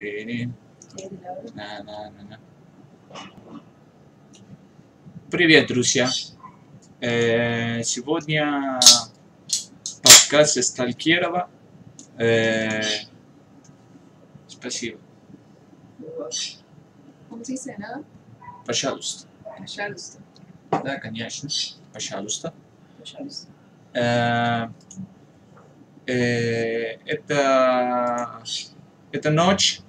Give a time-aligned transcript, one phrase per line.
[0.00, 0.52] Привет,
[5.66, 6.08] друзья!
[7.00, 8.78] Э, сегодня
[10.04, 11.50] подкаст Сталькерова.
[12.16, 12.80] Э,
[14.46, 15.00] спасибо.
[18.64, 19.26] Пожалуйста.
[19.58, 20.22] Пожалуйста.
[20.70, 21.48] Да, конечно.
[21.92, 22.54] Пожалуйста.
[23.00, 23.48] Пожалуйста.
[23.94, 24.68] Э,
[26.06, 28.44] это,
[29.10, 29.82] это ночь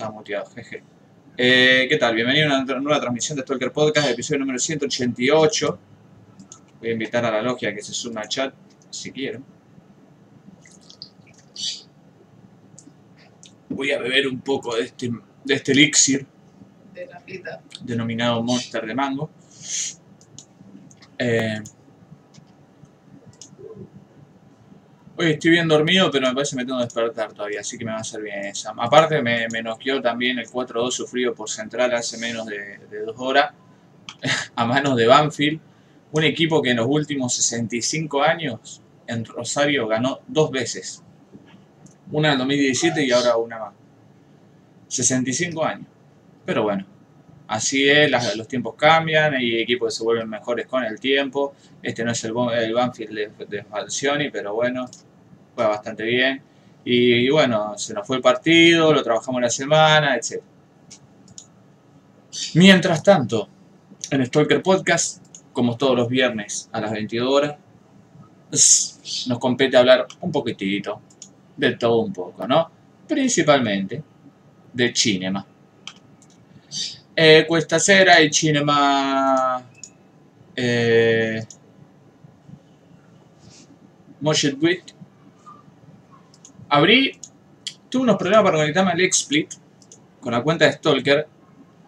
[0.00, 0.82] estaba muteado, jeje.
[1.36, 2.14] Eh, ¿Qué tal?
[2.14, 5.78] Bienvenido a una nueva transmisión de Stalker Podcast, episodio número 188.
[6.80, 8.54] Voy a invitar a la logia que se suma al chat,
[8.88, 9.44] si quieren.
[13.68, 15.10] Voy a beber un poco de este,
[15.44, 16.26] de este elixir
[16.94, 17.60] De la pita.
[17.82, 19.30] denominado Monster de Mango.
[21.18, 21.60] Eh,
[25.20, 27.84] hoy estoy bien dormido, pero me parece que me tengo que despertar todavía, así que
[27.84, 28.72] me va a hacer bien esa.
[28.76, 29.62] Aparte, me, me
[30.02, 33.52] también el 4-2 sufrido por Central hace menos de, dos horas,
[34.56, 35.60] a manos de Banfield.
[36.12, 41.02] Un equipo que en los últimos 65 años en Rosario ganó dos veces.
[42.10, 43.74] Una en el 2017 y ahora una más.
[44.88, 45.86] 65 años.
[46.44, 46.86] Pero bueno,
[47.46, 51.52] Así es, los tiempos cambian, hay equipos que se vuelven mejores con el tiempo.
[51.82, 54.88] Este no es el Banfield de, de Falcioni, pero bueno,
[55.54, 56.42] juega bastante bien.
[56.84, 60.42] Y, y bueno, se nos fue el partido, lo trabajamos la semana, etc.
[62.54, 63.48] Mientras tanto,
[64.10, 67.56] en Stalker Podcast, como todos los viernes a las 22 horas,
[69.28, 71.00] nos compete hablar un poquitito,
[71.56, 72.70] de todo un poco, ¿no?
[73.06, 74.02] Principalmente
[74.72, 75.46] del cinema.
[77.14, 79.62] Eh, questa sera il cinema
[80.54, 81.46] eh,
[84.20, 84.94] Wit
[86.70, 87.18] abrí
[87.88, 89.52] tuve unos problemas para conectarme al XSplit
[90.20, 91.26] con la cuenta de Stalker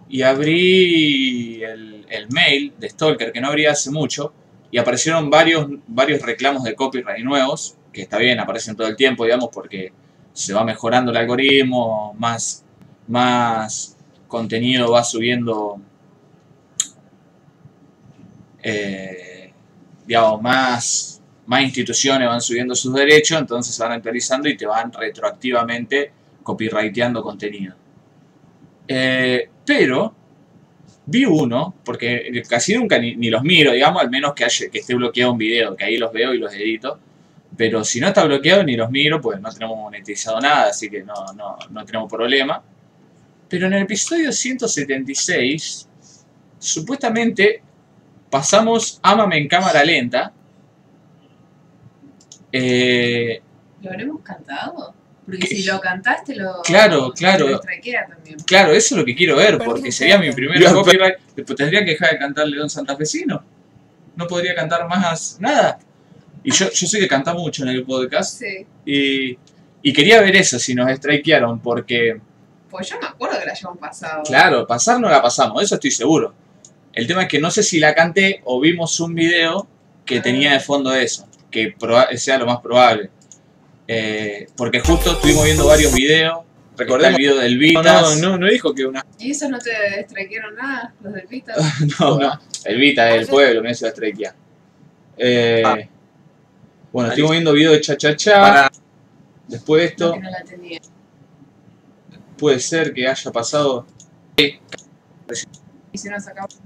[0.08, 4.32] y abrí el, el mail de Stalker que no abría hace mucho
[4.70, 9.25] y aparecieron varios, varios reclamos de copyright nuevos que está bien, aparecen todo el tiempo
[9.25, 9.93] digamos porque
[10.32, 12.64] se va mejorando el algoritmo más,
[13.06, 13.97] más
[14.28, 15.78] contenido va subiendo,
[18.62, 19.53] eh,
[20.06, 21.12] digamos, más,
[21.47, 27.22] más instituciones van subiendo sus derechos, entonces se van actualizando y te van retroactivamente copyrighteando
[27.22, 27.75] contenido.
[28.86, 30.14] Eh, pero
[31.06, 35.32] vi uno, porque casi nunca ni, los miro, digamos, al menos que, que esté bloqueado
[35.32, 36.98] un video, que ahí los veo y los edito.
[37.56, 41.02] Pero si no está bloqueado ni los miro, pues no tenemos monetizado nada, así que
[41.02, 42.62] no, no, no tenemos problema.
[43.48, 45.88] Pero en el episodio 176,
[46.58, 47.62] supuestamente
[48.31, 50.32] pasamos Ámame en cámara lenta.
[52.52, 53.40] Eh,
[53.80, 54.94] ¿Lo habremos cantado?
[55.24, 55.46] Porque ¿Qué?
[55.56, 56.62] si lo cantaste, lo.
[56.62, 57.48] Claro, claro.
[57.48, 58.38] Lo strikea también.
[58.40, 61.16] claro, eso es lo que quiero ver, porque sería mi primer copyright.
[61.36, 63.42] Después tendría que dejar de cantar León Santafesino.
[64.16, 65.78] No podría cantar más nada.
[66.44, 68.40] Y yo, yo sé que canta mucho en el podcast.
[68.40, 68.66] Sí.
[68.84, 69.38] Y,
[69.80, 72.20] y quería ver eso, si nos strikearon, porque,
[72.69, 74.22] Pues yo me acuerdo que la hayamos pasado.
[74.24, 76.34] claro, pasar no la pasamos, eso estoy seguro.
[76.92, 79.66] El tema es que no sé si la canté o vimos un video
[80.04, 81.76] que tenía de fondo eso, que
[82.16, 83.10] sea lo más probable.
[83.86, 86.38] Eh, porque justo estuvimos viendo varios videos.
[86.76, 88.18] Recordemos el video del No, Vitas.
[88.20, 89.04] no, no, no dijo que una.
[89.18, 90.94] ¿Y esos no te strikearon nada?
[91.02, 91.54] Los del Pita.
[92.00, 92.40] No, no.
[92.64, 94.34] El Vita del pueblo, me se la.
[95.16, 95.76] Eh, Ah.
[96.92, 98.40] Bueno, estuvimos viendo videos de cha cha cha.
[98.40, 98.72] Para-
[99.48, 100.80] Después de esto, que no la tenía.
[102.38, 103.86] puede ser que haya pasado.
[104.36, 106.58] Y si no sacamos.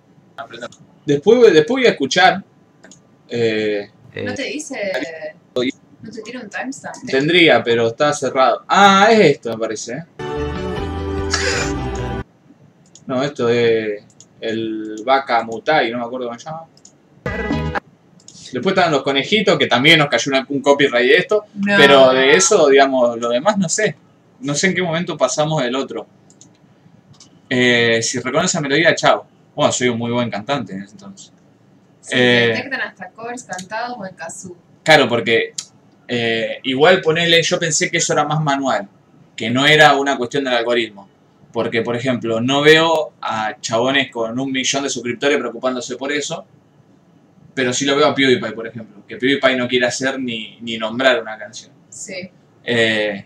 [1.04, 2.44] Después, después voy a escuchar.
[3.28, 3.90] eh,
[4.24, 5.34] ¿No te dice.
[5.54, 6.94] ¿No te tira un timestamp?
[7.06, 8.64] tendría, pero está cerrado.
[8.68, 9.92] Ah, es esto, me parece.
[9.92, 10.04] ¿eh?
[13.06, 14.02] No, esto es
[14.40, 16.66] el Vaca Mutai, no me acuerdo cómo se llama.
[18.52, 21.44] Después estaban los conejitos, que también nos cayó un copyright de esto.
[21.54, 21.74] No.
[21.76, 23.96] Pero de eso, digamos, lo demás no sé.
[24.40, 26.06] No sé en qué momento pasamos el otro.
[27.48, 29.26] Eh, si reconoce esa melodía, chao.
[29.54, 31.32] Bueno, soy un muy buen cantante en ese entonces.
[32.08, 34.56] Se eh, detectan hasta covers cantados o en kazoo.
[34.84, 35.54] Claro, porque
[36.08, 38.88] eh, igual ponerle, yo pensé que eso era más manual,
[39.34, 41.08] que no era una cuestión del algoritmo.
[41.52, 46.44] Porque, por ejemplo, no veo a chabones con un millón de suscriptores preocupándose por eso,
[47.54, 50.76] pero sí lo veo a PewDiePie, por ejemplo, que PewDiePie no quiere hacer ni, ni
[50.76, 51.72] nombrar una canción.
[51.88, 52.30] Sí.
[52.62, 53.24] Eh,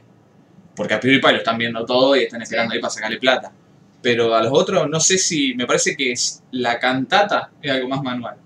[0.76, 2.76] porque a PewDiePie lo están viendo todo y están esperando Sí.
[2.76, 3.52] ahí para sacarle plata.
[4.00, 7.88] Pero a los otros no sé si, me parece que es- la cantata es algo
[7.88, 8.36] más manual.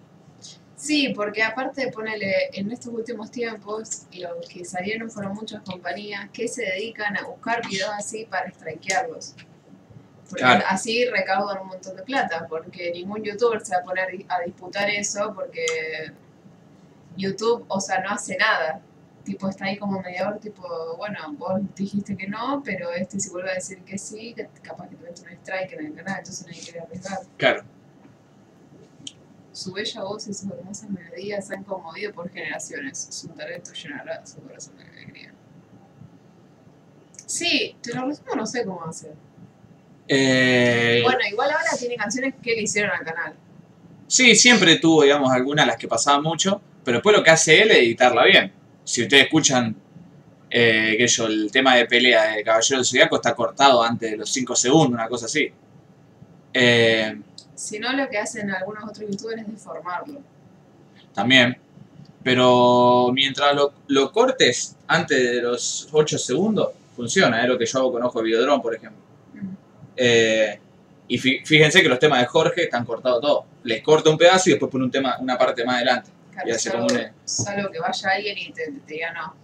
[0.84, 6.46] Sí, porque aparte, ponele, en estos últimos tiempos, los que salieron fueron muchas compañías que
[6.46, 9.34] se dedican a buscar videos así para strikearlos.
[10.28, 10.62] Porque Claro.
[10.68, 14.90] así recaudan un montón de plata, porque ningún youtuber se va a poner a disputar
[14.90, 15.64] eso, porque
[17.16, 18.82] YouTube, o sea, no hace nada.
[19.24, 23.52] Tipo, está ahí como mediador, tipo, bueno, vos dijiste que no, pero este si vuelve
[23.52, 26.60] a decir que sí, capaz que te mete un strike en el canal, entonces nadie
[26.60, 27.20] quiere arriesgar.
[27.38, 27.64] Claro.
[29.54, 33.06] Su bella voz y sus hermosas melodías han conmovido por generaciones.
[33.08, 35.32] Su talento llenará su corazón de alegría.
[37.24, 39.14] Sí, te lo resumo, no sé cómo hacer.
[40.08, 43.34] Eh, Bueno, igual ahora tiene canciones que le hicieron al canal.
[44.08, 47.70] Sí, siempre tuvo, digamos, algunas las que pasaban mucho, pero después lo que hace él
[47.70, 48.52] es editarla bien.
[48.82, 49.76] Si ustedes escuchan,
[50.50, 54.16] eh, que yo, el tema de pelea de Caballero del Zodiaco está cortado antes de
[54.16, 55.48] los 5 segundos, una cosa así.
[56.52, 57.20] Eh,
[57.54, 60.20] Si no, lo que hacen algunos otros youtubers es deformarlo.
[61.14, 61.56] también.
[62.22, 67.78] Pero mientras lo, lo cortes antes de los 8 segundos, funciona, es lo que yo
[67.80, 68.98] hago con Ojo de Videodrome, por ejemplo.
[69.34, 69.48] Mm.
[69.96, 70.58] Eh,
[71.06, 73.44] y fí- fíjense que los temas de Jorge están cortados todos.
[73.64, 76.10] Les corta un pedazo y después pone un tema, una parte más adelante.
[76.32, 79.34] Claro, Y hace salvo, como un- salvo que vaya alguien y te, te diga no.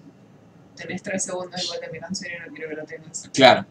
[0.75, 3.29] Tenés tres segundos igual de mi canción y no quiero que lo tengas.
[3.35, 3.67] Claro.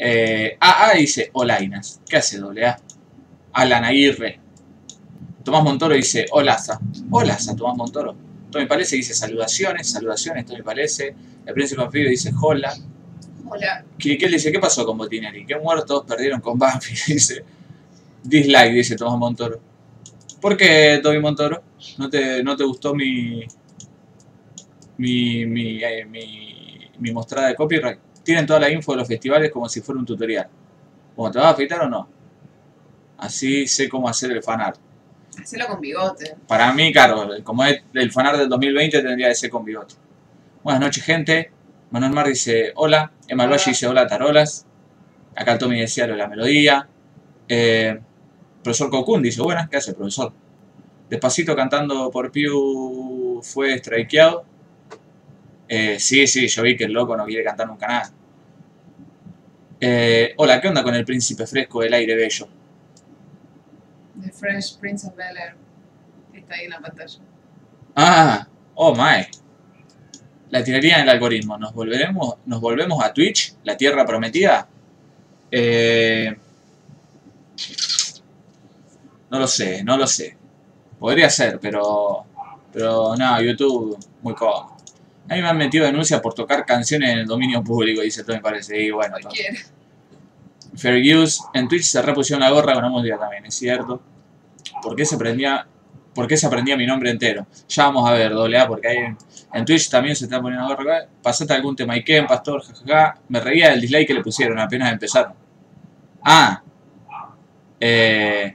[0.00, 2.00] Eh, AA dice Olainas.
[2.08, 2.78] ¿Qué hace doble A?
[3.52, 4.38] Alan Aguirre.
[5.42, 6.78] Tomás Montoro dice Olaza.
[7.10, 8.14] Olaza, Tomás Montoro.
[8.50, 11.14] Tommy Palese dice saludaciones, saludaciones, Tommy Palese.
[11.44, 12.72] El príncipe anfibio dice hola.
[13.44, 13.84] Hola.
[13.98, 15.44] Kirikel dice, ¿qué pasó con Botinelli?
[15.44, 17.00] ¿Qué muertos perdieron con Banfield?
[17.06, 17.44] Dice,
[18.22, 19.58] dislike, dice Tomás Montoro.
[20.40, 21.62] ¿Por qué, Tommy Montoro?
[21.96, 23.44] ¿No te, no te gustó mi,
[24.98, 27.98] mi, mi, eh, mi, mi mostrada de copyright?
[28.28, 30.46] Tienen toda la info de los festivales como si fuera un tutorial.
[31.16, 32.06] Bueno, ¿te vas a afeitar o no?
[33.16, 34.78] Así sé cómo hacer el fanart.
[35.40, 36.36] Hacelo con bigote.
[36.46, 39.94] Para mí, claro, como es el fanart del 2020 tendría que ser con bigote.
[40.62, 41.50] Buenas noches, gente.
[41.90, 43.12] Manuel Mar dice hola.
[43.26, 43.52] Emma Hola.
[43.52, 44.66] Valle dice hola, tarolas.
[45.34, 46.86] Acá el Tommy decía lo de la melodía.
[47.48, 47.98] Eh,
[48.62, 50.34] profesor Cocún dice buenas, ¿qué hace, profesor?
[51.08, 54.44] Despacito cantando por Piu fue strikeado.
[55.68, 58.12] Eh, sí, sí, yo vi que el loco no quiere cantar nunca nada.
[59.80, 62.48] Eh, hola, ¿qué onda con el príncipe fresco del aire bello?
[64.20, 65.54] The Fresh Prince of Bel Air.
[66.32, 67.20] Está ahí en la pantalla.
[67.94, 69.26] Ah, oh my.
[70.50, 71.58] La tiraría en el algoritmo.
[71.58, 74.66] ¿Nos volveremos, nos volvemos a Twitch, la tierra prometida?
[75.50, 76.34] Eh,
[79.30, 80.36] no lo sé, no lo sé.
[80.98, 82.24] Podría ser, pero.
[82.72, 84.77] Pero no, YouTube, muy cómodo.
[85.28, 88.36] A mí me han metido denuncias por tocar canciones en el dominio público, dice todo
[88.36, 88.80] me parece.
[88.80, 89.32] Y bueno, todo.
[90.76, 91.40] Fair use.
[91.54, 94.00] En Twitch se repusieron la gorra con la música también, es cierto.
[94.82, 95.66] ¿Por qué se prendía,
[96.14, 97.46] por qué se aprendía mi nombre entero?
[97.68, 98.98] Ya vamos a ver, doble A, porque hay,
[99.52, 101.06] en Twitch también se está poniendo gorra.
[101.22, 103.18] Pasate algún tema Iken, pastor, jajaja.
[103.28, 105.34] Me reía del dislike que le pusieron apenas empezaron.
[106.24, 106.62] Ah.
[107.80, 108.54] Eh,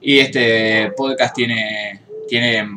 [0.00, 2.68] y este podcast tiene, tiene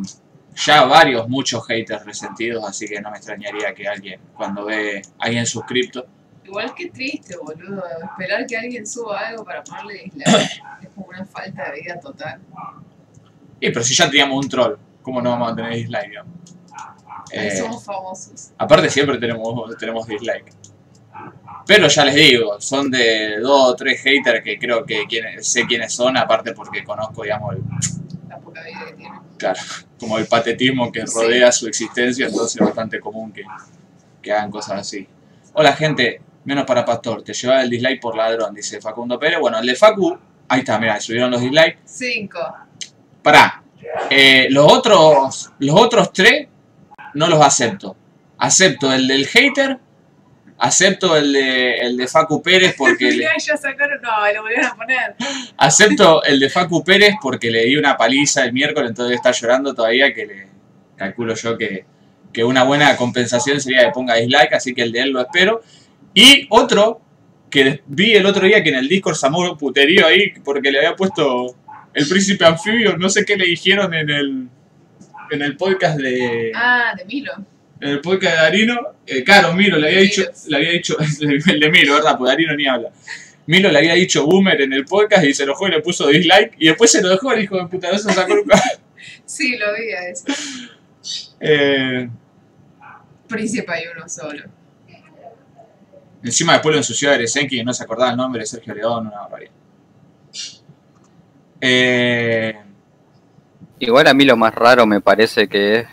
[0.55, 5.25] ya varios, muchos haters resentidos, así que no me extrañaría que alguien, cuando ve a
[5.25, 6.05] alguien suscripto,
[6.45, 7.83] Igual que triste, boludo.
[8.03, 10.27] Esperar que alguien suba algo para ponerle dislike
[10.83, 12.39] es como una falta de vida total.
[13.59, 16.07] Y pero si ya teníamos un troll, ¿cómo no vamos a tener dislike?
[16.09, 16.31] digamos?
[17.31, 18.51] Ahí Eh, somos famosos.
[18.59, 20.53] aparte siempre tenemos, tenemos dislike.
[21.65, 25.65] Pero ya les digo, son de dos o tres haters que creo que quienes- sé
[25.65, 27.63] quiénes son, aparte porque conozco, digamos, el,
[28.29, 29.19] La poca vida que tiene.
[29.39, 29.59] claro,
[29.99, 33.43] como el patetismo que rodea su existencia, entonces es bastante común que,
[34.21, 35.07] que hagan cosas así.
[35.53, 39.39] Hola gente, menos para Pastor, te llevaba el dislike por ladrón, dice Facundo Pérez.
[39.39, 41.79] Bueno, el de Facu, ahí está, mira, subieron los dislikes.
[41.85, 42.39] Cinco.
[43.21, 43.63] Pará.
[44.09, 45.51] Eh, los otros.
[45.59, 46.47] Los otros tres
[47.13, 47.95] no los acepto.
[48.37, 49.79] Acepto el del hater.
[50.57, 54.01] Acepto el de, el de Facu Pérez porque le, Mirá, ya sacaron.
[54.01, 55.15] No, lo volvieron a poner.
[55.57, 59.73] acepto el de Facu Pérez porque le di una paliza el miércoles, entonces está llorando
[59.73, 60.47] todavía que le
[60.95, 61.85] calculo yo que,
[62.31, 65.61] que una buena compensación sería que ponga dislike, así que el de él lo espero.
[66.13, 67.01] Y otro
[67.49, 70.95] que vi el otro día que en el Discord un puterío ahí porque le había
[70.95, 71.55] puesto
[71.93, 74.47] el príncipe anfibio, no sé qué le dijeron en el
[75.31, 77.33] en el podcast de Ah, de Milo.
[77.85, 81.59] En el podcast de Darino, eh, claro, Miro le había dicho, le había dicho, el
[81.59, 82.17] de Miro, ¿verdad?
[82.17, 82.89] Pues Darino ni habla.
[83.45, 86.55] Milo le había dicho boomer en el podcast y se enojó y le puso dislike
[86.57, 88.59] y después se lo dejó el hijo de puta, no se sacó nunca.
[89.23, 90.25] Sí, lo vi a eso.
[91.39, 92.09] Eh,
[93.27, 94.43] Príncipe hay uno solo.
[96.23, 99.07] encima después lo ensució a Eresenki y no se acordaba el nombre de Sergio León,
[99.07, 99.51] una barbaridad.
[101.61, 102.55] Eh,
[103.77, 105.87] Igual a mí lo más raro me parece que es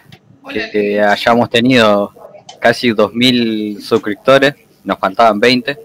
[0.72, 2.12] Que hayamos tenido
[2.60, 5.78] casi 2.000 suscriptores, nos faltaban 20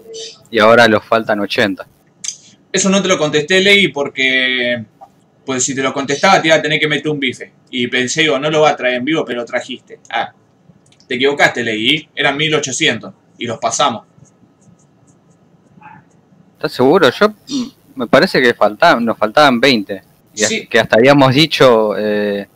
[0.50, 1.86] y ahora los faltan 80.
[2.72, 4.84] Eso no te lo contesté, Ley, porque
[5.44, 7.52] pues si te lo contestaba te iba a tener que meter un bife.
[7.70, 10.00] Y pensé, digo, no lo va a traer en vivo, pero trajiste.
[10.10, 10.32] Ah,
[11.06, 12.08] te equivocaste, Ley.
[12.14, 14.04] Eran 1800 y los pasamos.
[16.54, 17.08] ¿Estás seguro?
[17.10, 17.32] Yo
[17.94, 20.02] me parece que faltaban, nos faltaban 20.
[20.34, 20.66] Y Sí.
[20.66, 22.46] que hasta habíamos dicho eh,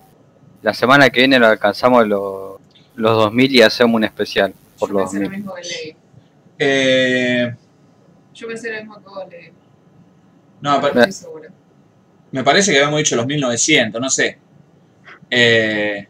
[0.63, 2.61] la semana que viene lo alcanzamos los,
[2.97, 5.39] los 2000 y hacemos un especial por Yo los pensé lo 2000.
[5.39, 5.97] mismo que.
[6.59, 7.55] Eh,
[8.35, 9.51] Yo pensé lo mismo que vos leí.
[10.61, 11.51] no, No estoy segura.
[12.31, 14.39] me parece que habíamos dicho los 1900, no sé.
[15.31, 16.07] Eh,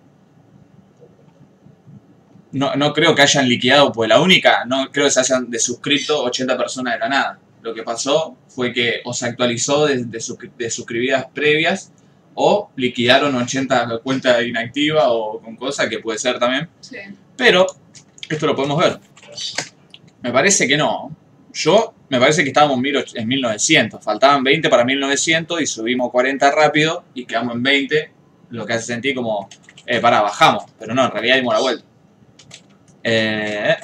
[2.53, 6.23] no, no creo que hayan liquidado, pues la única, no creo que se hayan desuscrito
[6.25, 7.39] 80 personas de la nada.
[7.63, 11.93] Lo que pasó fue que o se actualizó de, de, suscri- de suscribidas previas
[12.35, 16.69] o liquidaron 80 cuentas inactivas o con cosas que puede ser también.
[16.81, 16.97] Sí.
[17.37, 17.67] Pero
[18.29, 18.99] esto lo podemos ver.
[20.23, 21.15] Me parece que no.
[21.53, 24.05] Yo, me parece que estábamos en 1800 en 1900.
[24.05, 28.13] Faltaban 20 para 1900 y subimos 40 rápido y quedamos en 20.
[28.51, 29.49] Lo que hace sentir como,
[29.87, 30.65] eh, pará, bajamos.
[30.79, 31.85] Pero no, en realidad dimos la vuelta.
[33.03, 33.77] Eh,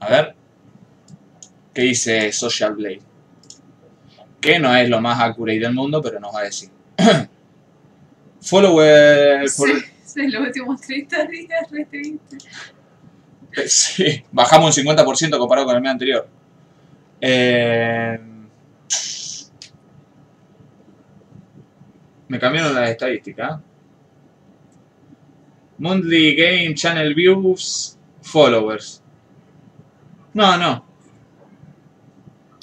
[0.00, 0.34] a ver.
[1.74, 3.00] ¿Qué dice Social Blade?
[4.40, 6.70] Que no es lo más accurate del mundo, pero nos va a decir.
[8.42, 9.48] Follower...
[9.50, 12.38] for- Sí, sí, los últimos 30 días re triste.
[13.66, 16.28] Sí, bajamos un 50% comparado con el mes anterior.
[17.20, 18.20] Eh,
[22.28, 23.58] me cambiaron las estadísticas.
[25.78, 29.02] Monthly Game Channel Views Followers.
[30.34, 30.84] No, no.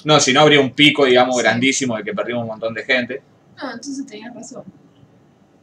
[0.04, 3.22] No, si no habría un pico, digamos, grandísimo de que perdimos un montón de gente.
[3.62, 4.64] No, entonces tenías razón.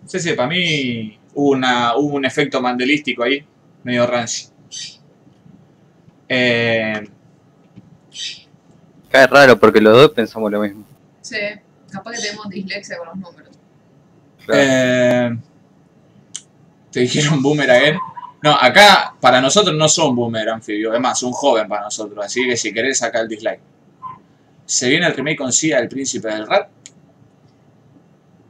[0.05, 3.45] Sí, sí, para mí hubo, una, hubo un efecto mandelístico ahí,
[3.83, 4.49] medio rancio.
[6.27, 7.07] Eh,
[9.07, 10.85] Acá es raro porque los dos pensamos lo mismo.
[11.21, 11.37] Sí,
[11.91, 13.49] capaz que tenemos dislexia con los números.
[14.45, 14.61] Claro.
[14.63, 15.37] eh,
[16.91, 17.97] te dijeron boomer again.
[18.41, 22.45] No, acá para nosotros no son boomer anfibio, es más, un joven para nosotros, así
[22.45, 23.61] que si querés sacar el dislike.
[24.65, 26.69] Se viene el remake con Sia, el príncipe del rap.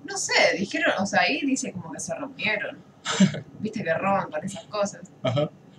[0.05, 2.77] No sé, dijeron, o sea, ahí dice como que se rompieron.
[3.60, 5.01] Viste que roban con esas cosas.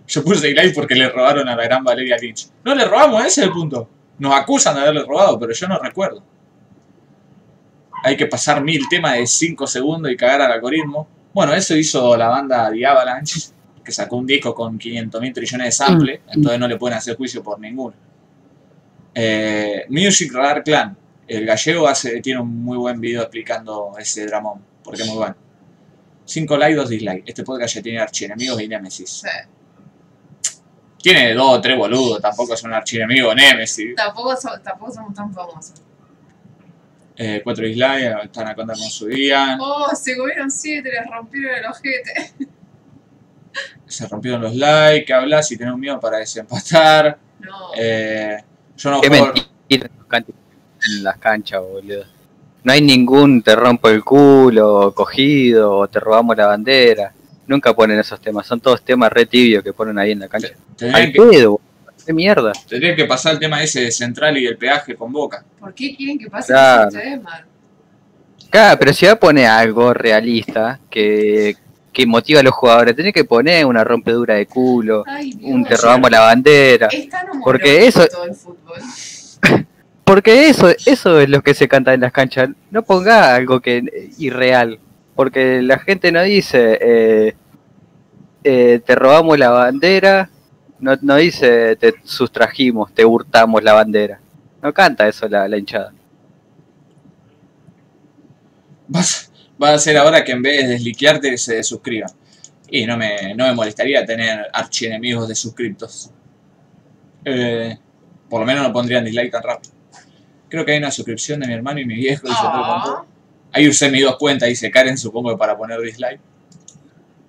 [0.06, 2.48] Yo puse dislike porque le robaron a la gran Valeria Lynch.
[2.64, 3.88] No le robamos, ese es el punto.
[4.18, 6.22] Nos acusan de haberle robado, pero yo no recuerdo.
[8.02, 11.08] Hay que pasar mil temas de 5 segundos y cagar al algoritmo.
[11.32, 13.40] Bueno, eso hizo la banda The Avalanche,
[13.82, 17.16] que sacó un disco con 500 mil trillones de samples, entonces no le pueden hacer
[17.16, 17.94] juicio por ninguno.
[19.14, 20.96] Eh, Music Radar Clan,
[21.28, 25.36] el gallego hace, tiene un muy buen video explicando ese dramón, porque es muy bueno.
[26.26, 27.22] 5 likes, 2 dislikes.
[27.26, 29.10] Este podcast ya tiene archienemigos y Nemesis.
[29.10, 29.28] Sí.
[31.02, 33.94] Tiene dos o tres boludos, tampoco es un archienemigo Nemesis.
[33.94, 35.82] Tampoco, so- tampoco somos tan famosos.
[37.16, 39.56] Eh, cuatro dislikes, están a contar con su día.
[39.60, 42.32] Oh, se comieron siete, les rompieron el ojete.
[43.86, 45.46] Se rompieron los likes, ¿qué hablas?
[45.46, 47.18] Si tenés un miedo para desempatar.
[47.38, 47.70] No.
[47.76, 48.42] Eh,
[48.76, 49.26] yo no Qué juego.
[49.34, 49.90] mentira
[50.86, 52.04] en las canchas, boludo.
[52.62, 57.12] No hay ningún te rompo el culo, cogido, o te robamos la bandera.
[57.46, 60.48] Nunca ponen esos temas, son todos temas re tibios que ponen ahí en la cancha.
[60.76, 61.60] Tendría Al que, pedo, boludo.
[62.06, 62.52] qué mierda.
[62.68, 65.44] tendría que pasar el tema ese de central y el peaje con boca.
[65.60, 66.88] ¿Por qué quieren que pase Claro.
[66.88, 67.44] ese tema?
[68.50, 71.56] Claro, pero si va a poner algo realista que,
[71.92, 75.50] que motiva a los jugadores, tenés que poner una rompedura de culo, Ay, Dios.
[75.52, 76.86] un te robamos la bandera.
[76.90, 78.78] Es tan Porque eso- todo el fútbol.
[80.04, 82.50] Porque eso, eso es lo que se canta en las canchas.
[82.70, 84.78] No ponga algo que irreal.
[85.14, 87.36] Porque la gente no dice eh,
[88.42, 90.30] eh, te robamos la bandera.
[90.80, 94.20] No, no dice te sustrajimos, te hurtamos la bandera.
[94.62, 95.92] No canta eso la, la hinchada.
[98.88, 99.30] Vas,
[99.62, 102.10] va a ser ahora que en vez de desliquearte se suscriban.
[102.68, 106.10] Y no me, no me molestaría tener archienemigos de suscriptos.
[107.24, 107.78] Eh,
[108.28, 109.73] por lo menos no pondrían dislike tan rápido.
[110.54, 112.28] Creo que hay una suscripción de mi hermano y mi viejo.
[112.28, 113.02] y se Ah.
[113.50, 116.20] Ahí usé mis dos cuentas, dice Karen, supongo que para poner dislike.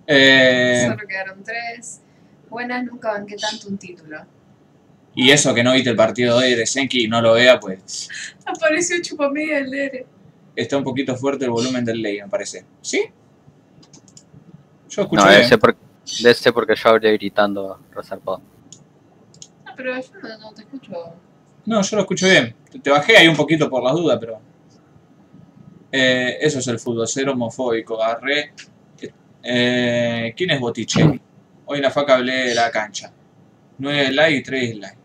[0.05, 2.01] Eh, solo quedaron tres.
[2.51, 4.19] Buenas, nunca banqué tanto un título.
[5.15, 7.59] y eso que no viste el partido de hoy de Senki y no lo vea,
[7.59, 8.09] pues
[8.45, 10.05] Apareció Chupamedia el Dere.
[10.55, 12.63] está un poquito fuerte el volumen del ley, me parece.
[12.81, 13.01] ¿Sí?
[14.89, 15.37] Yo escucho No, bien.
[15.37, 15.75] debe ser, por-
[16.21, 18.41] debe ser porque yo hablé gritando resarpado.
[19.65, 20.93] No, pero yo no, no te escucho.
[21.65, 22.55] No, yo lo escucho bien.
[22.81, 24.39] Te- bajé ahí un poquito por las dudas, pero.
[25.91, 28.51] Eh, eso es el fútbol, ser homofóbico, agarré.
[29.43, 31.19] Eh, ¿Quién es Botticelli?
[31.65, 33.11] Hoy en la faca hablé de la cancha.
[33.77, 34.97] 9 likes y 3 likes.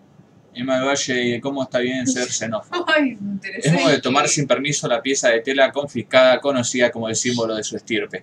[0.52, 2.84] Emma Valle, ¿cómo está bien ser xenófobo?
[2.94, 3.16] Ay,
[3.62, 7.54] Es modo de tomar sin permiso la pieza de tela confiscada conocida como el símbolo
[7.54, 8.20] de su estirpe.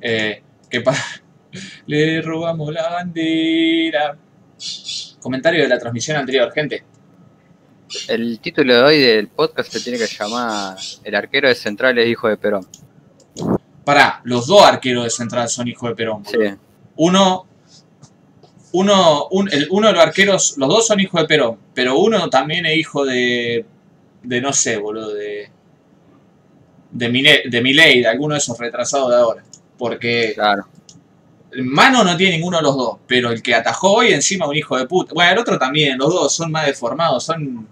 [0.00, 0.82] Eh, que
[1.86, 4.16] Le robamos la bandera.
[5.20, 6.84] Comentario de la transmisión anterior, gente.
[8.08, 12.08] El título de hoy del podcast se tiene que llamar El arquero de Central es
[12.08, 12.66] hijo de Perón.
[13.84, 16.24] Pará, los dos arqueros de Central son hijos de Perón.
[16.24, 16.38] Sí.
[16.96, 17.46] Uno,
[18.72, 22.28] uno, un- el- uno de los arqueros, los dos son hijos de Perón, pero uno
[22.30, 23.64] también es hijo de,
[24.22, 25.50] de no sé, boludo, de,
[26.92, 29.42] de, Mine- de Milei, de alguno de esos retrasados de ahora.
[29.78, 30.66] Porque claro.
[31.64, 34.76] mano no tiene ninguno de los dos, pero el que atajó hoy encima un hijo
[34.78, 35.12] de puta.
[35.14, 37.66] Bueno, el otro también, los dos son más deformados, son,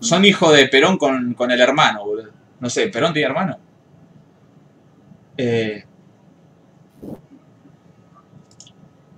[0.00, 2.30] son hijos de Perón con, con el hermano, boludo.
[2.60, 3.58] No sé, ¿Perón tiene hermano?
[5.36, 5.84] Eh,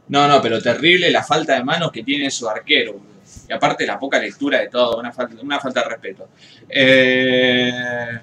[0.09, 2.95] No, no, pero terrible la falta de manos que tiene su arquero.
[2.95, 3.09] boludo.
[3.49, 6.29] Y aparte la poca lectura de todo, una falta, una falta de respeto.
[6.69, 8.19] Eh,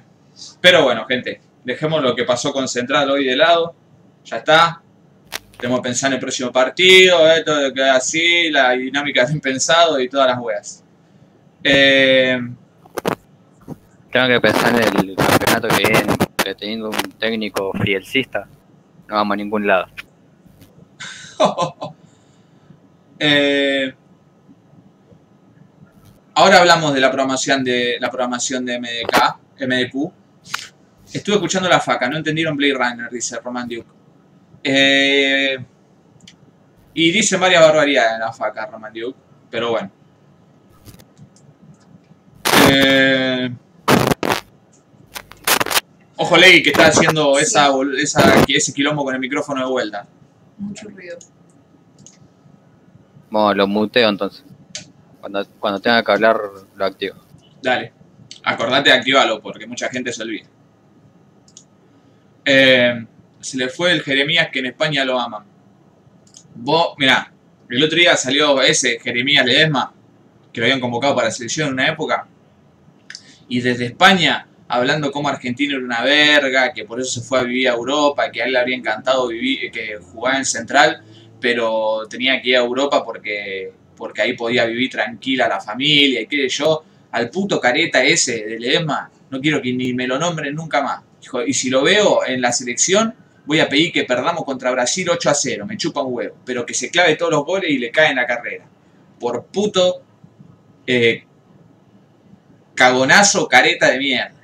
[0.61, 3.75] pero bueno, gente, dejemos lo que pasó con Central hoy de lado.
[4.25, 4.81] Ya está.
[5.57, 10.09] Tenemos que pensar en el próximo partido, de que así, la dinámica bien pensado y
[10.09, 10.83] todas las weas.
[11.67, 12.39] Eh,
[14.11, 18.47] Tengo que pensar en el campeonato que viene, que teniendo un técnico frielcista,
[19.07, 19.87] no vamos a ningún lado.
[23.17, 23.95] Eh,
[26.33, 30.11] ahora hablamos de la programación de la programación de MDK, MDQ.
[31.13, 33.87] Estuve escuchando la faca, no entendieron Blade Runner, dice Roman Duke.
[34.61, 35.57] Eh,
[36.93, 39.17] y dicen varias barbaridades en la faca, Roman Duke,
[39.49, 39.89] pero bueno.
[42.69, 43.49] Eh,
[46.17, 47.69] ojo, Leggy, que está haciendo esa,
[48.47, 50.07] ese quilombo con el micrófono de vuelta.
[50.57, 51.17] Mucho ruido.
[53.29, 54.43] Bueno, lo muteo entonces.
[55.19, 56.39] Cuando, cuando tenga que hablar,
[56.75, 57.15] lo activo.
[57.61, 57.91] Dale.
[58.43, 60.45] Acordate de activarlo porque mucha gente se olvida.
[62.45, 63.05] Eh,
[63.39, 65.43] se le fue el Jeremías que en España lo aman.
[66.55, 67.31] Vos, mirá,
[67.69, 69.91] el otro día salió ese Jeremías Ledesma,
[70.53, 72.27] que lo habían convocado para la selección en una época,
[73.47, 77.43] y desde España hablando como argentino era una verga, que por eso se fue a
[77.43, 81.03] vivir a Europa, que a él le habría encantado vivir, que jugaba en Central,
[81.39, 86.27] pero tenía que ir a Europa porque, porque ahí podía vivir tranquila la familia y
[86.27, 90.17] qué sé yo, al puto careta ese de Ledesma, no quiero que ni me lo
[90.17, 91.01] nombren nunca más.
[91.47, 93.13] Y si lo veo en la selección,
[93.45, 96.65] voy a pedir que perdamos contra Brasil 8 a 0, me chupa un huevo, pero
[96.65, 98.65] que se clave todos los goles y le cae en la carrera.
[99.19, 100.01] Por puto
[100.85, 101.23] eh,
[102.75, 104.35] cagonazo careta de mierda.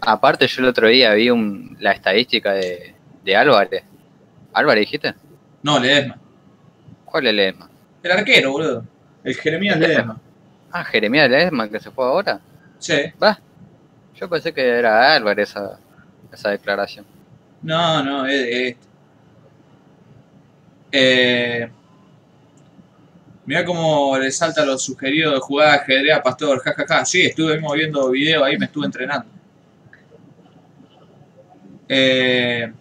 [0.00, 2.94] Aparte, yo el otro día vi un, la estadística de,
[3.24, 3.84] de Álvarez.
[4.52, 5.14] ¿Álvarez dijiste?
[5.62, 6.18] No, Ledesma.
[7.04, 7.70] ¿Cuál es Ledesma?
[8.02, 8.84] El arquero, boludo.
[9.22, 10.20] El Jeremías Ledesma.
[10.72, 12.40] Ah, Jeremías Ledesma, que se fue ahora.
[12.78, 12.94] Sí.
[13.22, 13.38] Va.
[14.16, 15.78] Yo pensé que era Álvarez esa,
[16.32, 17.06] esa declaración.
[17.62, 18.86] No, no, es de este.
[20.90, 21.70] Eh,
[23.44, 27.04] Mirá cómo le salta lo sugerido de jugar de ajedrez a Pastor, jajaja.
[27.04, 29.26] Sí, estuve mismo viendo video ahí, me estuve entrenando.
[31.88, 32.72] Eh,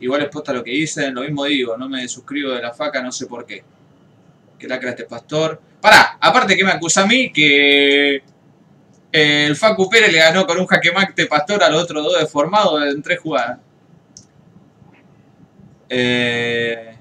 [0.00, 3.02] igual es posta lo que dicen, lo mismo digo, no me suscribo de la faca,
[3.02, 3.64] no sé por qué.
[4.58, 5.60] Que lacra este pastor.
[5.80, 10.58] Pará, aparte que me acusa a mí que eh, el Facu Pérez le ganó con
[10.58, 13.58] un jaque mate pastor a los otros dos deformados en tres jugadas.
[15.88, 16.96] Eh,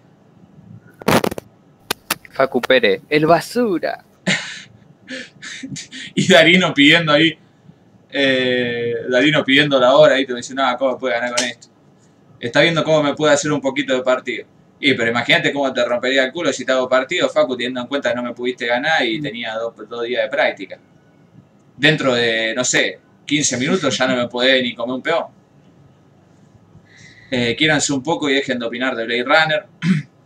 [2.40, 4.02] Facu Pérez, el basura.
[6.16, 7.38] y Darino pidiendo ahí.
[8.10, 11.68] Eh, Darino pidiendo la hora ahí, te dice, no, ¿cómo puede ganar con esto?
[12.40, 14.48] Está viendo cómo me puede hacer un poquito de partido.
[14.80, 17.88] Y pero imagínate cómo te rompería el culo si te hago partido, Facu, teniendo en
[17.88, 20.80] cuenta que no me pudiste ganar y tenía dos, dos días de práctica.
[21.76, 25.26] Dentro de, no sé, 15 minutos ya no me podés ni comer un peón.
[27.32, 29.66] Eh, quiéranse un poco y dejen de opinar de Blade Runner.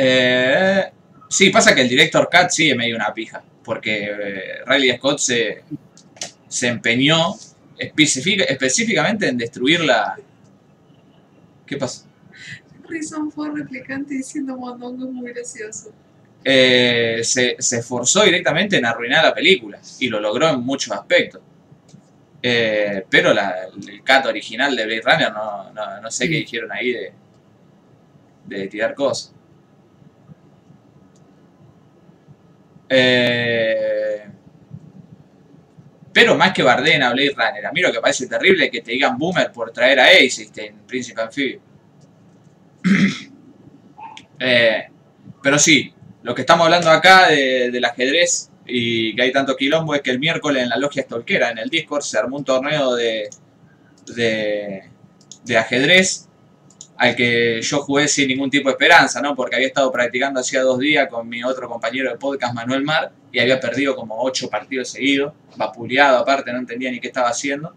[0.00, 0.90] eh,
[1.28, 3.42] sí, pasa que el director sí es medio una pija.
[3.64, 5.62] Porque eh, Riley Scott se,
[6.48, 7.34] se empeñó
[7.76, 10.16] específica- específicamente en destruir la...
[11.66, 12.06] ¿Qué pasa?
[12.88, 15.92] Rison fue replicante diciendo mondongo es muy gracioso.
[16.42, 21.42] Eh, se, se esforzó directamente en arruinar la película y lo logró en muchos aspectos.
[22.42, 26.72] Eh, pero la- el cat original de Blade Runner no, no, no sé qué dijeron
[26.72, 27.12] ahí de,
[28.46, 29.34] de tirar cosas.
[32.88, 34.22] Eh,
[36.12, 38.90] Pero más que bardeen a Blade Runner, a mí lo que parece terrible que te
[38.92, 41.60] digan boomer por traer a Ace en Príncipe Anfibio.
[44.40, 44.88] Eh,
[45.42, 49.94] pero sí, lo que estamos hablando acá de- del ajedrez y que hay tanto quilombo
[49.94, 52.94] es que el miércoles en la logia Stolquera, en el Discord, se armó un torneo
[52.94, 53.28] de,
[54.14, 54.82] de,
[55.44, 56.27] de ajedrez
[56.98, 59.36] al que yo jugué sin ningún tipo de esperanza, ¿no?
[59.36, 63.12] Porque había estado practicando hacía dos días con mi otro compañero de podcast, Manuel Mar,
[63.30, 67.72] y había perdido como ocho partidos seguidos, vapuleado aparte, no entendía ni qué estaba haciendo.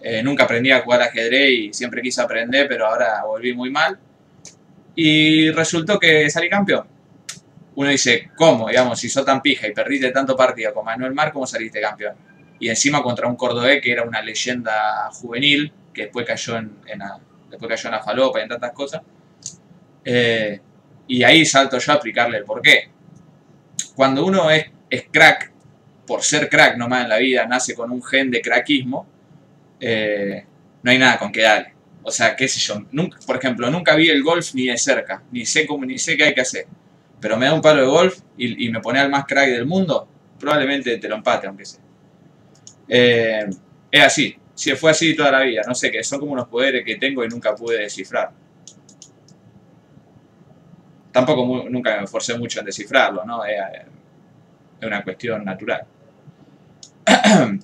[0.00, 3.98] Eh, nunca aprendí a jugar ajedrez y siempre quise aprender, pero ahora volví muy mal.
[4.94, 6.86] Y resultó que salí campeón.
[7.74, 8.68] Uno dice, ¿cómo?
[8.68, 12.14] Digamos, si sos tan pija y perdiste tanto partido con Manuel Mar, ¿cómo saliste campeón?
[12.58, 17.02] Y encima contra un cordobés que era una leyenda juvenil, que después cayó en,
[17.54, 19.02] después cayó en la falopa y en tantas cosas.
[20.04, 20.60] Eh,
[21.06, 22.90] y ahí salto yo a explicarle el porqué.
[23.94, 25.52] Cuando uno es, es crack,
[26.06, 29.06] por ser crack nomás en la vida, nace con un gen de crackismo,
[29.80, 30.44] eh,
[30.82, 31.74] no hay nada con que darle.
[32.02, 35.22] O sea, qué sé yo, nunca, por ejemplo, nunca vi el golf ni de cerca,
[35.30, 36.66] ni sé cómo, ni sé qué hay que hacer.
[37.20, 39.64] Pero me da un palo de golf y, y me pone al más crack del
[39.64, 40.06] mundo,
[40.38, 41.80] probablemente te lo empate, aunque sea.
[42.88, 43.46] Eh,
[43.90, 46.84] es así, si fue así toda la vida, no sé qué, son como unos poderes
[46.84, 48.30] que tengo y nunca pude descifrar.
[51.12, 53.44] Tampoco nunca me esforcé mucho en descifrarlo, ¿no?
[53.44, 53.56] Es,
[54.80, 55.84] es una cuestión natural.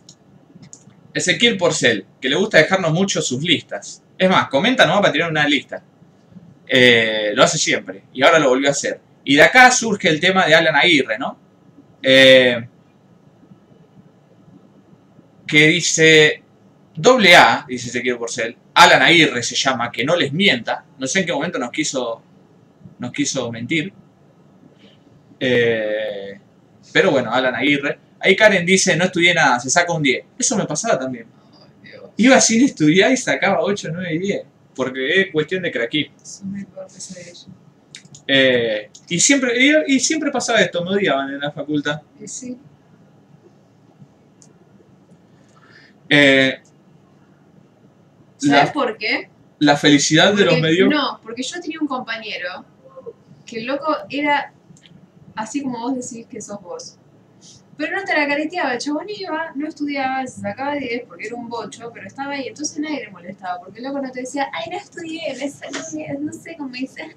[1.14, 4.03] Ezequiel Porcel, que le gusta dejarnos mucho sus listas.
[4.16, 5.83] Es más, comenta nomás para tirar una lista.
[6.66, 9.00] Eh, lo hace siempre, y ahora lo volvió a hacer.
[9.24, 11.37] Y de acá surge el tema de Alan Aguirre, ¿no?
[12.03, 12.64] Eh,
[15.46, 16.42] que dice,
[16.94, 20.85] doble A, dice Ezequiel Porcel, Alan Aguirre se llama, que no les mienta.
[20.98, 22.22] No sé en qué momento nos quiso,
[22.98, 23.92] nos quiso mentir.
[25.38, 26.38] Eh,
[26.92, 27.98] pero bueno, Alan Aguirre.
[28.20, 30.24] Ahí Karen dice, no estudié nada, se saca un 10.
[30.38, 31.26] Eso me pasaba también.
[32.16, 34.42] Iba sin estudiar y sacaba 8, 9 y 10.
[34.74, 36.11] Porque es cuestión de ella.
[38.26, 42.03] Eh, y, siempre, y, y siempre pasaba esto, me odiaban en la facultad.
[42.26, 42.57] Sí.
[46.09, 46.61] Eh,
[48.40, 49.29] ¿Sabes la, por qué?
[49.61, 50.88] la felicidad de los medios.
[50.88, 52.64] No, porque yo tenía un compañero
[53.46, 54.53] que el loco era
[55.37, 56.96] así como vos decís que sos vos.
[57.76, 61.37] Pero no te la careteaba, el chabón iba, no estudiaba, se sacaba 10 porque era
[61.37, 64.48] un bocho, pero estaba ahí, entonces nadie le molestaba, porque el loco no te decía,
[64.53, 67.03] ay, no estudié, me saco un 10, no sé cómo dice.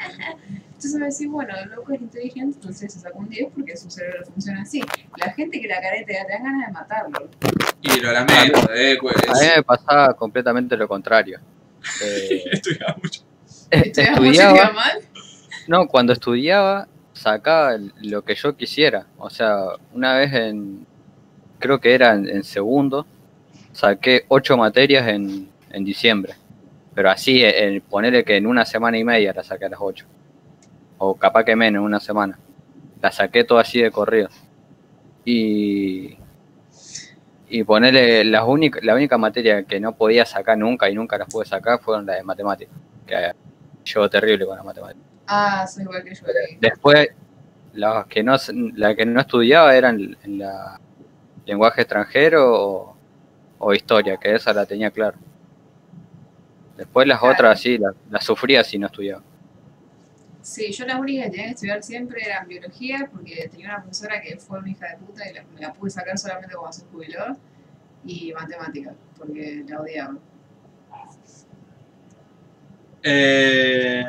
[0.68, 3.90] Entonces me decís, bueno, el loco es inteligente, entonces se sacó un 10 porque su
[3.90, 4.82] cerebro funciona así.
[5.16, 7.30] La gente que la caretea te dan ganas de matarlo.
[7.84, 11.40] Y lo lamento, eh, pues, A mí me pasaba completamente lo contrario.
[12.02, 13.22] Eh, estudiaba mucho.
[13.46, 15.00] ¿Estudiabas mucho y te estudiaba, iba mal?
[15.68, 19.06] no, cuando estudiaba sacaba el- lo que yo quisiera.
[19.18, 19.58] O sea,
[19.94, 20.86] una vez en,
[21.60, 23.06] creo que era en, en segundo,
[23.74, 26.36] saqué ocho materias en, en diciembre.
[26.96, 30.06] Pero así, en, ponerle que en una semana y media la saqué a las ocho.
[31.00, 32.40] O capaz que menos, en una semana.
[33.02, 34.30] La saqué todo así de corrido.
[35.26, 36.18] Y,
[37.56, 41.28] y ponerle las única, la única materia que no podía sacar nunca y nunca las
[41.28, 42.76] pude sacar fueron las de matemáticas.
[43.06, 43.32] Que
[43.86, 45.06] yo terrible con las matemáticas.
[45.28, 46.26] Ah, soy igual que yo.
[46.60, 47.10] Después,
[47.74, 48.38] las que no,
[48.76, 50.80] la que no estudiaba eran en la
[51.46, 52.98] lenguaje extranjero o,
[53.60, 55.18] o historia, que esa la tenía claro.
[56.76, 57.34] Después las Claro.
[57.36, 59.22] otras sí, las, las sufría si no estudiaba.
[60.44, 64.22] Sí, yo las únicas que tenía que estudiar siempre eran biología, porque tenía una profesora
[64.22, 66.86] que fue mi hija de puta y la, me la pude sacar solamente cuando se
[66.92, 67.38] jubiló,
[68.06, 70.18] y matemáticas, porque la odiaba.
[73.04, 74.04] Eh,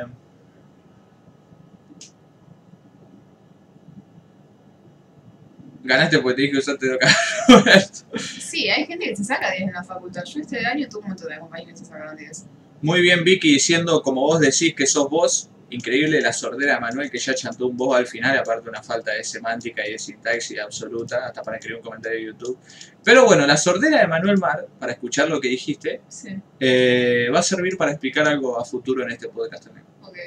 [5.85, 6.99] ganaste porque te dije que usaste de
[7.49, 8.19] Roberto.
[8.19, 10.25] Sí, hay gente que se saca 10 en la facultad.
[10.25, 12.47] Yo este año tuve un montón de compañeros que se sacaron 10.
[12.83, 15.49] Muy bien, Vicky, diciendo como vos decís que sos vos.
[15.75, 19.13] Increíble la sordera de Manuel que ya chantó un vos al final, aparte una falta
[19.13, 22.59] de semántica y de sintaxis absoluta, hasta para escribir un comentario de YouTube.
[23.03, 27.41] Pero bueno, la sordera de Manuel Mar, para escuchar lo que dijiste, Sí, eh, va
[27.41, 29.85] a servir para explicar algo a futuro en este podcast también.
[30.03, 30.19] ok.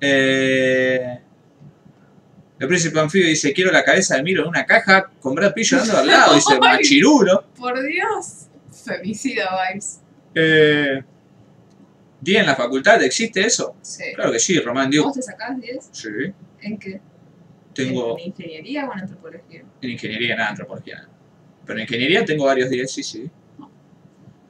[0.00, 1.20] Eh,
[2.58, 5.66] el príncipe anfibio dice, quiero la cabeza de Miro en una caja con Brad Pitt
[5.66, 7.44] llorando al lado, dice machirulo.
[7.56, 8.46] Por Dios,
[8.84, 10.00] femicida vibes.
[10.34, 11.02] Eh,
[12.20, 13.76] ¿Día en la facultad existe eso?
[13.80, 14.04] Sí.
[14.14, 15.04] Claro que sí, Román Dios.
[15.04, 15.88] ¿Vos te sacás 10?
[15.92, 16.08] Sí,
[16.60, 17.00] ¿En qué?
[17.74, 19.62] tengo ¿En ingeniería o en antropología?
[19.80, 20.96] en ingeniería, nada, antropología.
[20.96, 21.08] nada.
[21.64, 23.30] Pero en ingeniería tengo varios días, sí, sí.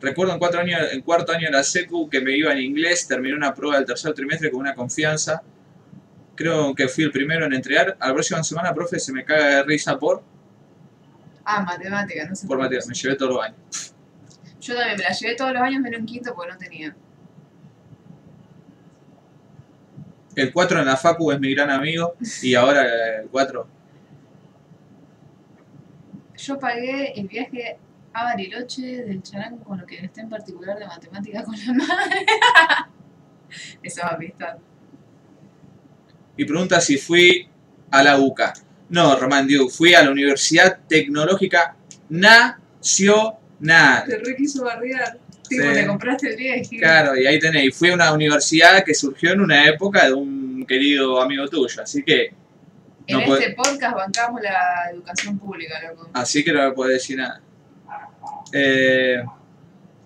[0.00, 3.06] Recuerdo en, cuatro años, en cuarto año de la secu que me iba en inglés,
[3.06, 5.42] terminé una prueba del tercer trimestre con una confianza.
[6.36, 7.96] Creo que fui el primero en entregar.
[7.98, 10.22] A la próxima semana, profe, se me caga de risa por...
[11.44, 12.62] Ah, matemática, no sé por qué.
[12.62, 12.88] matemáticas.
[12.88, 13.94] Me llevé todos los años.
[14.60, 16.96] Yo también me la llevé todos los años menos en quinto porque no tenía.
[20.38, 23.66] El 4 en la Facu es mi gran amigo y ahora el 4.
[26.36, 27.76] Yo pagué el viaje
[28.12, 32.24] a Bariloche del charango con lo que gasté en particular de matemática con la madre.
[33.82, 34.58] Esa amistad.
[36.36, 37.48] Y pregunta si fui
[37.90, 38.52] a la UCA.
[38.90, 41.74] No, Román Diu, fui a la Universidad Tecnológica
[42.10, 43.34] Nacional.
[44.06, 45.18] Te re quiso bardear.
[45.48, 45.72] Tipo, Sí.
[45.74, 46.76] te compraste el viaje.
[46.78, 47.76] Claro, y ahí tenéis.
[47.76, 51.82] Fui a una universidad que surgió en una época de un querido amigo tuyo.
[51.82, 52.32] Así que,
[53.06, 56.10] En no este podcast bancamos la educación pública, loco.
[56.12, 57.40] así que no me puedo decir nada.
[58.52, 59.22] Eh,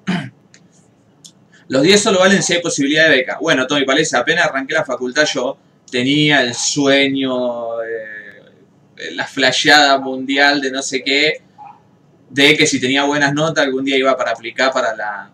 [1.68, 3.38] los 10 solo valen si hay posibilidad de beca.
[3.40, 5.58] Bueno, Tommy Palesa, apenas arranqué la facultad yo
[5.90, 11.42] tenía el sueño, eh, la flasheada mundial de no sé qué,
[12.32, 15.30] de que si tenía buenas notas algún día iba para aplicar para la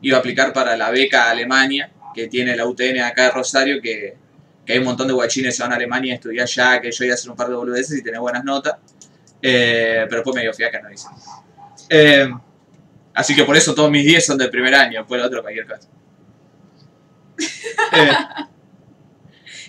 [0.00, 3.80] iba a aplicar para la beca a Alemania que tiene la UTN acá de Rosario
[3.82, 4.16] que,
[4.64, 6.90] que hay un montón de guachines que se van a Alemania a estudiar ya que
[6.90, 8.76] yo iba a hacer un par de boludeces y tener buenas notas
[9.42, 11.08] Eh, pero después me dio fiaca no hice
[11.90, 12.28] Eh,
[13.14, 15.66] así que por eso todos mis 10 son del primer año después el otro cualquier
[15.66, 15.88] cosa
[17.94, 18.12] Eh,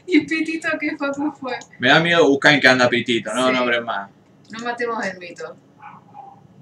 [0.06, 1.58] ¿Y Pitito qué facu fue?
[1.80, 3.54] me da miedo buscar en qué anda Pitito no Sí.
[3.54, 4.10] nombres más
[4.52, 5.56] No matemos el mito.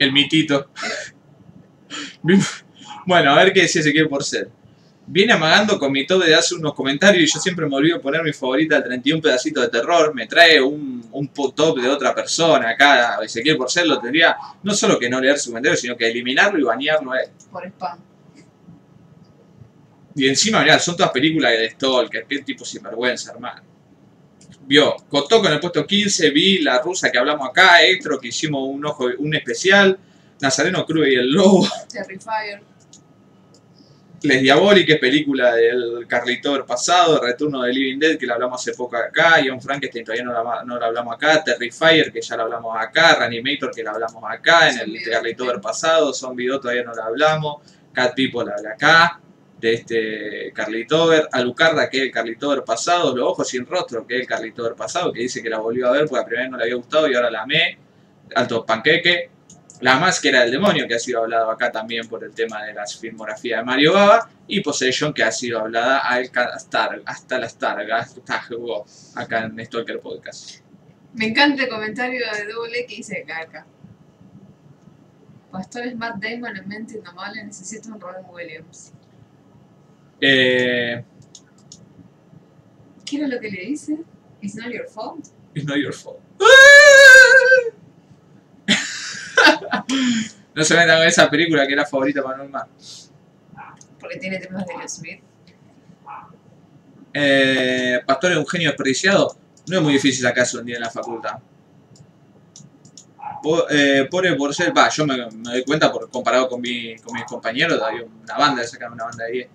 [0.01, 0.71] El mitito.
[3.05, 4.49] bueno, a ver qué decía Ezequiel por ser.
[5.05, 8.23] Viene amagando con mi top de hace unos comentarios y yo siempre me olvido poner
[8.23, 10.11] mi favorita de 31 pedacitos de terror.
[10.15, 13.19] Me trae un, un top de otra persona acá.
[13.21, 16.57] Ezequiel por ser lo tendría no solo que no leer su comentario, sino que eliminarlo
[16.57, 17.29] y banearlo a él.
[17.51, 17.99] Por spam.
[20.15, 22.25] Y encima, mirá, son todas películas de Stalker.
[22.27, 23.61] Qué tipo sinvergüenza, hermano.
[24.65, 28.67] Vio, Cotó con el puesto 15, vi la rusa que hablamos acá, Extro que hicimos
[28.67, 29.97] un ojo, un especial,
[30.39, 31.67] Nazareno Cruz y el Lobo.
[31.91, 32.61] Terrifier.
[34.23, 38.77] Les Diaboliques, película del Carlito del pasado, Retorno de Living Dead, que la hablamos hace
[38.77, 42.43] poco acá, Ion Frankenstein todavía no la, no la hablamos acá, Terrifier, que ya la
[42.43, 45.53] hablamos acá, Reanimator, que la hablamos acá, en el Zombie Carlito Dog.
[45.53, 49.19] del pasado, Zombie Dog todavía no la hablamos, Cat People la habla acá,
[49.61, 54.21] de este Carlitover, Alucarda, que es el Carlitover pasado, Los Ojos Sin Rostro, que es
[54.21, 56.63] el Carlitover pasado, que dice que la volvió a ver porque la primera no le
[56.63, 57.77] había gustado y ahora la amé,
[58.35, 59.29] Alto Panqueque,
[59.81, 62.87] La Máscara del Demonio, que ha sido hablado acá también por el tema de la
[62.87, 68.43] filmografía de Mario Baba, y Possession, que ha sido hablada hasta, hasta la Starga, hasta
[69.15, 70.61] acá en Stalker Podcast.
[71.13, 73.65] Me encanta el comentario de doble que dice caca.
[75.51, 78.93] Pastores Matt Damon en mente indomable necesita un Robin Williams.
[80.21, 81.03] Eh,
[83.05, 83.97] ¿Qué era lo que le dice?
[84.41, 85.27] It's not your fault.
[85.53, 86.19] It's not your fault.
[90.55, 92.67] no se metan con esa película que era favorita para Norma.
[93.99, 95.19] Porque tiene temas de Will Smith.
[97.13, 99.35] Eh, Pastor es un genio desperdiciado.
[99.67, 101.39] No es muy difícil sacarse un día en la facultad.
[103.43, 106.95] Po- eh, pobre por ser, va, yo me, me doy cuenta por comparado con, mi,
[106.97, 109.49] con mis compañeros, había una banda, sacaron una banda de 10.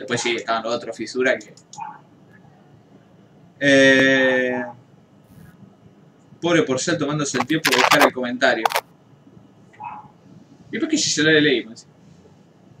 [0.00, 1.54] Después sí, estaban los otros fisura que.
[3.60, 4.64] Eh,
[6.40, 8.64] pobre por ser tomándose el tiempo de buscar el comentario.
[10.72, 11.86] ¿Y por qué si se lo leímos?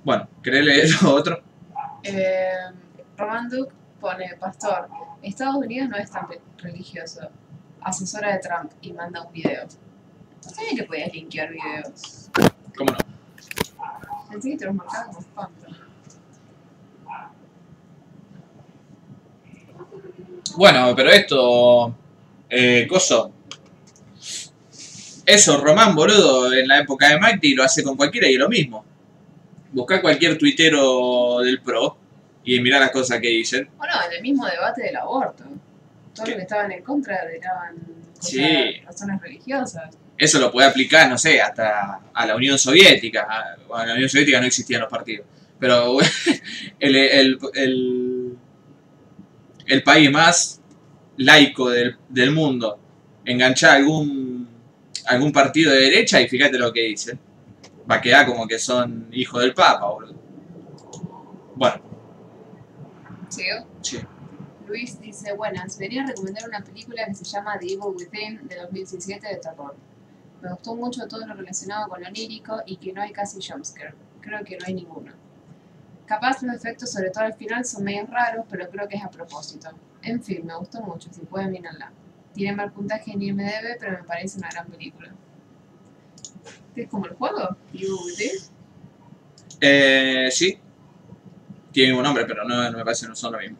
[0.02, 1.42] Bueno, ¿querés leer lo otro?
[2.02, 2.52] Eh,
[3.18, 4.88] Roman Duke pone, Pastor,
[5.20, 7.28] Estados Unidos no es tan religioso.
[7.82, 9.66] Asesora de Trump y manda un video.
[10.42, 12.30] No sabía que podías linkear videos.
[12.78, 12.98] ¿Cómo no?
[14.30, 15.50] Pensé que te los marcaba como spam.
[20.56, 21.94] Bueno, pero esto.
[22.48, 23.32] Eh, coso.
[25.26, 28.48] Eso, Román, boludo, en la época de Mighty lo hace con cualquiera y es lo
[28.48, 28.84] mismo.
[29.72, 31.96] Buscar cualquier tuitero del pro
[32.44, 33.68] y mirar las cosas que dicen.
[33.76, 35.44] Bueno, en el mismo debate del aborto.
[36.14, 36.30] Todos ¿Qué?
[36.32, 37.76] los que estaban en contra eran
[38.18, 38.42] Sí.
[38.84, 39.90] razones religiosas.
[40.18, 43.26] Eso lo puede aplicar, no sé, hasta a la Unión Soviética.
[43.30, 45.26] A- Bueno, en la Unión Soviética no existían los partidos.
[45.60, 45.98] Pero
[46.80, 48.09] el, el, el,
[49.70, 50.60] el país más
[51.16, 52.78] laico del, del mundo
[53.24, 54.48] enganchar algún,
[55.06, 57.18] algún partido de derecha y fíjate lo que dicen.
[57.90, 60.14] Va a quedar como que son hijos del Papa, boludo.
[61.54, 61.82] Bueno,
[63.28, 63.66] ¿Sigo?
[63.82, 63.98] sí.
[64.66, 68.56] Luis dice, buenas, venía a recomendar una película que se llama The Evil Within de
[68.56, 69.74] 2017 de terror.
[70.40, 73.94] Me gustó mucho todo lo relacionado con lo onírico y que no hay casi jumpscare.
[74.20, 75.12] Creo que no hay ninguno.
[76.10, 79.08] Capaz los efectos, sobre todo al final, son medio raros, pero creo que es a
[79.08, 79.68] propósito.
[80.02, 81.92] En fin, me gustó mucho, si pueden mirarla.
[82.34, 85.12] Tiene mal puntaje en IMDB, pero me parece una gran película.
[86.74, 87.56] ¿Es como el juego?
[87.72, 88.32] Evil Within.
[89.60, 90.58] Eh, sí.
[91.70, 93.58] Tiene un nombre, pero no, no me parece no son lo mismo.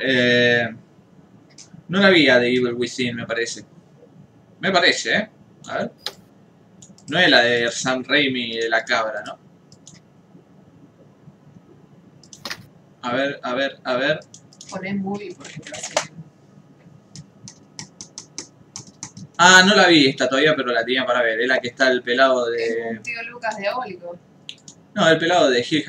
[0.00, 0.68] Eh,
[1.86, 3.64] no la vi de Evil Within, me parece.
[4.58, 5.30] Me parece, ¿eh?
[5.68, 5.92] A ver.
[7.06, 9.47] No es la de Sam Raimi de la cabra, ¿no?
[13.08, 14.20] A ver, a ver, a ver.
[14.68, 15.72] Poné movie porque te.
[19.38, 21.40] Ah, no la vi esta todavía, pero la tenía para ver.
[21.40, 22.90] Es la que está el pelado Es de...
[22.90, 24.18] un tío Lucas diabólico.
[24.94, 25.86] No, el pelado de Hill.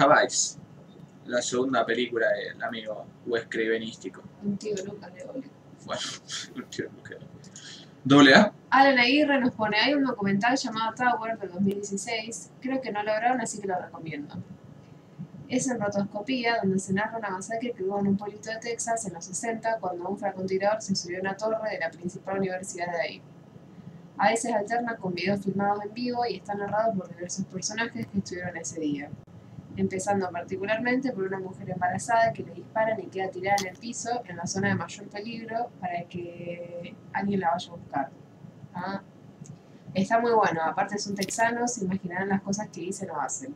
[1.25, 4.23] La segunda película del amigo Wes Cravenístico.
[4.41, 5.53] Un tío Lucas diabólico.
[5.83, 6.01] Bueno,
[6.55, 7.19] un tío mujer.
[8.05, 8.53] ¿Doble A?
[8.69, 13.11] Alan Aguirre nos pone, hay un documental llamado Tower del 2016, creo que no lo
[13.11, 14.35] lograron, así que lo recomiendo.
[15.49, 19.05] Es en rotoscopía, donde se narra una masacre que hubo en un pueblito de Texas
[19.07, 22.91] en los 60, cuando un francotirador se subió a una torre de la principal universidad
[22.91, 23.21] de ahí.
[24.17, 28.19] A veces alterna con videos filmados en vivo y está narrado por diversos personajes que
[28.19, 29.09] estuvieron ese día.
[29.75, 34.21] Empezando particularmente por una mujer embarazada que le disparan y queda tirada en el piso
[34.25, 38.09] en la zona de mayor peligro para que alguien la vaya a buscar.
[38.73, 39.01] Ah,
[39.93, 43.55] Está muy bueno, aparte son texanos, imaginarán las cosas que dicen o hacen.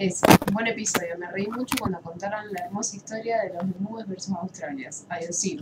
[0.00, 4.08] Es un buen episodio, me reí mucho cuando contaron la hermosa historia de los Bermudas
[4.08, 5.04] versus Australias.
[5.10, 5.60] Adiós, sí.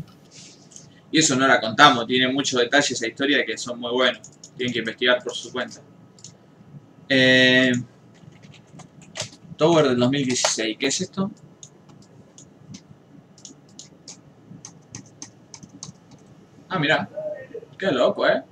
[1.10, 4.22] Y eso no la contamos, tiene muchos detalles esa historia que son muy buenos.
[4.56, 5.80] Tienen que investigar por su cuenta.
[7.08, 7.72] Eh,
[9.56, 11.32] Tower del 2016, ¿qué es esto?
[16.68, 17.10] Ah, mira.
[17.76, 18.44] Qué loco, ¿eh?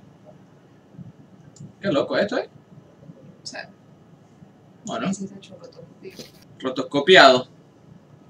[1.79, 2.49] Qué loco esto, ¿eh?
[3.43, 3.69] Sea,
[4.85, 5.11] Bueno,
[6.59, 7.47] rotoscopiado.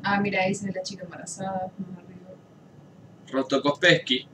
[0.03, 1.71] Ah, mira, ahí se ve la chica embarazada.
[3.31, 4.27] Rotokospeski.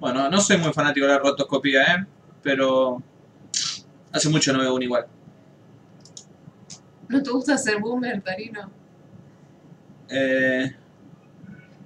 [0.00, 2.06] Bueno, no soy muy fanático de la rotoscopía, ¿eh?
[2.42, 3.02] Pero
[4.12, 5.06] hace mucho no veo un igual.
[7.08, 8.70] ¿No te gusta ser boomer, Tarino?
[10.08, 10.74] Eh,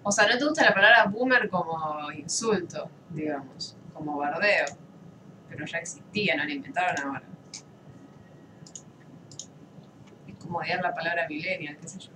[0.02, 3.76] O sea, ¿no te gusta la palabra boomer como insulto, digamos?
[3.92, 4.66] Como bardeo.
[5.48, 7.22] Pero ya existía, no la inventaron ahora.
[10.26, 12.10] Es como odiar la palabra millennial, qué sé yo.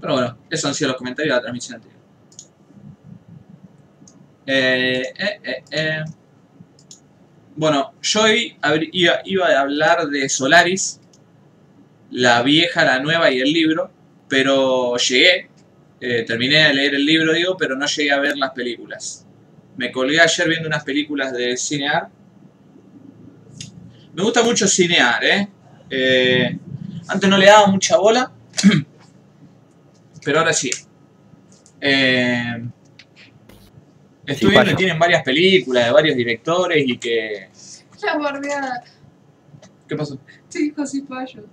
[0.00, 2.00] pero bueno, esos han sido los comentarios de la transmisión anterior.
[4.46, 6.04] Eh, eh, eh.
[7.54, 11.00] Bueno, yo iba, iba a hablar de Solaris,
[12.10, 13.92] la vieja, la nueva y el libro,
[14.28, 15.50] pero llegué,
[16.26, 19.24] terminé de leer el libro, digo, pero no llegué a ver las películas.
[19.76, 22.08] Me colgué ayer viendo unas películas de cinear.
[24.14, 25.48] Me gusta mucho cinear, ¿eh?
[25.90, 26.58] Eh,
[27.08, 28.30] antes no le daba mucha bola,
[30.24, 30.70] pero ahora sí.
[31.80, 32.64] Eh,
[34.26, 37.48] estoy viendo que tienen varias películas de varios directores y que...
[38.02, 38.84] La bardeada.
[39.88, 40.18] ¿Qué pasó?
[40.50, 41.44] Te dijo Cipayo.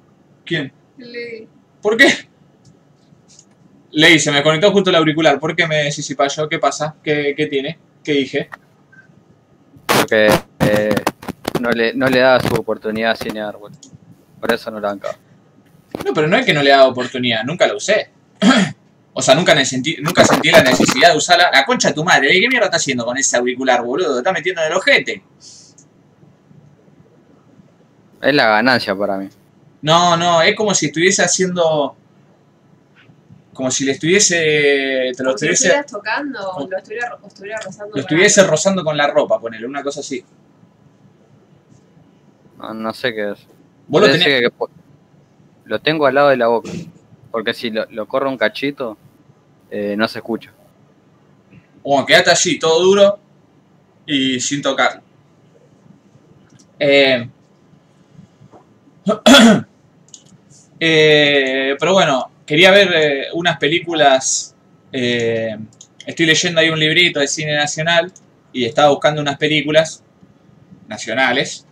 [0.46, 0.72] ¿Quién?
[0.98, 1.48] Le...
[1.82, 2.08] ¿Por qué?
[3.92, 5.40] Ley, se me conectó justo el auricular.
[5.40, 6.48] ¿Por qué me decís si yo?
[6.48, 6.96] ¿Qué pasa?
[7.04, 7.78] ¿Qué, qué tiene?
[8.04, 8.50] ¿Qué dije?
[9.86, 10.96] Porque eh,
[11.60, 13.80] no, le, no le da su oportunidad a Cinear, boludo.
[14.40, 15.16] Por eso no la bancaba.
[16.06, 17.44] No, pero no es que no le dado oportunidad.
[17.44, 18.10] Nunca la usé.
[19.14, 21.50] o sea, nunca, sentí, nunca sentí la necesidad de usarla.
[21.52, 22.30] La concha de tu madre.
[22.30, 24.18] ¿Qué mierda está haciendo con ese auricular, boludo?
[24.18, 25.24] Está metiendo en el ojete.
[28.22, 29.30] Es la ganancia para mí.
[29.82, 31.96] No, no, es como si estuviese haciendo...
[33.54, 35.12] Como si le estuviese...
[35.16, 35.68] Te lo Como si lo estuviese...
[35.68, 37.88] estuvieras tocando o lo estuviera, o estuviera rozando.
[37.88, 38.52] Lo con estuviese algo.
[38.52, 40.24] rozando con la ropa, ponele, una cosa así.
[42.58, 43.40] No, no sé qué es.
[43.88, 44.26] Vos lo tenés...
[44.26, 44.50] que
[45.72, 46.70] lo tengo al lado de la boca.
[47.32, 48.98] Porque si lo, corro un cachito,
[49.70, 50.52] eh, no se escucha.
[51.82, 53.18] Bueno, quédate allí, todo duro
[54.06, 55.02] y sin tocar.
[56.78, 57.26] Eh,
[60.80, 64.54] eh, pero bueno, quería ver unas películas.
[64.92, 68.12] estoy leyendo ahí un librito de cine nacional
[68.52, 70.04] y estaba buscando unas películas
[70.90, 71.66] nacionales.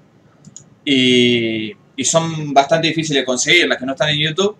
[0.86, 4.56] Y, y son bastante difíciles de conseguir, las que no están en YouTube.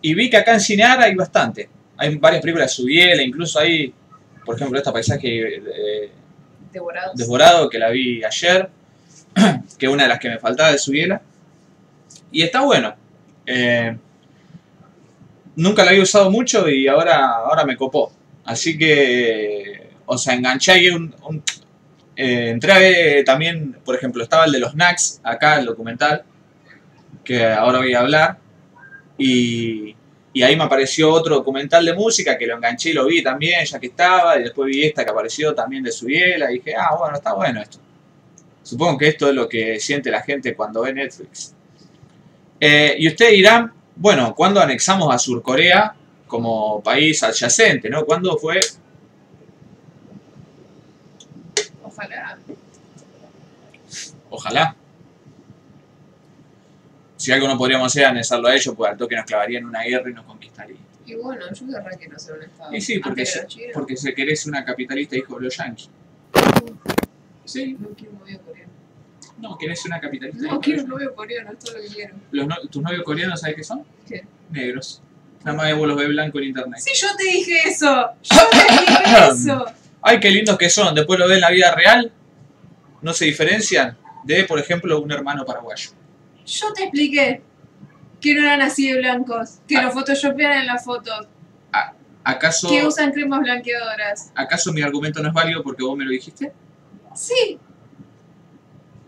[0.00, 1.68] Y vi que acá en Cinear hay bastante.
[1.98, 3.92] Hay varias películas de Subiela, incluso hay,
[4.44, 6.10] por ejemplo, esta paisaje eh,
[6.72, 7.14] Devorados.
[7.14, 8.70] Desborado, que la vi ayer,
[9.78, 11.20] que es una de las que me faltaba de Subiela.
[12.32, 12.94] Y está bueno.
[13.44, 13.94] Eh,
[15.56, 18.12] nunca la había usado mucho y ahora, ahora me copó.
[18.46, 21.14] Así que, o sea, enganché ahí un...
[21.28, 21.42] un-
[22.20, 26.24] eh, entré a ver también, por ejemplo, estaba el de los Knacks, acá el documental,
[27.28, 28.38] que ahora voy a hablar.
[29.18, 29.94] Y,
[30.32, 33.66] y ahí me apareció otro documental de música que lo enganché y lo vi también,
[33.66, 34.38] ya que estaba.
[34.38, 36.50] Y después vi esta que apareció también de Subiela.
[36.50, 37.78] Y dije, ah, bueno, está bueno esto.
[38.62, 41.54] Supongo que esto es lo que siente la gente cuando ve Netflix.
[42.58, 45.94] Eh, y ustedes dirán, bueno, ¿cuándo anexamos a Surcorea
[46.26, 47.90] como país adyacente?
[47.90, 48.06] ¿no?
[48.06, 48.58] ¿Cuándo fue?
[51.82, 52.38] Ojalá.
[54.30, 54.76] Ojalá.
[57.18, 59.82] Si algo no podríamos hacer, anexarlo a ellos, pues al toque nos clavarían en una
[59.82, 60.78] guerra y nos conquistarían.
[61.04, 62.74] Y bueno, yo querrá que no sea un estado.
[62.74, 65.90] Y sí, porque se, porque se querés una capitalista hijo de los yankees.
[67.44, 68.72] Sí, No quiero un novio coreano.
[69.38, 72.14] no, querés una capitalista No quiero un novio coreano, es todo lo que quiero.
[72.30, 73.84] Los no- ¿Tus novios coreanos sabes qué son?
[74.06, 74.24] ¿Qué?
[74.50, 75.02] Negros.
[75.44, 76.78] Nada más vos los ves blanco en internet.
[76.80, 78.10] Sí, yo te dije eso.
[78.22, 79.02] Yo te dije
[79.32, 79.64] eso.
[80.02, 80.94] Ay, qué lindos que son.
[80.94, 82.12] Después lo ves en la vida real.
[83.00, 85.90] No se diferencian de, por ejemplo, un hermano paraguayo.
[86.48, 87.42] Yo te expliqué
[88.20, 89.82] que no eran así de blancos, que Ah.
[89.82, 91.28] los photoshopean en las fotos,
[92.24, 94.32] ¿Acaso, que usan cremas blanqueadoras.
[94.34, 96.52] ¿Acaso mi argumento no es válido porque vos me lo dijiste?
[97.14, 97.58] Sí.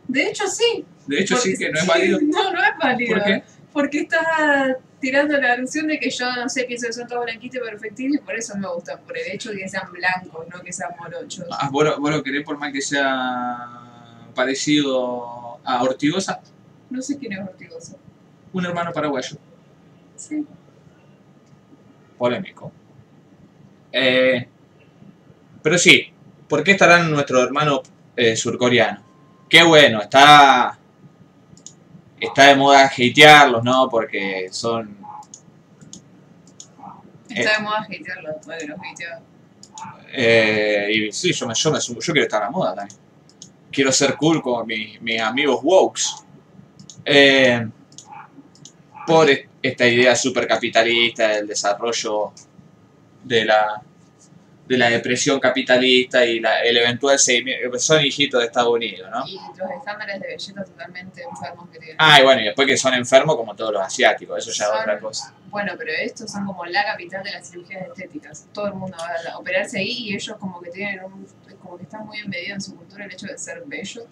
[0.09, 0.85] De hecho, sí.
[1.07, 2.19] De hecho, sí que no es válido.
[2.23, 3.15] No, no es válido.
[3.17, 3.43] ¿Por qué?
[3.75, 7.61] Porque estás tirando la alusión de que yo, no sé, pienso que son todos blanquitos
[7.61, 9.01] y perfectitos y por eso me gustan.
[9.01, 11.45] Por el hecho de que sean blancos, no que sean morochos.
[11.51, 13.59] Ah, ¿vos, lo, vos lo querés por más que sea
[14.35, 16.41] parecido a Ortigosa?
[16.91, 17.97] No sé quién es Ortigosa.
[18.53, 19.37] Un hermano paraguayo.
[20.17, 20.47] Sí.
[22.19, 22.71] Polémico.
[23.93, 24.47] Eh,
[25.63, 26.13] pero sí,
[26.49, 27.81] ¿por qué estarán nuestros hermanos
[28.17, 29.03] eh, surcoreanos?
[29.49, 30.79] Qué bueno, está
[32.21, 33.89] está de moda hatearlos, ¿no?
[33.89, 34.99] Porque son
[37.29, 39.21] Está de moda hatearlo, todavía los hateo.
[40.13, 42.99] eh, y sí, yo me, yo me yo quiero estar a la moda también.
[43.71, 46.03] Quiero ser cool con mis, mis amigos wokes.
[47.05, 47.67] Eh,
[49.07, 52.33] por e- esta idea super capitalista del desarrollo
[53.25, 53.83] de la
[54.67, 57.77] de la depresión capitalista y la- el eventual seguimiento.
[57.81, 59.27] Son hijitos de Estados Unidos, ¿no?
[59.27, 61.97] Y los estándares de belleza totalmente enfermos que tienen.
[61.99, 64.81] Ah, y bueno, y después que son enfermos como todos los asiáticos, eso ya es
[64.81, 65.35] otra cosa.
[65.49, 68.47] Bueno, pero estos son como la capital de las cirugías estéticas.
[68.55, 71.27] Todo el mundo va a operarse ahí y ellos como que tienen un,
[71.61, 74.05] como que están muy embedidos en su cultura el hecho de ser bellos.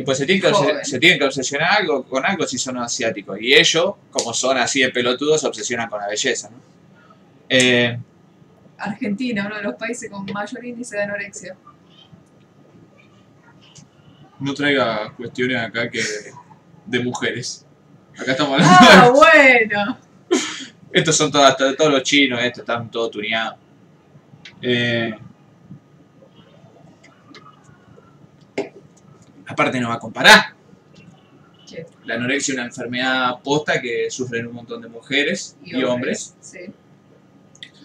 [0.00, 0.84] Y pues se tienen, que obse- Joven.
[0.84, 3.38] se tienen que obsesionar algo, con algo si son asiáticos.
[3.40, 6.56] Y ellos, como son así de pelotudos, se obsesionan con la belleza, ¿no?
[7.48, 7.98] Eh,
[8.78, 11.56] Argentina, uno de los países con mayor índice de anorexia.
[14.38, 16.00] no traiga cuestiones acá que
[16.86, 17.66] de mujeres.
[18.18, 19.98] Acá estamos hablando Ah, bueno.
[20.92, 23.56] Estos son todas- to- todos los chinos, estos están todos tuneados.
[24.62, 25.12] Eh,
[29.60, 30.54] aparte no va a comparar.
[32.04, 36.34] La anorexia es una enfermedad posta que sufren un montón de mujeres y, hombres.
[36.40, 36.60] Sí.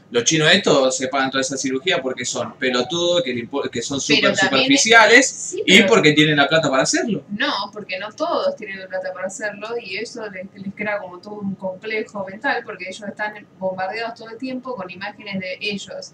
[0.10, 4.36] Los chinos estos se pagan toda esa cirugía porque son pelotudos, que, que son súper
[4.36, 7.24] superficiales Sí, y porque tienen la plata para hacerlo.
[7.30, 11.20] No, porque no todos tienen la plata para hacerlo y eso les, les crea como
[11.20, 16.14] todo un complejo mental porque ellos están bombardeados todo el tiempo con imágenes de ellos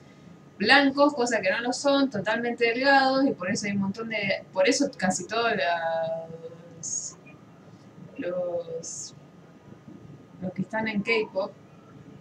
[0.62, 4.44] blancos, cosa que no lo son, totalmente delgados y por eso hay un montón de...
[4.54, 7.18] Por eso casi todos las-
[8.18, 9.16] los,
[10.42, 11.52] los que están en K-pop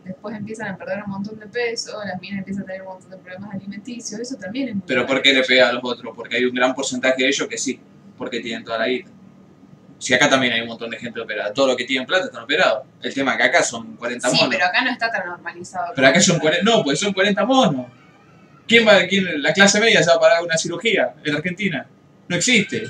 [0.04, 3.10] después empiezan a perder un montón de peso, las minas empiezan a tener un montón
[3.10, 5.14] de problemas alimenticios, eso también es muy Pero grave.
[5.14, 6.12] ¿por qué le pega a los otros?
[6.16, 7.78] Porque hay un gran porcentaje de ellos que sí,
[8.16, 9.10] porque tienen toda la guita.
[9.98, 12.42] Si acá también hay un montón de gente operada, todos los que tienen plata están
[12.42, 12.84] operados.
[13.02, 14.54] El tema es que acá son 40 Sí, monos.
[14.54, 15.92] pero acá no está tan normalizado.
[15.94, 17.86] Pero acá son 40, no, pues son 40 monos.
[18.70, 21.84] ¿Quién va, quién, la clase media se va a pagar una cirugía en Argentina?
[22.28, 22.84] No existe.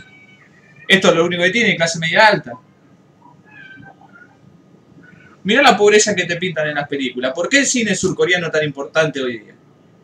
[0.87, 2.53] Esto es lo único que tiene, clase media alta.
[5.43, 7.33] Mira la pobreza que te pintan en las películas.
[7.33, 9.55] ¿Por qué el cine surcoreano es tan importante hoy día?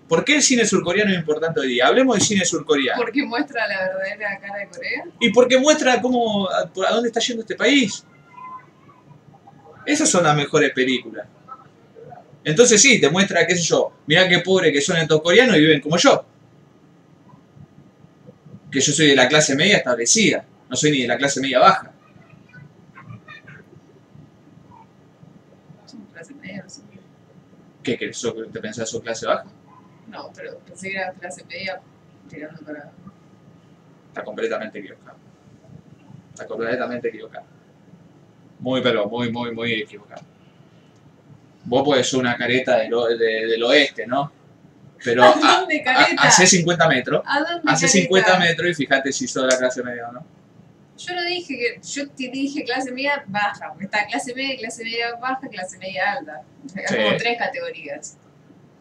[0.08, 1.88] ¿Por qué el cine surcoreano es importante hoy día?
[1.88, 2.98] Hablemos del cine surcoreano.
[2.98, 5.04] Porque muestra la verdadera cara de Corea.
[5.20, 8.02] Y porque muestra cómo, a, a dónde está yendo este país.
[9.84, 11.26] Esas son las mejores películas.
[12.46, 15.60] Entonces sí, te muestra, qué sé yo, mirá qué pobre que son estos coreanos y
[15.60, 16.24] viven como yo.
[18.70, 21.58] Que yo soy de la clase media establecida, no soy ni de la clase media
[21.58, 21.92] baja.
[25.86, 26.82] Son clase media, no sé.
[27.82, 28.16] ¿Qué crees?
[28.18, 29.46] ¿So- ¿Te pensás sos clase baja?
[30.08, 31.80] No, pero pensé que era clase media
[32.28, 32.90] tirando para.
[34.08, 35.18] Está completamente equivocado.
[36.32, 37.46] Está completamente equivocado.
[38.58, 40.22] Muy, pero muy, muy, muy equivocado.
[41.66, 44.32] Vos podés ser una careta del, o- de- del oeste, ¿no?
[45.04, 46.22] Pero ¿A a- dónde, a- careta?
[46.22, 47.22] hace 50 metros.
[47.26, 47.88] ¿A dónde Hace careta?
[48.02, 50.26] 50 metros y fíjate si sos de la clase media o no.
[50.98, 51.80] Yo no dije que.
[51.86, 53.68] Yo te dije clase media baja.
[53.68, 56.40] Porque está clase media, clase media baja, clase media alta.
[56.66, 56.96] Sí.
[56.96, 58.16] como tres categorías.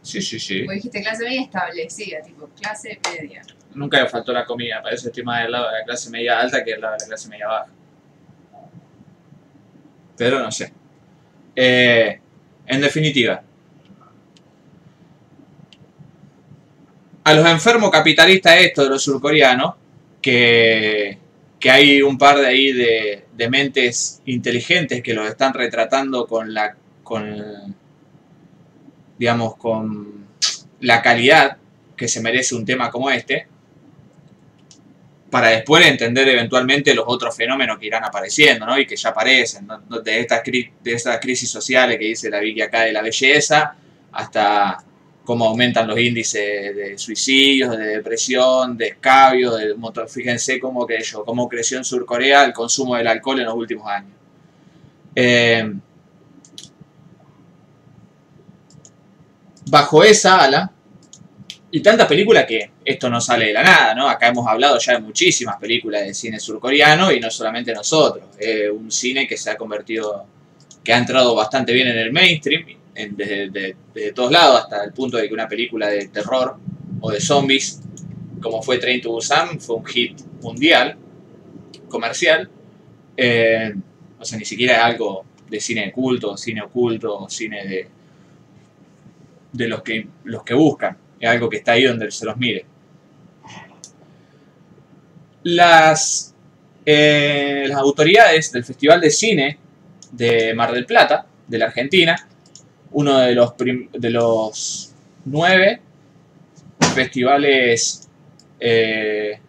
[0.01, 0.63] Sí, sí, sí.
[0.63, 3.41] Vos dijiste clase media establecida, tipo clase media.
[3.73, 6.39] Nunca le faltó la comida, para eso estoy más del lado de la clase media
[6.39, 7.67] alta que del lado de la clase media baja.
[10.17, 10.71] Pero no sé.
[11.55, 12.19] Eh,
[12.67, 13.43] en definitiva,
[17.23, 19.75] a los enfermos capitalistas estos de los surcoreanos,
[20.21, 21.17] que,
[21.59, 26.53] que hay un par de ahí de, de mentes inteligentes que los están retratando con
[26.53, 27.75] la con
[29.17, 30.25] digamos con
[30.81, 31.57] la calidad
[31.95, 33.47] que se merece un tema como este
[35.35, 38.79] para después entender eventualmente los otros fenómenos que irán apareciendo ¿no?
[38.79, 39.67] y que ya aparecen
[40.01, 43.75] de, estas crisis sociales que dice la Vicky acá de la belleza
[44.13, 44.81] hasta
[45.25, 50.07] cómo aumentan los índices de suicidios, de depresión, de escabio, de motor.
[50.07, 54.11] Fíjense cómo, yo, cómo creció en Surcorea el consumo del alcohol en los últimos años.
[55.13, 55.69] Eh,
[59.69, 60.71] bajo esa ala,
[61.75, 64.07] y tantas películas que esto no sale de la nada, ¿no?
[64.07, 68.23] Acá hemos hablado ya de muchísimas películas de cine surcoreano y no solamente nosotros.
[68.73, 70.25] Un cine que se ha convertido,
[70.81, 72.63] que ha entrado bastante bien en el mainstream,
[72.93, 73.75] desde
[74.13, 76.55] todos lados, hasta el punto de que una película de terror
[77.01, 77.81] o de zombies,
[78.41, 80.95] como fue Train to Busan, fue un hit mundial,
[81.89, 82.49] comercial.
[83.17, 83.75] Eh,
[84.17, 87.87] o sea, ni siquiera es algo de cine de culto, cine oculto, cine de,
[89.51, 91.03] de los que, los que buscan.
[91.19, 92.65] Es algo que está ahí donde se los mire.
[95.43, 96.33] Las,
[96.85, 99.59] eh, las autoridades del Festival de Cine
[100.11, 102.27] de Mar del Plata, de la Argentina,
[102.91, 104.93] uno de los, de los
[105.25, 105.81] nueve
[106.93, 108.07] festivales,
[108.59, 109.39] eh,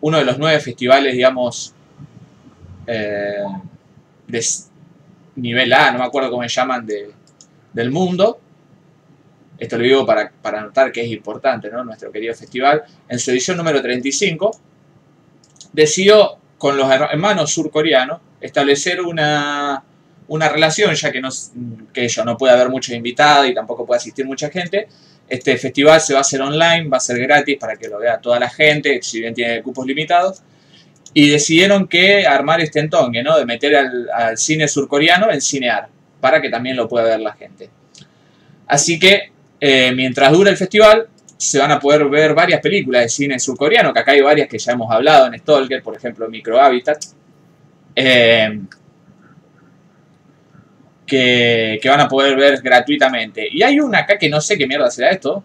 [0.00, 1.74] uno de los nueve festivales, digamos,
[2.86, 3.44] eh,
[4.26, 4.44] de
[5.36, 7.10] nivel A, no me acuerdo cómo se llaman, de,
[7.72, 8.39] del mundo.
[9.60, 11.84] Esto lo digo para, para notar que es importante, ¿no?
[11.84, 12.82] Nuestro querido festival.
[13.08, 14.58] En su edición número 35,
[15.72, 19.82] decidió con los her- hermanos surcoreanos establecer una,
[20.28, 21.28] una relación, ya que, no,
[21.92, 24.88] que ellos no puede haber muchos invitados y tampoco puede asistir mucha gente.
[25.28, 28.18] Este festival se va a hacer online, va a ser gratis para que lo vea
[28.20, 30.42] toda la gente, si bien tiene cupos limitados.
[31.12, 33.36] Y decidieron que armar este entongue, ¿no?
[33.38, 35.88] De meter al, al cine surcoreano en cinear,
[36.20, 37.68] para que también lo pueda ver la gente.
[38.66, 43.08] Así que, eh, mientras dura el festival, se van a poder ver varias películas de
[43.08, 47.04] cine surcoreano, que acá hay varias que ya hemos hablado en Stalker, por ejemplo, Microhabitat.
[47.94, 48.60] Eh,
[51.10, 53.48] que, que van a poder ver gratuitamente.
[53.50, 55.42] Y hay una acá que no sé qué mierda será esto.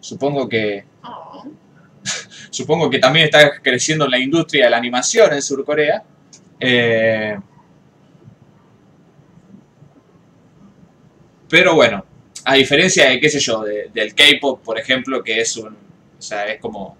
[0.00, 0.84] Supongo que
[2.50, 6.02] supongo que también está creciendo la industria de la animación en Surcorea.
[6.58, 7.36] Eh,
[11.48, 12.04] pero bueno,
[12.44, 15.68] a diferencia de, qué sé yo, de- del K-pop, por ejemplo, que es un.
[16.18, 16.96] O sea, es como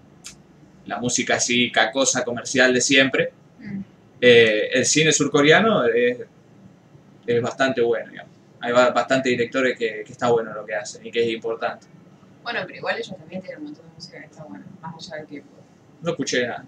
[0.87, 3.33] la música así cacosa comercial de siempre.
[3.59, 3.81] Mm.
[4.21, 6.19] eh, el cine surcoreano es,
[7.27, 8.33] es bastante bueno, digamos.
[8.61, 11.87] Hay ba- bastantes directores que, que está bueno lo que hacen y que es importante.
[12.43, 15.23] Bueno, pero igual ellos también tienen un montón de música que está buena, más allá
[15.23, 15.43] del que
[16.03, 16.65] No escuché nada.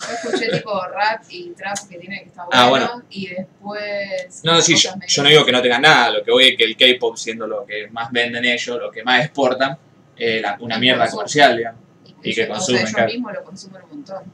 [0.00, 3.02] Yo escuché tipo rap y trap que tiene que estar bueno, Ah, bueno.
[3.10, 4.40] y después...
[4.42, 6.64] No, sí, yo, yo no digo que no tengan nada, lo que voy es que
[6.64, 9.78] el K-pop, siendo lo que más venden ellos, lo que más exportan,
[10.16, 11.16] eh, una mierda consumen.
[11.18, 11.80] comercial, digamos.
[12.04, 13.08] y que ellos- o sea, consumen, claro.
[13.12, 14.32] mismos lo consumen un montón.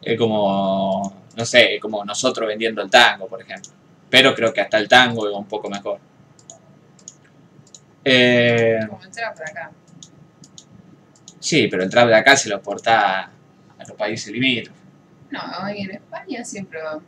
[0.00, 3.72] Es como, no sé, es como nosotros vendiendo el tango, por ejemplo.
[4.08, 5.98] Pero creo que hasta el tango es un poco mejor.
[8.04, 9.70] Eh, Como el trap por acá.
[11.40, 13.30] sí, pero el trap de acá se lo exporta
[13.88, 14.82] a los países limítrofes.
[15.30, 15.40] No,
[15.74, 17.00] y en España siempre va.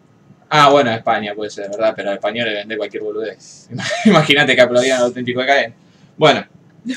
[0.49, 1.93] Ah, bueno, España puede ser, ¿verdad?
[1.95, 3.69] Pero a españoles vende cualquier boludez.
[4.05, 5.73] Imagínate que aplaudían al auténtico de.
[6.17, 6.45] Bueno.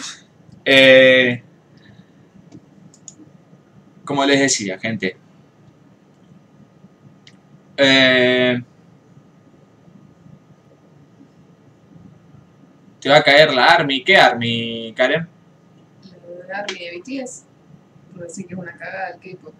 [0.66, 1.44] Eh,
[4.06, 5.18] como les decía, gente.
[7.76, 8.64] Eh,
[13.02, 14.06] te va a caer la Army.
[14.06, 15.28] ¿Qué Army, Karen?
[16.48, 17.44] De Army de BTS,
[18.14, 19.54] por decir que es una cagada el K-pop.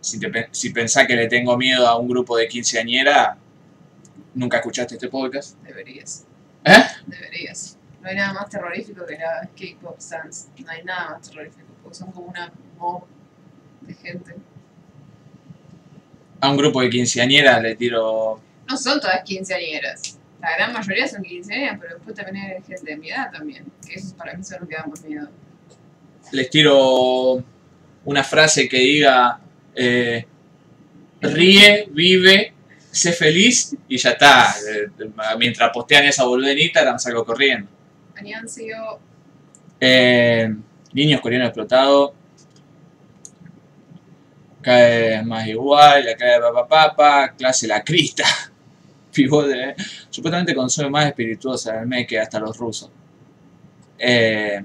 [0.00, 3.36] Si, te, si pensás que le tengo miedo a un grupo de quinceañera,
[4.34, 5.58] nunca escuchaste este podcast.
[5.62, 6.24] Deberías.
[6.64, 6.84] ¿Eh?
[7.06, 7.76] Deberías.
[8.00, 10.48] No hay nada más terrorífico que la K-pop stands.
[10.64, 13.02] No hay nada más terrorífico, porque son como una mob
[13.80, 14.36] de gente.
[16.40, 20.18] A un grupo de quinceañeras le tiro No son todas quinceañeras.
[20.40, 23.64] La gran mayoría son quinceañeras, pero después también hay gente de mi edad también.
[23.84, 25.28] Que esos para mí son los que dan más miedo.
[26.30, 27.42] les tiro
[28.06, 29.38] una frase que diga
[29.74, 30.24] eh,
[31.20, 32.54] ríe, vive,
[32.90, 34.54] sé feliz y ya está.
[34.68, 37.68] Eh, Mientras postean esa boludez en Instagram salgo corriendo.
[39.80, 40.54] Eh,
[40.92, 42.12] niños coreanos explotados.
[44.62, 48.24] Cae más igual, la cae papa papa, clase la crista.
[49.12, 49.74] Pivote, eh.
[50.10, 52.90] Supuestamente consume más espirituosa el mes que hasta los rusos.
[53.98, 54.62] Eh,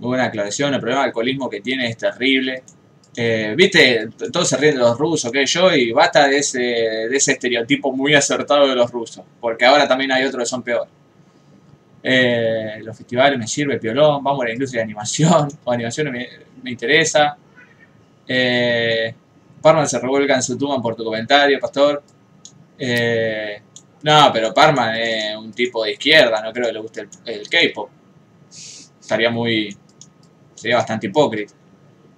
[0.00, 2.62] muy buena aclaración, el problema del alcoholismo que tiene es terrible.
[3.16, 7.16] Eh, Viste, todos se ríen de los rusos, que yo, y basta de ese, de
[7.16, 10.90] ese estereotipo muy acertado de los rusos, porque ahora también hay otros que son peores.
[12.02, 16.28] Eh, los festivales me sirve, piolón, vamos a la industria de animación, o animación me,
[16.62, 17.36] me interesa.
[18.26, 19.14] Eh,
[19.60, 22.02] Parma se revuelca en su tumba por tu comentario, pastor.
[22.78, 23.60] Eh,
[24.02, 27.90] no, pero Parma es un tipo de izquierda, no creo que le guste el K-pop.
[29.00, 29.76] Estaría muy.
[30.60, 31.54] Sería bastante hipócrita.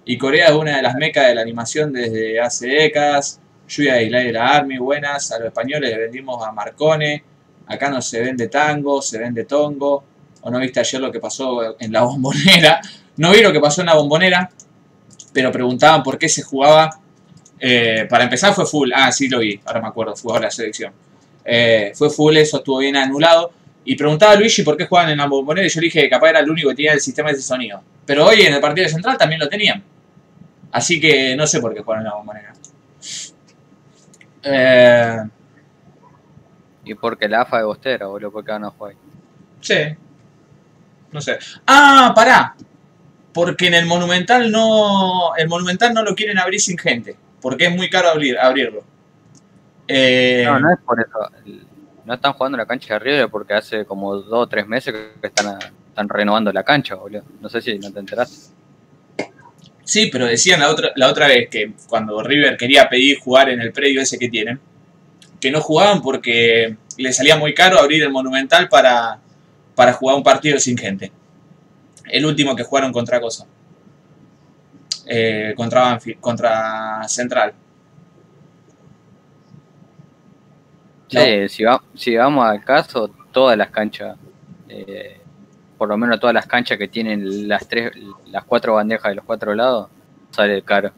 [0.05, 3.39] Y Corea es una de las mecas de la animación desde hace décadas.
[3.67, 5.31] Yuya y de la Army, buenas.
[5.31, 7.23] A los españoles le vendimos a Marcone.
[7.67, 10.03] Acá no se vende tango, se vende tongo.
[10.41, 12.81] ¿O no viste ayer lo que pasó en la bombonera?
[13.17, 14.49] No vi lo que pasó en la bombonera,
[15.31, 16.99] pero preguntaban por qué se jugaba.
[17.59, 18.91] Eh, para empezar fue full.
[18.93, 20.91] Ah, sí lo vi, ahora me acuerdo, fue ahora la selección.
[21.45, 23.51] Eh, fue full, eso estuvo bien anulado.
[23.85, 26.09] Y preguntaba a Luigi por qué jugaban en la bombonera y yo le dije que
[26.09, 27.81] capaz era el único que tenía el sistema de ese sonido.
[28.05, 29.83] Pero hoy en el partido central también lo tenían.
[30.71, 32.53] Así que no sé por qué jugaron en la bombonera.
[34.43, 35.17] Eh,
[36.85, 38.95] Y porque la AFA de Bostera, boludo, porque van a jugar.
[39.61, 39.75] Sí.
[41.11, 41.37] No sé.
[41.65, 42.55] Ah, pará.
[43.33, 45.33] Porque en el Monumental no.
[45.37, 47.15] El Monumental no lo quieren abrir sin gente.
[47.41, 48.83] Porque es muy caro abrir, abrirlo.
[49.87, 51.29] Eh, No, no es por eso.
[52.05, 55.27] No están jugando la cancha de River porque hace como dos o tres meses que
[55.27, 55.59] están,
[56.09, 57.23] renovando la cancha, boludo.
[57.39, 58.53] No sé si no te enteraste.
[59.83, 63.61] Sí, pero decían la otra, la otra vez que cuando River quería pedir jugar en
[63.61, 64.59] el predio ese que tienen,
[65.39, 69.19] que no jugaban porque le salía muy caro abrir el Monumental para,
[69.75, 71.11] para jugar un partido sin gente.
[72.09, 73.45] El último que jugaron contra cosa.
[75.05, 77.53] Eh, contra, contra Central.
[81.07, 84.17] Sí, si, va- si vamos al caso, todas las canchas,
[84.69, 85.19] eh,
[85.77, 87.91] por lo menos todas las canchas que tienen las tres,
[88.31, 89.89] las cuatro bandejas de los cuatro lados,
[90.31, 90.91] sale caro.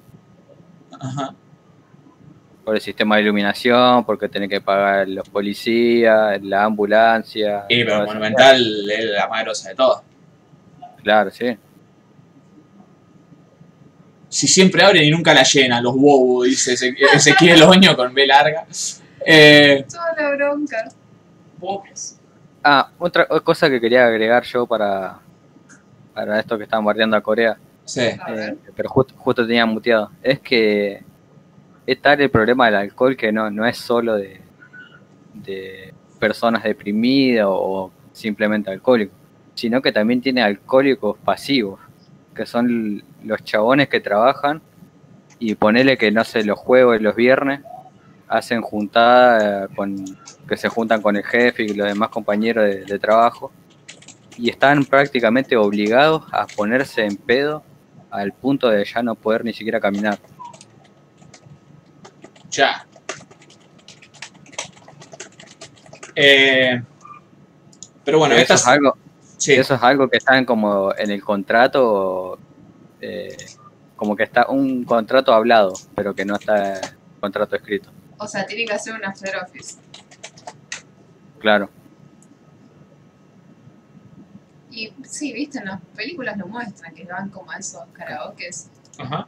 [0.99, 1.33] Ajá.
[2.63, 7.65] Por el sistema de iluminación, porque tenés que pagar los policías, la ambulancia.
[7.69, 8.05] Y pero.
[8.05, 10.01] Monumental es la más grosa de todas.
[11.03, 11.55] Claro, sí.
[14.29, 18.25] Si siempre abren y nunca la llenan, los bobos, dice Eze- Ezequiel Oño con B
[18.25, 18.65] larga.
[19.25, 20.89] Eh, toda la bronca.
[21.59, 22.19] Pobres.
[22.63, 25.19] Ah, otra cosa que quería agregar yo para,
[26.13, 28.01] para esto que están bardeando a Corea, sí.
[28.01, 31.03] Eh, pero justo, justo tenía muteado, es que
[31.85, 34.41] es tal el problema del alcohol que no, no es solo de,
[35.33, 39.15] de personas deprimidas o simplemente alcohólicos,
[39.53, 41.79] sino que también tiene alcohólicos pasivos,
[42.33, 44.61] que son los chabones que trabajan
[45.37, 47.61] y ponele que no sé, los juegos de los viernes
[48.37, 50.05] hacen juntada con
[50.47, 53.51] que se juntan con el jefe y los demás compañeros de, de trabajo
[54.37, 57.63] y están prácticamente obligados a ponerse en pedo
[58.11, 60.19] al punto de ya no poder ni siquiera caminar.
[62.49, 62.85] Ya.
[66.15, 66.81] Eh,
[68.03, 68.61] pero bueno, eso, estas.
[68.61, 68.97] es algo,
[69.37, 69.53] sí.
[69.53, 72.39] eso es algo que está en como en el contrato,
[73.01, 73.35] eh,
[73.97, 76.79] como que está un contrato hablado, pero que no está
[77.19, 77.89] contrato escrito.
[78.17, 79.75] O sea, tiene que hacer un after office.
[81.39, 81.69] Claro.
[84.71, 88.69] Y sí, viste, en las películas lo muestran, que van como a esos karaokes.
[88.99, 89.27] Ajá.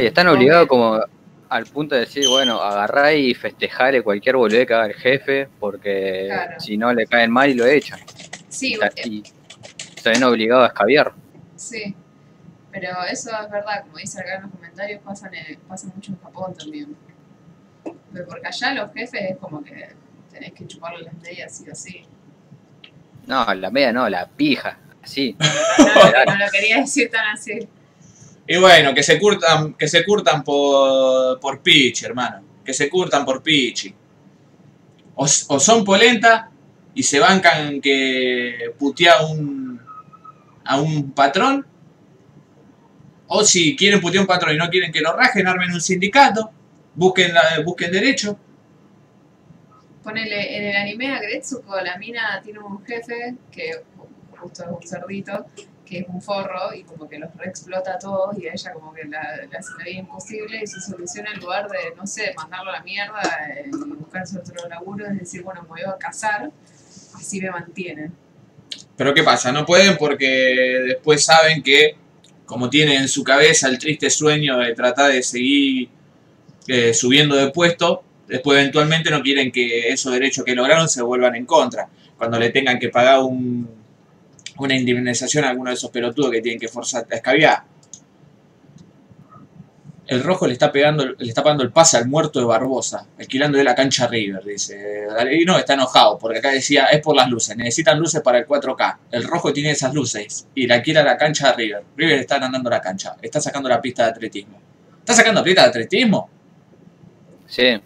[0.00, 1.00] Y están obligados como
[1.48, 6.26] al punto de decir, bueno, agarrá y festejarle cualquier boludez que haga el jefe, porque
[6.28, 6.60] Claro.
[6.60, 8.00] si no le caen mal y lo echan.
[8.48, 9.22] Sí, Y, eh, y
[9.96, 11.12] están obligados a escabiar.
[11.56, 11.94] sí.
[12.70, 16.18] Pero eso es verdad, como dice acá en los comentarios, pasa, en- pasa mucho en
[16.22, 16.96] Japón también.
[18.12, 19.88] Pero porque allá los jefes es como que
[20.30, 22.02] tenés que chuparle las medias sí o sí.
[23.26, 24.78] No, la media no, la pija.
[25.02, 25.36] Así.
[25.78, 27.68] No, no lo quería decir tan así.
[28.46, 32.42] Y bueno, que se curtan, que se curtan por, por Pichi, hermano.
[32.64, 33.94] Que se curtan por Pichi.
[35.14, 36.50] O, o son polenta
[36.94, 39.80] y se bancan que putea a un,
[40.64, 41.66] a un patrón.
[43.28, 45.80] O si quieren putear a un patrón y no quieren que lo rajen, armen un
[45.80, 46.50] sindicato.
[46.94, 48.38] Busquen, la- busquen derecho.
[50.02, 53.70] Ponele, en el anime a Gretsuko, la mina tiene un jefe, que
[54.38, 55.46] justo es un cerdito,
[55.86, 58.92] que es un forro y como que los reexplota a todos y a ella como
[58.92, 59.20] que la,
[59.50, 62.78] la hace la vida imposible y su solución en lugar de, no sé, mandarlo a
[62.78, 66.50] la mierda eh, y buscarse otro laburo es decir, bueno, me voy a casar,
[67.14, 68.12] así me mantienen.
[68.96, 69.52] Pero ¿qué pasa?
[69.52, 70.26] No pueden porque
[70.88, 71.94] después saben que,
[72.44, 75.88] como tienen en su cabeza el triste sueño de tratar de seguir
[76.68, 81.34] eh, subiendo de puesto, después eventualmente no quieren que esos derechos que lograron se vuelvan
[81.36, 81.88] en contra.
[82.16, 83.68] Cuando le tengan que pagar un,
[84.58, 87.64] una indemnización a alguno de esos pelotudos que tienen que forzar a escabiar.
[90.06, 93.64] El rojo le está pegando, le está pagando el pase al muerto de Barbosa, alquilándole
[93.64, 95.06] la cancha River, dice.
[95.30, 98.46] Y no, está enojado, porque acá decía, es por las luces, necesitan luces para el
[98.46, 98.98] 4K.
[99.10, 101.84] El rojo tiene esas luces y la quiere la cancha a River.
[101.96, 104.60] River está andando la cancha, está sacando la pista de atletismo.
[104.98, 106.28] ¿Está sacando pista de atletismo?
[107.52, 107.78] Sí,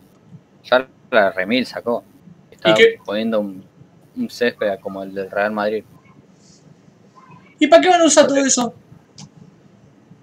[0.62, 2.04] ya la Remil sacó.
[2.52, 3.00] Estaba qué?
[3.04, 3.64] poniendo un,
[4.16, 5.82] un césped como el del Real Madrid.
[7.58, 8.72] ¿Y para qué van a usar todo eso?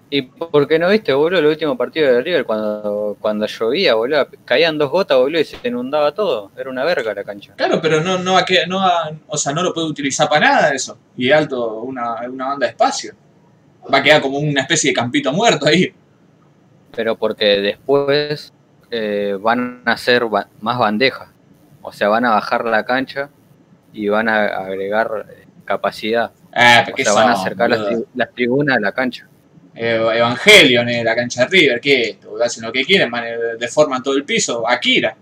[0.08, 4.26] ¿Y por qué no viste, boludo, el último partido de River cuando, cuando llovía, boludo?
[4.46, 6.50] Caían dos gotas, boludo, y se inundaba todo.
[6.56, 7.52] Era una verga la cancha.
[7.54, 10.26] Claro, pero no, no, va a que- no va- o sea, no lo puede utilizar
[10.26, 10.96] para nada eso.
[11.18, 13.12] Y alto una, una banda de espacio.
[13.92, 15.92] Va a quedar como una especie de campito muerto ahí.
[16.96, 18.54] Pero porque después
[18.96, 21.28] eh, van a hacer ba- más bandejas.
[21.82, 23.28] O sea, van a bajar la cancha
[23.92, 26.30] y van a agregar eh, capacidad.
[26.52, 29.26] Ah, O pero ¿qué sea, van a acercar las, tri- las tribunas a la cancha.
[29.74, 32.40] Eh, Evangelion en la cancha de River, ¿qué es esto?
[32.40, 34.66] Hacen lo que quieren, man, eh, deforman todo el piso.
[34.68, 35.16] Akira.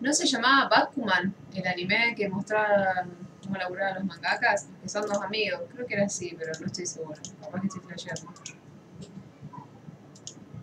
[0.00, 3.06] ¿No se llamaba Bakuman, el anime que mostraba
[3.42, 4.68] cómo laburaban los mangakas?
[4.82, 7.18] Que son dos amigos, creo que era así, pero no estoy segura.
[7.40, 8.30] Capaz que estoy flasheando.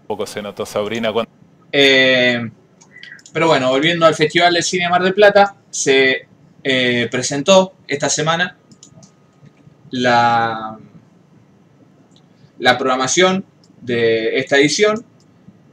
[0.07, 1.31] poco se notó Sabrina cuando
[1.77, 2.39] Eh,
[3.33, 6.25] pero bueno, volviendo al Festival de Cine Mar del Plata, se
[6.63, 8.57] eh, presentó esta semana
[9.91, 10.79] la,
[12.59, 13.43] la programación
[13.81, 15.03] de esta edición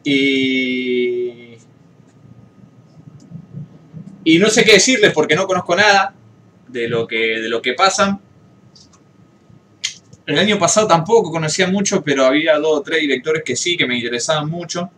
[0.02, 1.56] y,
[4.24, 6.16] y no sé qué decirles porque no conozco nada
[6.66, 8.20] de lo que, de lo que pasan.
[10.26, 13.86] El año pasado tampoco conocía mucho, pero había dos o tres directores que sí, que
[13.86, 14.90] me interesaban mucho.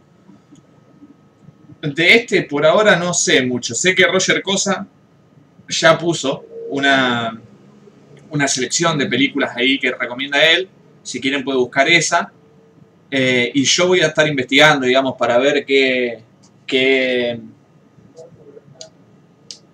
[1.84, 3.74] De este por ahora no sé mucho.
[3.74, 4.86] Sé que Roger Cosa
[5.68, 7.38] ya puso una,
[8.30, 10.68] una selección de películas ahí que recomienda él.
[11.02, 12.32] Si quieren puede buscar esa.
[13.10, 16.22] Eh, y yo voy a estar investigando, digamos, para ver qué,
[16.66, 17.38] qué,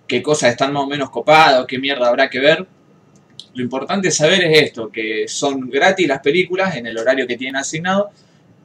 [0.05, 2.67] qué cosas están más o menos copadas, qué mierda habrá que ver.
[3.53, 7.55] Lo importante saber es esto, que son gratis las películas en el horario que tienen
[7.55, 8.11] asignado,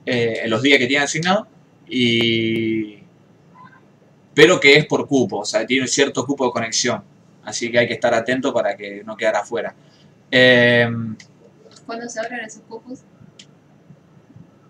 [0.04, 1.46] eh, en los días que tienen asignado,
[1.88, 3.05] y
[4.36, 7.02] pero que es por cupo, o sea, tiene cierto cupo de conexión.
[7.44, 9.74] Así que hay que estar atento para que no quedara afuera.
[10.30, 10.88] Eh,
[11.86, 13.04] ¿Cuándo se abren esos cupos?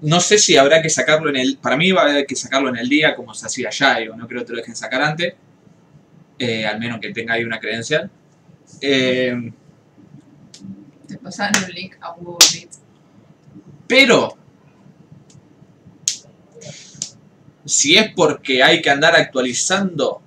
[0.00, 1.58] no sé si habrá que sacarlo en el...
[1.58, 4.14] Para mí va a haber que sacarlo en el día como se hacía ya, digo,
[4.16, 5.34] no creo que te lo dejen sacar antes.
[6.38, 8.10] eh, al menos que tenga ahí una credencial.
[8.80, 9.52] Eh,
[11.08, 12.70] Te pasaban un link a Google Meet.
[13.86, 14.36] Pero,
[17.66, 20.22] si es porque hay que andar actualizando,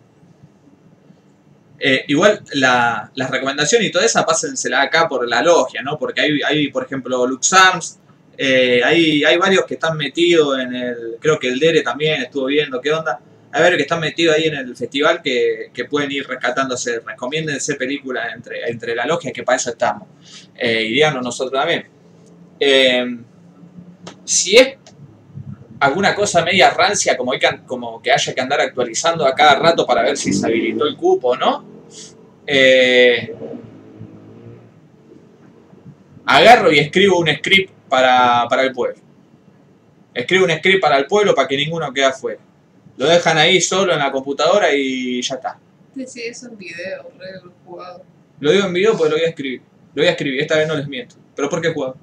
[1.79, 5.97] eh, igual la, las recomendaciones y toda esa pásensela acá por la logia, ¿no?
[5.97, 7.97] Porque hay, hay por ejemplo, Lux Arms,
[8.37, 12.45] eh, hay, hay varios que están metidos en el, creo que el Dere también estuvo
[12.45, 13.19] viendo qué onda.
[13.51, 16.99] Hay varios que están metidos ahí en el festival que, que pueden ir rescatándose.
[16.99, 20.07] Recomiéndense películas entre, entre la logia, que para eso estamos.
[20.55, 21.87] Eh, y díganos nosotros también.
[22.59, 23.17] Eh,
[24.23, 24.77] si es
[25.79, 29.55] alguna cosa media rancia, como, hay que, como que haya que andar actualizando a cada
[29.55, 31.65] rato para ver si se habilitó el cupo o no,
[32.45, 33.35] eh,
[36.25, 38.99] agarro y escribo un script para, para el pueblo.
[40.13, 42.39] Escribo un script para el pueblo para que ninguno quede afuera.
[42.97, 45.57] Lo dejan ahí solo en la computadora y ya está.
[46.05, 48.03] Sí, eso en video, re jugado.
[48.39, 49.61] Lo digo en video porque lo voy a escribir.
[49.93, 51.15] Lo voy a escribir, esta vez no les miento.
[51.35, 51.95] ¿Pero por qué juego?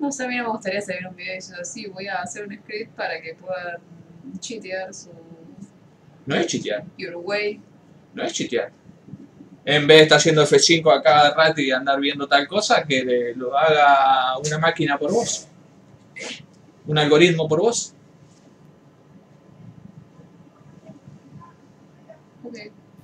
[0.00, 2.46] No sé, a mí no me gustaría subir un video diciendo así, voy a hacer
[2.46, 3.78] un script para que puedan
[4.38, 5.10] chitear su
[6.26, 6.84] No es chitear.
[6.98, 7.60] Way.
[8.14, 8.72] No es chitear.
[9.64, 13.04] En vez de estar haciendo F5 a cada rato y andar viendo tal cosa, que
[13.04, 15.46] le- lo haga una máquina por vos.
[16.86, 17.94] Un algoritmo por vos.
[22.44, 22.56] Ok.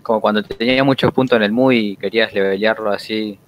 [0.02, 3.38] Como cuando tenía muchos puntos en el MUI y querías levelearlo así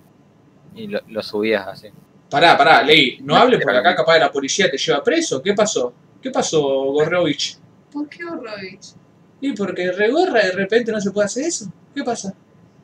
[0.75, 1.89] y lo, lo subías así.
[2.31, 5.43] Pará, pará, Ley, no No, hable porque acá capaz la policía te lleva preso.
[5.43, 5.93] ¿Qué pasó?
[6.22, 7.57] ¿Qué pasó, Gorrovich?
[7.93, 8.95] ¿Por qué Horrovich?
[9.41, 11.66] Y porque regorra de repente no se puede hacer eso.
[11.95, 12.35] ¿Qué pasa?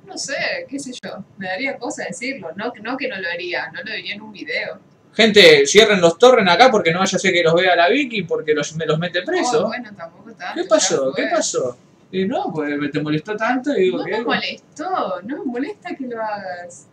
[0.06, 1.24] No sé, qué sé yo.
[1.36, 2.50] Me daría cosa decirlo.
[2.56, 4.78] No, no que no lo haría, no lo diría en un video.
[5.12, 8.22] Gente, cierren los torrents acá porque no vaya a ser que los vea la Vicky
[8.22, 9.66] porque los, me los mete Oh, preso.
[9.66, 10.60] bueno, tampoco tanto.
[10.62, 11.12] ¿Qué pasó?
[11.14, 11.76] ¿Qué pasó?
[12.12, 14.10] Y no, pues me te molestó tanto y digo No que...
[14.12, 16.86] me molestó, no me molesta que lo hagas.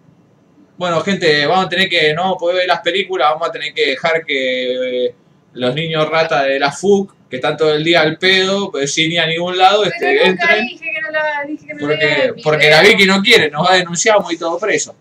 [0.82, 3.92] Bueno, gente, vamos a tener que, no poder ver las películas, vamos a tener que
[3.92, 5.16] dejar que eh,
[5.54, 9.12] los niños rata de la FUC, que están todo el día al pedo, pues sin
[9.12, 10.66] ir a ningún lado, este, Pero nunca entren.
[10.66, 13.74] dije que no la dije que no Porque, porque la Vicky no quiere, nos va
[13.74, 14.96] a denunciar, ir todo preso.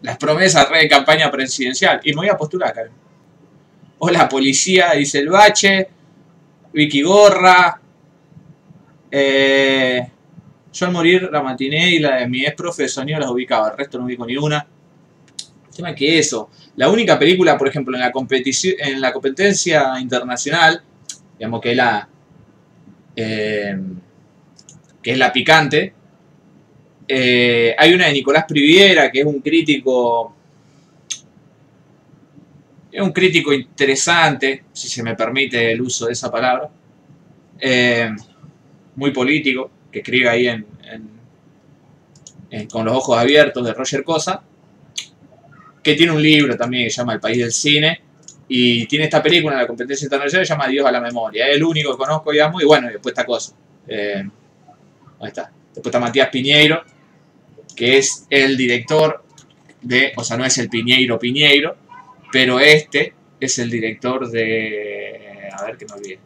[0.00, 2.00] Las promesas re de campaña presidencial.
[2.02, 2.92] Y me voy a postular, Karen.
[3.98, 5.86] Hola, policía, dice el bache.
[6.72, 7.78] Vicky Gorra.
[9.10, 10.08] Eh,
[10.72, 13.70] yo al morir la matiné y la de mi ex profe de sonido las ubicaba.
[13.70, 14.66] El resto no ubico ni una.
[15.68, 16.50] El tema es que eso.
[16.76, 20.82] La única película, por ejemplo, en la, competici- en la competencia internacional,
[21.38, 22.08] digamos que es la.
[23.16, 23.78] eh,
[25.02, 25.94] que es la picante.
[27.08, 30.34] Eh, hay una de Nicolás Priviera, que es un crítico.
[32.90, 36.70] Es un crítico interesante, si se me permite el uso de esa palabra.
[37.58, 38.10] Eh,
[38.96, 40.66] muy político, que escribe ahí en,
[42.70, 44.42] Con los ojos abiertos de Roger Cosa.
[45.82, 48.00] Que tiene un libro también que se llama El país del cine.
[48.48, 51.48] Y tiene esta película en la competencia internacional que se llama Dios a la memoria.
[51.48, 52.62] Es el único que conozco, digamos.
[52.62, 53.54] Y bueno, después esta cosa.
[53.86, 54.24] Eh,
[55.22, 55.52] Ahí está.
[55.72, 56.82] Después está Matías Piñeiro,
[57.76, 59.24] que es el director
[59.80, 61.76] de, o sea, no es el Piñeiro Piñeiro,
[62.30, 66.18] pero este es el director de, a ver que me olvide.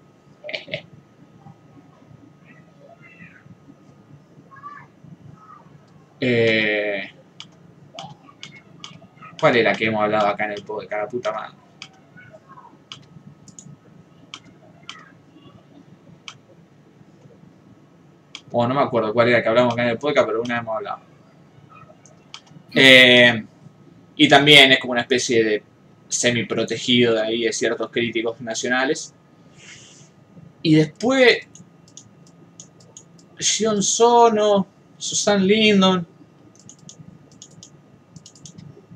[6.20, 7.10] Eh,
[9.38, 11.02] ¿Cuál era que hemos hablado acá en el podcast?
[11.02, 11.54] La puta madre.
[18.50, 20.76] Bueno, no me acuerdo cuál era que hablamos acá en el podcast, pero una hemos
[20.76, 21.00] hablado.
[22.74, 23.44] Eh,
[24.16, 25.62] y también es como una especie de
[26.08, 29.14] semi-protegido de ahí de ciertos críticos nacionales.
[30.62, 31.38] Y después,
[33.38, 34.66] Sion Sono,
[34.98, 36.06] Susan Lindon.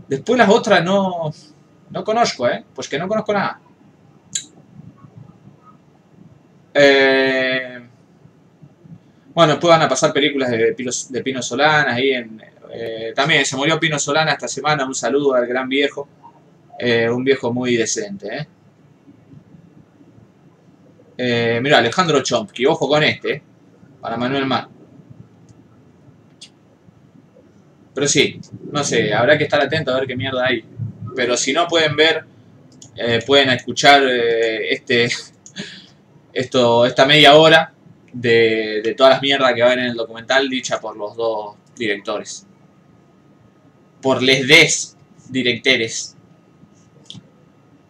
[0.09, 1.33] Después las otras no,
[1.91, 2.65] no conozco, ¿eh?
[2.75, 3.61] Pues que no conozco nada.
[6.75, 7.81] Eh,
[9.35, 12.13] bueno, después van a pasar películas de Pino, de Pino Solana ahí
[12.73, 16.09] eh, también se murió Pino Solana esta semana, un saludo al gran viejo.
[16.79, 18.49] Eh, un viejo muy decente,
[21.19, 23.43] mira, Alejandro Chomsky, ojo con este,
[24.01, 24.69] para Manuel Mar.
[27.95, 30.65] Pero sí, no sé, habrá que estar atento a ver qué mierda hay.
[31.17, 32.25] Pero si no pueden ver,
[32.97, 35.09] eh, pueden escuchar eh, este,
[36.33, 37.73] esto, esta media hora
[38.13, 42.47] de, de todas las mierdas que va en el documental dicha por los dos directores.
[44.01, 44.97] Por les des
[45.29, 46.17] directores.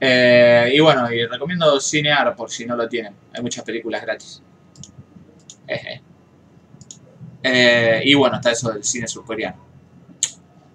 [0.00, 3.14] Eh, y bueno, y recomiendo Cinear por si no lo tienen.
[3.34, 4.42] Hay muchas películas gratis.
[8.02, 9.69] Y bueno, está eso del cine surcoreano.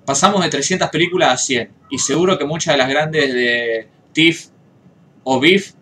[0.05, 1.69] Pasamos de 300 películas a 100.
[1.89, 4.47] Y seguro que muchas de las grandes de TIFF
[5.23, 5.73] o BIF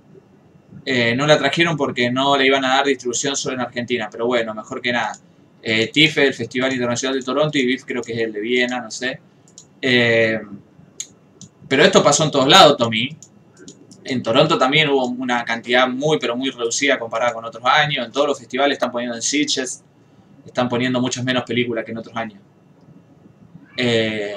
[0.86, 4.10] eh, no la trajeron porque no le iban a dar distribución solo en Argentina.
[4.12, 5.14] Pero bueno, mejor que nada.
[5.62, 8.40] Eh, TIFF es el Festival Internacional de Toronto y BIF creo que es el de
[8.40, 9.20] Viena, no sé.
[9.82, 10.40] Eh,
[11.68, 13.18] pero esto pasó en todos lados, Tommy.
[14.06, 18.06] En Toronto también hubo una cantidad muy, pero muy reducida comparada con otros años.
[18.06, 19.84] En todos los festivales están poniendo en Sitges,
[20.46, 22.40] están poniendo muchas menos películas que en otros años.
[23.78, 24.36] Eh,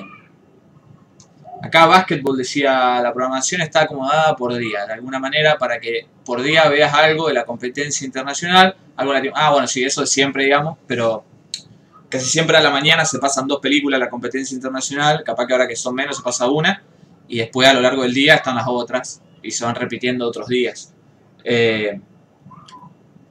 [1.62, 6.42] acá Basketball decía, la programación está acomodada por día, de alguna manera, para que por
[6.42, 8.76] día veas algo de la competencia internacional.
[8.96, 11.24] Algo latino- ah, bueno, sí, eso es siempre, digamos, pero
[12.08, 15.52] casi siempre a la mañana se pasan dos películas de la competencia internacional, capaz que
[15.52, 16.82] ahora que son menos se pasa una,
[17.28, 20.48] y después a lo largo del día están las otras, y se van repitiendo otros
[20.48, 20.94] días.
[21.44, 22.00] Eh,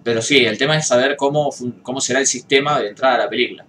[0.03, 1.49] pero sí, el tema es saber cómo,
[1.81, 3.65] cómo será el sistema de entrada a la película.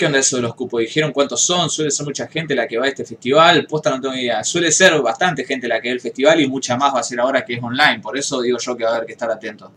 [0.00, 0.80] ¿Qué onda eso de los cupos?
[0.80, 1.68] ¿Dijeron cuántos son?
[1.68, 3.66] ¿Suele ser mucha gente la que va a este festival?
[3.66, 4.42] Posta no tengo idea.
[4.42, 7.20] Suele ser bastante gente la que va al festival y mucha más va a ser
[7.20, 8.00] ahora que es online.
[8.00, 9.70] Por eso digo yo que va a haber que estar atento.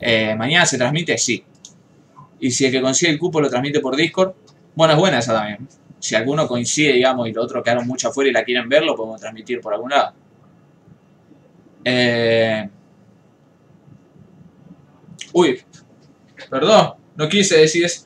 [0.00, 1.44] Eh, mañana se transmite, sí.
[2.40, 4.34] Y si el que consigue el cupo lo transmite por Discord,
[4.74, 5.68] bueno, es buena esa también.
[6.00, 8.96] Si alguno coincide, digamos, y los otros quedaron mucho afuera y la quieren ver, lo
[8.96, 10.12] podemos transmitir por algún lado.
[11.84, 12.68] Eh...
[15.32, 15.62] Uy,
[16.50, 18.05] perdón, no quise decir eso.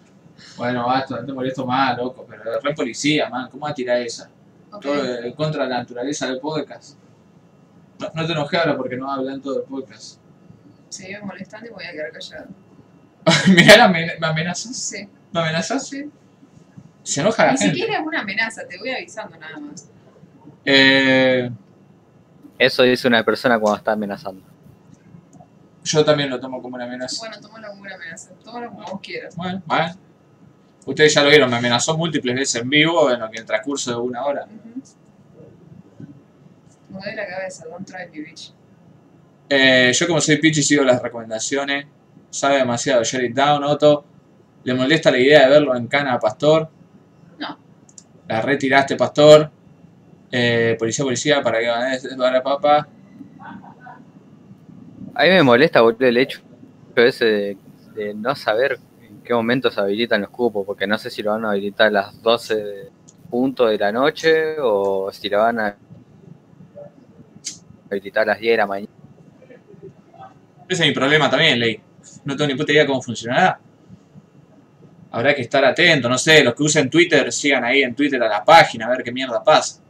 [0.60, 3.96] Bueno, basta, no te molesto más, loco, pero re policía, man, ¿cómo va a tirar
[4.00, 4.28] esa?
[4.72, 4.82] Ok.
[4.82, 6.96] Todo en contra de la naturaleza del podcast.
[7.98, 10.18] No, no te enojes ahora porque no hablan todo del podcast.
[10.90, 12.46] Sigue molestando y voy a quedar callado.
[13.54, 14.76] Mirá, ¿me amenazas?
[14.76, 15.08] sé.
[15.32, 15.86] ¿Me amenazas?
[15.88, 16.10] Sí.
[17.02, 17.74] Se enoja la Ni gente.
[17.74, 19.88] siquiera es una amenaza, te voy avisando nada más.
[20.64, 21.50] Eh,
[22.58, 24.42] Eso dice una persona cuando está amenazando.
[25.84, 27.16] yo también lo tomo como una amenaza.
[27.26, 28.30] Bueno, tómalo como una amenaza.
[28.44, 29.34] Tómalo como vos quieras.
[29.36, 29.94] Bueno, bueno.
[30.86, 33.46] Ustedes ya lo vieron, me amenazó múltiples veces en vivo en lo que en el
[33.46, 34.46] transcurso de una hora.
[36.92, 38.52] La cabeza, don't try me, bitch.
[39.48, 41.86] Eh, yo como soy Pichi sigo las recomendaciones.
[42.30, 44.04] Sabe demasiado Jerry Down, Otto.
[44.64, 46.68] ¿Le molesta la idea de verlo en cana a Pastor?
[47.38, 47.58] No.
[48.28, 49.50] La retiraste, Pastor.
[50.30, 52.88] Eh, policía, policía, para que van a para papá.
[55.14, 56.40] A mí me molesta, boludo, el hecho
[56.96, 57.56] ese de,
[57.94, 58.78] de no saber
[59.30, 61.90] qué momento se habilitan los cupos, porque no sé si lo van a habilitar a
[61.90, 62.88] las 12 de
[63.30, 65.76] punto de la noche o si lo van a
[67.88, 68.92] habilitar a las 10 de la mañana.
[70.68, 71.80] Ese es mi problema también, Ley.
[72.24, 73.60] No tengo ni puta idea cómo funcionará.
[75.12, 78.28] Habrá que estar atento, no sé, los que usen Twitter, sigan ahí en Twitter a
[78.28, 79.80] la página, a ver qué mierda pasa.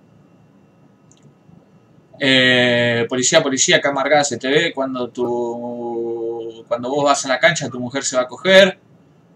[2.19, 7.39] Eh, policía, policía, acá amargada se te ve cuando tu, cuando vos vas a la
[7.39, 8.90] cancha tu mujer se va a coger.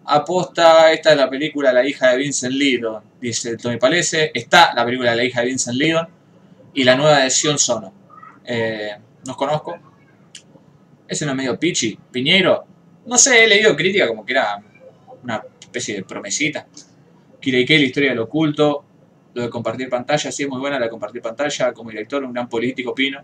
[0.07, 4.31] Aposta, esta es la película La hija de Vincent Lydon, dice Tommy Palese.
[4.35, 6.09] Está la película La hija de Vincent Lydon
[6.75, 7.93] y la nueva de Sion Sono.
[8.45, 8.91] Eh,
[9.27, 9.79] no conozco.
[11.09, 11.99] Ese no es medio pichi.
[12.11, 12.65] Piñeiro.
[13.07, 14.63] No sé, he leído crítica como que era
[15.23, 16.67] una especie de promesita.
[17.41, 18.85] Kirei la historia del oculto.
[19.35, 21.73] Lo de compartir pantalla, sí es muy buena la de compartir pantalla.
[21.73, 23.21] Como director, un gran político, Pino.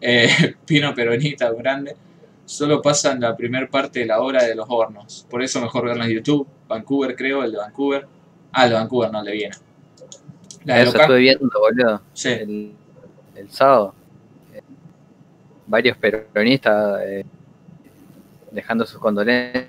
[0.00, 1.96] Eh, Pino peronista, grande.
[2.50, 5.24] Solo pasa en la primera parte de la obra de los hornos.
[5.30, 6.48] Por eso mejor verla en YouTube.
[6.66, 8.06] Vancouver, creo, el de Vancouver.
[8.50, 9.56] Ah, el de Vancouver, no el de Viena.
[10.64, 12.28] La de Eso Locan- estuve viendo, boludo, Sí.
[12.30, 12.72] el,
[13.36, 13.94] el sábado.
[14.52, 14.62] Eh,
[15.68, 17.24] varios peronistas eh,
[18.50, 19.68] dejando sus condolencias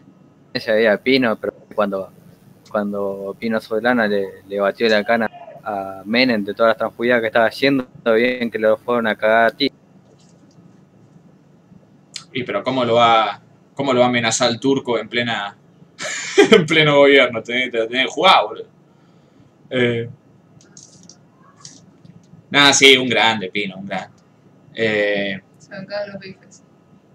[0.68, 2.10] ahí a Pino, pero cuando,
[2.72, 5.30] cuando Pino Solana le, le batió la cana
[5.64, 9.46] a Menem de todas las transfugidas que estaba haciendo, bien que lo fueron a cagar
[9.46, 9.72] a ti.
[12.34, 13.42] Y pero cómo lo va,
[13.74, 15.56] cómo lo va a amenazar el turco en plena,
[16.52, 18.68] en pleno gobierno, te, te, tenés que jugar, boludo.
[19.70, 20.10] Eh,
[22.50, 24.10] nada, sí, un grande, Pino, un grande.
[24.74, 26.64] Eh, Se van cada los bifes.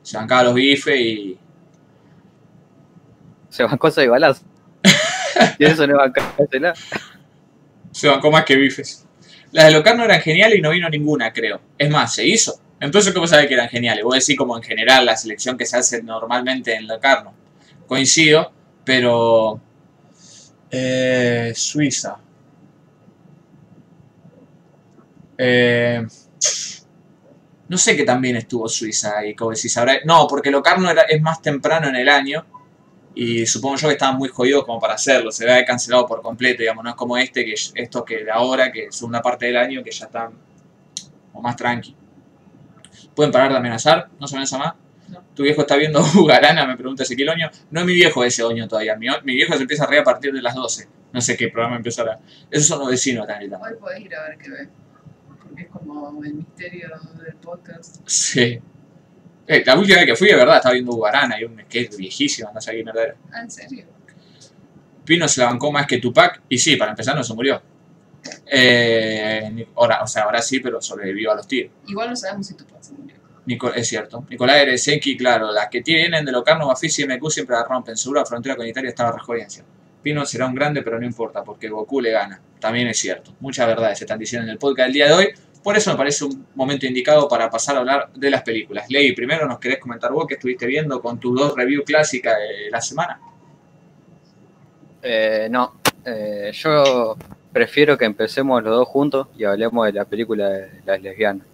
[0.03, 1.39] se bancaba los bifes y
[3.49, 4.45] Se van cosas de balazo.
[5.59, 6.75] y eso no va a cagársela.
[7.91, 9.07] se bancó más que bifes.
[9.53, 11.61] Las de Locarno eran geniales y no vino ninguna, creo.
[11.79, 12.61] Es más, se hizo.
[12.79, 14.05] Entonces, ¿cómo sabes que eran geniales?
[14.05, 17.33] Vos decís como en general la selección que se hace normalmente en Locarno.
[17.87, 18.53] Coincido,
[18.85, 19.61] pero...
[20.71, 22.19] Eh, Suiza.
[25.39, 26.07] Eh,
[27.69, 30.01] no sé qué también estuvo Suiza y como decís, habrá...
[30.05, 32.45] No, porque Locarno era, es más temprano en el año
[33.15, 36.61] y supongo yo que estaban muy jodidos como para hacerlo, se había cancelado por completo,
[36.61, 39.57] digamos, no es como este, que esto que de ahora, que es una parte del
[39.57, 40.33] año que ya están
[41.33, 41.97] o más tranqui.
[43.17, 44.11] ¿Pueden parar de amenazar?
[44.21, 44.75] ¿No se amenaza más?
[45.09, 45.23] No.
[45.35, 47.51] Tu viejo está viendo Bugarana, me pregunta Ezequiel Oño.
[47.71, 50.05] No es mi viejo ese Oño todavía, mi, mi viejo se empieza a reír a
[50.05, 50.87] partir de las 12.
[51.13, 52.21] No sé qué programa empezará.
[52.51, 53.67] Esos son los vecinos están gritando.
[53.67, 54.69] Hoy podés ir a ver qué ve.
[55.43, 56.91] Porque es como el misterio
[57.25, 58.07] del podcast.
[58.07, 58.61] Sí.
[59.47, 62.51] Eh, la última vez que fui, de verdad, estaba viendo Bugarana y un skate viejísimo,
[62.53, 63.17] no sé qué mierda era.
[63.33, 63.87] Ah, ¿en serio?
[65.07, 67.63] Pino se la bancó más que Tupac y sí, para empezar no se murió.
[68.47, 71.73] Eh, ahora, o sea, ahora sí, pero sobrevivió a los tiros.
[71.87, 73.17] Igual no sabemos si tu papá se murió.
[73.47, 74.25] Nico- es cierto.
[74.29, 77.97] Nicolás Ereseki, claro, las que vienen de Locarno, Bafisi y MQ siempre la rompen.
[77.97, 79.65] Seguro la frontera con Italia estaba rejodencia.
[80.03, 82.41] Pino será un grande, pero no importa, porque Goku le gana.
[82.61, 83.35] También es cierto.
[83.41, 85.29] Muchas verdades se están diciendo en el podcast del día de hoy.
[85.63, 88.87] Por eso me parece un momento indicado para pasar a hablar de las películas.
[88.89, 92.71] Ley, primero nos querés comentar vos que estuviste viendo con tus dos reviews clásicas de
[92.71, 93.21] la semana.
[95.03, 97.17] Eh, no, eh, yo
[97.57, 101.47] prefiero que empecemos los dos juntos y hablemos de la película de las lesbianas.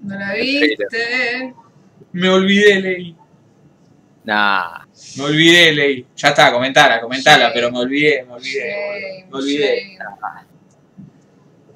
[0.00, 1.52] ¿No la viste?
[2.12, 3.16] Me olvidé, Ley.
[4.22, 4.84] Nah,
[5.16, 6.06] Me olvidé, Ley.
[6.14, 7.50] Ya está, comentala, comentala, Sí.
[7.54, 8.60] pero me olvidé, me olvidé.
[8.60, 9.98] Shame, Me olvidé.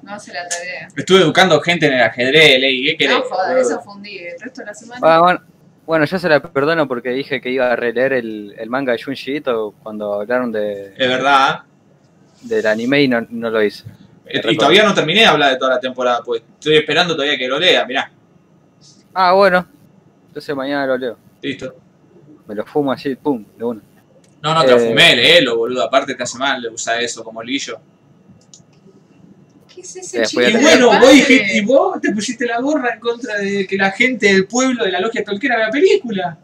[0.01, 0.87] No hace la tarea.
[0.95, 2.85] Estuve educando gente en el ajedrez, Ley.
[2.85, 3.17] ¿Qué querés?
[3.17, 3.57] No boludo?
[3.57, 4.29] eso fue un día.
[4.33, 4.99] El resto de la semana.
[5.03, 5.41] Ah, bueno,
[5.85, 9.03] bueno, yo se la perdono porque dije que iba a releer el, el manga de
[9.03, 11.63] Junji Ito cuando hablaron de, Es verdad.
[12.43, 13.85] Del anime y no, no lo hice.
[14.25, 14.41] ¿eh?
[14.49, 17.47] Y todavía no terminé de hablar de toda la temporada, pues estoy esperando todavía que
[17.47, 18.11] lo lea, mirá.
[19.13, 19.65] Ah, bueno,
[20.27, 21.17] entonces mañana lo leo.
[21.41, 21.75] Listo.
[22.47, 23.81] Me lo fumo así, pum, de una.
[24.41, 24.87] No, no, te lo Eh.
[24.89, 25.83] fumé, léelo, boludo.
[25.83, 27.79] Aparte te hace mal usar eso como lillo.
[29.73, 32.59] ¿Qué es ese Y chiste te- de bueno, vos, dijiste- y vos te pusiste la
[32.59, 36.37] gorra en contra de que la gente del pueblo de la logia tolquera vea película.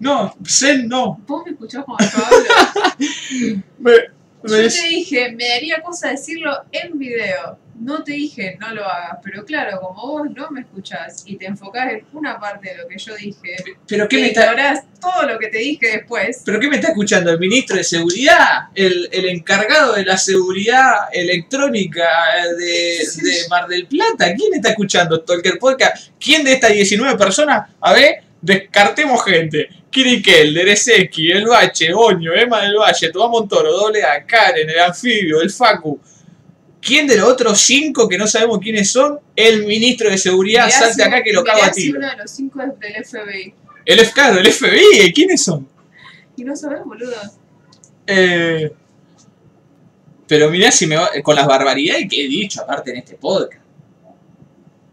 [0.00, 1.20] No, Zen no.
[1.26, 3.62] ¿Vos me escuchás cuando yo hablo?
[3.78, 3.92] Me
[4.44, 7.58] Yo te dije, me daría cosa decirlo en video.
[7.80, 9.18] No te dije, no lo hagas.
[9.22, 12.88] Pero claro, como vos no me escuchás y te enfocás en una parte de lo
[12.88, 16.42] que yo dije, ¿Pero qué me está, todo lo que te dije después.
[16.44, 17.30] ¿Pero qué me está escuchando?
[17.30, 18.68] ¿El ministro de Seguridad?
[18.74, 22.08] ¿El, el encargado de la seguridad electrónica
[22.58, 24.34] de, de Mar del Plata?
[24.34, 26.10] ¿Quién está escuchando Stalker Podcast?
[26.18, 27.70] ¿Quién de estas 19 personas?
[27.80, 29.68] A ver, descartemos gente.
[29.90, 35.40] Kirikel, Dereseki, El Bache, Oño, Emma del Valle, Tomás Montoro, Doble A, Karen, El Anfibio,
[35.40, 35.98] El Facu.
[36.80, 39.18] ¿Quién de los otros cinco que no sabemos quiénes son?
[39.34, 41.98] El ministro de Seguridad, salte si- acá que lo cago a si tiro.
[41.98, 43.54] uno de los cinco es del FBI.
[43.84, 45.66] El FK, el FBI, ¿quiénes son?
[46.36, 47.16] Y no sabés, boludo.
[48.06, 48.72] Eh,
[50.26, 53.62] pero mirá si me va, con las barbaridades que he dicho aparte en este podcast.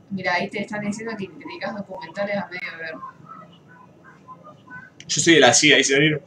[0.10, 2.94] Mira, ahí te están diciendo que criticas documentales a medio ver.
[5.08, 6.22] Yo soy de la CIA, dice Danilo.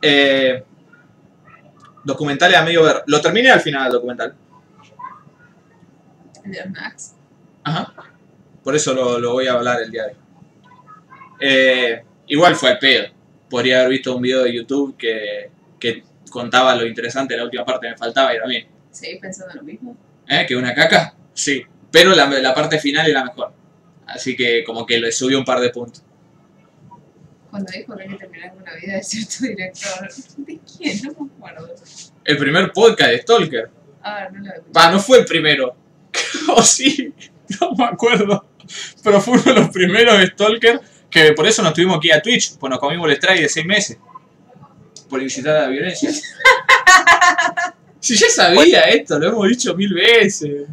[0.00, 0.62] Eh,
[2.04, 3.02] documentales a medio ver.
[3.06, 4.34] Lo terminé al final el documental.
[6.44, 7.14] El de Max.
[7.64, 7.92] Ajá.
[8.62, 10.16] Por eso lo, lo voy a hablar el día de hoy.
[11.40, 13.08] Eh, igual fue el pedo.
[13.48, 17.88] Podría haber visto un video de YouTube que, que contaba lo interesante la última parte,
[17.88, 18.66] me faltaba y también.
[18.90, 19.96] ¿Seguís pensando lo mismo?
[20.28, 20.44] ¿Eh?
[20.46, 21.14] ¿Que una caca?
[21.32, 21.62] Sí.
[21.90, 23.52] Pero la, la parte final era mejor.
[24.06, 26.02] Así que como que le subió un par de puntos.
[27.50, 30.08] Cuando dijo que hay que terminar con la vida de cierto director.
[30.38, 31.02] ¿De quién?
[31.02, 31.74] No me acuerdo.
[32.24, 33.70] El primer podcast de Stalker.
[34.02, 34.52] Ah, no lo.
[34.76, 35.74] Va, no fue el primero.
[36.54, 37.14] o sí,
[37.60, 38.44] no me acuerdo.
[39.02, 40.80] Pero fue uno de los primeros de Stalker.
[41.08, 42.58] Que por eso nos tuvimos que ir a Twitch.
[42.58, 43.98] Pues nos comimos el strike de seis meses.
[45.08, 46.10] Por incitar a la violencia.
[48.00, 50.68] si ya sabía esto, lo hemos dicho mil veces.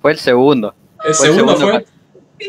[0.00, 0.74] Fue el segundo.
[1.04, 1.95] El Fue el segundo segundo fue.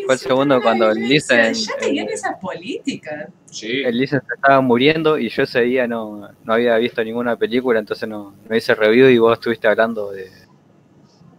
[0.06, 3.30] Fue el segundo cuando Lisa dicen, Ya tenían esa política.
[3.50, 3.84] Sí.
[3.86, 7.80] El Lisa se estaba muriendo y yo ese día no, no había visto ninguna película,
[7.80, 10.30] entonces no, no hice review y vos estuviste hablando de,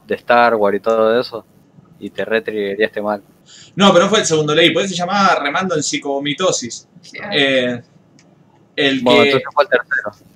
[0.06, 1.44] de Star Wars y todo eso
[2.00, 3.22] y te retriggeríaste mal.
[3.76, 4.70] No, pero no fue el segundo ley.
[4.70, 6.88] Por eso se llamaba Remando en Psicomitosis.
[7.32, 7.80] Eh,
[8.76, 9.28] el Bueno, que.
[9.30, 10.28] entonces fue el tercero.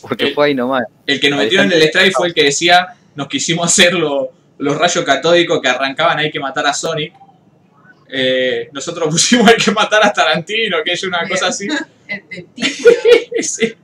[0.02, 0.84] Porque el- fue ahí nomás.
[1.06, 4.30] El que nos metieron en el strike fue el que decía, nos quisimos hacer lo-
[4.58, 7.12] los rayos catódicos que arrancaban, hay que matar a Sonic.
[8.12, 11.30] Eh, nosotros pusimos hay que matar a Tarantino, que es una Bien.
[11.30, 11.66] cosa así.
[12.08, 12.90] El, el título.
[13.40, 13.74] Sí.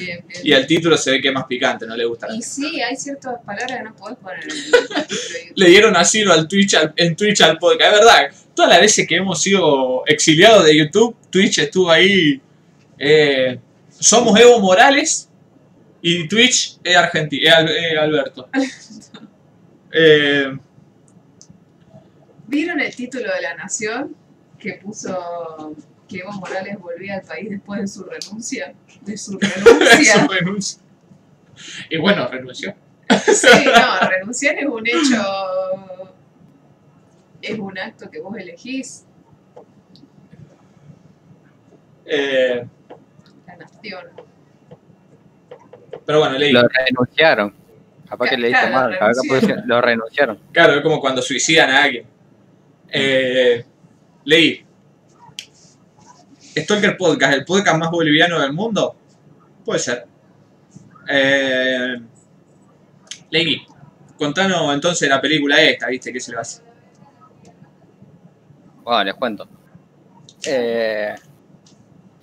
[0.00, 0.40] Bien, bien.
[0.42, 2.26] Y al título se ve que es más picante, no le gusta.
[2.34, 5.00] Y sí, hay ciertas palabras que no podés poner en el título.
[5.54, 7.92] Le dieron asilo al Twitch, al- en Twitch al podcast.
[7.94, 12.40] Es verdad, todas las veces que hemos sido exiliados de YouTube, Twitch estuvo ahí.
[12.98, 13.60] eh,
[14.00, 15.28] somos Evo Morales
[16.02, 18.48] y Twitch es, Argenti- es Al- es Alberto.
[19.92, 20.56] Eh,
[22.48, 24.16] ¿Vieron el título de La Nación?
[24.58, 25.74] Que puso
[26.08, 28.74] que Evo Morales volvía al país después de su renuncia.
[29.02, 30.20] De su renuncia.
[30.22, 30.82] Su renuncia.
[31.90, 32.74] Y bueno, renunció.
[33.26, 35.22] Sí, no, renunciar es un hecho.
[37.40, 39.04] Es un acto que vos elegís.
[42.06, 42.66] Eh,
[43.46, 44.04] La nación.
[46.06, 46.52] pero bueno, leí.
[46.52, 47.54] Lo renunciaron.
[48.08, 48.98] Capaz que le Claro, mal.
[48.98, 49.68] renunciaron.
[49.68, 50.38] lo renunciaron.
[50.52, 52.06] Claro, es como cuando suicidan a alguien.
[52.90, 53.64] Eh,
[54.24, 54.64] leí.
[56.56, 58.96] Stalker Podcast, el podcast más boliviano del mundo.
[59.64, 60.06] Puede ser.
[61.08, 61.96] Eh,
[63.30, 63.62] leí.
[64.18, 66.12] Contanos entonces la película esta, ¿viste?
[66.12, 66.64] ¿Qué se le hacer?
[68.82, 69.48] Bueno, les cuento.
[70.44, 71.14] Eh,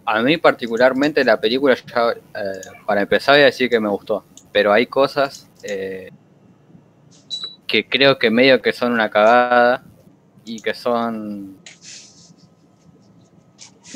[0.06, 4.26] a mí particularmente la película, ya, eh, para empezar voy a decir que me gustó,
[4.52, 6.12] pero hay cosas eh,
[7.68, 9.84] que creo que medio que son una cagada
[10.46, 11.58] y que son...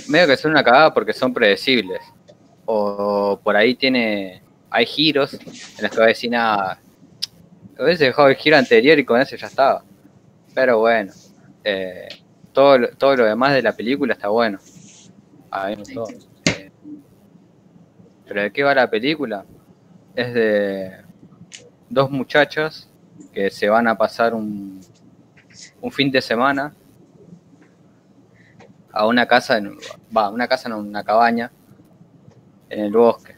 [0.07, 2.01] Medio que son una cagada porque son predecibles.
[2.65, 4.41] O por ahí tiene...
[4.71, 6.79] Hay giros en los que va a decir nada.
[7.77, 9.83] A veces dejado el giro anterior y con ese ya estaba.
[10.53, 11.11] Pero bueno.
[11.63, 12.07] Eh,
[12.53, 14.59] todo, lo- todo lo demás de la película está bueno.
[15.51, 16.05] A mí me gustó.
[16.45, 16.71] Eh,
[18.27, 19.45] Pero ¿de qué va la película?
[20.15, 20.91] Es de
[21.89, 22.89] dos muchachos
[23.33, 24.79] que se van a pasar un,
[25.81, 26.73] un fin de semana
[28.91, 29.77] a una casa, en,
[30.15, 31.51] va, una casa en una cabaña
[32.69, 33.35] en el bosque.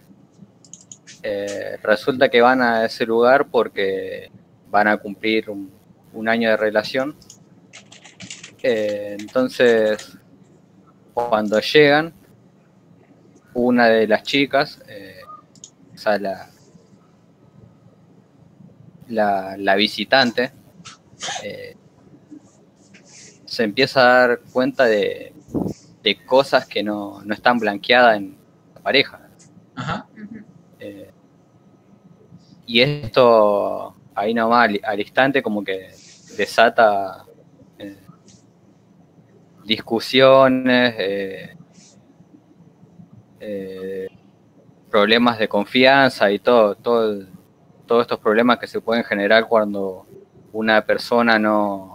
[1.24, 4.32] Eh, resulta que van a ese lugar porque
[4.70, 5.72] van a cumplir un,
[6.28, 7.16] año de relación
[8.64, 10.18] eh, entonces,
[11.14, 12.14] cuando llegan,
[13.54, 15.22] una de las chicas, eh,
[15.94, 16.50] o sea, la,
[19.08, 20.52] la, la visitante,
[21.44, 21.76] eh,
[23.52, 25.34] se empieza a dar cuenta de,
[26.02, 28.38] de cosas que no, no están blanqueadas en
[28.74, 29.28] la pareja.
[29.76, 30.08] Ajá.
[30.80, 31.12] Eh,
[32.66, 35.90] y esto ahí nomás al, al instante como que
[36.38, 37.26] desata
[37.78, 37.98] eh,
[39.66, 41.58] discusiones, eh,
[43.42, 44.08] eh,
[44.90, 47.26] problemas de confianza y todo, todo
[47.86, 50.06] todos estos problemas que se pueden generar cuando
[50.54, 51.91] una persona no,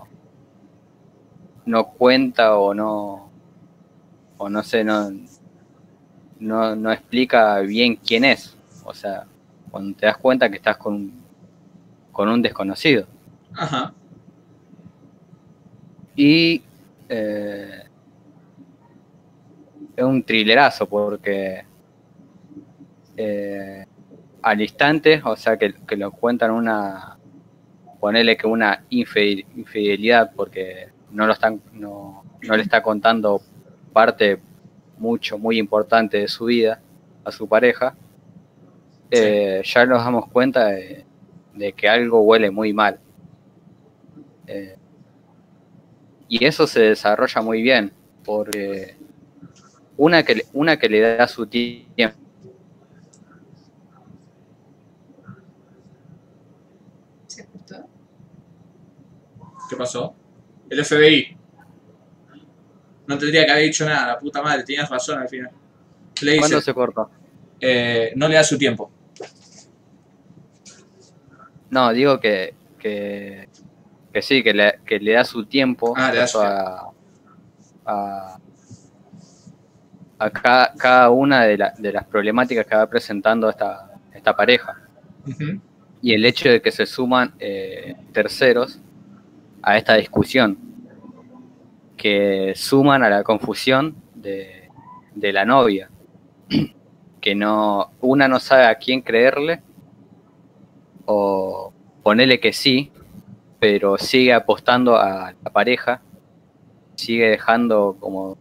[1.66, 3.30] no cuenta o no,
[4.38, 5.10] o no sé, no,
[6.38, 8.56] no, no explica bien quién es.
[8.84, 9.26] O sea,
[9.70, 11.12] cuando te das cuenta que estás con,
[12.12, 13.06] con un desconocido.
[13.54, 13.92] Ajá.
[16.14, 16.62] Y
[17.08, 17.82] eh,
[19.96, 21.64] es un thrillerazo porque
[23.16, 23.84] eh,
[24.42, 27.18] al instante, o sea, que, que lo cuentan una,
[27.98, 33.40] ponerle que una infide- infidelidad porque no lo están, no, no le está contando
[33.92, 34.40] parte
[34.98, 36.80] mucho, muy importante de su vida
[37.24, 37.94] a su pareja,
[39.10, 41.04] eh, ya nos damos cuenta de,
[41.54, 42.98] de que algo huele muy mal.
[44.46, 44.76] Eh,
[46.28, 47.92] y eso se desarrolla muy bien,
[48.24, 48.96] porque
[49.96, 52.16] una que, le- una que le da su tiempo.
[59.68, 60.14] ¿Qué pasó?
[60.70, 61.36] El FBI.
[63.06, 65.50] No tendría que haber dicho nada, la puta madre, tenías razón al final.
[66.22, 67.10] Le dice, ¿cuándo se cortó?
[67.60, 68.90] eh, no le da su tiempo.
[71.70, 73.48] No, digo que, que,
[74.12, 76.90] que sí, que le, que le da su tiempo Ah, le da a,
[77.84, 78.38] a,
[80.18, 84.80] a cada, cada una de, la- de las problemáticas que va presentando esta, esta pareja.
[86.02, 88.78] Y el hecho de que se suman eh, terceros
[89.62, 90.58] a esta discusión,
[91.96, 94.70] que suman a la confusión de,
[95.14, 95.90] de la novia,
[97.20, 99.62] que no una no sabe a quién creerle
[101.06, 101.72] o
[102.02, 102.92] ponerle que sí,
[103.58, 106.02] pero sigue apostando a la pareja,
[106.94, 108.36] sigue dejando como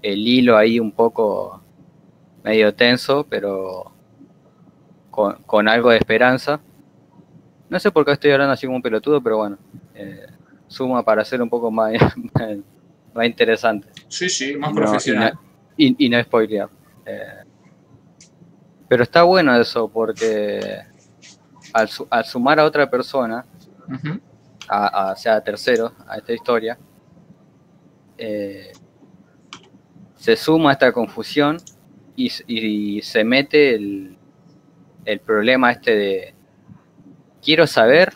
[0.00, 1.62] el hilo ahí un poco
[2.42, 3.92] medio tenso, pero
[5.10, 6.60] con, con algo de esperanza.
[7.68, 9.58] No sé por qué estoy hablando así como un pelotudo, pero bueno,
[9.94, 10.26] eh,
[10.68, 11.92] suma para ser un poco más,
[13.14, 13.88] más interesante.
[14.08, 15.32] Sí, sí, más Y no- profesional.
[15.76, 16.68] Y no, y, y no spoilear.
[17.06, 17.44] Eh,
[18.88, 20.80] pero está bueno eso porque
[21.72, 23.44] al, su- al sumar a otra persona,
[24.68, 26.78] a, sea, a terceros, a esta historia,
[28.18, 28.72] eh,
[30.16, 31.56] se suma esta confusión
[32.16, 34.16] y, y se mete el,
[35.04, 36.34] el problema este de
[37.42, 38.12] quiero saber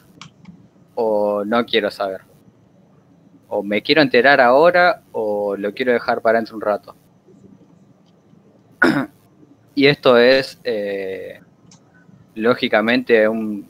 [0.96, 2.22] o no quiero saber.
[3.48, 6.96] O me quiero enterar ahora o lo quiero dejar para dentro un rato.
[9.76, 11.40] y esto es, eh,
[12.34, 13.68] lógicamente, un,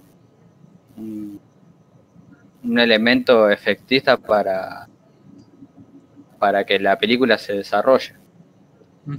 [0.96, 1.38] un,
[2.64, 4.88] un elemento efectista para,
[6.38, 8.14] para que la película se desarrolle.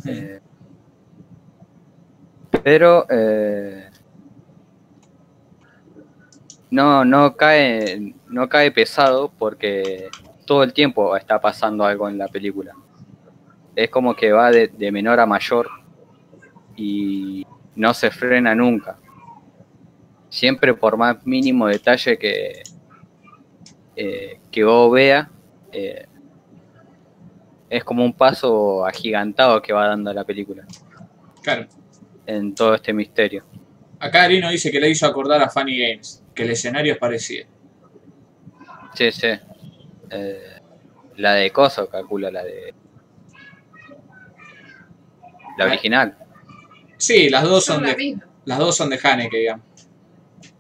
[0.06, 0.40] Eh,
[2.64, 3.87] pero eh,
[6.70, 10.10] no, no cae, no cae pesado porque
[10.46, 12.74] todo el tiempo está pasando algo en la película.
[13.76, 15.70] Es como que va de, de menor a mayor
[16.76, 17.46] y
[17.76, 18.98] no se frena nunca.
[20.30, 22.64] Siempre por más mínimo detalle que,
[23.96, 25.30] eh, que vos vea,
[25.72, 26.06] eh,
[27.70, 30.66] es como un paso agigantado que va dando la película
[31.42, 31.68] Claro.
[32.26, 33.44] en todo este misterio.
[34.00, 37.48] Acá Arino dice que le hizo acordar a Funny Games, que el escenario es parecido.
[38.94, 39.28] Sí, sí.
[40.10, 40.60] Eh,
[41.18, 42.74] la de Coso, calculo, la de.
[45.58, 46.16] La original.
[46.98, 49.66] Sí, las dos Son de, las dos son de Haneke, digamos.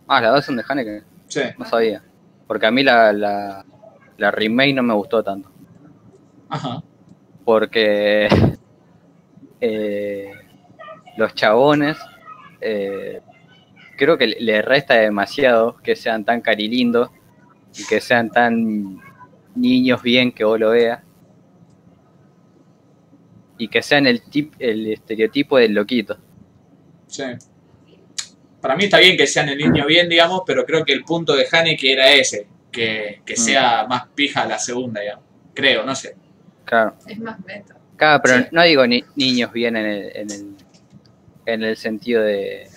[0.07, 1.41] Ah, las dos son de Haneke, Sí.
[1.57, 2.03] no sabía.
[2.47, 3.65] Porque a mí la, la,
[4.18, 5.51] la remake no me gustó tanto.
[6.49, 6.81] Ajá.
[7.43, 8.27] Porque
[9.61, 10.31] eh,
[11.18, 11.97] los chabones
[12.61, 13.22] eh,
[13.98, 17.10] creo que le- resta demasiado que sean tan carilindos
[17.78, 18.99] y que sean tan
[19.56, 21.02] niños bien que vos lo veas.
[23.57, 26.18] Y que sean el, tip, el estereotipo del loquito.
[27.07, 27.24] Sí.
[28.61, 31.36] Para mí está bien que sean el niño bien, digamos, pero creo que el punto
[31.36, 33.38] de Haneke era ese, que, que Mm.
[33.38, 35.24] sea más pija la segunda, digamos.
[35.53, 36.15] Creo, no sé.
[36.65, 36.95] Claro.
[37.07, 37.76] Es más meta.
[37.95, 38.45] Claro, pero Sí.
[38.52, 40.56] no digo ni- niños bien en el, en el,
[41.48, 42.68] en el sentido de,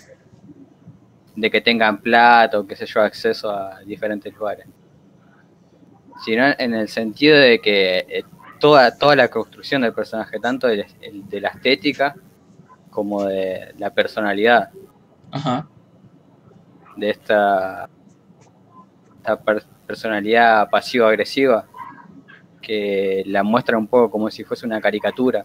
[1.35, 4.67] de que tengan plata o qué sé yo, acceso a diferentes lugares.
[6.23, 8.23] Sino en el sentido de que eh,
[8.59, 10.85] toda, toda la construcción del personaje, tanto de,
[11.29, 12.15] de la estética
[12.89, 14.69] como de la personalidad
[15.31, 15.67] Ajá.
[16.97, 17.89] de esta,
[19.17, 21.65] esta per- personalidad pasivo-agresiva
[22.61, 25.43] que la muestra un poco como si fuese una caricatura.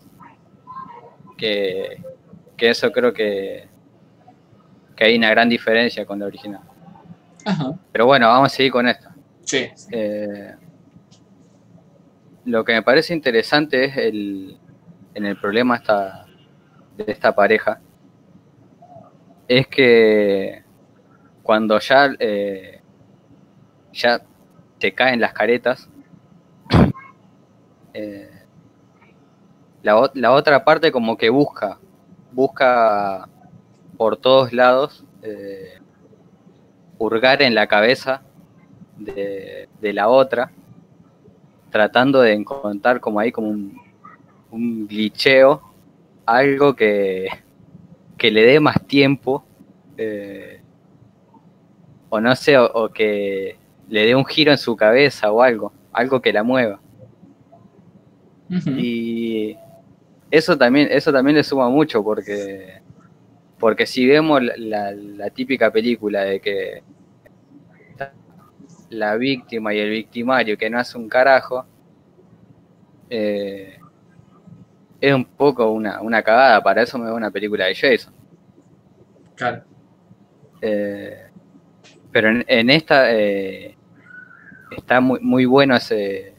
[1.38, 2.02] Que,
[2.56, 3.68] que eso creo que,
[4.96, 6.62] que hay una gran diferencia con la original.
[7.44, 7.74] Ajá.
[7.92, 9.08] Pero bueno, vamos a seguir con esto.
[9.42, 9.68] Sí.
[9.92, 10.54] Eh,
[12.46, 14.58] lo que me parece interesante es el,
[15.14, 16.26] en el problema esta,
[16.96, 17.80] de esta pareja,
[19.46, 20.64] es que
[21.42, 22.80] cuando ya, eh,
[23.92, 24.22] ya
[24.80, 25.88] se caen las caretas,
[27.94, 28.30] eh,
[29.82, 31.78] la, la otra parte como que busca,
[32.32, 33.28] busca
[33.96, 35.78] por todos lados eh,
[36.98, 38.22] hurgar en la cabeza
[38.98, 40.50] de, de la otra,
[41.70, 43.78] tratando de encontrar como ahí como un,
[44.50, 45.62] un glitcheo,
[46.24, 47.28] algo que,
[48.16, 49.44] que le dé más tiempo,
[49.96, 50.60] eh,
[52.08, 53.58] o no sé, o, o que
[53.88, 56.80] le dé un giro en su cabeza o algo, algo que la mueva.
[58.48, 59.56] Y
[60.30, 62.80] eso también, eso también le suma mucho porque,
[63.58, 66.82] porque si vemos la, típica película de que
[68.90, 71.66] la víctima y el victimario que no hace un carajo,
[73.10, 73.78] eh,
[75.00, 78.14] es un poco una, una cagada, para eso me veo una película de Jason.
[79.34, 79.64] Claro.
[80.60, 81.26] Eh,
[82.12, 83.76] pero en, en esta eh,
[84.76, 86.34] está muy, muy bueno ese,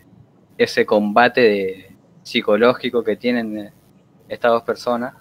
[0.58, 1.88] ese combate de,
[2.28, 3.74] psicológico que tienen eh,
[4.28, 5.14] estas dos personas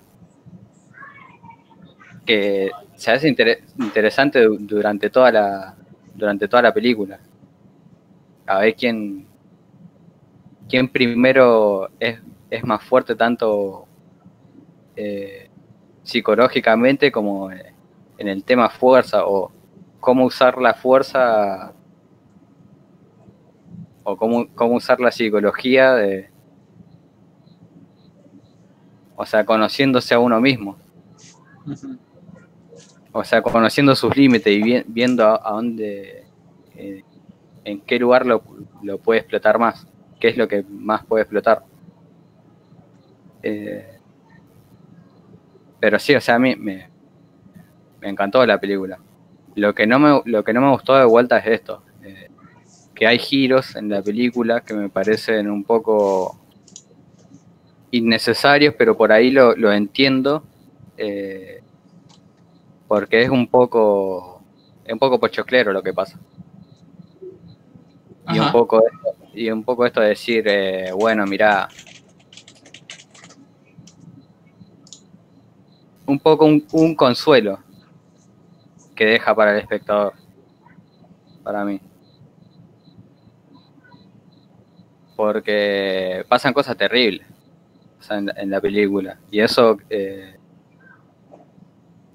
[2.27, 5.75] que se hace inter- interesante du- durante toda la
[6.15, 7.19] durante toda la película
[8.47, 9.27] a ver quién
[10.69, 12.19] quién primero es,
[12.51, 13.87] es más fuerte tanto
[14.97, 15.49] eh,
[16.03, 19.53] psicológicamente como en el tema fuerza o
[20.01, 21.73] cómo usar la fuerza
[24.05, 26.31] o cómo, cómo usar la psicología de
[29.17, 30.77] o sea conociéndose a uno mismo
[31.67, 31.99] Ujú.
[33.17, 36.25] O sea conociendo sus límites y vi- viendo a, a dónde
[36.77, 37.03] eh,
[37.65, 38.43] en qué lugar lo,
[38.99, 39.87] puede explotar más
[40.21, 41.63] qué es lo que más puede explotar.
[43.43, 43.99] Eh,
[45.81, 46.89] pero sí o sea a mí me,
[48.03, 48.99] encantó la película.
[49.55, 52.29] Lo que no me lo que no me gustó de vuelta es esto eh,
[52.95, 56.39] que hay giros en la película que me parecen un poco
[57.91, 60.45] innecesarios pero por ahí lo, lo entiendo
[60.99, 61.63] eh,
[62.89, 64.43] porque es un poco
[64.85, 66.19] es un poco pochoclero lo que pasa.
[68.33, 71.69] Y un poco esto, y un poco esto de decir eh, bueno mira
[76.07, 77.59] un poco un, un consuelo
[78.95, 80.15] que deja para el espectador
[81.43, 81.81] para mí.
[85.15, 87.27] Porque pasan cosas terribles
[88.11, 89.19] en la película.
[89.31, 90.36] Y eso eh,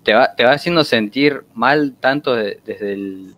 [0.03, 3.35] te va te va haciendo sentir mal tanto de- desde el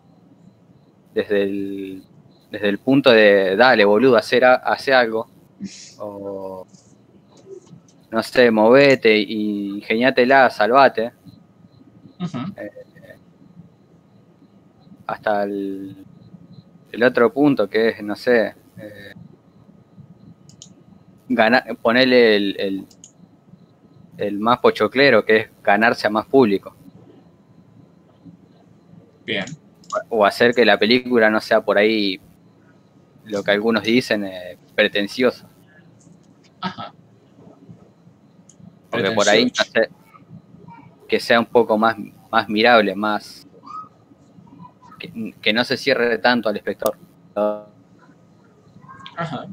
[1.14, 2.04] desde el
[2.52, 5.28] desde el punto de dale boludo hacer a- hace algo
[6.00, 6.66] o
[8.12, 11.12] no sé movete y ingeniátela salvate
[12.20, 12.38] Ujú.
[15.08, 15.96] hasta el,
[16.92, 19.14] el otro punto que es, no sé, eh,
[21.28, 22.88] ganar, ponerle el, el,
[24.18, 26.76] el más pochoclero, que es ganarse a más público,
[29.26, 29.46] Bien.
[30.10, 32.20] o hacer que la película no sea por ahí
[33.26, 35.48] lo que algunos dicen eh, pretenciosa,
[36.62, 36.94] Ajá.
[38.90, 39.72] porque por ahí no Pretencioso.
[39.72, 39.90] sé,
[41.08, 41.96] que sea un poco más,
[42.32, 43.48] más mirable, más
[45.00, 46.98] que, que no se cierre tanto al espectador.
[49.16, 49.48] Ajá.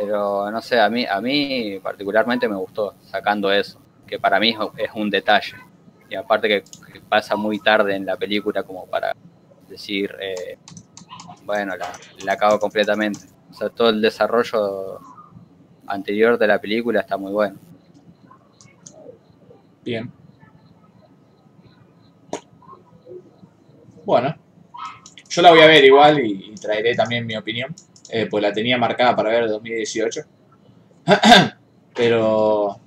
[0.00, 4.56] Pero no sé, a mí, a mí particularmente me gustó sacando eso, que para mí
[4.78, 5.56] es- un detalle.
[6.08, 6.64] Y aparte que,
[7.08, 9.14] pasa muy tarde en la película como para
[9.68, 10.58] decir, eh,
[11.44, 11.74] bueno,
[12.24, 13.20] la, cago completamente.
[13.50, 15.00] O sea, todo el desarrollo
[15.86, 17.58] anterior de la película está muy bueno.
[19.84, 20.10] Bien.
[24.04, 24.34] Bueno.
[25.28, 27.74] Yo la voy a ver igual y traeré también mi opinión.
[28.12, 30.20] Eh, pues la tenía marcada para ver el 2018.
[31.94, 32.78] pero.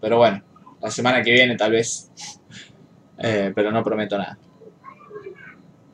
[0.00, 0.42] Pero bueno.
[0.80, 2.10] La semana que viene tal vez.
[3.24, 4.36] Eh, pero no prometo nada.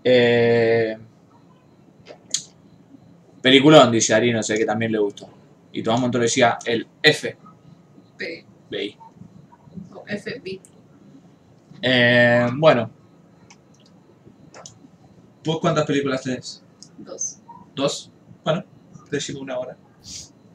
[0.02, 0.97] Eh,
[3.43, 5.28] Peliculón, dice Ari, no sé, que también le gustó.
[5.73, 7.36] Y Tomás Montoro decía el F.
[8.16, 8.97] P BI.
[9.94, 10.60] o FB.
[11.82, 12.90] Eh, bueno.
[15.44, 16.62] ¿Vos cuántas películas tenés?
[16.98, 17.39] Dos.
[17.74, 18.10] ¿Dos?
[18.44, 18.65] Bueno,
[19.16, 19.76] decimos una hora.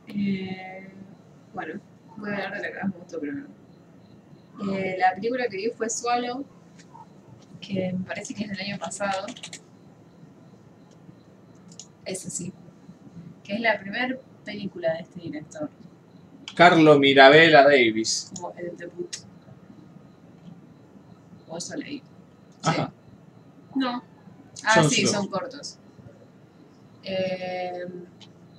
[0.08, 0.90] Eh,
[1.54, 1.80] bueno,
[2.18, 3.48] voy a hablar de la que más me gustó primero.
[4.72, 6.46] Eh, la película que vi fue Swallow,
[7.60, 9.26] que me parece que es del año pasado.
[12.06, 12.52] Esa sí.
[13.44, 14.16] Que es la primera
[14.46, 15.70] película de este director,
[16.56, 18.32] Carlo Mirabella Davis.
[18.36, 19.16] como el debut.
[21.48, 22.00] O eso leí.
[22.00, 22.04] Sí.
[22.64, 22.92] Ajá.
[23.76, 24.04] No.
[24.64, 25.14] Ah, Son sí, slow.
[25.14, 25.78] son cortos.
[27.04, 27.86] Eh,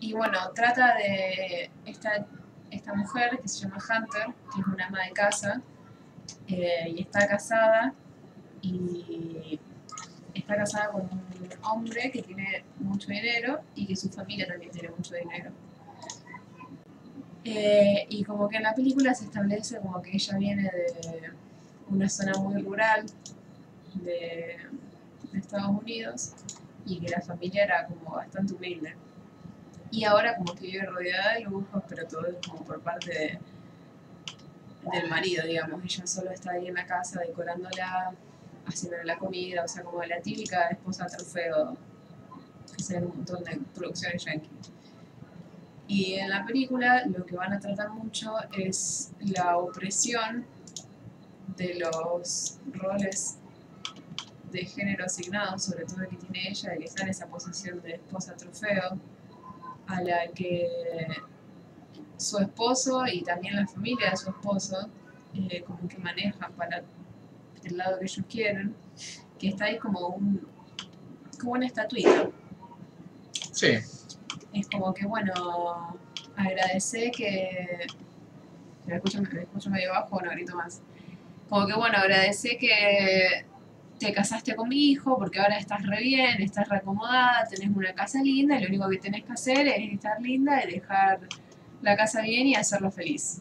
[0.05, 2.27] y bueno, trata de esta,
[2.71, 5.63] esta mujer que se llama Hunter, que es una ama de casa,
[6.47, 7.95] eh, y está casada,
[8.61, 9.59] y
[10.35, 14.91] está casada con un hombre que tiene mucho dinero y que su familia también tiene
[14.91, 15.51] mucho dinero.
[17.43, 21.31] Eh, y como que en la película se establece como que ella viene de
[21.89, 23.07] una zona muy rural
[23.95, 24.59] de,
[25.33, 26.35] de Estados Unidos
[26.85, 28.95] y que la familia era como bastante humilde.
[29.95, 33.39] Y ahora como que vive rodeada de lujos, pero todo es como por parte de,
[34.91, 35.85] del marido, digamos.
[35.85, 38.13] Ella solo está ahí en la casa decorándola,
[38.67, 41.77] haciéndole la comida, o sea, como la típica esposa trofeo
[42.77, 44.51] que se un montón de producciones yankee.
[45.87, 50.45] Y en la película lo que van a tratar mucho es la opresión
[51.57, 53.37] de los roles
[54.51, 57.81] de género asignados, sobre todo el que tiene ella, de que está en esa posición
[57.81, 58.99] de esposa trofeo,
[59.87, 60.69] a la que
[62.17, 64.89] su esposo y también la familia de su esposo
[65.35, 66.83] eh, como que manejan para
[67.65, 68.75] el lado que ellos quieren,
[69.39, 70.47] que está ahí como un
[71.39, 72.31] como una estatuita.
[73.53, 73.79] Sí.
[74.53, 75.99] Es como que bueno,
[76.37, 77.87] agradecer que
[78.87, 80.81] me escucho, me escucho medio bajo, no grito más.
[81.49, 83.45] Como que bueno, agradecer que
[84.05, 87.95] te casaste con mi hijo porque ahora estás re bien, estás re acomodada, tenés una
[87.95, 91.21] casa linda y lo único que tenés que hacer es estar linda y dejar
[91.81, 93.41] la casa bien y hacerlo feliz.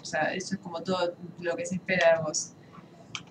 [0.00, 2.54] O sea, eso es como todo lo que se espera de vos.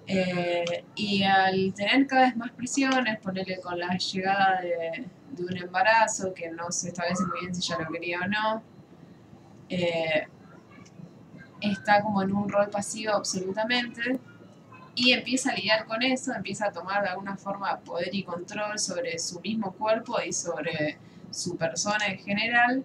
[0.06, 5.58] Eh, y al tener cada vez más presiones, ponerle con la llegada de, de un
[5.58, 8.64] embarazo que no se establece muy bien si ya lo quería o no,
[9.68, 10.28] eh,
[11.60, 14.20] está como en un rol pasivo absolutamente
[14.96, 18.78] y empieza a lidiar con eso, empieza a tomar de alguna forma poder y control
[18.80, 20.98] sobre su mismo cuerpo y sobre
[21.32, 22.84] su persona en general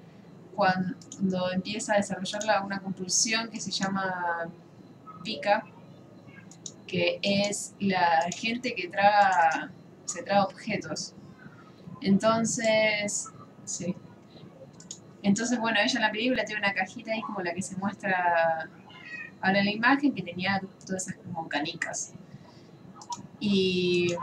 [0.55, 4.49] cuando empieza a desarrollar la- una compulsión que se llama
[5.25, 5.65] pica,
[6.87, 9.71] que es la gente que traga,
[10.05, 11.15] se traga objetos.
[12.01, 13.29] Entonces,
[13.65, 13.97] sí.
[15.23, 18.69] Entonces, bueno, ella en la película tiene una cajita ahí como la que se muestra
[19.47, 22.13] ahora en la imagen, que tenía todas esas como canicas.
[23.41, 24.15] Y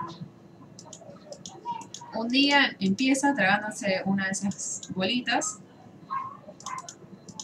[2.16, 5.60] un día empieza tragándose una de esas bolitas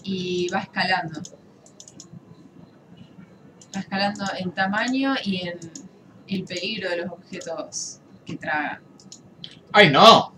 [0.03, 1.21] y va escalando.
[3.75, 5.59] Va escalando en tamaño y en
[6.27, 8.81] el peligro de los objetos que traga.
[9.71, 10.33] ¡Ay, no!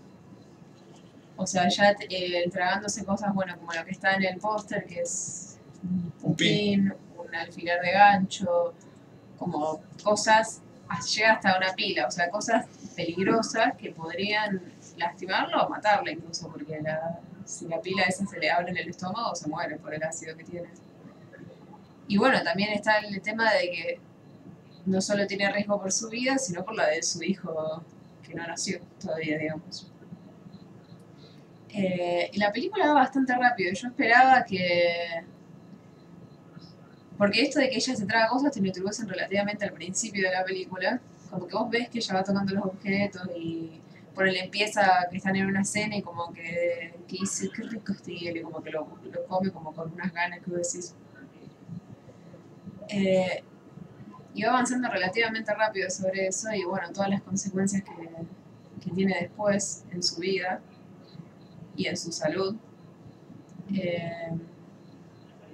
[1.36, 5.00] O sea, ya eh, tragándose cosas, bueno, como lo que está en el póster, que
[5.00, 6.92] es un Un pin.
[7.32, 8.74] Un alfiler de gancho,
[9.38, 10.60] como cosas,
[11.14, 14.60] llega hasta una pila, o sea, cosas peligrosas que podrían
[14.98, 18.88] lastimarlo o matarlo incluso, porque la, si la pila esa se le abre en el
[18.90, 20.68] estómago, se muere por el ácido que tiene.
[22.08, 24.00] Y bueno, también está el tema de que
[24.84, 27.82] no solo tiene riesgo por su vida, sino por la de su hijo
[28.22, 29.90] que no nació todavía, digamos.
[31.70, 33.72] Eh, y la película va bastante rápido.
[33.72, 35.24] Yo esperaba que.
[37.22, 40.34] Porque esto de que ella se traga cosas te lo introducen relativamente al principio de
[40.34, 41.00] la película.
[41.30, 43.80] Como que vos ves que ella va tocando los objetos y
[44.12, 48.16] por él empieza que están en una cena y como que, dice, qué rico este
[48.16, 50.96] hielo, y como que lo, lo come como con unas ganas que vos decís.
[52.88, 53.44] Eh,
[54.34, 59.16] y va avanzando relativamente rápido sobre eso y bueno, todas las consecuencias que, que tiene
[59.20, 60.60] después en su vida
[61.76, 62.56] y en su salud.
[63.72, 64.32] Eh,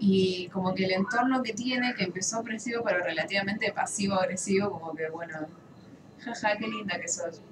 [0.01, 5.09] y como que el entorno que tiene, que empezó opresivo pero relativamente pasivo-agresivo, como que
[5.11, 5.49] bueno,
[6.21, 7.43] jaja, qué linda que sos.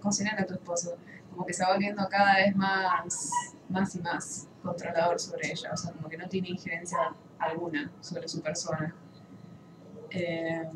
[0.00, 0.96] Cocinale a tu esposo.
[1.30, 3.30] Como que se va volviendo cada vez más,
[3.68, 5.70] más y más controlador sobre ella.
[5.72, 8.94] O sea, como que no tiene injerencia alguna sobre su persona.
[10.10, 10.68] Eh,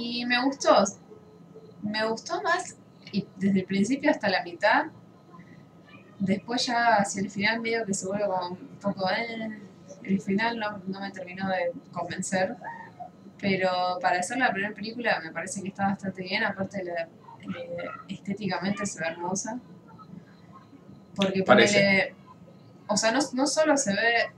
[0.00, 0.84] y me gustó.
[1.82, 2.76] Me gustó más,
[3.36, 4.86] desde el principio hasta la mitad,
[6.18, 9.08] después ya hacia el final medio que se vuelve como un poco...
[9.10, 9.60] eh,
[10.02, 12.56] el final no, no me terminó de convencer.
[13.38, 17.02] Pero para hacer la primera película me parece que está bastante bien, aparte de la,
[17.02, 19.58] eh, estéticamente se ve hermosa.
[21.14, 21.78] Porque Parece.
[21.78, 22.14] ponele,
[22.88, 24.30] o sea, no, no solo se ve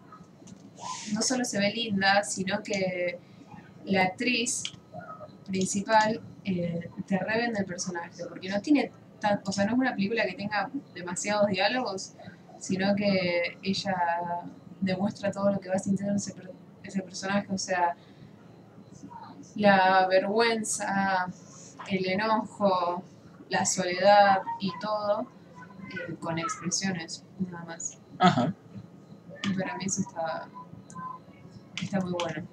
[1.13, 3.19] no solo se ve linda, sino que
[3.85, 4.63] la actriz
[5.47, 9.95] principal eh, te revende el personaje, porque no tiene tan, o sea, no es una
[9.95, 12.15] película que tenga demasiados diálogos,
[12.59, 13.97] sino que ella
[14.81, 16.35] demuestra todo lo que va sintiendo ese,
[16.83, 17.97] ese personaje, o sea,
[19.55, 21.27] la vergüenza,
[21.89, 23.03] el enojo,
[23.49, 25.27] la soledad y todo,
[25.91, 27.99] eh, con expresiones, nada más.
[28.19, 28.55] Ajá.
[29.45, 30.49] Y para mí eso está,
[31.83, 32.47] está muy bueno.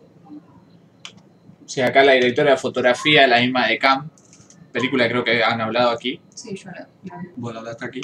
[1.65, 4.09] Sí, acá la directora de fotografía la misma de Cam.
[4.79, 6.19] Película creo que han hablado aquí.
[6.33, 6.87] Sí, yo la.
[7.35, 8.01] Bueno, la está aquí.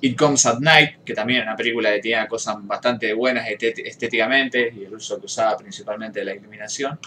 [0.00, 3.80] It Comes at Night, que también es una película que tiene cosas bastante buenas estet-
[3.86, 6.98] estéticamente y el uso que usaba principalmente de la iluminación.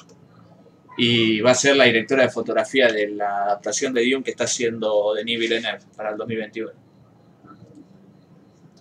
[0.98, 4.46] Y va a ser la directora de fotografía de la adaptación de Dune que está
[4.46, 6.72] haciendo Denis Villeneuve para el 2021.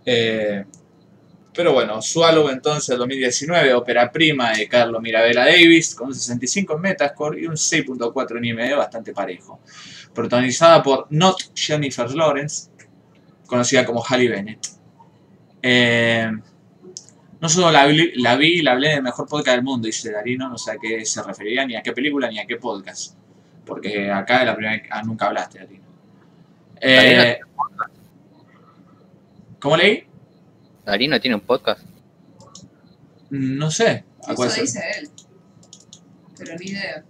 [0.07, 0.65] Eh,
[1.57, 6.81] pero bueno, Swallow entonces 2019, ópera prima de Carlo Mirabella Davis, con un 65 en
[6.83, 9.61] Metascore y un 6.4 en IMDb, bastante parejo.
[10.13, 12.71] Protagonizada por Not Jennifer Lawrence,
[13.47, 14.67] conocida como Halle Bennett.
[15.63, 16.31] Eh,
[17.41, 20.51] no solo la vi, la vi, la hablé del mejor podcast del mundo, dice Darino,
[20.51, 23.15] no sé a qué se referiría, ni a qué película, ni a qué podcast.
[23.65, 25.85] Porque acá es la primera vez ah, nunca hablaste, Darino.
[26.83, 27.41] Eh,
[29.59, 30.07] ¿Cómo leí?
[30.87, 31.83] Darino tiene un podcast.
[33.31, 34.05] No sé.
[34.27, 35.11] ¿A cuál Eso dice él.
[36.39, 37.05] Pero ni idea.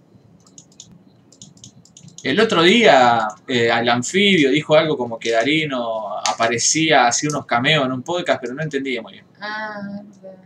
[2.23, 7.85] El otro día, eh, al anfibio dijo algo como que Darino aparecía, hacía unos cameos
[7.85, 9.25] en un podcast, pero no entendía muy bien.
[9.39, 10.37] Ah, verdad.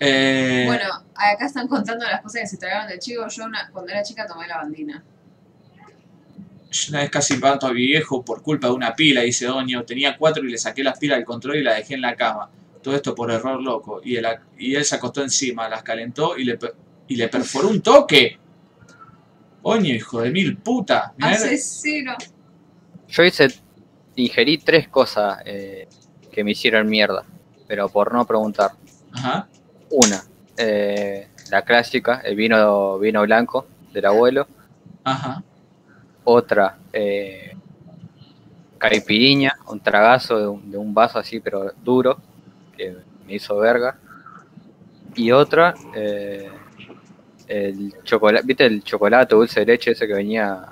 [0.00, 0.84] Eh, Bueno,
[1.14, 3.26] acá están contando las cosas que se tragaron de chico.
[3.28, 5.04] Yo una- cuando era chica tomé la bandina.
[6.70, 9.84] Yo una vez casi mato a mi viejo por culpa de una pila, dice Doño.
[9.84, 12.50] Tenía cuatro y le saqué las pilas del control y la dejé en la cama.
[12.82, 14.00] Todo esto por error loco.
[14.04, 14.26] Y él,
[14.58, 16.58] y él se acostó encima, las calentó y le,
[17.08, 18.38] y le perforó un toque.
[19.62, 21.14] Oño, hijo de mil puta.
[21.20, 22.16] Asesino.
[23.08, 23.48] Yo hice,
[24.16, 25.88] ingerí tres cosas eh,
[26.30, 27.24] que me hicieron mierda,
[27.66, 28.72] pero por no preguntar.
[29.12, 29.48] Ajá.
[29.90, 30.22] Una,
[30.56, 34.46] eh, la clásica, el vino, vino blanco del abuelo.
[35.04, 35.42] Ajá.
[36.24, 37.56] Otra, eh,
[38.76, 42.18] caipiriña, un tragazo de un, de un vaso así, pero duro,
[42.78, 42.96] que
[43.26, 43.98] me hizo verga.
[45.14, 46.48] Y otra, eh,
[47.48, 50.66] el chocolate, ¿viste el chocolate dulce de leche ese que venía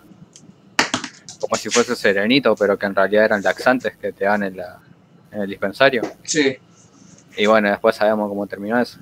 [1.40, 4.78] como si fuese serenito, pero que en realidad eran laxantes que te dan en, la,
[5.32, 6.02] en el dispensario?
[6.22, 6.56] Sí.
[7.36, 8.98] Y bueno, después sabemos cómo terminó eso.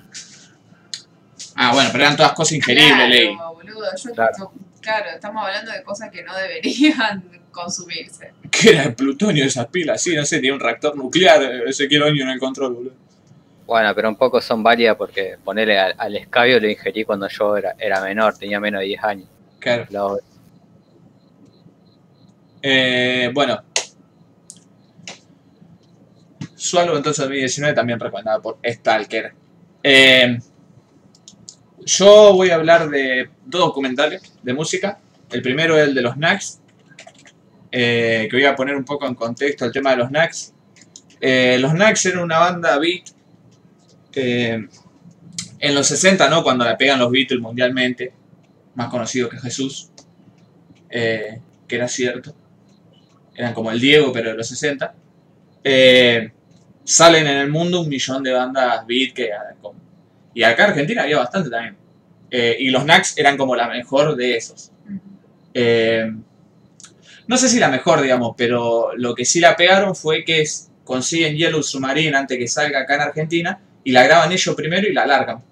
[1.57, 3.37] Ah, bueno, pero eran todas cosas increíbles, claro, Ley.
[3.37, 3.85] boludo.
[4.03, 4.53] Yo, Claro.
[4.81, 7.23] claro, estamos hablando de cosas que no deberían
[7.55, 8.33] consumirse.
[8.51, 10.03] ¿Qué era el plutonio de esas pilas?
[10.03, 12.93] Sí, no sé, tiene un reactor nuclear, eh, ese quiero en el control, boludo.
[13.67, 17.57] Bueno, pero un poco son válidas porque ponerle al, al escabio lo ingerí cuando yo
[17.57, 19.29] era, era menor, tenía menos de 10 años.
[19.59, 19.87] Claro.
[19.91, 20.17] La-
[22.63, 23.63] Eh, bueno.
[26.57, 29.33] Swallow entonces 2019 también recomendada por Stalker.
[29.83, 30.39] Eh,
[31.85, 34.99] yo voy a hablar de dos documentales de música.
[35.31, 36.61] El primero es el de los Knacks.
[37.77, 40.55] Eh, que voy a poner un poco en contexto el tema de los Knacks.
[41.21, 43.05] Eh, los Knacks eran una banda beat
[44.15, 44.69] eh,
[45.59, 46.43] en los 60, ¿no?
[46.43, 48.13] Cuando la pegan los Beatles mundialmente.
[48.75, 49.91] Más conocido que Jesús.
[50.91, 52.35] eh, que era cierto
[53.37, 54.95] eran como el Diego, pero de los 60,
[55.65, 56.31] eh,
[56.85, 59.33] salen en el mundo un millón de bandas beat que...
[59.33, 59.55] ah,
[60.35, 61.77] Y acá en Argentina había bastante también.
[62.31, 64.71] Eh, y los Knacks eran como la mejor de esos.
[65.53, 66.13] Eh,
[67.27, 70.71] no sé si la mejor, digamos, pero lo que sí la pegaron fue que es-
[70.85, 74.93] consiguen Yellow Submarine antes que salga acá en Argentina y la graban ellos primero y
[74.93, 75.43] la largan.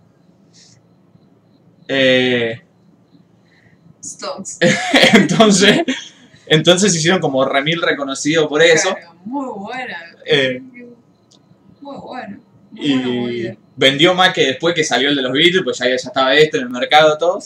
[1.89, 2.61] Eh,
[4.01, 4.59] Stones.
[5.15, 5.83] entonces,
[6.47, 8.95] entonces hicieron como remil reconocido por eso.
[8.95, 9.99] Claro, muy buena.
[10.27, 10.61] Eh,
[11.81, 12.39] Muy buena.
[12.71, 12.87] Muy
[13.47, 16.35] y vendió más que después que salió el de los Beatles, pues ya, ya estaba
[16.35, 17.39] esto en el mercado todo.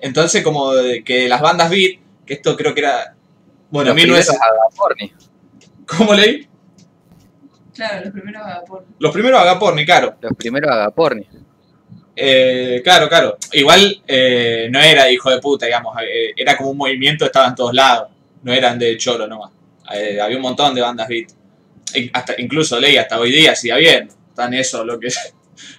[0.00, 3.14] Entonces como de que las bandas beat, que esto creo que era,
[3.70, 5.12] bueno, los 1900 primeros Agaporni.
[5.86, 6.48] ¿cómo leí?
[7.74, 8.84] Claro, los primeros vapor.
[8.98, 10.16] Los primeros Agaporni, claro.
[10.20, 11.26] Los primeros Agaporni.
[12.16, 13.36] Eh, claro, claro.
[13.52, 17.54] Igual eh, no era hijo de puta, digamos, eh, era como un movimiento, estaba en
[17.54, 18.08] todos lados.
[18.42, 19.52] No eran de cholo nomás.
[19.94, 21.28] Eh, había un montón de bandas beat.
[21.94, 24.12] in- hasta, incluso leí hasta hoy día sigue habiendo.
[24.28, 25.08] Están eso, lo que,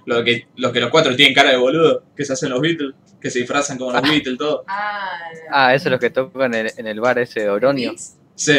[0.06, 2.93] lo que, los que los cuatro tienen cara de boludo, que se hacen los Beatles,
[3.22, 4.64] que se disfrazan como los Beatles, todo.
[4.68, 5.19] Ah,
[5.51, 7.89] Ah, eso es lo que tocan en el, en el bar ese de Oronio.
[7.91, 8.15] Beats.
[8.35, 8.57] Sí.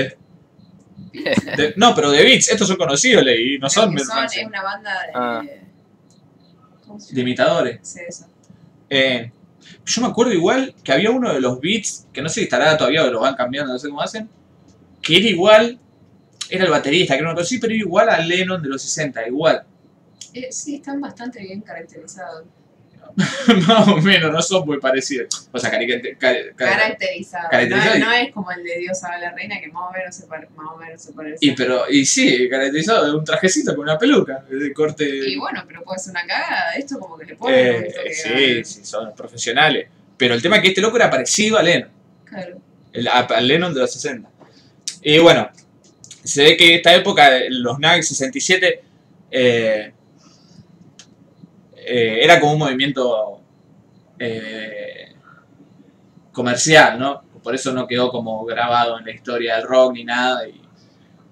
[1.12, 4.90] De- no, pero de Beats, estos son conocidos, leí, no son, son- es una banda
[4.92, 5.12] de.
[5.14, 5.42] Ah.
[6.86, 7.78] ¿Cómo se de imitadores.
[7.82, 8.26] Sí, eso.
[8.88, 9.30] Eh,
[9.86, 12.76] yo me acuerdo igual que había uno de los beats, que no sé si estará
[12.76, 14.28] todavía o lo van cambiando, no sé cómo hacen,
[15.00, 15.78] que era igual,
[16.48, 19.26] era el baterista, que no lo sí, pero era igual a Lennon de los 60,
[19.28, 19.62] igual.
[20.34, 22.44] Eh, sí, están bastante bien caracterizados.
[23.66, 25.48] Más o menos, no son muy parecidos.
[25.50, 25.80] O sea, car-
[26.54, 27.50] Caracterizados.
[27.50, 30.14] caracterizado No, no es como el de Dios a la reina, que más o menos
[30.14, 31.38] se, pare- más o menos se parece.
[31.40, 35.04] y pero, y sí, caracterizado de un trajecito con una peluca, de corte.
[35.28, 36.72] Y bueno, pero puede ser una cagada.
[36.74, 39.88] Esto como que le ponen eh, toque sí, sí, son profesionales.
[40.16, 41.90] Pero el tema es que este loco era parecido a Lennon.
[42.26, 42.58] Claro.
[42.92, 44.28] el, a- Lennon de los 60.
[45.02, 45.50] Y bueno,
[46.22, 48.82] se ve que esta época, los Nuggets 67,
[49.32, 49.92] eh,
[51.92, 53.40] eh, era como un movimiento
[54.16, 55.12] eh,
[56.30, 57.20] comercial, ¿no?
[57.42, 60.46] Por eso no quedó como grabado en la historia del rock ni nada.
[60.46, 60.60] y,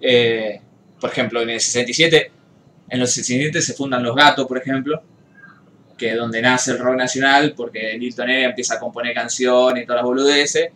[0.01, 0.61] eh,
[1.01, 2.33] por ejemplo, en el 67,
[2.89, 5.01] en los 67 se fundan Los Gatos, por ejemplo,
[5.97, 9.87] que es donde nace el rock nacional, porque Lil Tonera empieza a componer canciones y
[9.87, 10.73] todas las boludeces.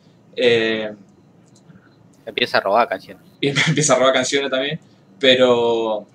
[2.24, 3.24] Empieza a robar canciones.
[3.40, 4.78] y empieza a robar canciones también.
[5.18, 6.06] Pero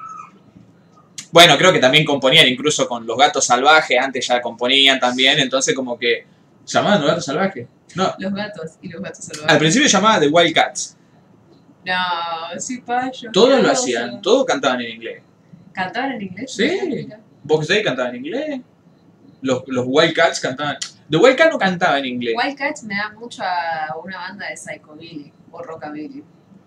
[1.31, 5.73] bueno, creo que también componían incluso con los gatos salvajes, antes ya componían también, entonces
[5.75, 6.25] como que
[6.65, 7.67] llamaban los gatos salvajes.
[7.95, 9.49] No, Los gatos y los gatos salvajes.
[9.51, 10.97] al principio llamaba The Wild Cats.
[11.85, 13.31] No, sí, payo.
[13.31, 15.21] Todos lo hacían, todos cantaban en inglés.
[15.73, 16.51] ¿Cantaban en inglés?
[16.53, 17.07] Sí.
[17.43, 18.61] Box Day cantaba en inglés.
[19.41, 20.77] Los, los Wild Cats cantaban.
[21.09, 22.35] The Wild Cats no cantaba en inglés.
[22.37, 26.23] Wildcats me da mucho a una banda de Psychobilly o Rockabilly.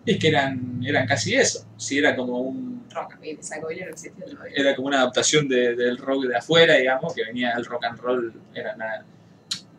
[0.07, 1.67] Es que eran, eran casi eso.
[1.77, 2.80] Sí, era como un.
[2.91, 4.55] Psychobilly no existía todavía.
[4.57, 7.99] era como una adaptación de- del rock de afuera, digamos, que venía del rock and
[8.01, 9.05] roll, era la-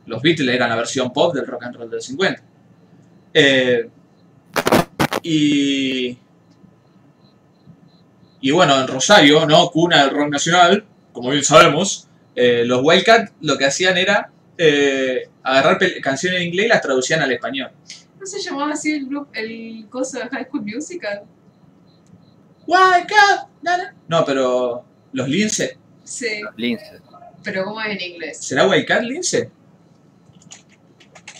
[0.05, 2.41] los Beatles eran la versión pop del rock and roll del 50.
[3.33, 3.89] Eh,
[5.23, 6.17] y,
[8.41, 9.69] y bueno, en Rosario, ¿no?
[9.69, 10.83] Cuna del rock nacional,
[11.13, 16.65] como bien sabemos, eh, los Wildcats lo que hacían era eh, agarrar canciones en inglés
[16.67, 17.71] y las traducían al español.
[18.19, 21.23] ¿No se llamaba así el grupo, el coso de High School Musical?
[22.67, 23.95] Wildcat, na, na.
[24.07, 26.99] No, pero los Lince, Sí, Lince.
[27.43, 28.37] pero ¿cómo es en inglés?
[28.39, 29.51] ¿Será Wildcat Lince?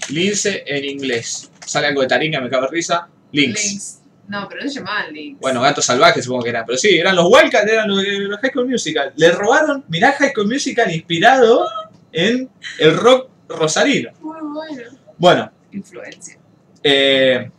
[0.10, 1.50] Lince en inglés.
[1.66, 3.08] Sale algo de taringa, me cago en risa.
[3.32, 3.64] Links.
[3.64, 3.98] Links.
[4.28, 5.40] No, pero no se llamaban Links.
[5.42, 6.66] Bueno, gatos salvajes supongo que eran.
[6.66, 9.14] Pero sí, eran los Wildcat, eran los, de los High School Musical.
[9.16, 11.66] Le robaron, mirá High School Musical inspirado
[12.12, 12.50] en
[12.80, 14.12] el rock rosarino.
[14.22, 14.84] Muy bueno.
[15.18, 16.38] Bueno, Influencia.
[16.84, 17.50] eh,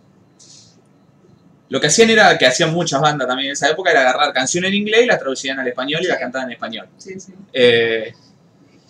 [1.72, 4.68] lo que hacían era, que hacían muchas bandas también en esa época, era agarrar canciones
[4.68, 6.86] en inglés y las traducían al español y las cantaban en español.
[6.98, 7.32] Sí, sí.
[7.52, 8.12] Eh,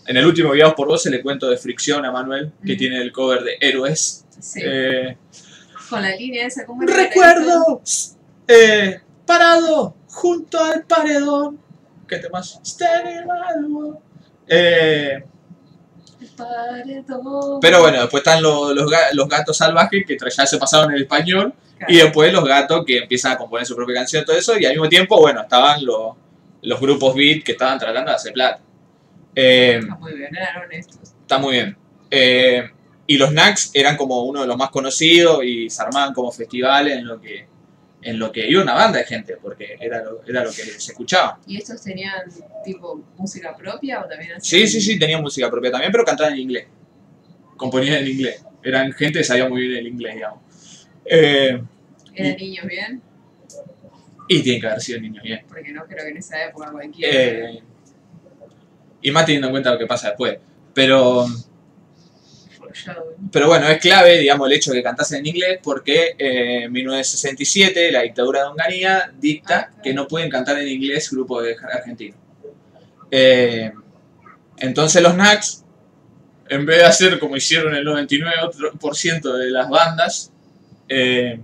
[0.06, 3.00] en el último Guiados por Vos se le cuento de Fricción a Manuel, que tiene
[3.00, 4.24] el cover de Héroes.
[4.40, 4.60] sí.
[4.64, 5.16] Eh,
[5.88, 7.80] Con la línea esa, ¿cómo recuerdo
[8.48, 11.60] eh, parado junto al paredón.
[12.08, 12.60] ¿Qué temas?
[14.48, 15.22] Eh,
[17.60, 20.96] pero bueno, después están los, los, ga- los gatos salvajes que ya se pasaron en
[20.96, 21.54] el español.
[21.88, 24.58] Y después los gatos que empiezan a componer su propia canción y todo eso.
[24.58, 26.14] Y al mismo tiempo, bueno, estaban los,
[26.62, 28.60] los grupos beat que estaban tratando de hacer plata.
[29.34, 30.98] Eh, Está muy bien, eran honestos.
[31.20, 31.76] Está muy bien.
[32.10, 32.70] Eh,
[33.06, 36.98] y los Knacks eran como uno de los más conocidos y se armaban como festivales
[36.98, 37.46] en lo que
[38.04, 40.90] en lo que iba una banda de gente, porque era lo, era lo que se
[40.90, 41.38] escuchaba.
[41.46, 42.14] ¿Y estos tenían
[42.64, 46.32] tipo música propia o también Sí, hacían- sí, sí, tenían música propia también, pero cantaban
[46.32, 46.66] en inglés.
[47.56, 48.44] Componían en inglés.
[48.62, 50.40] Eran gente que sabía muy bien el inglés, digamos.
[51.04, 51.62] Eh,
[52.14, 53.02] ¿Eran niños bien?
[54.28, 55.44] y tienen que haber sido niños bien.
[55.48, 57.12] Porque no creo que en esa época cualquiera.
[57.12, 57.62] Eh,
[59.02, 60.38] y más teniendo en cuenta lo que pasa después.
[60.72, 61.26] Pero.
[63.30, 66.72] Pero bueno, es clave, digamos, el hecho de que cantasen en inglés porque eh, en
[66.72, 69.82] 1967 la dictadura de Onganía dicta Ah, claro.
[69.82, 72.16] que no pueden cantar en inglés grupos de argentinos.
[73.10, 73.72] Eh,
[74.56, 75.64] entonces los Knacks,
[76.48, 80.32] en vez de hacer como hicieron el 99% de las bandas,
[80.88, 81.38] eh,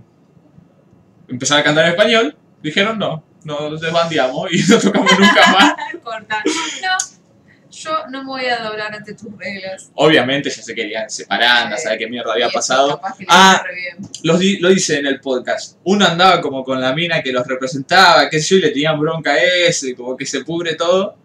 [1.29, 5.73] empezaron a cantar en español, dijeron no, nos desbandeamos y no tocamos nunca más.
[6.03, 6.43] Corta.
[6.45, 6.97] No,
[7.71, 9.91] yo no me voy a doblar ante tus reglas.
[9.95, 11.83] Obviamente ya se querían separar, no Sí.
[11.83, 12.99] saber qué mierda había pasado.
[13.27, 13.63] Ah.
[14.23, 15.77] los di- lo dice en el podcast.
[15.83, 18.99] Uno andaba como con la mina que los representaba, qué sé yo, y le tenían
[18.99, 21.15] bronca a ese, como que se pudre todo.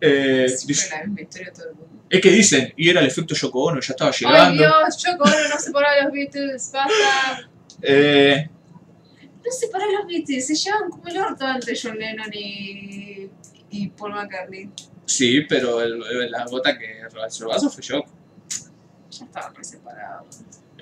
[0.00, 2.02] Eh, dice- la misma historia todo el mundo.
[2.10, 4.62] es que dicen, y era el efecto Yoko Ono, ya estaba ¡Ay, llegando.
[4.62, 5.02] Dios!
[5.04, 7.48] Yo con no a los Beatles, basta.
[7.82, 8.48] Eh,
[9.44, 13.28] No separar los Beatles, se llevan como el orto antes John Lennon y,
[13.70, 14.70] y Paul McCartney.
[15.06, 17.08] Sí, pero el- el- la gota que el
[17.46, 18.02] vaso fue yo.
[19.10, 20.26] Ya estaban re separados.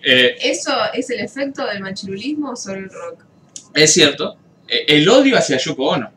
[0.05, 3.25] Eh, ¿Eso es el efecto del machirulismo sobre el rock?
[3.75, 4.37] es cierto,
[4.69, 6.11] eh, el odio hacia Yoko Ono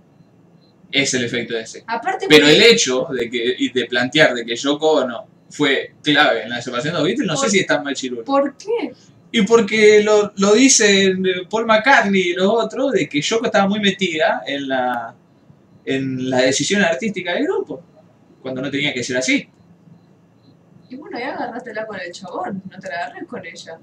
[0.92, 1.84] es el efecto de ese.
[1.88, 6.44] Aparte, Pero el hecho de que y de plantear de que Yoko Ono fue clave
[6.44, 8.24] en la separación de los Beatles, no sé si es tan mal chirulo.
[8.24, 8.94] ¿Por qué?
[9.32, 13.68] Y porque lo, lo dicen eh, Paul McCartney y los otros, de que Yoko estaba
[13.68, 15.14] muy metida en la,
[15.84, 17.84] en la decisión artística del grupo,
[18.42, 19.48] cuando no tenía que ser así.
[20.90, 23.80] Y bueno, ya agarrátela con el chabón, no te la agarres con ella.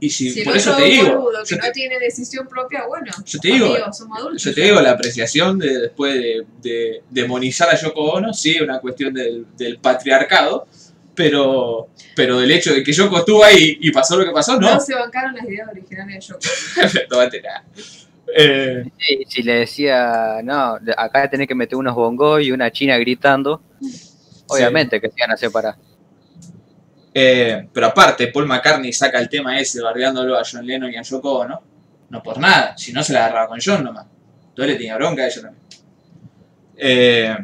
[0.00, 3.38] Y si, Si por eso te digo, boludo que no tiene decisión propia, bueno, yo
[3.38, 4.42] te digo, amigos, somos adultos.
[4.42, 8.80] yo te digo, la apreciación de después de, de demonizar a Yoko Ono, sí, una
[8.80, 10.66] cuestión del, del patriarcado,
[11.14, 14.74] pero, pero del hecho de que Yoko estuvo ahí y pasó lo que pasó, no.
[14.74, 14.80] no.
[14.80, 17.06] se bancaron las ideas originales de Yoko.
[17.08, 17.64] Tómatela.
[18.36, 22.96] Eh, Sí, si le decía, no, acá tenés que meter unos bongos y una china
[22.98, 23.62] gritando,
[24.48, 25.76] obviamente que se iban a separar.
[27.12, 31.02] Eh, pero aparte, Paul McCartney saca el tema ese bardeándolo a John Lennon y a
[31.02, 31.62] Yoko Ono,
[32.10, 34.06] no por nada, si no se la agarraba con John nomás.
[34.48, 35.64] Entonces le tenía bronca a ella también.
[36.76, 37.36] Eh,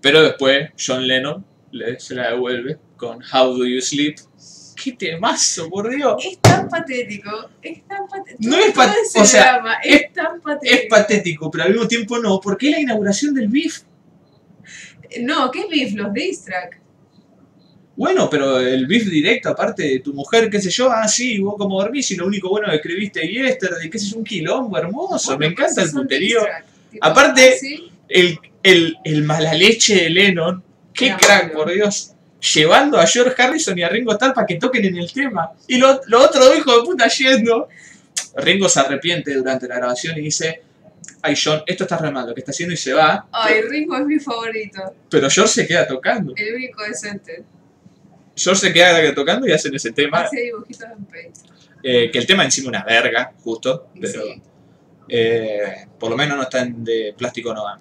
[0.00, 4.16] pero después John Lennon le, se la devuelve con How Do You Sleep.
[4.82, 6.16] ¡Qué temazo, por Dios!
[6.24, 8.50] Es tan patético, es tan patético.
[8.50, 10.74] No es pat- o sea, drama es, tan patético.
[10.82, 13.80] Es patético, pero al mismo tiempo no, porque es la inauguración del beef.
[15.22, 15.94] No, ¿qué beef?
[15.94, 16.80] Los diss track.
[17.96, 21.54] Bueno, pero el beef directo, aparte de tu mujer, qué sé yo, ah, sí, vos
[21.56, 25.28] como dormís y lo único bueno que escribiste yesterday, qué sé yo, un quilombo hermoso,
[25.36, 25.90] Bueno, me encanta el.
[26.90, 30.62] Tipo, Aparte- así, El, el, el mala leche de Lennon,
[30.96, 32.12] qué Era crack, por Dios.
[32.54, 35.52] Llevando a George Harrison y a Ringo Starr para que toquen en el tema.
[35.66, 37.68] Y lo, lo otro dos hijos de puta yendo.
[38.36, 40.62] Ringo se arrepiente durante la grabación y dice,
[41.22, 43.26] ay John, esto está re mal lo que está haciendo y se va.
[43.32, 44.94] Ay, Ringo es mi favorito.
[45.10, 46.34] Pero George se queda tocando.
[46.36, 47.44] El único decente.
[48.36, 50.20] George se queda tocando y hacen ese tema.
[50.20, 51.36] Hace dibujitos en paint.
[51.82, 53.88] eh, que el tema encima una verga, justo.
[53.98, 54.42] Pero sí.
[55.08, 57.78] eh, por lo menos no están de plástico no van.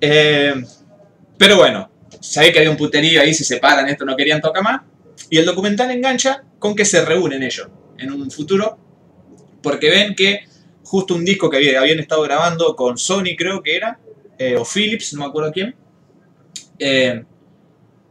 [0.00, 0.54] Eh,
[1.38, 1.90] pero bueno,
[2.20, 4.82] sabés que había un puterío ahí, se separan, esto no querían tocar más.
[5.30, 8.78] Y el documental engancha con que se reúnen ellos en un futuro.
[9.62, 10.40] Porque ven que
[10.84, 13.98] justo un disco que había- habían estado grabando con Sony, creo que era,
[14.38, 15.74] eh, o Philips, no me acuerdo quién.
[16.78, 17.24] eh,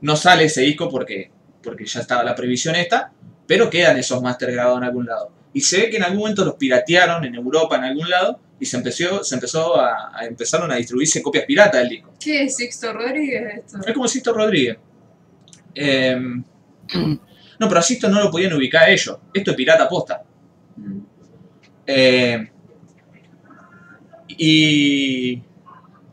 [0.02, 1.32] no sale ese disco porque,
[1.62, 3.12] porque ya estaba la previsión esta,
[3.48, 5.32] pero quedan esos máster grabados en algún lado.
[5.54, 8.66] Y se ve que en algún momento los piratearon en Europa, en algún lado, y
[8.66, 12.14] se empezó, se empezó a, a- empezaron a distribuirse copias piratas del disco.
[12.20, 13.78] ¿Qué es Sixto Rodríguez esto?
[13.86, 14.78] Es como Sisto Rodríguez.
[15.76, 16.16] Eh,
[16.96, 19.18] no, pero a Sisto no lo podían ubicar ellos.
[19.34, 20.24] Esto es pirata posta.
[21.86, 22.48] Eh,
[24.30, 25.32] y,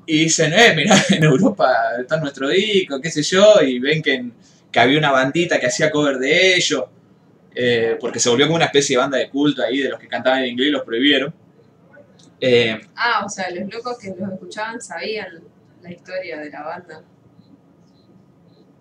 [0.07, 4.15] y dicen, eh, mirá, en Europa está nuestro disco, qué sé yo, y ven que,
[4.15, 4.33] en-
[4.71, 6.85] que había una bandita que hacía cover de ellos,
[7.55, 10.07] eh, porque se volvió como una especie de banda de culto ahí, de los que
[10.09, 11.35] cantaban en inglés y los prohibieron.
[12.41, 15.43] Eh, Ah, o sea, los locos que los escuchaban sabían
[15.83, 17.03] la historia de la banda.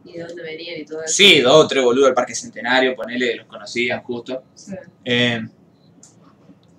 [0.06, 1.14] Y de dónde venían y todo eso.
[1.14, 4.44] sí, dos o tres boludos del Parque Centenario, ponele, los conocían justo.
[4.56, 4.74] Sí.
[5.06, 5.42] Eh,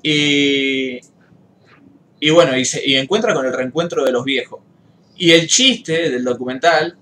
[0.02, 1.00] y,
[2.20, 4.60] y bueno, y, se- y encuentra con el reencuentro de los viejos.
[5.16, 6.96] Y el chiste del documental,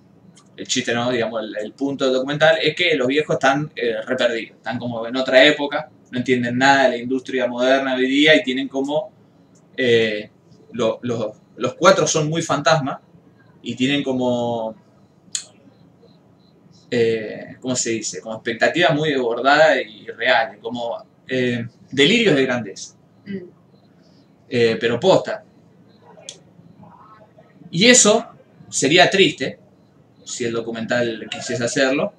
[0.56, 4.02] el chiste no, digamos, el, el punto del documental, es que los viejos están eh,
[4.04, 8.08] re perdidos, están como en otra época, no entienden nada de la industria moderna hoy
[8.08, 9.16] día y tienen como...
[9.78, 10.30] eh,
[10.72, 12.98] lo- lo- los cuatro son muy fantasmas
[13.62, 14.74] y tienen como...
[16.90, 18.20] eh, ¿Cómo se dice?
[18.20, 22.94] Como expectativas muy desbordadas y reales, como eh, delirios de grandeza,
[23.26, 23.36] Mm.
[24.48, 25.44] eh, pero posta.
[27.70, 28.26] Y eso
[28.70, 29.58] sería triste
[30.24, 32.12] si el documental quisiese hacerlo,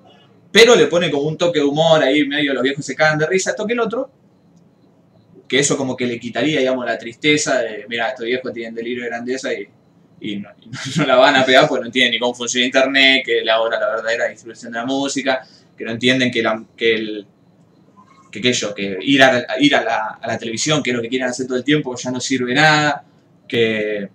[0.52, 3.26] pero le pone como un toque de humor ahí, medio los viejos se cagan de
[3.28, 4.12] risa, toque el otro,
[5.50, 9.04] que eso como que le quitaría, digamos, la tristeza de, mira, estos viejos tienen delirio
[9.04, 9.68] de grandeza y,
[10.22, 10.50] y no,
[11.08, 13.90] la van a pegar porque no entienden ni cómo funciona internet, que la hora la
[13.90, 15.46] verdadera distribución de la música,
[15.76, 17.28] que no entienden que, la, que el
[18.32, 21.28] que, que ir, a ir a, la, a la televisión, que es lo que quieren
[21.28, 23.04] hacer todo el tiempo, ya no sirve nada,
[23.48, 24.08] que,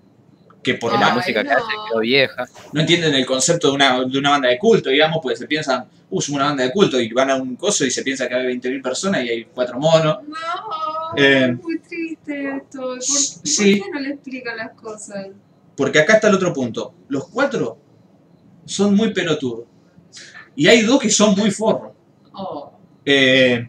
[0.64, 2.46] que por la música que hace quedó vieja.
[2.72, 5.86] no entienden el concepto de una, de una banda de culto, digamos, pues se piensan,
[6.10, 8.34] uh, somos una banda de culto y van a un coso y se piensa que
[8.34, 10.18] hay 20.000 personas y hay cuatro monos.
[10.26, 10.36] No,
[11.16, 12.80] Eh, es muy triste esto.
[12.80, 13.76] ¿Por, sí.
[13.76, 15.28] ¿Por qué no le explican las cosas?
[15.76, 16.94] Porque acá está el otro punto.
[17.08, 17.78] Los cuatro
[18.64, 19.66] son muy pelotudos.
[20.56, 21.92] Y hay dos que son muy forros.
[22.32, 22.72] Oh,
[23.04, 23.68] Eh,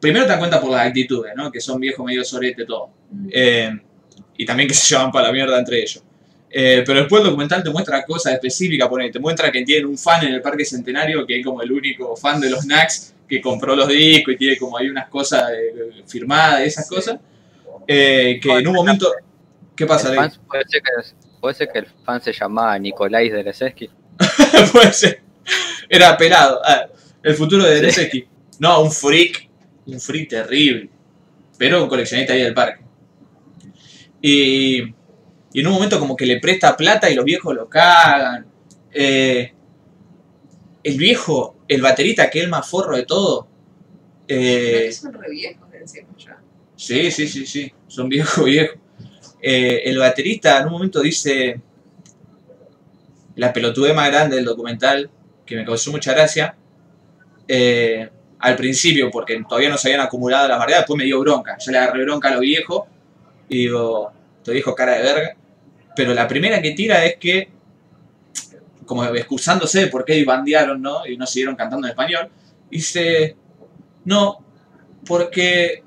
[0.00, 1.50] primero te dan cuenta por las actitudes, ¿no?
[1.50, 2.90] Que son viejos medio sorete todo.
[3.10, 3.28] Mm.
[3.32, 3.82] Eh,
[4.38, 6.02] y también que se llevan para la mierda entre ellos.
[6.50, 9.98] Eh, pero después el documental te muestra cosas específicas, pone, te muestra que tienen un
[9.98, 13.42] fan en el Parque Centenario, que es como el único fan de los Knacks, que
[13.42, 17.18] compró los discos y tiene como ahí unas cosas eh, firmadas, esas cosas.
[17.86, 19.12] Eh, que en un momento...
[19.76, 20.30] ¿Qué pasa, Ley?
[20.48, 20.90] puede, ser que,
[21.40, 23.88] puede ser que el fan se llamaba Nicolás de Leseski.
[24.72, 25.20] Puede ser.
[25.88, 26.60] Era pelado.
[26.64, 26.86] Ah,
[27.22, 28.26] el futuro de Dereseski.
[28.58, 29.48] No, un freak.
[29.86, 30.90] Un freak terrible.
[31.56, 32.87] Pero un coleccionista ahí del parque.
[34.20, 34.82] Y,
[35.52, 38.46] y en un momento como que le presta plata y los viejos lo cagan.
[38.92, 39.52] Eh,
[40.82, 43.48] el viejo, el baterista que es el más forro de todo.
[44.28, 46.42] Eh, son re viejos encima ya.
[46.76, 47.72] Sí, sí, sí, sí.
[47.86, 48.78] Son viejos, viejos.
[49.40, 51.62] Eh, el baterista en un momento dice
[53.36, 55.10] la pelotude más grande del documental,
[55.46, 56.56] que me causó mucha gracia.
[57.48, 61.56] eh, al principio, porque todavía no se habían acumulado las variedades, después me dio bronca.
[61.58, 62.82] Yo le agarré bronca a los viejos
[63.48, 64.12] y digo,
[64.44, 65.36] te dijo cara de verga.
[65.96, 67.48] Pero la primera que tira es que,
[68.86, 71.06] como excusándose de por qué bandearon, ¿no?
[71.06, 72.30] Y no siguieron cantando en español,
[72.70, 73.36] dice,
[74.04, 74.44] no,
[75.04, 75.82] porque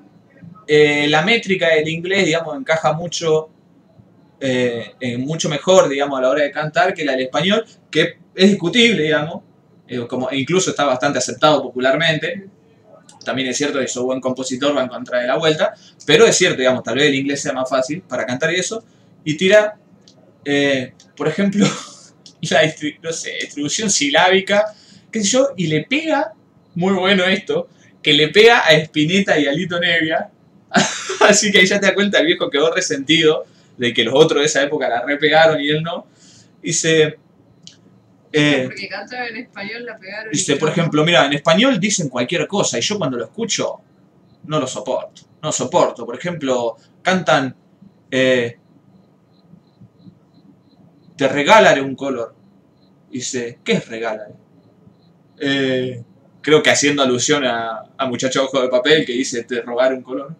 [0.66, 3.48] eh, la métrica del inglés, digamos, encaja mucho,
[4.40, 8.18] eh, eh, mucho mejor, digamos, a la hora de cantar que la del español, que
[8.34, 9.42] es discutible, digamos,
[10.08, 12.48] como, e incluso está bastante aceptado popularmente.
[13.24, 15.74] También es cierto que sos buen compositor, va en contra de la vuelta,
[16.06, 18.84] pero es cierto, digamos, tal vez el inglés sea más fácil para cantar y eso,
[19.24, 19.76] y tira,
[20.44, 21.66] eh, por ejemplo,
[22.50, 24.74] la distribución silábica,
[25.10, 26.32] qué sé yo, y le pega,
[26.74, 27.68] muy bueno esto,
[28.02, 30.30] que le pega a Spinetta y a Lito Nevia.
[31.20, 33.44] Así que ahí ya te das cuenta, el viejo quedó resentido
[33.76, 36.06] de que los otros de esa época la repegaron y él no.
[36.62, 37.18] Dice,
[38.32, 40.32] eh, Porque cantaba en español la pegaron.
[40.32, 43.80] dice, por ejemplo, mira, en español dicen cualquier cosa y yo cuando lo escucho
[44.44, 45.22] no lo soporto.
[45.42, 46.04] No lo soporto.
[46.06, 47.54] Por ejemplo, cantan,
[48.10, 48.56] eh,
[51.16, 52.34] te regalaré un color.
[53.10, 54.34] Dice, ¿qué es regalaré?
[55.38, 56.02] Eh,
[56.40, 60.02] creo que haciendo alusión a, a Muchacho Ojo de Papel que dice, te rogar un
[60.02, 60.34] color.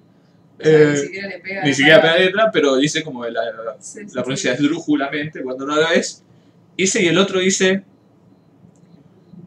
[0.61, 1.63] Sea, ni Eh, siquiera le pega.
[1.63, 3.43] ni la siquiera pega letra, pero dice como la,
[3.81, 4.63] Sí, sí, la pronuncia sí.
[4.63, 6.25] esdrújulamente cuando no lo ves.
[6.83, 7.85] Dice y el otro dice,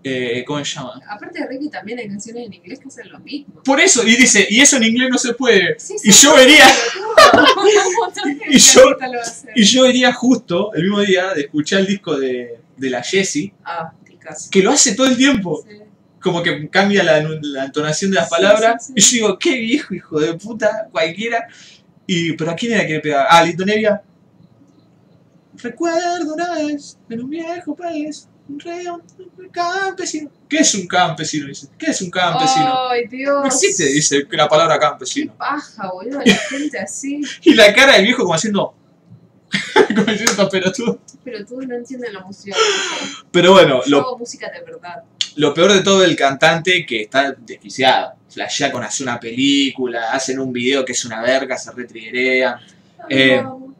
[0.03, 1.01] eh, ¿cómo se llama?
[1.09, 3.61] Aparte de Ricky también hay canciones en inglés que hacen lo mismo.
[3.63, 5.77] Por eso, y dice, y eso en inglés no se puede.
[5.79, 6.35] Sí, Y sí, yo
[8.49, 9.49] Y yo- artistas lo hacen.
[9.55, 13.53] Y yo venía justo el mismo día de escuchar el disco de, de la Jessie,
[13.63, 13.91] Ah,
[14.51, 15.63] que lo hace todo el tiempo.
[15.67, 15.75] Sí.
[16.21, 18.91] Como que cambia la, la entonación de las palabras.
[18.95, 21.47] Y yo digo, qué viejo, hijo de puta, cualquiera.
[22.07, 23.27] Y, pero ¿a quién era que le pegaba?
[23.29, 24.01] Ah, Lito Nevia.
[25.61, 29.01] Recuerdo una vez en un viejo país, un rey, un
[29.51, 30.29] campesino.
[30.47, 31.47] ¿Qué es un campesino?
[31.47, 31.67] Dice.
[31.77, 32.89] ¿Qué es un campesino?
[32.89, 33.33] Ay, Dios.
[33.41, 35.33] No existe, dice la palabra Qué campesino.
[35.35, 37.21] paja, boludo, la gente así.
[37.43, 38.73] Y la cara del viejo como haciendo.
[39.95, 40.97] como diciendo estos pelotudos.
[41.23, 42.55] Pero tú no entiendes la música.
[43.31, 45.03] Pero bueno, Yo lo, hago música de verdad.
[45.37, 48.13] lo peor de todo el cantante que está desquiciado.
[48.29, 52.59] Flashea con hacer una película, hacen un video que es una verga, se retriguerean.
[53.09, 53.74] Eh, No.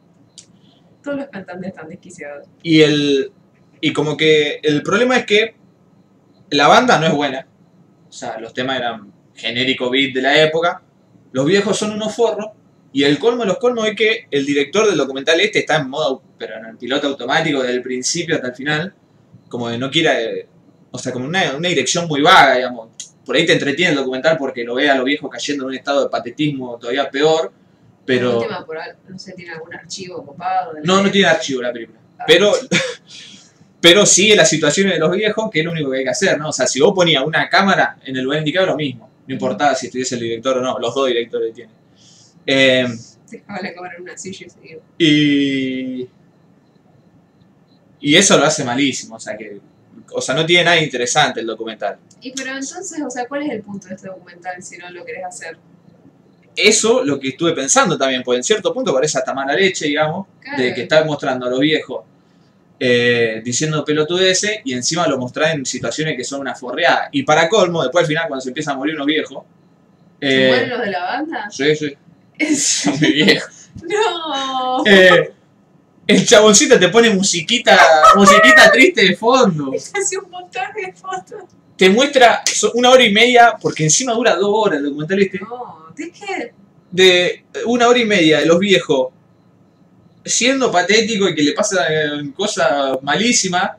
[1.06, 2.48] Todos los cantantes están desquiciados.
[2.64, 3.32] Y el.
[3.80, 5.54] Y como que el problema es que
[6.50, 7.46] la banda no es buena.
[8.08, 10.82] O sea, los temas eran genérico beat de la época.
[11.30, 12.46] Los viejos son unos forros.
[12.92, 15.90] Y el colmo de los colmos es que el director del documental este está en
[15.90, 18.94] modo, pero en el piloto automático desde el principio hasta el final.
[19.48, 20.20] Como de no quiera.
[20.20, 20.48] eh,
[20.90, 22.88] o sea, como una, una dirección muy vaga, digamos.
[23.24, 25.74] Por ahí te entretiene el documental porque lo ve a los viejos cayendo en un
[25.76, 27.52] estado de patetismo todavía peor.
[28.06, 28.40] Pero.
[28.64, 28.78] Por
[29.08, 30.72] no sé, tiene algún archivo copado.
[30.84, 31.98] No, no tiene archivo la película.
[32.18, 32.52] Ah, Pero,
[33.80, 36.38] pero sigue las situaciones de los viejos, que es lo único que hay que hacer,
[36.38, 36.50] ¿no?
[36.50, 39.10] O sea, si vos ponías una cámara en el lugar indicado, lo mismo.
[39.26, 41.74] No importaba si estuviese el director o no, los dos directores tienen.
[42.46, 42.86] Eh,
[43.28, 44.46] Dejaba la cámara en una silla
[44.98, 46.08] y y.
[47.98, 49.60] Y eso lo hace malísimo, o sea que.
[50.12, 51.98] O sea, no tiene nada interesante el documental.
[52.20, 55.04] Y pero entonces, o sea, ¿cuál es el punto de este documental si no lo
[55.04, 55.58] querés hacer?
[56.56, 60.26] Eso lo que estuve pensando también, porque en cierto punto parece hasta mala leche, digamos,
[60.40, 60.62] Claro.
[60.62, 62.04] de que está mostrando a los viejos
[62.78, 67.08] eh, diciendo pelotudeces y encima lo mostrás en situaciones que son una forreada.
[67.12, 69.44] Y para colmo, después al final cuando se empiezan a morir unos viejos,
[70.20, 71.46] ¿Se eh, los de la banda?
[71.50, 71.96] sí, sí,
[72.56, 73.70] son muy viejos.
[73.82, 74.84] ¡No!
[74.86, 75.32] Eh,
[76.06, 77.78] el chaboncito te pone musiquita,
[78.14, 79.72] musiquita triste de fondo.
[79.94, 81.42] Hace un montaje de fotos.
[81.76, 82.42] Te muestra
[82.74, 86.52] una hora y media, porque encima dura dos horas el documental este, No, ¿de qué?
[86.90, 89.12] de una hora y media de los viejos
[90.24, 93.72] siendo patético y que le pasan cosas malísimas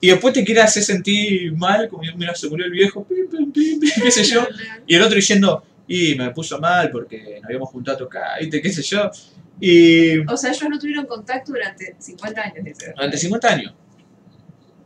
[0.00, 3.52] y después te quiere hacer sentir mal como mira se murió el viejo pim, pim,
[3.52, 4.46] pim, pim, qué sé yo
[4.86, 8.60] y el otro diciendo Y me puso mal porque nos habíamos juntado a tocar, ¿viste?
[8.60, 9.10] ¿Qué sé yo?
[9.58, 12.92] Y O sea, ellos no tuvieron contacto durante 50 años, dice.
[12.94, 13.74] durante 50 años.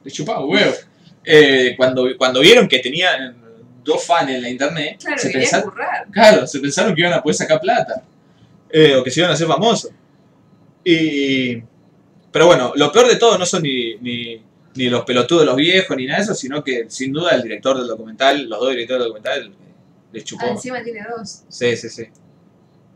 [0.05, 0.73] Le chupaba huevo.
[1.25, 3.42] Eh, cuando, cuando vieron que tenían
[3.85, 5.73] dos fans en la internet, Claro, se, pensaron,
[6.11, 8.03] claro, se pensaron que iban a poder sacar plata.
[8.71, 9.91] Eh, o que se iban a hacer famosos.
[10.85, 11.63] Y,
[12.31, 14.43] pero bueno, lo peor de todo no son ni, ni,
[14.75, 17.77] ni los pelotudos, los viejos, ni nada de eso, sino que sin duda el director
[17.77, 19.73] del documental, los dos directores del documental, eh,
[20.13, 20.47] les chupó.
[20.47, 21.43] Ah, encima tiene dos.
[21.49, 22.05] Sí, sí, sí.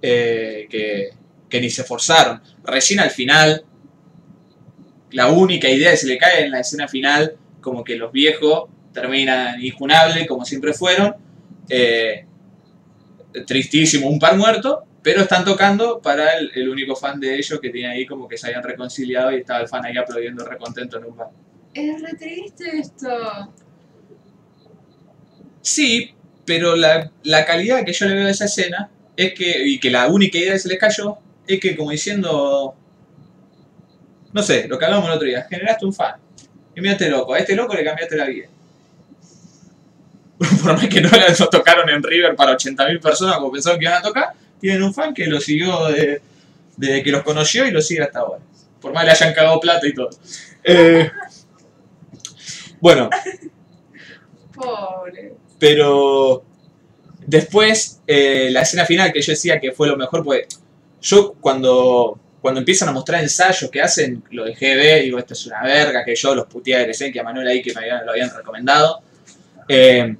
[0.01, 1.11] Eh, que,
[1.49, 2.41] que ni se forzaron.
[2.65, 3.65] Recién al final,
[5.11, 8.71] la única idea que se le cae en la escena final, como que los viejos
[8.97, 11.15] terminan injunables, como siempre fueron.
[11.69, 12.25] Eh,
[13.47, 17.69] tristísimo, un par muerto, pero están tocando para el, el único fan de ellos que
[17.69, 21.05] tiene ahí como que se habían reconciliado y estaba el fan ahí aplaudiendo recontento en
[21.05, 21.29] un bar.
[21.75, 23.53] Es re triste esto.
[25.61, 26.15] Sí,
[26.47, 29.91] pero la, la calidad que yo le veo a esa escena es que, y que
[29.91, 32.75] la única idea que se les cayó, es que como diciendo,
[34.33, 36.15] no sé, lo que hablamos el otro día, generaste un fan.
[36.75, 38.49] Y mira este loco, a este loco le cambiaste la vida.
[40.63, 41.09] Por más que no
[41.51, 45.15] tocaron en River para 80.000 personas como pensaron que iban a tocar, tienen un fan
[45.15, 46.21] que lo siguió de-
[46.77, 48.43] desde que los conoció y lo sigue hasta ahora.
[48.81, 50.11] Por más que le hayan cagado plata y todo.
[50.63, 51.11] Eh,
[52.81, 53.09] bueno,
[54.55, 55.35] Pobre.
[55.59, 56.45] pero
[57.27, 60.47] después, eh, la escena final que yo decía que fue lo mejor, pues
[61.01, 65.47] yo cuando, cuando empiezan a mostrar ensayos que hacen lo de GB, digo, esto es
[65.47, 68.05] una verga, que yo los puteé a Grecen, que a Manuel ahí que me habían,
[68.05, 69.01] lo habían recomendado.
[69.69, 70.17] Eh,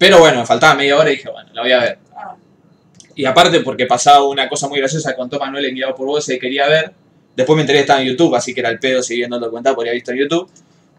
[0.00, 1.98] pero bueno, me faltaba media hora y dije, bueno, la voy a ver.
[3.14, 6.38] Y aparte porque pasaba una cosa muy graciosa, contó Manuel en Guiado por Vos y
[6.38, 6.94] quería ver.
[7.36, 9.74] Después me enteré que estaba en YouTube, así que era el pedo siguiendo el documental,
[9.74, 10.50] podría haber visto en YouTube.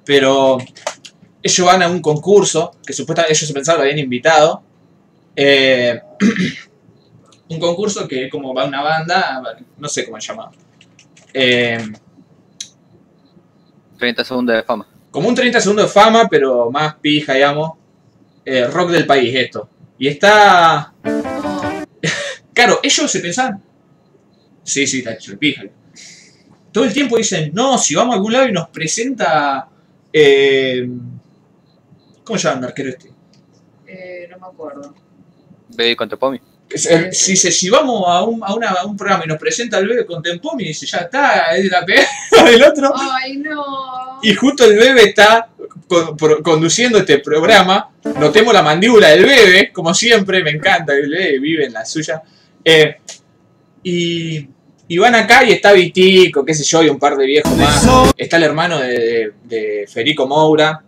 [0.06, 0.60] Pero
[1.42, 4.62] ellos van a un concurso, que supuestamente ellos se pensaban lo habían invitado.
[5.36, 6.00] Eh,
[7.50, 9.42] un concurso que como va una banda,
[9.80, 10.52] no sé cómo se llama.
[11.34, 11.84] Eh,
[13.98, 14.88] 30 segundos de fama.
[15.10, 17.81] como un 30 segundos de fama, pero más pija, digamos.
[18.46, 19.70] Eh, rock del país, esto.
[19.98, 20.94] Y está.
[22.54, 23.64] Claro, ellos se pensaban.
[24.64, 25.34] Sí, sí, está hecho.
[26.72, 29.68] Todo el tiempo dicen, no, si vamos a algún lado y nos presenta.
[30.14, 30.88] eh,
[32.24, 33.12] ¿Cómo se llama el arquero este?
[33.88, 34.94] Eh, no me acuerdo.
[35.70, 36.38] Bebé con Topomi.
[36.38, 39.38] Es el- Si, se- si vamos a un, a, una- a un programa y nos
[39.38, 42.08] presenta el bebé con Tempomi, dice, ya está, es la pegada
[42.50, 42.94] del otro.
[42.96, 44.20] Ay, no.
[44.24, 45.50] Y justo el bebé está
[45.88, 47.90] con- conduciendo este programa.
[48.18, 52.22] Notemos la mandíbula del bebé, como siempre, me encanta, el bebé vive en la suya.
[52.64, 52.98] Eh,
[53.84, 54.48] y,
[54.88, 57.84] y van acá y está Vitico, qué sé yo, y un par de viejos más.
[58.18, 60.82] Está el hermano de, de- de Federico Moura,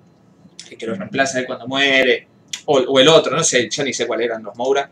[0.70, 2.28] el que lo reemplaza él cuando muere.
[2.66, 4.90] O, o el otro, no sé, ya ni sé cuáles eran los Moura.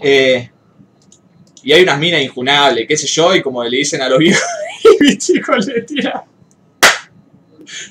[0.00, 0.50] Eh,
[1.62, 4.42] y hay unas minas injunables, qué sé yo, y como le dicen a los viejos,
[4.84, 6.24] y Vitico le tira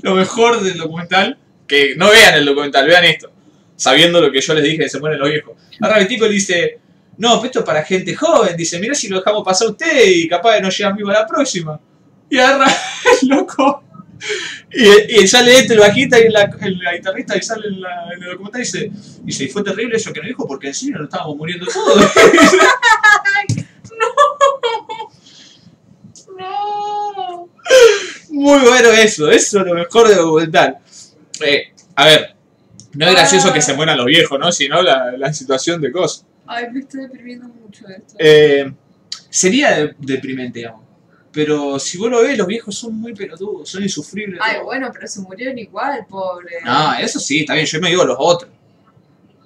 [0.02, 3.32] lo mejor del documental, que no vean el documental, vean esto,
[3.76, 5.56] sabiendo lo que yo les dije que se mueren los viejos.
[5.82, 6.80] Ahora Vitico le dice,
[7.18, 10.06] no, pero esto es para gente joven, dice, mirá si lo dejamos pasar a usted
[10.06, 11.80] y capaz de no llegar vivo a la próxima.
[12.30, 12.68] Y agarra
[13.22, 13.84] el loco.
[14.72, 18.08] Y, y sale este, el bajista y la, el, la guitarrista y sale en, la-
[18.16, 18.92] en el documental y dice,
[19.24, 22.04] dice, y fue terrible eso que nos dijo porque en serio nos estábamos muriendo todos.
[26.38, 27.50] No.
[28.30, 30.78] Muy bueno eso, eso es lo mejor del documental.
[31.46, 32.36] Eh, a ver,
[32.94, 34.52] no es gracioso que se mueran los viejos, ¿no?
[34.52, 36.26] Sino la, la situación de cosas.
[36.46, 38.16] Ay, me estoy deprimiendo mucho esto.
[38.20, 38.72] Eh,
[39.30, 40.83] sería de- deprimente, digamos.
[41.34, 44.40] Pero si vos lo ves, los viejos son muy pelotudos, son insufribles.
[44.42, 46.58] Ay, bueno, pero se murieron igual, pobre.
[46.64, 48.52] No, eso sí, está bien, yo me digo los otros.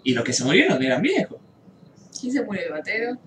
[0.04, 1.40] Y los que se murieron eran viejos.
[2.20, 2.62] ¿Quién se murió?
[2.66, 3.18] ¿El batero?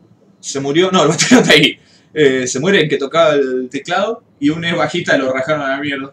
[0.41, 1.79] Se murió, no, el batero está ahí.
[2.13, 5.69] Eh, se muere el que tocaba el teclado y un ex bajista lo rajaron a
[5.69, 6.13] la mierda.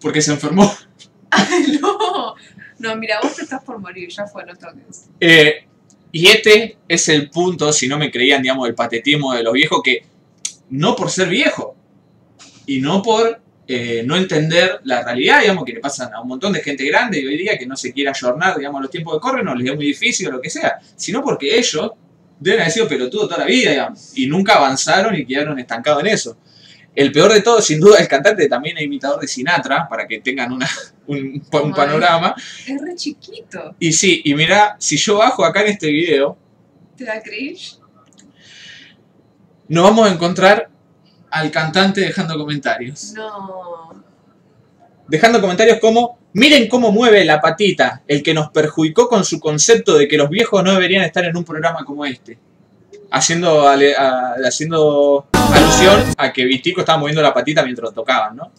[0.00, 0.72] Porque se enfermó.
[1.30, 2.34] Ay, no.
[2.78, 5.10] No, mira, vos te estás por morir, ya fue, no toques.
[5.20, 5.66] Eh,
[6.10, 9.82] y este es el punto, si no me creían, digamos, el patetismo de los viejos,
[9.82, 10.06] que
[10.70, 11.76] no por ser viejo
[12.66, 16.52] y no por eh, no entender la realidad, digamos, que le pasan a un montón
[16.52, 19.20] de gente grande y hoy día que no se quiere ayornar, digamos, los tiempos que
[19.20, 21.92] corren, o les es muy difícil o lo que sea, sino porque ellos
[22.40, 26.06] deben haber sido pelotudos toda la vida, digamos, y nunca avanzaron y quedaron estancados en
[26.06, 26.38] eso.
[26.94, 30.20] El peor de todo, sin duda, el cantante también es imitador de Sinatra, para que
[30.20, 30.68] tengan una,
[31.06, 32.34] un, un panorama.
[32.66, 33.76] Es re chiquito.
[33.78, 36.38] Y sí, y mira, si yo bajo acá en este video,
[36.96, 37.77] ¿Te da cringe?
[39.68, 40.68] Nos vamos a encontrar
[41.30, 43.12] al cantante dejando comentarios.
[43.14, 44.02] No.
[45.08, 49.96] Dejando comentarios como, Miren cómo mueve la patita, el que nos perjudicó con su concepto
[49.96, 52.38] de que los viejos no deberían estar en un programa como este.
[53.10, 58.52] Haciendo, a- haciendo alusión a que Vitico estaba moviendo la patita mientras tocaban, ¿no?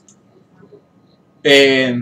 [1.43, 1.95] Eh,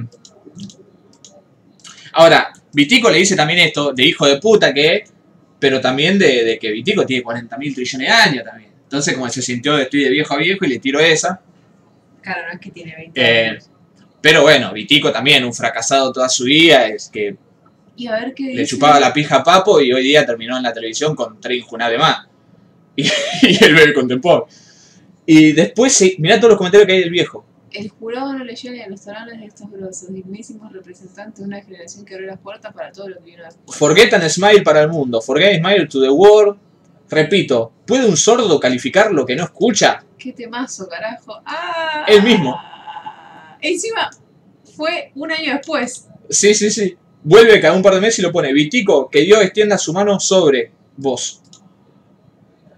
[2.13, 5.13] ahora, Vitico le dice también esto de hijo de puta que es,
[5.59, 8.71] pero también de, de que Vitico tiene 40 mil trillones de años también.
[8.87, 11.41] Entonces, como se sintió de estoy de viejo a viejo y le tiro esa.
[12.21, 13.69] Claro, no es que tiene 20 Eh, años.
[14.21, 17.35] Pero bueno, Vitico también, un fracasado toda su vida, es que
[17.95, 18.65] Y a ver qué le dice.
[18.65, 21.99] chupaba la pija a Papo y hoy día terminó en la televisión con tres injunables
[21.99, 22.27] más.
[22.95, 24.47] Y, y él bebé contemporáneo.
[25.25, 27.45] Y después, sí, mirá todos los comentarios que hay del viejo.
[27.69, 31.45] El jurado no le llega ni a los talones de estos grosos, dignísimos representantes de
[31.45, 33.77] una generación que abrió las puertas para todo lo que vino después.
[33.77, 35.21] Forget and smile para el mundo.
[35.21, 36.57] Forget and smile to the world.
[37.09, 40.03] Repito, ¿puede un sordo calificar lo que no escucha?
[40.17, 41.41] ¡Qué temazo, carajo!
[41.45, 42.05] ¡Ah!
[42.07, 42.59] El mismo.
[43.61, 44.09] Encima,
[44.75, 46.07] fue un año después.
[46.29, 46.97] Sí, sí, sí.
[47.23, 48.51] Vuelve cada un par de meses y lo pone.
[48.53, 51.41] Vitico, que Dios extienda su mano sobre vos.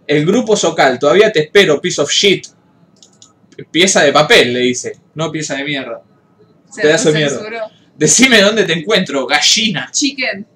[0.06, 2.48] El grupo Socal, todavía te espero, piece of shit.
[3.72, 4.98] Pieza de papel, le dice.
[5.16, 6.02] No pieza de mierda.
[6.70, 7.72] Se Pedazo de mierda.
[7.98, 9.90] Decime dónde te encuentro, gallina.
[9.92, 10.48] Chicken.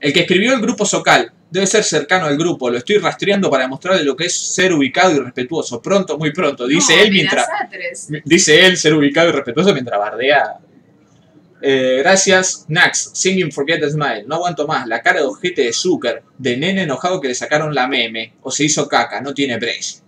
[0.00, 2.70] El que escribió el grupo Socal debe ser cercano al grupo.
[2.70, 5.82] Lo estoy rastreando para mostrarle lo que es ser ubicado y respetuoso.
[5.82, 6.66] Pronto, muy pronto.
[6.66, 7.46] Dice No, él mientras.
[8.24, 10.58] Dice él ser ubicado y respetuoso mientras bardea.
[11.62, 13.10] Eh, gracias, Nax.
[13.14, 14.24] Singing Forget the Smile.
[14.26, 14.86] No aguanto más.
[14.86, 16.22] La cara de ojete de Zucker.
[16.38, 18.34] De nene enojado que le sacaron la meme.
[18.42, 19.20] O se hizo caca.
[19.20, 20.02] No tiene precio.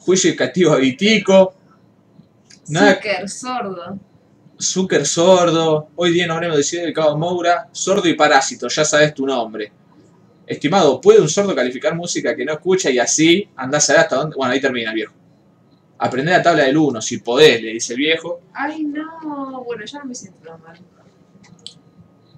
[0.00, 1.54] Juicio y castigo a Vitico.
[2.66, 3.98] Zucker, sordo.
[4.60, 5.88] Zucker sordo.
[5.96, 7.68] Hoy día nos habremos decidido dedicado a Moura.
[7.72, 8.68] Sordo y parásito.
[8.68, 9.72] Ya sabes tu nombre.
[10.46, 14.16] Estimado, ¿puede un sordo calificar música que no escucha y así andás a ver hasta
[14.16, 14.36] dónde?
[14.36, 15.12] Bueno, ahí termina el viejo.
[15.98, 18.40] Aprender la tabla del 1, si podés, le dice el viejo.
[18.52, 19.64] Ay, no.
[19.64, 20.78] Bueno, ya no me siento tan mal.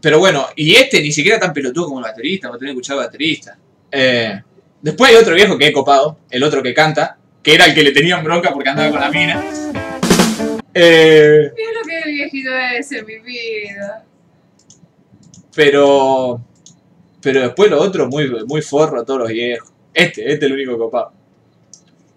[0.00, 2.98] Pero bueno, y este ni siquiera tan pelotudo como el baterista, vos tenés que escuchar
[2.98, 3.58] al baterista.
[3.90, 4.40] Eh,
[4.80, 7.82] después hay otro viejo que he copado, el otro que canta, que era el que
[7.82, 9.44] le tenían bronca porque andaba con la mina.
[10.72, 14.04] Eh, Mira lo que el viejito es en mi vida.
[15.54, 16.40] pero.
[17.20, 19.70] Pero después lo otro, muy, muy forro, todos los viejos.
[19.92, 21.12] Este, este es el único copado.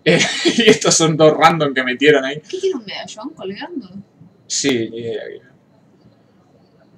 [0.05, 0.19] Eh,
[0.57, 2.41] y estos son dos random que metieron ahí.
[2.47, 3.89] ¿Qué tiene un medallón colgando?
[4.47, 5.21] Sí, ni idea.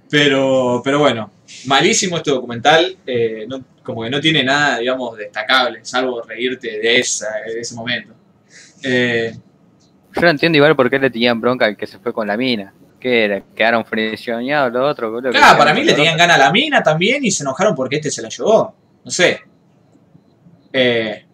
[0.10, 1.32] Pero, pero bueno,
[1.66, 2.98] malísimo este documental.
[3.06, 7.76] eh, no- como que no tiene nada, digamos, destacable, salvo reírte de, esa, de ese
[7.76, 8.14] momento.
[8.82, 9.34] Eh,
[10.16, 12.38] Yo no entiendo igual por qué le tenían bronca al que se fue con la
[12.38, 12.74] mina.
[13.04, 13.44] ¿Qué era?
[13.54, 15.22] ¿Quedaron friccionados los otros?
[15.32, 18.10] claro, para mí le tenían ganas a la mina también y se enojaron porque este
[18.10, 18.74] se la llevó.
[19.04, 19.42] No sé.
[20.72, 21.26] Eh,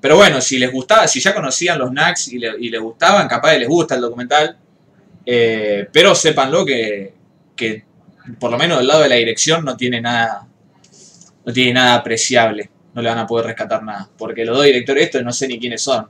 [0.00, 3.28] pero bueno, si les gustaba, si ya conocían los Knacks y, le- y les gustaban,
[3.28, 4.56] capaz que les gusta el documental.
[5.26, 7.12] Eh, pero sépanlo que,
[7.54, 7.84] que
[8.40, 10.46] por lo menos del lado de la dirección no tiene nada
[11.44, 12.70] no tiene nada apreciable.
[12.94, 14.08] No le van a poder rescatar nada.
[14.16, 16.08] Porque los dos directores estos no sé ni quiénes son.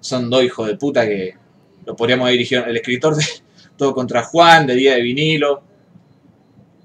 [0.00, 1.34] Son dos hijos de puta que
[1.84, 2.64] lo podríamos haber dirigido.
[2.64, 3.24] El escritor de
[3.76, 5.62] Todo contra Juan, de Día de Vinilo.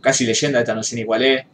[0.02, 1.45] Casi leyenda, esta no sé ni cuál es.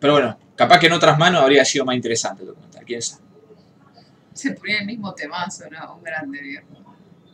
[0.00, 3.22] Pero bueno, capaz que en otras manos habría sido más interesante el documental, quién sabe.
[4.34, 5.96] Se ponía el mismo temazo, ¿no?
[5.96, 6.66] Un grande viejo.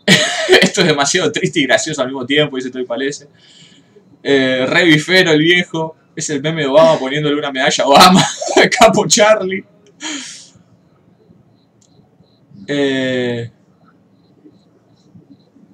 [0.62, 3.28] Esto es demasiado triste y gracioso al mismo tiempo, dice Toy Palese.
[4.22, 5.96] Eh, Re bifero, el viejo.
[6.14, 8.24] Es el meme de Obama poniéndole una medalla a Obama.
[8.78, 9.64] Capo Charlie.
[12.66, 13.50] Eh,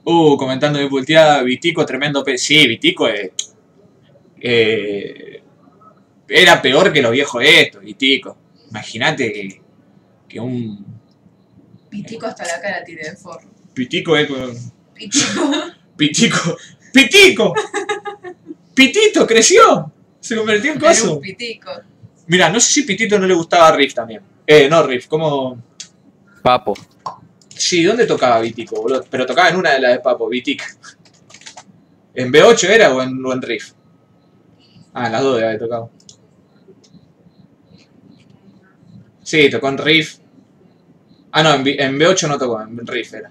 [0.07, 2.39] uh, comentando de volteada, Vitico, tremendo pe...
[2.39, 3.31] Sí, Vitico es...
[4.41, 5.43] eh,
[6.29, 8.37] era peor que los viejos estos, Vitico.
[8.71, 9.63] Imagínate que,
[10.29, 10.85] que un
[11.91, 13.49] Pitico hasta la cara tiene de forro.
[13.75, 14.55] Pitico es con...
[14.95, 15.53] Pitico.
[15.97, 16.57] Pitico.
[16.93, 17.53] ¡Pitico!
[18.75, 19.93] ¡Pitito creció!
[20.19, 21.15] Se convirtió en Era coso.
[21.17, 21.71] un pitico.
[22.27, 24.23] Mira, no sé si Pitito no le gustaba a Riff también.
[24.47, 25.63] Eh, no, Riff, como.
[26.43, 26.75] Papo.
[27.57, 29.05] Sí, ¿dónde tocaba Vitico, boludo?
[29.11, 30.63] Pero tocaba en una de las de Papo, Vitic.
[32.15, 33.73] ¿En B8 era o en, o en Riff?
[34.95, 35.91] Ah, en las dos debe haber tocado.
[39.23, 40.19] Sí, tocó en Riff.
[41.33, 43.29] Ah, no, en, B- en B8 no tocó, en Riff era.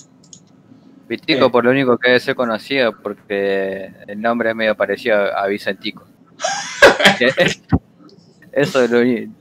[1.07, 1.49] Vitico Eh.
[1.49, 6.05] por lo único que debe ser conocido porque el nombre es medio parecido a Vicentico.
[8.51, 9.31] Eso es lo único.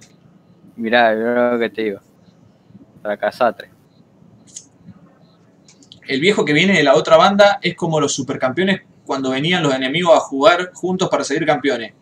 [0.76, 2.00] Mirá, mirá lo que te digo.
[3.02, 3.70] Fracasatre.
[6.06, 9.74] El viejo que viene de la otra banda es como los supercampeones cuando venían los
[9.74, 11.92] enemigos a jugar juntos para seguir campeones.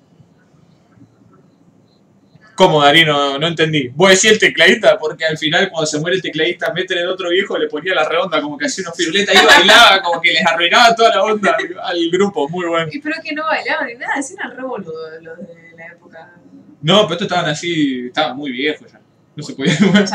[2.54, 3.06] ¿Cómo, Darío?
[3.06, 3.88] No, no entendí.
[3.88, 7.30] Vos decís el tecladista, porque al final cuando se muere el tecladista, meten el otro
[7.30, 10.46] viejo, le ponía la redonda, como que hacía una firuleta y bailaba, como que les
[10.46, 12.48] arruinaba toda la onda al, grupo.
[12.48, 12.88] Muy bueno.
[12.92, 16.34] Y pero que no bailaban ni nada, eran re boludos los de la época.
[16.82, 19.00] No, pero estos estaban así, estaban muy viejos ya.
[19.34, 20.06] No se no se pueden mover.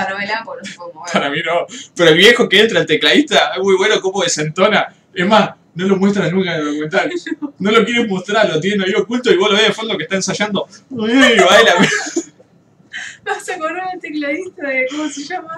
[1.11, 1.65] Para mí no.
[1.95, 4.94] Pero el viejo que entra, el tecladista, es muy bueno cómo desentona.
[5.14, 7.11] Es más, no lo muestran nunca en el documental.
[7.60, 10.03] No lo quieren mostrar, lo tienen ahí oculto y vos lo ves de fondo que
[10.03, 10.68] está ensayando.
[10.91, 11.73] Uy, baila.
[13.26, 15.56] ¿Vas a acordar del tecladista de cómo se llama?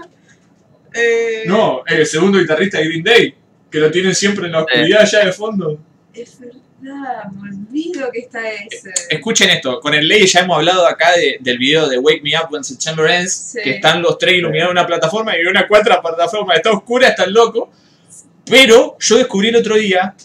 [0.93, 3.35] Eh, No, el segundo guitarrista de Green Day,
[3.69, 5.77] que lo tienen siempre en la oscuridad allá de fondo.
[6.13, 6.39] Es
[6.81, 8.91] me olvido que está ese.
[9.09, 12.31] Escuchen esto, con el Ley ya hemos hablado acá de- del video de Wake Me
[12.37, 13.59] Up When September Ends, Sí.
[13.63, 17.25] que están los tres iluminados en una plataforma y una cuarta plataforma está oscura, está
[17.27, 17.71] loco.
[18.45, 20.15] Pero yo descubrí el otro día,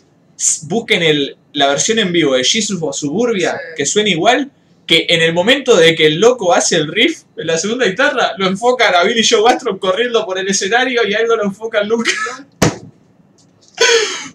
[0.62, 3.58] busquen el, la versión en vivo de Jesus o Suburbia, Sí.
[3.76, 4.50] que suena igual,
[4.86, 8.32] que en el momento de que el loco hace el riff en la segunda guitarra,
[8.36, 11.84] lo enfocan a Billy Joe Armstrong corriendo por el escenario y algo lo enfoca a
[11.84, 12.10] Luke.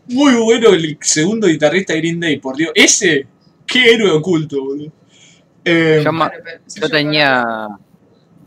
[0.07, 2.71] Muy bueno el segundo guitarrista de Green Day, por Dios.
[2.73, 3.27] Ese,
[3.65, 4.91] qué héroe oculto, boludo.
[5.63, 6.31] Eh, Yo, ma-
[6.89, 7.43] tenía.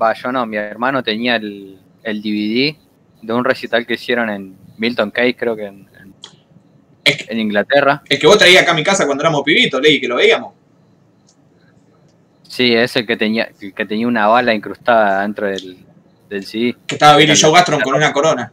[0.00, 2.74] Va, yo no, mi hermano tenía el, el DVD
[3.22, 6.14] de un recital que hicieron en Milton Keynes, creo que en, en-
[7.04, 8.02] Es que- en Inglaterra.
[8.08, 10.54] el que vos traías acá a mi casa cuando éramos pibitos, Ley, que lo veíamos.
[12.48, 15.78] Sí, es el que tenía, el que tenía una bala incrustada dentro del,
[16.28, 16.74] del CD.
[16.86, 18.52] Que estaba Billy Joe Armstrong con una corona.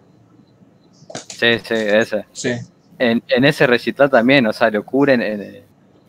[1.28, 2.26] Sí, sí, ese.
[2.32, 2.52] Sí.
[2.98, 5.64] En, en ese recital también, o sea, lo cubren en,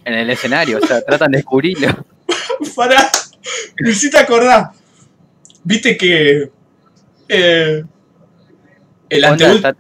[0.05, 1.89] en el escenario, o sea, tratan de descubrirlo.
[2.77, 3.10] Para.
[3.81, 4.70] Me hiciste acordar.
[5.64, 6.51] Viste que.
[7.28, 7.85] eh,
[9.09, 9.72] el anteúltimo.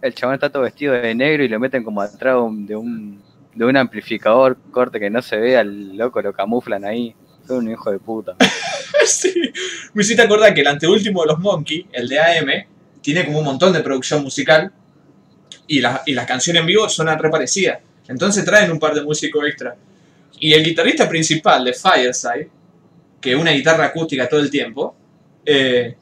[0.00, 2.76] el chabón está todo vestido de negro y lo meten como atrás de un, de
[2.76, 3.22] un,
[3.54, 7.14] de un amplificador corte que no se ve, al loco lo camuflan ahí.
[7.46, 8.36] Son un hijo de puta.
[9.06, 9.32] Sí.
[9.94, 12.48] Me hiciste acordar que el anteúltimo de los Monkey, el de AM,
[13.02, 14.72] tiene como un montón de producción musical.
[15.66, 17.78] Y, las- y las canciones en vivo suenan re parecidas.
[18.08, 19.76] Entonces traen un par de músicos extra.
[20.40, 22.48] Y el guitarrista principal de Fireside,
[23.20, 24.96] que es una guitarra acústica todo el tiempo,
[25.46, 25.94] eh,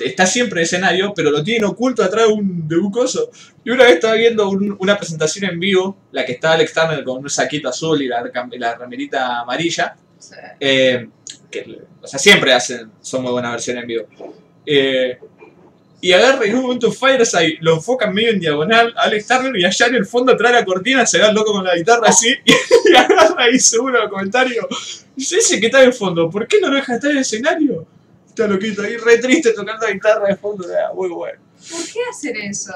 [0.00, 3.30] está siempre en escenario, pero lo tienen oculto atrás de un, de un coso.
[3.64, 7.04] Y una vez estaba viendo un- una presentación en vivo, la que estaba Alex Turner
[7.04, 8.22] con un saquito azul y la,
[8.58, 9.96] la remerita amarilla.
[10.58, 11.08] eh,
[11.50, 14.04] que, o sea, siempre hacen, son muy buenas versiones en vivo.
[14.66, 15.18] Eh,
[16.04, 19.56] y agarra y en un momento Fireside lo enfocan medio en diagonal a Alex Turner
[19.56, 21.74] y allá en el fondo atrás de la cortina se ve al loco con la
[21.74, 24.68] guitarra así y, agarra ahí seguro el comentario.
[25.16, 27.22] Dice, ese que está en el fondo, ¿por qué no lo deja estar en el
[27.22, 27.86] escenario?
[28.28, 31.40] Está loquito ahí, re triste tocando la guitarra de fondo, muy bueno.
[31.70, 32.74] ¿Por qué hacer eso?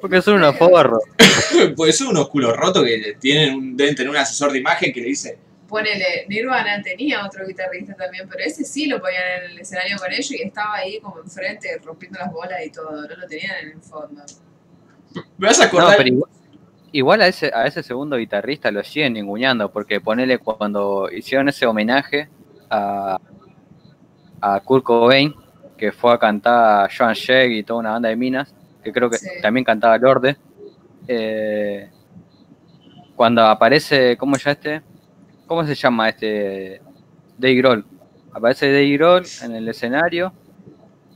[0.00, 1.02] Porque son unos forros.
[1.76, 5.02] Pues son unos culos rotos que tienen un, deben tener un asesor de imagen que
[5.02, 5.36] le dice,
[5.72, 10.12] Ponele, Nirvana tenía otro guitarrista también, pero ese sí lo ponían en el escenario con
[10.12, 13.68] ellos y estaba ahí como enfrente rompiendo las bolas y todo, no lo tenían en
[13.70, 14.22] el fondo.
[15.38, 15.96] ¿me vas a No, acordar?
[15.96, 16.30] pero igual,
[16.92, 21.64] igual a ese, a ese segundo guitarrista lo siguen ninguneando, porque ponele cuando hicieron ese
[21.64, 22.28] homenaje
[22.68, 23.18] a,
[24.42, 25.34] a Kurt Cobain,
[25.78, 28.54] que fue a cantar a Joan Jett y toda una banda de minas,
[28.84, 29.26] que creo que Sí.
[29.40, 30.36] también cantaba Lorde.
[31.08, 31.88] eh,
[33.16, 34.82] cuando aparece, ¿cómo ya este?
[35.52, 36.80] ¿Cómo se llama este?
[37.36, 37.84] Dave Grohl.
[38.32, 40.32] Aparece Dave Grohl en el escenario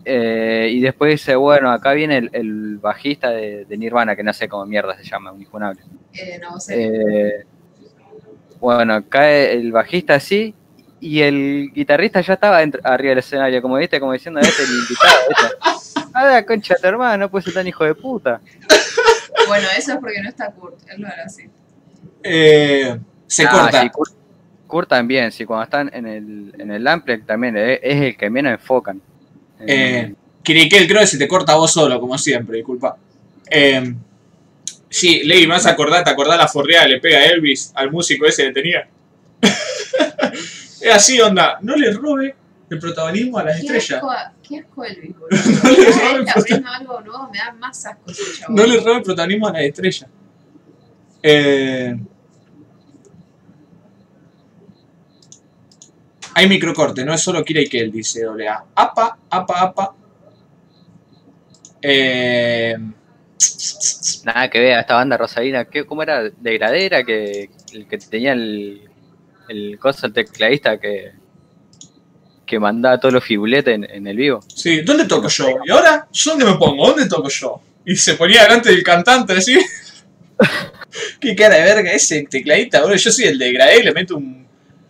[0.04, 4.34] eh, y después dice, bueno, acá viene el, el bajista de, de Nirvana, que no
[4.34, 5.80] sé cómo mierda se llama, un injunable.
[6.12, 6.74] Eh, no sé.
[6.84, 7.46] Eh,
[8.60, 10.54] bueno, cae el bajista así
[11.00, 14.68] y el guitarrista ya estaba dentro- arriba del escenario, como viste, como diciendo, este es
[14.68, 15.56] el invitado, ¿viste?
[16.12, 18.40] Ah, la concha de tu hermano, no puede ser tan hijo de puta.
[19.48, 21.44] Bueno, eso es porque no está Kurt, él lo hará así.
[22.22, 23.82] Eh, se Ah, corta.
[23.82, 24.12] sí, Kurt,
[24.66, 28.30] Kurt también, sí, cuando están en el, en el Amplex también es, es el que
[28.30, 29.00] menos enfocan.
[29.60, 32.96] Eh, Kirikel, creo que se te corta a vos solo, como siempre, disculpa.
[33.50, 33.94] Eh,
[34.88, 37.72] sí, Levi, me vas a acordar, ¿te acordás la forreada que le pega a Elvis
[37.74, 38.88] al músico ese que tenía?
[40.80, 42.34] es así, onda, no le robe
[42.68, 44.02] el protagonismo a las ¿Qué estrellas.
[44.02, 44.12] asco,
[44.48, 45.16] qué asco Elvis.
[45.62, 48.12] No le robe el algo nuevo me da más asco.
[48.48, 50.10] No le robe el protagonismo a las estrellas.
[51.22, 51.96] Eh,
[56.36, 58.64] hay microcorte, no es solo Kira y Kel, dice AA.
[58.74, 59.94] Apa, apa, apa.
[61.80, 62.76] Eh,
[64.24, 66.24] Nada que vea, esta banda rosarina, ¿qué, ¿cómo era?
[66.24, 68.82] De gradera, que el que tenía el,
[69.48, 71.12] el coso, el tecladista que,
[72.44, 74.40] que mandaba todos los figuletes en, en el vivo.
[74.54, 75.48] sí, ¿dónde toco yo?
[75.64, 76.06] ¿Y ahora?
[76.12, 76.86] ¿Yo dónde me pongo?
[76.88, 77.62] ¿Dónde toco yo?
[77.86, 79.58] Y se ponía delante del cantante así.
[81.18, 82.96] Qué cara de verga ese tecladista, boludo.
[82.96, 84.45] Yo soy el de Gradé y le meto un,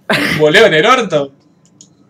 [0.39, 1.33] Voleo en el orto.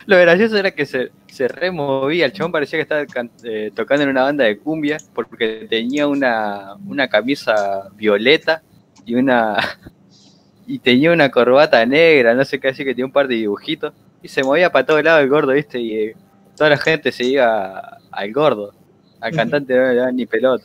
[0.07, 3.05] Lo gracioso era que se, se removía, el chabón parecía que estaba
[3.43, 8.63] eh, tocando en una banda de cumbia porque tenía una, una camisa violeta
[9.05, 9.57] y una
[10.67, 13.93] y tenía una corbata negra, no sé qué así que tenía un par de dibujitos
[14.23, 16.17] y se movía para todos lados el gordo, viste, y eh,
[16.57, 18.73] toda la gente se iba al gordo,
[19.21, 20.65] al cantante no le daban ni pelota.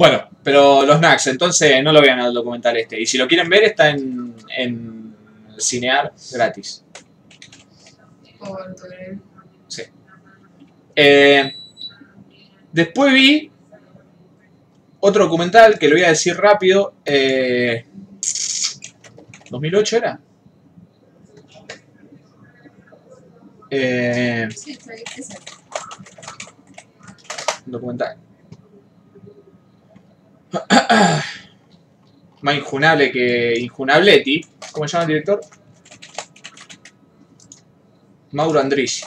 [0.00, 2.98] Bueno, pero los Knacks, entonces no lo vean al documental este.
[2.98, 5.14] Y si lo quieren ver, está en, en
[5.58, 6.82] Cinear gratis.
[9.68, 9.82] Tu-
[10.96, 11.52] Eh,
[12.72, 13.50] después vi
[15.00, 16.94] otro documental que lo voy a decir rápido.
[17.04, 17.84] eh,
[19.50, 20.18] ¿2008 era?
[23.70, 24.78] Eh, Sí,
[27.66, 28.16] documental.
[32.42, 34.40] Más injunable que Injunabletti.
[34.72, 35.40] ¿Cómo se llama el director?
[38.32, 39.04] Mauro Andrisi.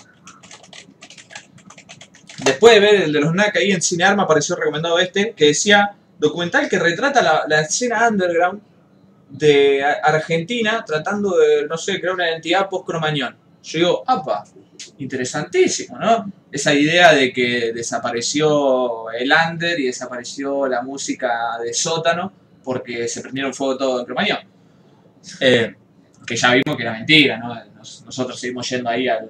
[2.43, 5.45] Después de ver el de los NAC ahí en Cinear, me pareció recomendado este, que
[5.45, 8.61] decía documental que retrata la, escena underground
[9.29, 13.35] de Argentina tratando de, no sé, crear una identidad post-cromañón.
[13.63, 14.43] Yo digo, apa,
[14.99, 16.31] interesantísimo, ¿no?
[16.51, 22.31] Esa idea de que desapareció el under y desapareció la música de sótano
[22.63, 24.39] porque se prendieron fuego todo en Cromañón.
[25.39, 25.75] Eh,
[26.25, 27.53] que ya vimos que era mentira, ¿no?
[27.75, 29.29] Nos- nosotros seguimos yendo ahí al,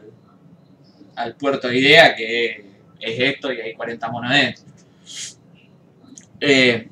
[1.16, 2.66] al puerto de idea que
[3.00, 4.64] es esto y hay 40 monos adentro.
[6.40, 6.88] Eh,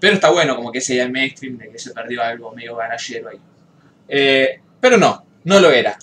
[0.00, 3.28] pero está bueno como que ya el mainstream de que se perdió algo medio garallero
[3.30, 3.38] ahí.
[4.08, 5.96] Eh, pero no, no lo era.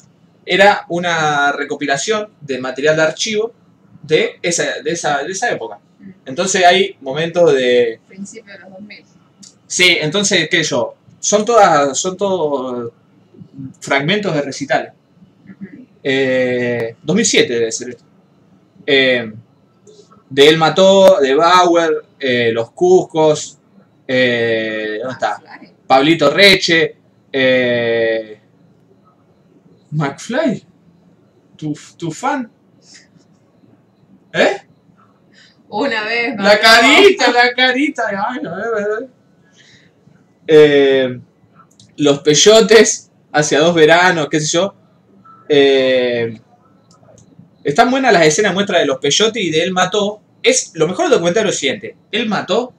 [0.52, 3.54] Era una recopilación de material de archivo
[4.02, 5.78] de esa, de esa, de esa época.
[6.26, 8.00] Entonces hay momentos de...
[8.08, 9.06] Principio de los 2000.
[9.68, 10.96] Sí, entonces, ¿qué yo?
[11.20, 12.92] Son todas, son todos
[13.80, 14.94] fragmentos de recitales.
[16.02, 18.04] Eh, 2007 debe ser esto.
[18.88, 19.32] Eh,
[20.32, 23.60] de Él Mató, de Bauer, eh, Los Cuscos,
[24.08, 25.44] eh, ¿dónde está?
[25.86, 26.96] Pablito Reche,
[29.92, 30.66] McFly,
[31.56, 32.52] tu, tu fan.
[34.34, 34.62] ¿Eh?
[35.70, 36.36] Una vez.
[36.38, 38.04] La carita, la carita.
[38.08, 39.10] Ay, a ver, a ver.
[40.48, 41.20] Eh,
[41.98, 44.76] los peyotes, hacia dos veranos, qué sé yo.
[45.48, 46.40] Eh,
[47.64, 50.22] están buenas las escenas muestras de los peyotes y de Él Mató.
[50.42, 51.98] Es lo mejor del documental es lo siguiente.
[52.12, 52.74] Él mató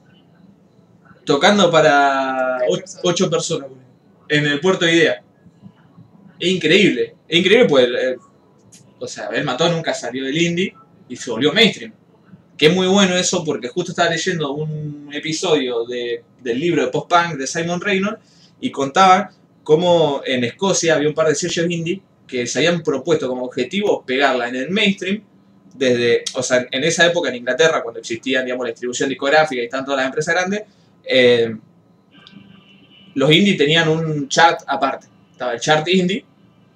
[1.25, 2.59] tocando para
[3.03, 3.69] ocho personas
[4.29, 5.23] en el puerto de Idea.
[6.41, 7.15] Es increíble.
[7.29, 8.17] Es increíble eh,
[8.99, 10.75] o sea, Él Mató nunca salió del indie
[11.09, 11.93] y se volvió mainstream.
[12.57, 16.91] Que es muy bueno eso porque justo estaba leyendo un episodio de- del libro de
[16.91, 18.21] post-punk de Simon Reynolds
[18.61, 19.31] y contaba
[19.63, 24.05] cómo en Escocia había un par de sellos indie que se habían propuesto como objetivo
[24.05, 25.23] pegarla en el mainstream
[25.75, 29.65] desde, o sea, en esa época en Inglaterra, cuando existía, digamos, la distribución discográfica y
[29.65, 30.63] estaban todas las empresas grandes,
[31.05, 31.57] eh,
[33.15, 35.07] los indie tenían un chart aparte.
[35.41, 36.23] Estaba el chart indie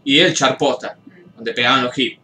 [0.05, 0.97] y el chart posta,
[1.37, 2.19] donde pegaban los hits.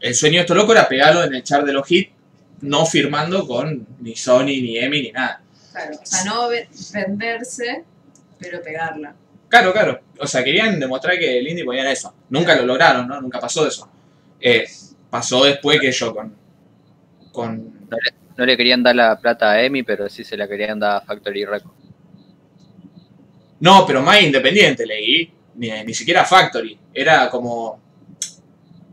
[0.00, 2.12] El sueño de esto loco era pegarlo en el chart de los hits,
[2.60, 5.42] no firmando con ni Sony, ni EMI, ni nada.
[5.72, 7.82] Claro, o sea, no ve- venderse,
[8.38, 9.12] pero pegarla.
[9.48, 10.00] Claro, claro.
[10.20, 12.14] O sea, querían demostrar que el indie podía eso.
[12.28, 13.20] Nunca lo lograron, ¿no?
[13.20, 13.90] Nunca pasó eso.
[14.40, 14.68] Eh,
[15.10, 16.32] pasó después que yo con...
[17.32, 17.88] con
[18.38, 21.00] No le querían dar la plata a Emi, pero sí se la querían dar a
[21.00, 21.74] Factory Records.
[23.58, 25.32] no, pero más independiente leí.
[25.54, 26.78] Ni, ni siquiera Factory.
[26.92, 27.80] Era como...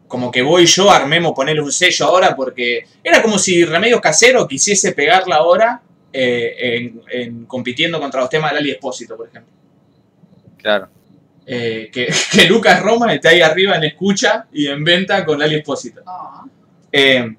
[0.07, 2.85] Como que voy yo, armemos, ponerle un sello ahora porque...
[3.03, 5.81] Era como si Remedios Casero quisiese pegarla ahora
[6.13, 9.53] eh, en, en compitiendo contra los temas del Ali Espósito, por ejemplo.
[10.57, 10.89] Claro.
[11.49, 15.55] Eh, que, que Lucas Roma esté ahí arriba en escucha y en venta con Ali
[15.55, 16.01] Espósito.
[16.05, 16.45] Ah,
[16.91, 17.35] Eh,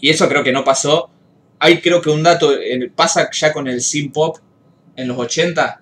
[0.00, 1.10] y eso creo que no pasó.
[1.58, 4.38] Hay creo que un dato, eh, pasa ya con el synth pop
[4.96, 5.80] en los 80,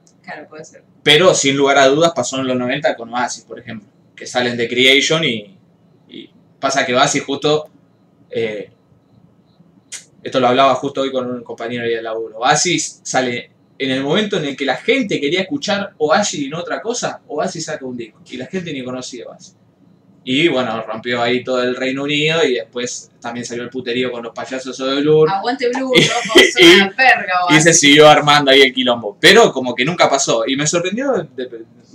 [1.03, 4.57] pero sin lugar a dudas pasó en los 90 con Oasis, por ejemplo, que salen
[4.57, 5.57] de Creation y,
[6.09, 7.69] y pasa que Oasis justo,
[8.31, 8.71] eh,
[10.23, 14.37] esto lo hablaba justo hoy con un compañero de laburo, Oasis sale en el momento
[14.37, 17.97] en el que la gente quería escuchar Oasis y no otra cosa, Oasis saca un
[17.97, 19.57] disco y la gente ni conocía Oasis.
[20.23, 24.23] Y bueno, rompió ahí todo el Reino Unido y después también salió el puterío con
[24.23, 25.31] los payasos de Blur.
[25.31, 26.41] Aguante Blue, Y- loco,
[27.51, 29.17] y- Y se siguió armando ahí el quilombo.
[29.19, 30.45] Pero como que nunca pasó.
[30.47, 31.27] Y me sorprendió,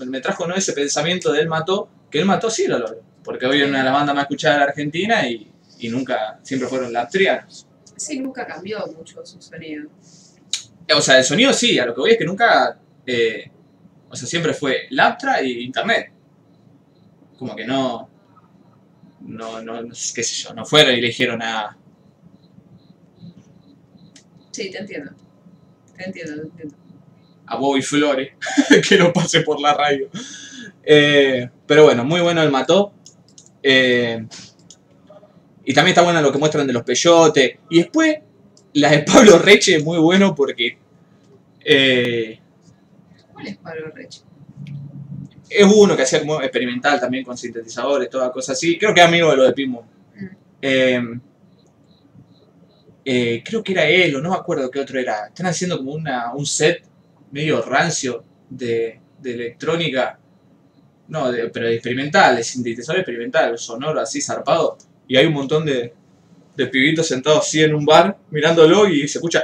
[0.08, 0.56] me trajo ¿no?
[0.56, 3.02] ese pensamiento de él mató, que él mató sí lo logró.
[3.24, 6.40] Porque hoy es una de las bandas más escuchadas de la Argentina y, y nunca,
[6.44, 7.68] siempre fueron las trianos.
[7.96, 9.90] Sí, nunca cambió mucho su sonido.
[10.96, 13.50] O sea, el sonido sí, a lo que voy es que nunca eh,
[14.10, 16.12] O sea, siempre fue Laptra y Internet.
[17.38, 18.10] Como que no...
[19.26, 21.78] No, no, qué sé yo, no fueron y le dijeron a...
[24.52, 25.12] Sí, te entiendo.
[25.98, 26.76] Te entiendo, te entiendo.
[27.48, 28.34] a Bobby Flores
[28.88, 30.10] que lo pase por la radio.
[30.84, 32.94] Eh, pero bueno, muy bueno el mató.
[33.62, 34.26] Eh,
[35.66, 37.58] y también está bueno lo que muestran de los peyotes.
[37.70, 38.20] Y después,
[38.74, 40.78] la de Pablo Reche es muy bueno porque
[41.68, 42.40] eh,
[43.34, 44.22] ¿Cuál es Pablo Reche?
[45.57, 48.77] Es uno que hacía como experimental también con sintetizadores, toda cosa así.
[48.77, 49.88] Creo que es amigo de lo de Pimo.
[50.15, 50.26] Mm.
[50.61, 51.02] Eh,
[53.07, 55.27] eh, creo que era él, o no me acuerdo qué otro era.
[55.27, 56.84] Están haciendo como una, un set
[57.32, 60.19] medio rancio de, de electrónica.
[61.07, 64.77] No, de- pero de experimental, de sintetizador experimental, sonoro así zarpado.
[65.07, 65.94] Y hay un montón de,
[66.57, 69.44] de pibitos sentados así en un bar mirándolo y se escucha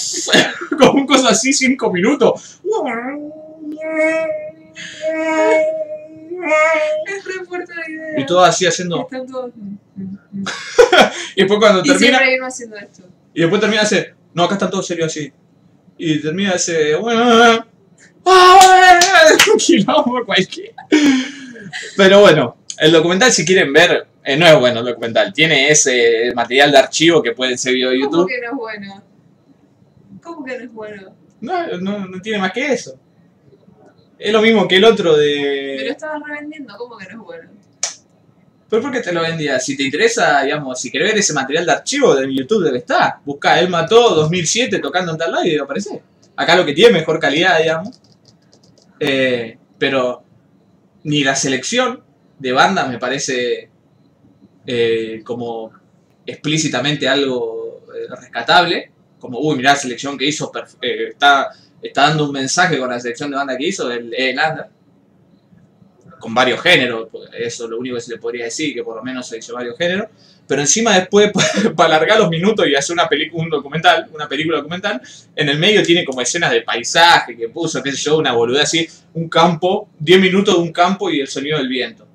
[0.78, 2.60] como un cosa así, cinco minutos.
[5.06, 5.66] Es.
[8.18, 9.02] Y todo así haciendo.
[9.02, 9.50] Están todos.
[9.54, 10.44] mm, mm, mm.
[11.36, 12.18] Y después cuando Y termina.
[12.18, 13.02] siempre uno haciendo esto.
[13.34, 15.32] Y después termina ese, no, acá están todos serios así.
[15.98, 17.22] Y termina ese, bueno,
[18.26, 18.98] ¡ah!
[19.52, 20.74] un quilombo cualquiera.
[21.96, 26.32] Pero bueno, el documental si quieren ver, eh, no es bueno el documental, tiene ese
[26.34, 28.28] material de archivo que pueden ser video de ¿Cómo YouTube.
[28.28, 29.02] que no es bueno?
[30.22, 31.16] ¿Cómo que no es bueno?
[31.40, 32.98] No, no, no tiene más que eso.
[34.18, 35.88] Es lo mismo que el otro Me lo de...
[35.88, 37.50] estabas revendiendo, ¿cómo que no es bueno?
[38.68, 39.60] ¿Pero por qué te lo vendía?
[39.60, 43.18] Si te interesa, digamos, si querés ver ese material de archivo de YouTube debe estar.
[43.24, 46.02] Busca, él mató 2007 tocando en tal lado y debe aparecer.
[46.34, 48.00] Acá lo que tiene mejor calidad, digamos.
[48.98, 50.24] Eh, pero
[51.04, 52.02] ni la selección
[52.38, 53.70] de bandas me parece
[54.66, 55.70] eh, como
[56.26, 58.90] explícitamente algo eh, rescatable.
[59.18, 60.50] Como, uy, mirá la selección que hizo,
[60.82, 61.50] eh, está,
[61.86, 64.66] está dando un mensaje con la selección de banda que hizo, el, Under.
[66.18, 67.08] Con varios géneros,
[67.38, 69.54] eso es lo único que se le podría decir, que por lo menos se hizo
[69.54, 70.06] varios géneros,
[70.46, 71.30] pero encima después,
[71.76, 75.00] para alargar los minutos y hacer una película, un documental, una película documental,
[75.34, 78.62] en el medio tiene como escenas de paisaje que puso, qué sé yo, una boludez
[78.62, 82.06] así, un campo, 10 minutos de un campo y el sonido del viento.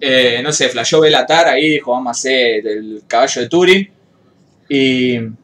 [0.00, 3.90] Eh, no sé, flashó Belatar ahí, dijo, vamos a hacer el caballo de Turing,
[4.68, 5.43] y...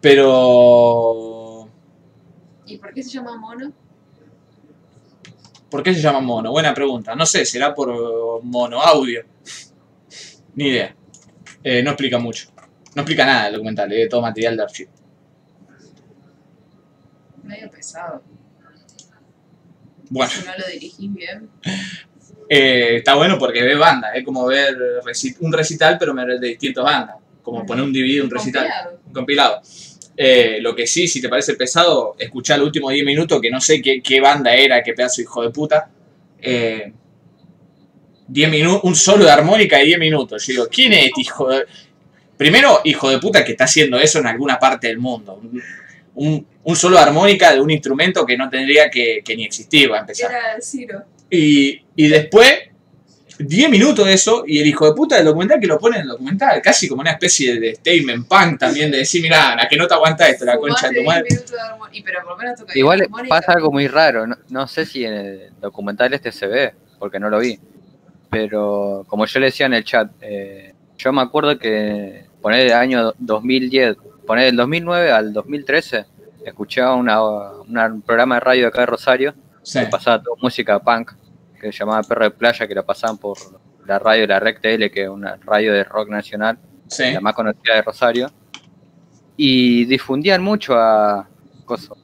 [0.00, 1.68] Pero...
[2.66, 3.72] ¿Y por qué se llama mono?
[5.70, 6.50] ¿Por qué se llama mono?
[6.50, 7.14] Buena pregunta.
[7.14, 9.24] No sé, será por eh, mono audio.
[10.54, 10.94] Ni idea.
[11.62, 12.48] Eh, no explica mucho.
[12.94, 14.90] No explica nada el documental, es todo material de archivo.
[17.44, 18.22] Medio pesado.
[20.08, 21.50] Bueno, Si no lo dirigís bien.
[22.48, 24.76] eh, está bueno porque ve banda, es como ver
[25.40, 27.16] un recital pero de distintas bandas.
[27.42, 29.00] Como poner un DVD, un recital, Compilado.
[29.06, 29.62] un compilado.
[30.22, 33.58] Eh, lo que sí, si te parece pesado, escuchar los últimos 10 minutos, que no
[33.58, 35.88] sé qué, qué banda era, qué pedazo hijo de puta.
[36.42, 36.92] Eh,
[38.28, 40.46] 10 minutos, un solo de armónica de 10 minutos.
[40.46, 41.64] Yo digo, ¿quién es este hijo de.?
[42.36, 45.40] Primero, hijo de puta que está haciendo eso en alguna parte del mundo.
[46.16, 49.96] Un, solo de armónica de un instrumento que no tendría que, que ni existir, va
[49.96, 50.30] a empezar.
[50.30, 51.02] Era el Ciro.
[51.30, 52.52] Y, y después,
[53.46, 56.02] 10 minutos de eso, y el hijo de puta del documental que lo pone en
[56.02, 59.76] el documental, casi como una especie de statement punk también, de decir, mirá, a que
[59.76, 61.24] no te aguanta esto, la concha de tu madre.
[61.28, 61.96] 10 minutos de armónica.
[61.98, 65.04] Y pero por lo menos toca Igual pasa algo muy raro, no, no sé si
[65.04, 67.58] en el documental este se ve, porque no lo vi,
[68.28, 72.72] pero como yo le decía en el chat, eh, yo me acuerdo que poner el
[72.72, 73.96] año 2010,
[74.26, 76.04] poner del 2009 al 2013,
[76.44, 80.78] escuchaba una, una- un programa de radio acá de Rosario Sí, que pasaba toda música
[80.78, 81.12] punk,
[81.60, 83.36] que se llamaba Perro de Playa, que la pasaban por
[83.86, 87.12] la radio de la Rec TL, que es una radio de rock nacional sí.
[87.12, 88.30] la más conocida de Rosario,
[89.36, 91.28] y difundían mucho a
[91.64, 91.96] Coso,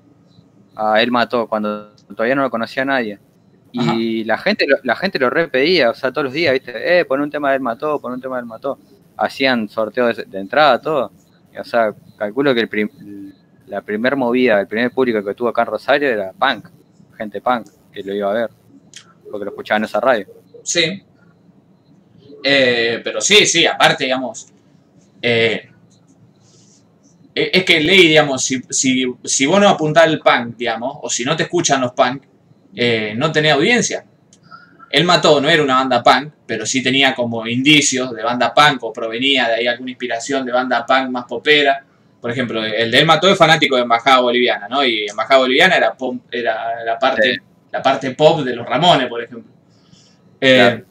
[0.75, 3.19] a Él Mató, cuando todavía no lo conocía nadie.
[3.73, 7.01] Y la gente, la gente lo repedía, o sea, todos los días, ¿viste?
[7.01, 8.79] Eh, pon un tema de Él Mató, pon un tema de Él Mató.
[9.19, 11.13] Hacían sorteos de, de entrada, todo.
[11.53, 13.35] Y, o sea, calculo que el prim-
[13.67, 16.69] la primer movida, el primer público que tuvo acá en Rosario era punk,
[17.19, 18.51] gente punk, que lo iba a ver,
[19.31, 20.27] porque lo escuchaban en esa radio.
[20.63, 21.03] Sí.
[22.43, 24.49] Eh, pero sí, sí, aparte, digamos.
[25.23, 25.71] eh,
[27.35, 31.23] es que ley, digamos, si, si, si vos no apuntás al punk, digamos, o si
[31.25, 32.23] no te escuchan los punk,
[32.75, 34.07] eh, no tenés audiencia.
[34.91, 38.85] Él mató, no era una banda punk, pero sí tenía como indicios de banda punk
[38.85, 41.85] o provenía de ahí alguna inspiración de banda punk más popera.
[42.21, 44.83] Por ejemplo, el de Él mató es fanático de Embajada Boliviana, ¿no?
[44.85, 45.95] Y Embajada Boliviana era,
[46.31, 47.41] era la, parte, Sí.
[47.77, 49.53] La parte pop de los Ramones, por ejemplo.
[50.41, 50.87] Eh, Claro.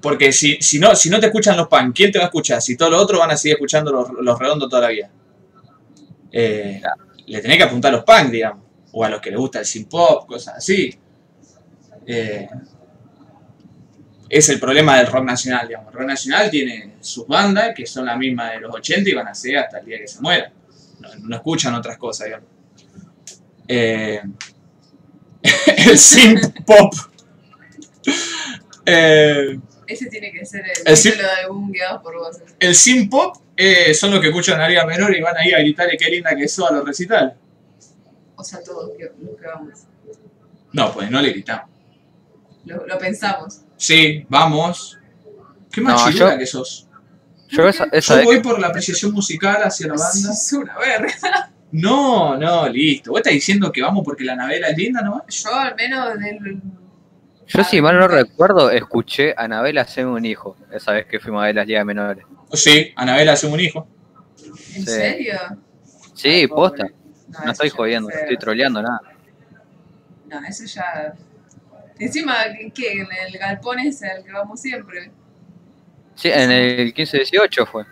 [0.00, 2.60] Porque si, si, no, si no te escuchan los punk, ¿quién te va a escuchar?
[2.60, 5.10] Si todos los otros van a seguir escuchando los, los redondos toda la vida.
[6.30, 6.82] Eh,
[7.26, 8.64] Le tenés que apuntar a los punk, digamos.
[8.92, 10.94] o a los que les gusta el synth pop, cosas así.
[12.06, 12.48] Eh,
[14.28, 15.92] es el problema del rock nacional, digamos.
[15.92, 19.28] El rock nacional tiene sus bandas que son la misma de los 80 y van
[19.28, 20.52] a ser hasta el día que se mueran.
[21.00, 22.48] No, no escuchan otras cosas, digamos.
[25.46, 26.92] Eh, el synth pop.
[28.84, 32.36] Eh, Ese tiene que ser el, El título de algún guiado por vos.
[32.58, 35.58] el synth pop eh, son los que escuchan a Liga Menor y van ahí a
[35.58, 37.32] gritarle qué linda que sos a los recitales.
[38.36, 39.72] O sea, todos que- los que vamos.
[40.72, 41.70] No, pues no le gritamos.
[42.66, 43.60] Lo, lo pensamos.
[43.76, 44.98] Sí, vamos.
[45.72, 46.86] Qué No, yo- que sos.
[47.48, 50.32] Yo esa, esa Yo vez- voy por la apreciación musical hacia la banda.
[50.32, 51.52] Es una verga.
[51.80, 53.10] No, no, listo.
[53.10, 55.22] ¿Vos estás diciendo que vamos porque la Anabela es linda nomás?
[55.28, 56.60] Yo al menos del...
[57.46, 61.42] yo si mal no recuerdo, escuché a Anabel hacerme un hijo, esa vez que fuimos
[61.42, 62.24] a ver las ligas menores.
[62.52, 63.86] Sí, Anabela hace un hijo.
[64.74, 64.92] ¿En Sí.
[64.92, 65.34] serio?
[66.14, 66.86] Sí, Ay, posta.
[67.44, 69.00] No estoy jodiendo, no no estoy troleando nada.
[70.28, 71.12] No, eso ya...
[71.98, 72.34] Encima,
[72.74, 72.92] ¿qué?
[72.92, 75.10] En el galpón es al que vamos siempre.
[76.14, 77.84] Sí, en el 15-18 fue.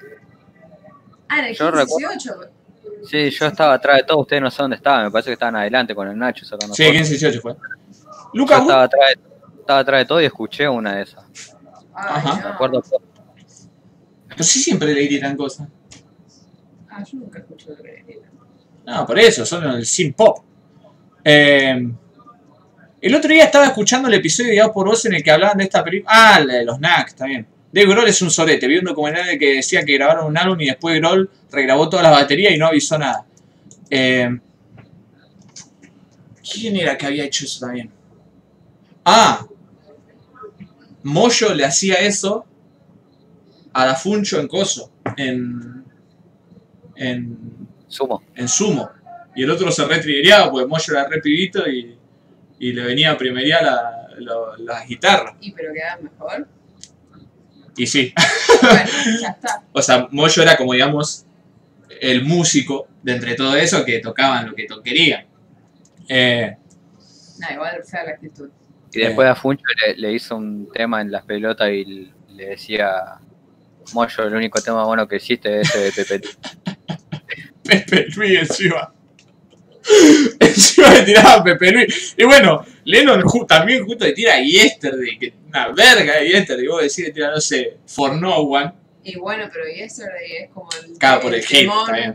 [1.29, 2.35] Ah, en el Yo 15, recuerdo- 18.
[3.07, 5.57] Sí, yo estaba atrás de todos, ustedes no sé dónde estaban, me parece que estaban
[5.57, 7.11] adelante con el Nacho sacando Sí, fotos.
[7.11, 7.53] 15-18 fue.
[7.53, 7.59] Yo
[8.33, 11.25] Lucas, estaba atrás, de, estaba atrás de todo y escuché una de esas.
[11.95, 12.37] Ajá.
[12.37, 12.83] Me acuerdo.
[14.29, 15.69] pero sí siempre le gritan cosas.
[16.89, 18.29] Ah, yo nunca escuché lo que era.
[18.87, 20.39] No, por eso, son el synth pop.
[21.23, 21.89] Eh,
[23.01, 25.59] el otro día estaba escuchando el episodio de Guiado por Vos en el que hablaban
[25.59, 26.11] de esta película.
[26.15, 27.47] Ah, la de los Knacks, está bien.
[27.75, 28.69] Dave Grohl es un sorete.
[28.69, 32.13] Vi un documental que decía que grabaron un álbum y después Grohl regrabó todas las
[32.13, 33.27] baterías y no avisó nada.
[33.91, 34.31] Eh,
[36.41, 37.91] ¿Quién era que había hecho eso también?
[39.05, 39.45] Ah,
[41.03, 42.45] Moyo le hacía eso
[43.73, 45.85] a Da Funcho en Coso, en,
[46.95, 47.39] en,
[47.89, 48.23] Sumo.
[48.37, 48.89] en Sumo.
[49.35, 51.99] Y el otro se retrigueaba porque Moyo era re pibito y,
[52.61, 55.37] y le venía a primería la, la, la guitarra.
[55.41, 56.47] Y pero quedaba mejor.
[57.77, 58.15] Y sí,
[58.63, 58.91] Bueno,
[59.21, 59.63] ya está.
[59.73, 61.25] o sea, Moyo era como digamos
[62.01, 65.27] el músico de entre todo eso que tocaban lo que querían.
[66.09, 66.57] Eh,
[67.39, 68.49] Nah, igual fea la actitud.
[68.93, 73.19] Y después a Funcho le, le hizo un tema en las pelotas y le decía,
[73.93, 76.29] Moyo, el único tema bueno que hiciste es ese de Pepe.
[77.65, 78.93] Pepe Luis encima.
[80.41, 82.15] encima le tiraba a Pepe Luis.
[82.17, 86.67] Y bueno, Lennon ju- también justo le tira Yesterday, que una verga de Yesterday.
[86.67, 88.73] Vos decís, tira, no sé, For No One.
[89.05, 91.69] Y bueno, pero Yesterday es como el, Claro, por el hit,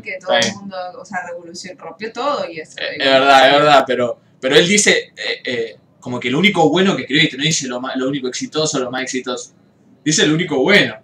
[0.04, 2.74] que todo el mundo, o sea, revolución, rompió todo y eso.
[2.80, 6.68] Eh, es verdad, es verdad, pero, pero él dice eh, eh, como que lo único
[6.70, 9.52] bueno que escribiste, no dice lo, más, lo único exitoso, lo más exitoso.
[10.04, 10.96] Dice lo único bueno.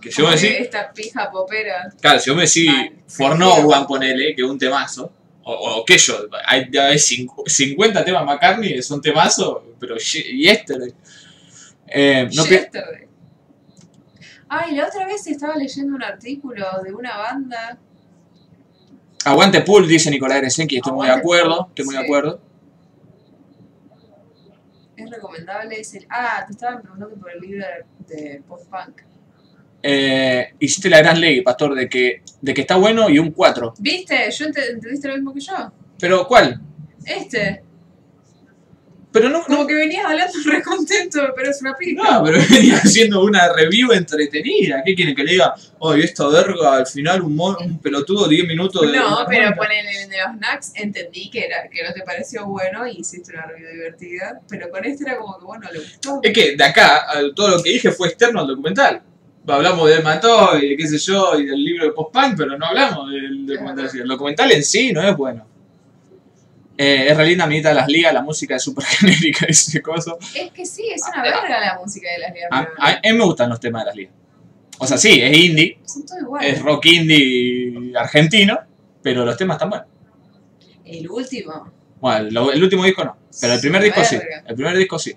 [0.00, 1.92] Que si vos decís, Esta pija popera.
[2.00, 2.70] claro, si vos me decís.
[3.06, 5.12] For No One, ponele, que es un temazo,
[5.42, 6.14] o, o que yo,
[6.46, 10.92] hay, hay cincu- 50 temas McCartney son temazos, pero Ye- Yesterday.
[11.86, 13.06] Eh, no Yesterday.
[14.48, 17.78] Ay, la otra vez estaba leyendo un artículo de una banda.
[19.24, 22.40] Aguante Pool, dice Nicolás Gresenki, estoy muy de acuerdo, Pool, estoy muy de acuerdo.
[24.96, 25.80] Es recomendable.
[25.80, 27.64] Es el, ah, te estaban preguntando por el libro
[28.08, 29.02] de, de post-punk.
[29.82, 33.74] Eh, hiciste la gran ley, Pastor, de que, de que está bueno y un 4.
[33.78, 34.30] ¿Viste?
[34.30, 35.52] Yo ent- entendiste lo mismo que yo.
[35.98, 36.60] Pero ¿cuál?
[37.04, 37.62] Este.
[39.12, 42.00] Pero no, Como no, que venías hablando re contento, pero es una pija.
[42.00, 44.82] no, pero venía haciendo una review entretenida.
[44.86, 45.52] ¿Qué quieren que le diga?
[45.80, 48.96] Oye, esta verga, al final un, mo- un pelotudo 10 minutos de...
[48.98, 49.56] No, pero armónica".
[49.56, 53.32] ponele el de los Knacks, entendí que era que no te pareció bueno y hiciste
[53.32, 56.20] una review divertida, pero con este era como que bueno, le gustó.
[56.22, 59.02] Es que de acá, a- todo lo que dije fue externo al documental.
[59.46, 63.10] Hablamos de Mató y qué sé yo, y del libro de post-punk, pero no hablamos
[63.10, 63.90] del documental.
[63.92, 65.46] El documental en sí no es bueno.
[66.76, 70.18] Eh, es re linda, amiguita de las ligas, la música es súper genérica, ese coso.
[70.34, 72.48] Es que sí, es una verga la música de las ligas.
[72.52, 74.14] A, a- a mí me gustan los temas de las ligas.
[74.78, 76.52] O sea, sí, es indie, Son todos iguales.
[76.54, 78.58] es rock indie argentino,
[79.02, 79.88] pero los temas están buenos.
[80.86, 81.70] El último.
[82.00, 84.16] Bueno, lo- el último disco no, pero el primer disco sí.
[84.46, 85.14] El primer disco sí.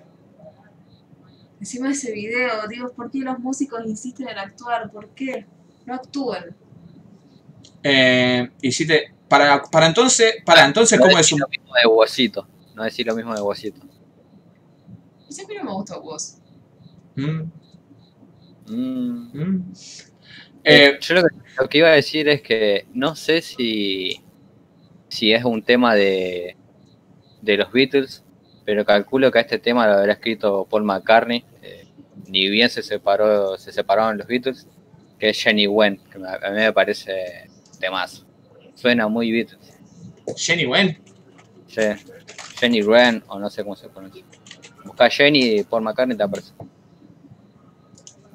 [1.64, 4.91] Encima de ese video, digo, ¿por qué los músicos insisten en actuar?
[4.91, 5.45] ¿Por qué?
[5.85, 6.53] No actúan.
[7.81, 11.40] Eh, y si te, para, para entonces, para entonces, no ¿cómo es decir un...?
[11.40, 12.48] lo mismo de Bocito.
[12.76, 13.80] No decir lo mismo de Bocito.
[15.30, 16.35] Y siempre no me gustó vos.
[17.15, 17.44] Mm,
[18.68, 19.30] Mm.
[19.34, 19.73] mm.
[20.65, 24.22] Eh, Yo lo que, lo que iba a decir es que no sé si,
[25.07, 26.57] si es un tema de,
[27.41, 28.22] de los Beatles,
[28.65, 31.52] pero calculo que a este tema lo habrá escrito Paul McCartney, eh,
[32.27, 34.68] ni bien se separó, se separaron los Beatles,
[35.19, 37.49] que es Jenny Wen, que me- a mí me parece
[37.80, 38.26] temazo.
[38.76, 39.73] Suena muy Beatles.
[40.38, 40.98] Jenny Wen.
[41.68, 41.81] Sí.
[42.60, 44.23] Jenny Wren, o no sé cómo se pronuncia.
[44.85, 46.53] Busca Jenny y Paul McCartney te aparece.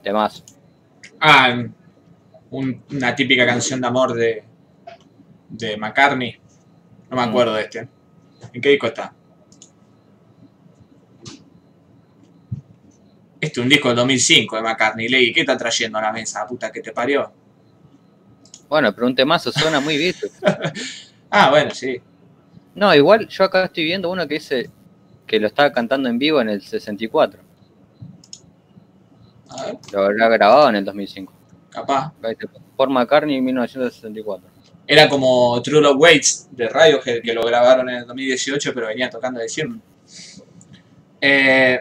[0.03, 0.43] Temas.
[1.21, 1.63] Ah,
[2.51, 4.45] un- una típica canción de amor de,
[5.49, 6.37] de McCartney.
[7.11, 7.29] No me Mm.
[7.29, 7.89] acuerdo de este.
[8.53, 9.15] ¿En qué disco está?
[13.41, 15.09] Este es un disco del 2005 de McCartney.
[15.09, 16.47] Ley, ¿qué está trayendo a la mesa?
[16.47, 17.31] Puta que te parió.
[18.69, 20.27] Bueno, pero un temazo suena muy visto.
[21.31, 22.01] Ah, bueno, sí.
[22.75, 24.71] No, igual yo acá estoy viendo uno que dice
[25.27, 27.43] que lo estaba cantando en vivo en el 64.
[29.51, 31.31] A ver, Lo habrá grabado en el 2005.
[31.69, 32.15] capaz.
[32.79, 34.49] Paul McCartney 1964.
[34.87, 39.11] Era como True Love Waits de Radiohead, que lo grabaron en el 2018, pero venía
[39.11, 39.81] tocando de siempre.
[41.21, 41.79] Eh,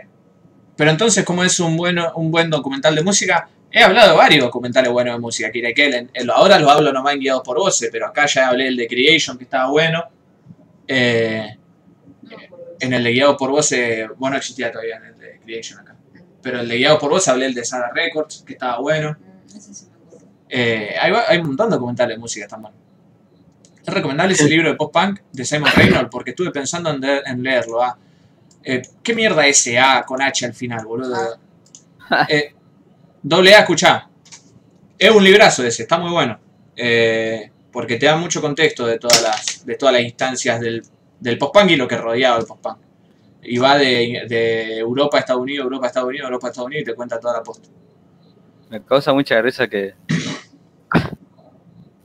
[0.77, 4.45] pero entonces, como es un, bueno, un buen documental de música, he hablado de varios
[4.45, 5.51] documentales buenos de música.
[5.51, 6.09] Kira Kellen.
[6.13, 8.87] Eh, Ahora los hablo nomás en guiados por voces, pero acá ya hablé el de
[8.87, 10.03] Creation, que estaba bueno.
[10.87, 11.57] Eh,
[12.79, 15.95] en el de guiados por voces, bueno, no existía todavía en el de Creation acá.
[16.41, 19.17] Pero el de guiados por voces hablé el de Sada Records, que estaba bueno.
[20.49, 22.79] Eh, hay, hay un montón de documentales de música están buenos.
[23.85, 27.41] Es recomendable ese libro de post-punk de Simon Reynolds porque estuve pensando en, de- en
[27.41, 27.81] leerlo.
[27.83, 27.97] ah.
[28.63, 31.39] Eh, ¿Qué mierda ese A con H al final, boludo?
[32.29, 32.53] Eh,
[33.21, 34.07] doble A, escuchá.
[34.97, 36.39] Es un librazo ese, está muy bueno.
[36.75, 40.83] Eh, porque te da mucho contexto de todas las, de todas las instancias del,
[41.19, 42.77] del post-punk y lo que rodeaba el post-punk.
[43.43, 46.67] Y va de, de Europa a Estados Unidos, Europa a Estados Unidos, Europa a Estados
[46.67, 47.69] Unidos y te cuenta toda la posta.
[48.69, 49.93] Me causa mucha risa que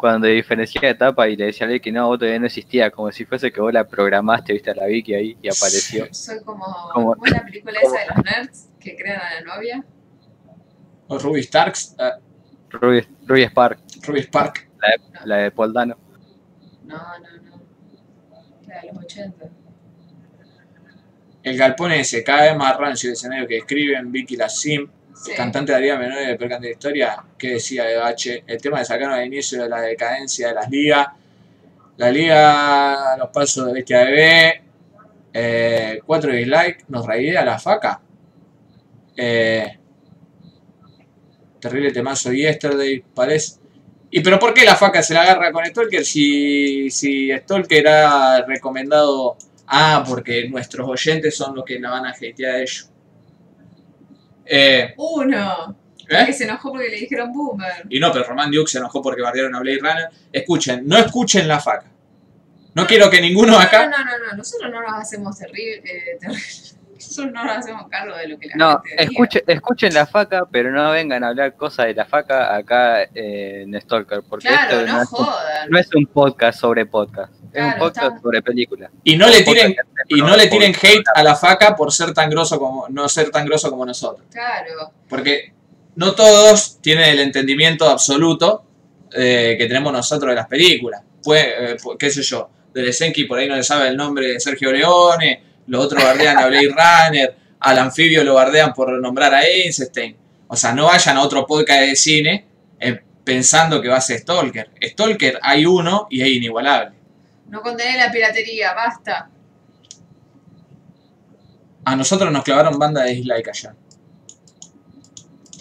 [0.02, 3.12] cuando diferenciaba etapa y le decía a Ley que no, vos todavía no existía, como
[3.12, 6.08] si fuese que vos la programaste, viste a la Vicky ahí y apareció.
[6.12, 6.64] Soy como.
[6.92, 9.84] Como- ¿Cómo es la película esa de los nerds que crean a la novia?
[11.06, 12.10] O Ruby Starks, eh,
[12.70, 14.68] Ruby, Ruby Spark, Ruby Spark.
[15.24, 15.96] la de Paul Dano.
[16.84, 17.62] No, no, no.
[18.66, 19.44] La de los 80.
[21.44, 24.88] El galpón ese, cada vez más rancio de escenario que describen Vicky la Sim,
[25.22, 25.32] Sí.
[25.36, 28.84] cantante de Liga Menor de Percante de Historia, que decía de H, el tema de
[28.84, 31.06] sacaron al inicio de la decadencia de las ligas,
[31.96, 34.62] la liga, los pasos de Bestia Bebé,
[35.32, 38.00] eh, cuatro dislikes, nos raidea la faca.
[39.16, 39.78] Eh,
[41.60, 43.60] terrible temazo Yesterday, parece.
[44.10, 48.44] ¿Y pero por qué la faca se la agarra con Stalker si, si Stalker ha
[48.46, 49.36] recomendado...
[49.74, 52.91] Ah, porque nuestros oyentes son los que la van a hatear a ellos.
[54.44, 55.76] Eh, Uno.
[56.08, 56.26] ¿eh?
[56.26, 57.86] Que se enojó porque le dijeron boomer.
[57.88, 60.08] Y no, pero Roman Duke se enojó porque bardearon a Blade Runner.
[60.32, 61.90] Escuchen, no escuchen la faca.
[62.74, 63.86] No quiero que ninguno No, acá...
[63.86, 66.42] no, no, no, nosotros no nos hacemos terrible, eh, terrible.
[67.08, 69.02] Nosotros no nos hacemos cargo de lo que la No, gente diga.
[69.10, 73.62] escuchen, escuchen la faca, pero no vengan a hablar cosas de la faca acá eh,
[73.66, 75.70] en Stalker, porque Claro, esto no, no es un, jodan.
[75.70, 78.90] no es un podcast sobre podcast, es un podcast sobre películas.
[79.04, 79.74] Y no le tiren,
[80.08, 83.30] y no le tiren hate a la faca por ser tan grosso como, no ser
[83.30, 84.26] tan grosso como nosotros.
[84.30, 84.92] Claro.
[85.08, 85.52] Porque
[85.96, 88.64] no todos tienen el entendimiento absoluto
[89.14, 91.02] eh, que tenemos nosotros de las películas.
[91.22, 94.26] Pues, eh, pu- qué sé yo, de Lesenki por ahí no le sabe el nombre
[94.28, 99.34] de Sergio Leone, los otros bardean a Blade Runner, al anfibio lo bardean por nombrar
[99.34, 100.16] a Einstein.
[100.48, 102.46] O sea, no vayan a otro podcast de cine
[102.78, 104.70] eh, pensando que va a ser Stalker.
[104.82, 106.96] Stalker hay uno y es inigualable.
[107.48, 109.30] No condené la piratería, basta.
[111.84, 113.74] A nosotros nos clavaron banda de dislike allá.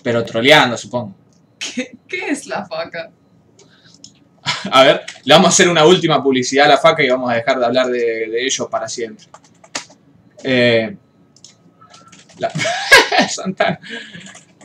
[0.04, 1.16] Pero troleando, supongo.
[1.60, 3.12] ¿Qué, qué es la faca?
[4.72, 7.36] A ver, le vamos a hacer una última publicidad a la faca y vamos a
[7.36, 9.28] dejar de hablar de, de ellos para siempre.
[10.44, 10.96] Eh,
[12.40, 12.52] la-
[13.30, 13.80] son tan-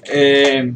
[0.05, 0.73] eh,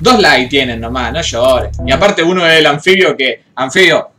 [0.00, 1.76] dos likes tienen nomás, no llores.
[1.86, 4.10] Y aparte uno es el anfibio que, anfibio,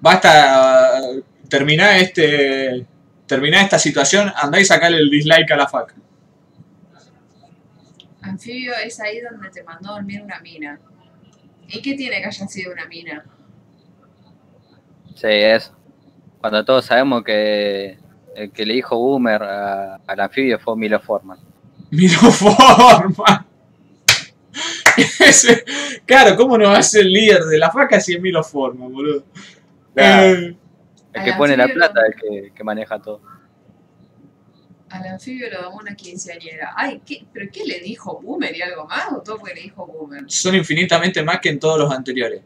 [0.00, 1.00] basta,
[1.48, 2.86] terminar este,
[3.26, 5.94] terminar esta situación, andá y sacale el dislike a la faca.
[8.22, 10.78] Anfibio es ahí donde te mandó a dormir una mina.
[11.68, 13.24] ¿Y qué tiene que haya sido una mina?
[15.14, 15.72] Sí, eso.
[16.40, 17.96] Cuando todos sabemos que
[18.36, 21.38] el que le dijo Boomer a- al anfibio fue Milo Forman.
[21.90, 23.46] Miro forma.
[25.20, 25.64] Ese-
[26.06, 28.86] claro, ¿cómo no va a ser el líder de la faca si es Milo Forma,
[28.88, 29.24] boludo?
[29.94, 30.26] Claro.
[30.26, 30.56] Eh,
[31.12, 33.20] El que pone la plata, lo- el que, que maneja todo.
[34.90, 36.72] Al anfibio lo domó una quinceañera.
[36.76, 37.24] Ay, ¿qué?
[37.32, 39.10] ¿pero qué le dijo Boomer y algo más?
[39.12, 40.24] ¿O todo porque le dijo Boomer?
[40.28, 42.40] son infinitamente más que en todos los anteriores.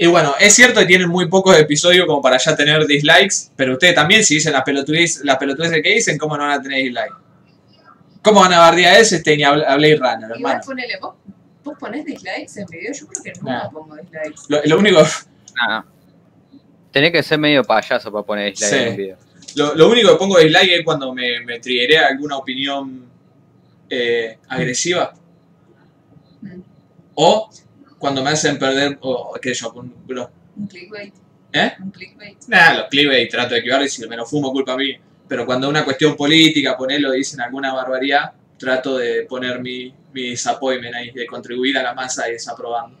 [0.00, 3.72] Y bueno, es cierto que tienen muy pocos episodios como para ya tener dislikes, pero
[3.72, 6.78] ustedes también, si dicen las pelotudeces, las pelotudeces que dicen, ¿cómo no van a tener
[6.84, 7.14] dislikes?
[8.22, 10.60] ¿Cómo van a bardear a ese este ni a a Blade Runner, Igual hermano?
[10.64, 11.14] ponele, vos,
[11.64, 12.92] ¿Vos ponés dislikes en video?
[12.92, 13.70] Yo creo que nunca Nah.
[13.70, 14.40] pongo dislikes.
[14.48, 15.02] Lo, lo único,
[15.60, 15.84] Ah.
[16.92, 18.76] Tenés que ser medio payaso para poner dislike Sí.
[18.84, 19.16] en un video.
[19.56, 23.04] lo, lo único que pongo dislike es cuando me, me triggerea alguna opinión
[23.90, 25.12] eh, agresiva.
[26.42, 26.60] Mm.
[27.14, 27.50] O
[27.98, 31.14] cuando me hacen perder, o qué sé yo, con- los Un clickbait.
[31.52, 31.72] ¿Eh?
[31.82, 32.38] Un clickbait.
[32.48, 34.92] Nada, los clickbait trato de esquivar y si me lo fumo culpa mí.
[35.26, 40.94] Pero cuando una cuestión política, ponerlo, dicen alguna barbaridad, trato de poner mi, mi disappointment
[40.94, 42.98] ahí, de contribuir a la masa y desaprobando.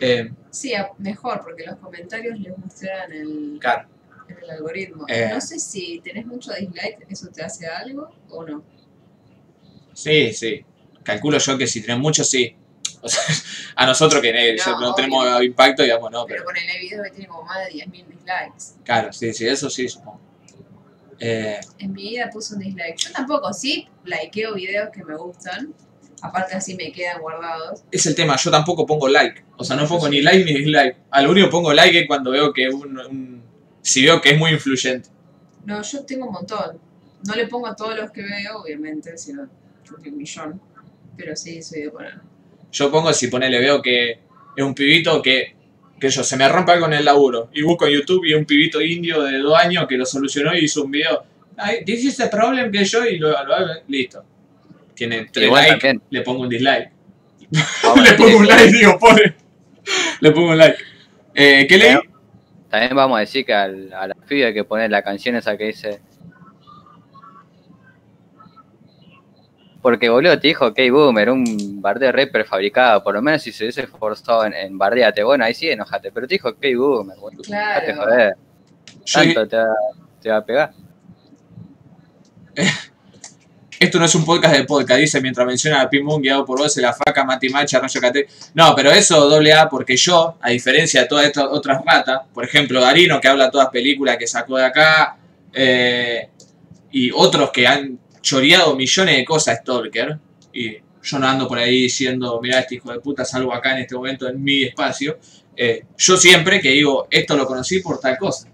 [0.00, 3.88] Eh, Sí, a- mejor, porque los comentarios les muestran el, claro,
[4.28, 5.04] el algoritmo.
[5.08, 5.30] Eh.
[5.32, 8.62] No sé si tenés mucho dislike, ¿eso te hace algo o no?
[9.92, 10.64] sí, sí.
[11.02, 12.56] Calculo yo que si tenés mucho, sí.
[13.02, 13.22] O sea,
[13.76, 14.94] a nosotros que eh, No, obvio.
[14.94, 17.90] tenemos impacto, digamos, no, Pero pero con el video que tiene como más de 10.000
[18.06, 18.82] dislikes.
[18.84, 20.20] claro, sí, sí, eso sí, supongo.
[21.20, 22.96] Eh, En mi vida puse un dislike.
[22.96, 25.72] Yo tampoco, sí, likeo videos que me gustan.
[26.22, 27.82] Aparte así me quedan guardados.
[27.90, 29.44] es el tema, yo tampoco pongo like.
[29.58, 30.96] O sea, no pongo ni like ni dislike.
[31.10, 33.44] A lo único pongo like es cuando veo que un, un-
[33.82, 35.10] si veo que es muy influyente.
[35.66, 36.78] No, yo tengo un montón.
[37.26, 39.44] No le pongo a todos los que veo, obviamente, si no,
[39.84, 40.60] yo tengo un millón.
[41.16, 42.20] Pero sí, soy de poner.
[42.74, 44.10] Yo pongo si ponele, veo que
[44.56, 45.54] es un pibito que,
[45.98, 47.48] que yo, se me rompe algo en el laburo.
[47.54, 50.64] Y busco en YouTube y un pibito indio de dos años que lo solucionó y
[50.64, 51.24] hizo un video.
[51.56, 53.72] Ay, this is the problem que yo y lo, lo hago.
[53.88, 54.24] Listo.
[54.94, 56.90] Tiene tres likes, le pongo un dislike.
[57.82, 59.34] Vamos a le pongo un like, digo, pone.
[60.20, 60.78] Le pongo un like.
[61.34, 61.96] Eh, ¿Qué leí?
[62.70, 65.56] También vamos a decir que al- a la piba hay que poner la canción esa
[65.56, 66.00] que dice.
[69.84, 73.04] Porque boludo te dijo K-Boomer, un bardeo re prefabricado.
[73.04, 76.10] Por lo menos si se hubiese esforzado en, en bardearte, bueno, ahí sí enojate.
[76.10, 77.42] Pero te dijo K-Boomer, boludo.
[77.42, 77.94] Claro.
[77.94, 78.34] Joder.
[79.04, 79.66] Te va,
[80.22, 80.72] te va a pegar.
[83.78, 86.58] Esto no es un podcast de podcast, dice mientras menciona a Pim Boom guiado por
[86.58, 88.26] vos, la faca, Mati Macha, Rayo Cate.
[88.54, 92.42] No, pero eso doble A porque yo, a diferencia de todas estas otras ratas, por
[92.42, 95.18] ejemplo, Darino que habla todas películas que sacó de acá,
[95.52, 96.30] eh,
[96.90, 100.18] y otros que han choreado millones de cosas Stalker,
[100.52, 103.82] y yo no ando por ahí diciendo, mirá, este hijo de puta, salgo acá en
[103.82, 105.18] este momento en mi espacio.
[105.56, 108.48] eh, yo siempre que digo, esto lo conocí por tal cosa.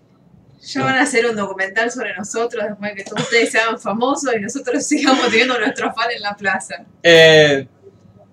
[0.63, 4.35] Ya van a hacer un documental sobre nosotros después de que todos ustedes sean famosos
[4.37, 6.85] y nosotros sigamos teniendo nuestro fan en la plaza.
[7.03, 7.67] Eh,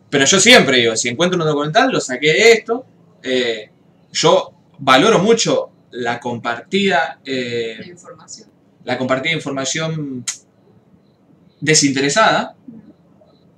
[0.09, 2.85] pero yo siempre digo, si encuentro un documental, lo saqué de esto.
[3.21, 3.69] Eh,
[4.11, 8.49] yo valoro mucho la compartida, La información.
[8.83, 10.25] la compartida información
[11.59, 12.55] desinteresada,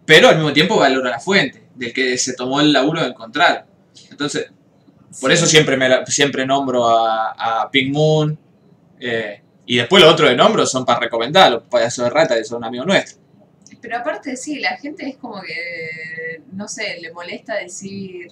[0.06, 3.66] pero al mismo tiempo valoro la fuente, del que se tomó el laburo de encontrar.
[4.10, 4.52] Entonces,
[5.22, 8.38] por eso siempre, me, siempre nombro a, a Pink Moon.
[9.00, 12.44] eh, y después los otros de nombro son para recomendar, los payasos de rata, que
[12.44, 13.20] son amigos nuestros.
[13.80, 18.30] Pero aparte sí, la gente es como que, no sé, le molesta decir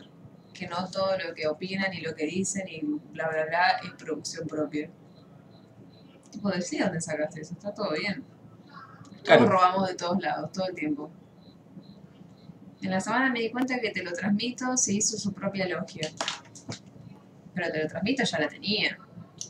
[0.52, 2.82] que no todo lo que opinan y lo que dicen y
[3.14, 4.90] bla bla bla es producción propia.
[6.32, 8.24] Tipo, decía dónde sacaste eso, está todo bien.
[9.28, 9.52] Todos Claro.
[9.52, 11.12] robamos de todos lados, todo el tiempo.
[12.82, 16.10] En la semana me di cuenta que te lo transmito se hizo su propia logia.
[17.54, 18.98] Pero te lo transmito ya la tenía.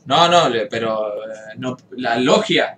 [0.05, 2.77] No, no, pero eh, no, la logia,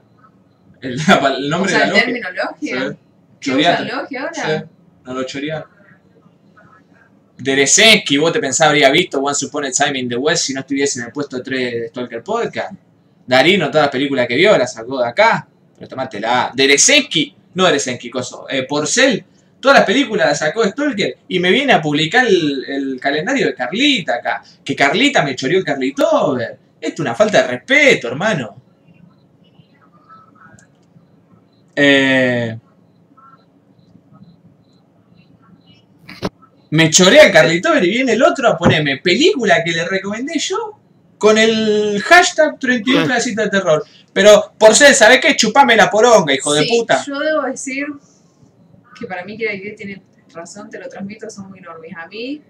[0.82, 0.94] el,
[1.38, 2.04] el nombre de el la logia.
[2.06, 2.90] término logia.
[2.90, 2.98] Sí.
[3.40, 3.84] ¿Qué Choreate.
[3.84, 4.34] usan logia ahora?
[4.60, 4.66] Sí,
[5.06, 5.70] no lo chorearon.
[7.38, 10.60] Deresensky, vos te pensás habría visto Once Upon a Time in the West si no
[10.60, 12.74] estuviese en el puesto 3 de Stalker Podcast.
[13.26, 15.48] Darino, todas las películas que vio, las sacó de acá.
[15.80, 16.52] Pero tomátela.
[16.54, 18.46] Deresensky, no Deresensky, coso.
[18.50, 19.24] Eh, Porcel,
[19.62, 23.56] todas las películas las sacó Stalker y me viene a publicar el, el calendario de
[23.56, 24.44] Carlita acá.
[24.64, 26.60] Que Carlita me choreó el Carlitover.
[26.82, 28.62] Esto es una falta de respeto, hermano.
[31.76, 32.60] Eh,
[36.72, 40.80] me chorea el Carlitover y viene el otro a ponerme película que le recomendé yo
[41.18, 43.86] con el hashtag 31 pedacito de terror.
[44.20, 45.34] Pero por ser, ¿sabés qué?
[45.34, 47.02] Chupame la poronga, hijo de puta.
[47.08, 47.88] Yo debo decir
[49.00, 50.02] que para mí Kira tiene
[50.34, 51.94] razón, te lo transmito, son muy enormes.
[51.96, 52.42] A mí.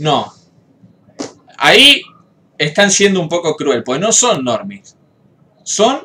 [0.00, 0.34] no.
[1.56, 2.02] Ahí
[2.58, 4.94] están siendo un poco cruel, porque no son normis.
[5.62, 6.00] Son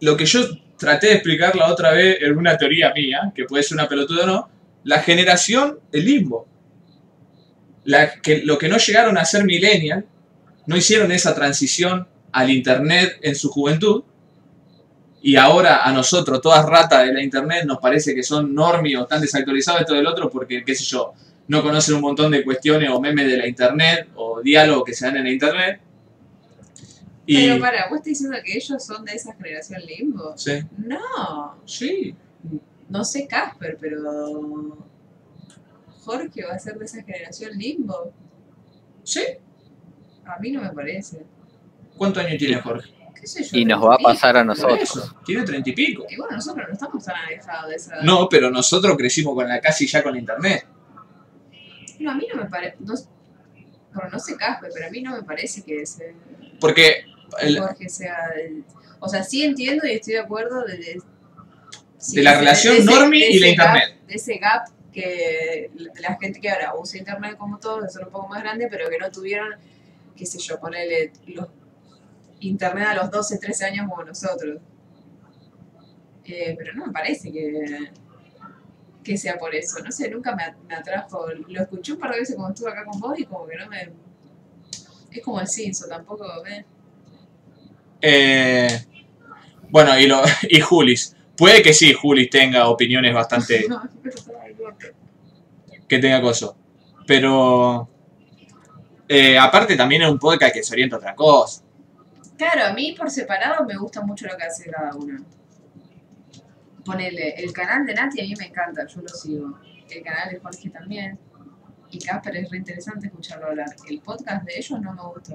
[0.00, 0.40] lo que yo
[0.76, 4.24] traté de explicar la otra vez en una teoría mía, que puede ser una pelotuda
[4.24, 4.48] o no,
[4.82, 6.48] la generación del limbo.
[7.84, 10.04] La, que, lo que no llegaron a ser millennial,
[10.66, 14.04] no hicieron esa transición al internet en su juventud,
[15.22, 19.02] y ahora a nosotros, todas ratas de la internet, nos parece que son normis o
[19.02, 21.12] están desactualizados esto del otro, porque, qué sé yo,
[21.48, 25.06] no conocen un montón de cuestiones o memes de la internet o diálogos que se
[25.06, 25.80] dan en la internet.
[27.26, 30.32] Y, Pero para, ¿vos estás diciendo que ellos son de esa generación limbo?
[30.36, 31.56] sí, No.
[31.66, 32.14] sí.
[32.88, 34.78] No sé Casper, pero.
[36.04, 38.12] Jorge va a ser de esa generación limbo.
[39.04, 39.20] ¿Sí?
[40.26, 41.24] A mí no me parece.
[41.96, 42.90] ¿Cuántos años tiene Jorge?
[43.20, 43.58] ¿Qué sé yo?
[43.58, 45.14] Y nos va a pasar a nosotros.
[45.24, 46.06] Tiene treinta y pico.
[46.08, 48.02] Y bueno, nosotros no estamos tan alejados de esa.
[48.02, 50.66] No, pero nosotros crecimos con la casi ya con internet.
[51.98, 52.76] No, a mí no me parece.
[52.80, 52.94] No,
[53.92, 56.14] bueno, no sé Casper, pero a mí no me parece que ese
[56.60, 57.04] Porque
[57.40, 58.16] el- Jorge sea.
[58.42, 58.64] el-
[59.00, 61.02] o sea, sí entiendo y estoy de acuerdo de, de,
[61.98, 63.98] sí, De la relación ese- normie y la gap- internet.
[64.06, 68.04] de ese gap que la la gente que ahora usa internet como todos, que son
[68.04, 69.50] un poco más grandes, pero que no tuvieron,
[70.20, 71.48] qué sé yo, ponerle los
[72.40, 74.60] internet a los 12, 13 años como nosotros.
[76.26, 77.90] Eh, pero no me parece que,
[79.02, 79.82] que sea por eso.
[79.82, 81.26] No sé, nunca me, me atrajo.
[81.48, 83.66] Lo escuché un par de veces cuando estuve acá con vos y como que no
[83.68, 83.90] me...
[85.10, 86.66] Es como el Cinso, tampoco me...
[88.02, 88.68] Eh,
[89.70, 91.16] bueno, y, lo, y Julis.
[91.34, 93.66] Puede que sí, Julis tenga opiniones bastante.
[95.88, 96.56] Que tenga coso.
[97.04, 97.89] Pero.
[99.12, 101.64] Eh, aparte, también es un podcast que se orienta a otra cosa.
[102.38, 105.18] Claro, a mí por separado me gusta mucho lo que hace cada uno.
[106.84, 109.58] Ponele, el canal de Nati a mí me encanta, yo lo sigo.
[109.90, 111.18] El canal de Jorge también.
[111.90, 113.74] Y Casper es re interesante escucharlo hablar.
[113.88, 115.34] El podcast de ellos no me gusta.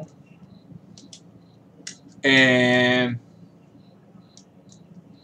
[2.23, 3.13] Eh,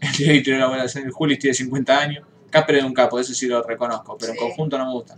[0.02, 2.26] el director de la buena el Julis tiene 50 años.
[2.50, 5.16] Casper es un capo, eso sí lo reconozco, pero en conjunto no me gusta.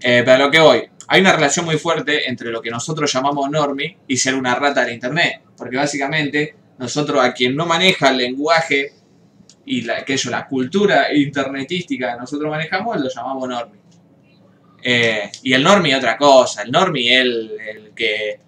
[0.00, 3.12] Eh, pero a lo que voy, hay una relación muy fuerte entre lo que nosotros
[3.12, 5.42] llamamos normie y ser una rata de internet.
[5.56, 8.92] Porque básicamente, nosotros a quien no maneja el lenguaje
[9.64, 13.80] y la, que eso, la cultura internetística que nosotros manejamos, lo llamamos normie.
[14.82, 18.38] Eh, y el normie es otra cosa, el normie es el, el que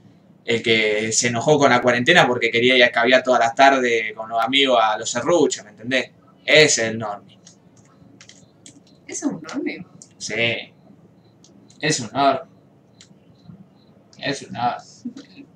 [0.49, 4.15] el que se enojó con la cuarentena porque quería ir a escabiar todas las tardes
[4.15, 6.11] con los amigos a los serruchos, ¿me entendés?
[6.43, 7.39] Ese es el normie.
[9.07, 9.85] Eso es un normie.
[10.17, 10.73] Sí.
[11.81, 12.41] Es un normie.
[14.19, 15.47] Es un normie.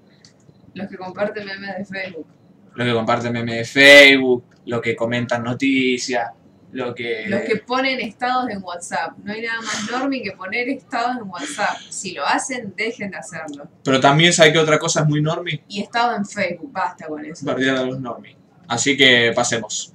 [0.75, 2.26] Los que comparten memes de Facebook.
[2.75, 6.31] Lo que comparten memes de Facebook, lo que comentan noticias,
[6.73, 7.26] lo que...
[7.28, 9.12] Los que ponen estados en WhatsApp.
[9.23, 11.76] No hay nada más normie que poner estados en WhatsApp.
[11.91, 13.68] Si lo hacen, dejen de hacerlo.
[13.84, 17.23] Pero también sabe que otra cosa es muy normie, Y estado en Facebook, basta con
[17.25, 17.44] eso.
[17.44, 18.36] bardear a los normies.
[18.68, 19.92] Así que pasemos.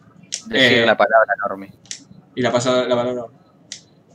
[0.47, 1.73] Decir Eh, la palabra enorme.
[2.35, 3.23] Y la pasada la palabra.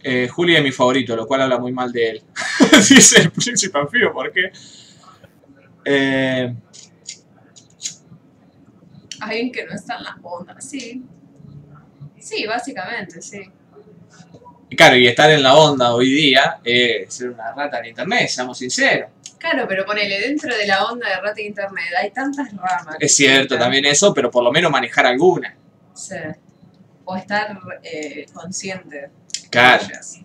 [0.03, 2.23] Eh, Juli es mi favorito, lo cual habla muy mal de él.
[2.89, 4.51] Dice el príncipe anfibio, ¿por qué?
[5.85, 6.55] Eh,
[9.21, 11.03] Alguien que no está en la onda, sí.
[12.19, 13.41] Sí, básicamente, sí.
[14.77, 18.59] claro, y estar en la onda hoy día es ser una rata en internet, seamos
[18.59, 19.11] sinceros.
[19.39, 22.97] Claro, pero ponele, dentro de la onda de rata de internet hay tantas ramas.
[23.01, 25.57] Es cierto también eso, pero por lo menos manejar alguna.
[25.95, 26.15] Sí.
[27.05, 29.11] O estar eh, consciente.
[29.61, 30.21] Ellas.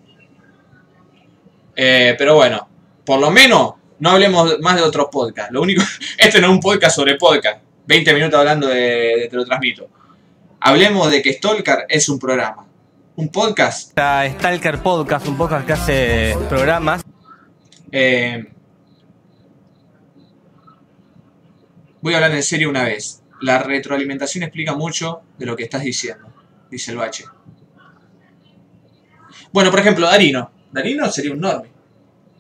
[1.76, 2.68] Eh, pero bueno,
[3.06, 5.52] por lo menos no hablemos más de otros podcasts.
[5.52, 5.84] Lo único,
[6.18, 7.62] este no es un podcast sobre podcast.
[7.86, 9.90] 20 minutos hablando de, de Te lo transmito.
[10.60, 12.66] Hablemos de que Stalker es un programa.
[13.16, 17.04] Un podcast Está Stalker Podcast, un podcast que hace programas.
[17.92, 18.46] Eh,
[22.02, 23.24] voy a hablar en serio una vez.
[23.42, 26.28] La retroalimentación explica mucho de lo que estás diciendo,
[26.70, 27.26] dice el bache.
[29.52, 30.52] Bueno, por ejemplo, Darino.
[30.72, 31.72] Darino sería un normie.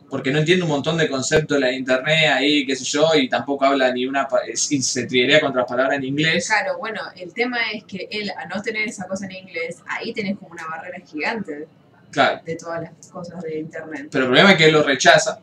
[0.09, 3.27] Porque no entiende un montón de conceptos de la internet ahí, qué sé yo, y
[3.27, 4.26] tampoco habla ni una...
[4.56, 6.48] se triería contra las palabras en inglés.
[6.48, 10.14] Claro, bueno, el tema es que él, a no tener esa cosa en inglés, ahí
[10.14, 11.67] tenés como una barrera gigante
[12.09, 12.40] Claro.
[12.45, 14.08] de todas las cosas de internet.
[14.09, 15.40] Pero el problema es que él lo rechaza.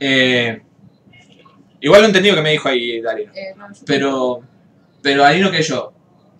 [0.00, 0.60] Eh,
[1.80, 3.32] igual lo he entendido que me dijo ahí Darino.
[3.34, 4.40] Eh, no, Pero,
[5.00, 5.92] pero Darino que yo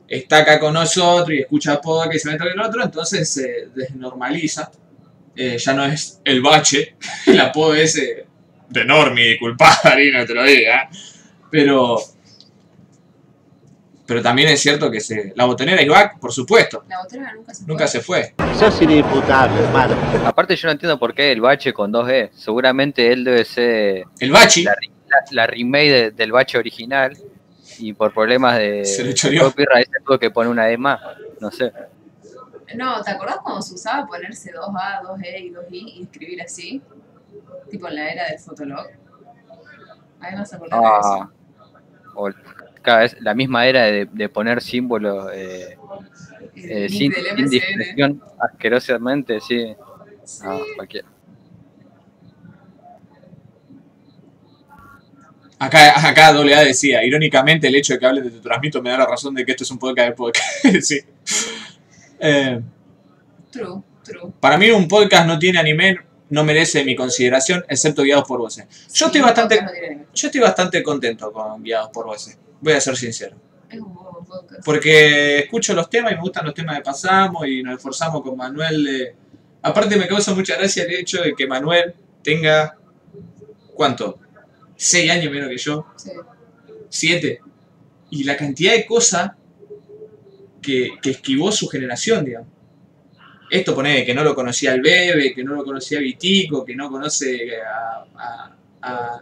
[0.09, 3.69] está acá con nosotros y escucha podcast y se mete con el otro, entonces se
[3.75, 4.71] desnormaliza.
[5.37, 6.97] Eh, ya no es el bache,
[7.27, 8.27] el apodo ese
[8.69, 10.89] de Normi, disculpa Darino, te lo diga.
[11.51, 11.99] Pero,
[14.07, 17.55] pero también es cierto que se, la botonera y back, por supuesto, La botella nunca
[17.55, 18.35] se nunca se fue.
[18.59, 19.95] Sos inimputable, hermano.
[20.27, 22.31] Aparte yo no entiendo por qué el bache con 2E.
[22.35, 27.17] Seguramente él debe ser El bachi, la, la- la remake de- del bache original
[27.79, 29.45] y por problemas de Se lo choreó.
[29.45, 31.01] copyright se tuvo que poner una E más.
[31.41, 31.73] No sé.
[32.77, 36.83] No, ¿te acordás cuando se usaba ponerse 2A, 2E y 2I y escribir así?
[37.71, 38.87] Tipo en la era del Fotolog.
[40.21, 40.69] Ahí acordás de eso.
[40.73, 41.31] Ah,
[42.15, 42.31] o
[42.83, 45.79] cada vez la misma era de, de poner símbolos eh,
[46.57, 49.75] eh, sin, del sin discreción asquerosamente, sí.
[50.25, 50.43] Sí.
[50.45, 51.09] Ah, cualquiera.
[55.59, 58.99] Acá, acá AA decía, irónicamente el hecho de que hables de tu transmito me da
[58.99, 60.47] la razón de que esto es un podcast de podcast.
[60.81, 61.01] sí.
[62.21, 62.61] Eh,
[63.51, 64.33] True, true.
[64.41, 65.99] para mí un podcast no tiene anime,
[66.31, 68.67] no merece mi consideración, excepto Guiados por Voces.
[68.93, 69.71] Yo estoy bastante, no
[70.15, 72.39] yo estoy bastante contento con Guiados por Voces.
[72.61, 73.37] Voy a ser sincero.
[73.71, 74.65] Es un buen podcast.
[74.65, 78.37] Porque escucho los temas y me gustan los temas que pasamos y nos esforzamos con
[78.37, 79.15] Manuel de...
[79.63, 82.77] Aparte me causa mucha gracia el hecho de que Manuel tenga...
[83.75, 84.19] ¿Cuánto?
[84.79, 85.87] ¿Seis años menos que yo?
[85.97, 86.11] Sí.
[86.89, 87.41] ¿Siete?
[88.11, 89.33] Y la cantidad de cosas
[90.63, 92.49] que, que esquivó su generación, digamos.
[93.51, 96.91] Esto pone que no lo conocía el Bebe, que no lo conocía Vitico, que no
[96.91, 98.05] conoce a...
[98.17, 99.21] a- a-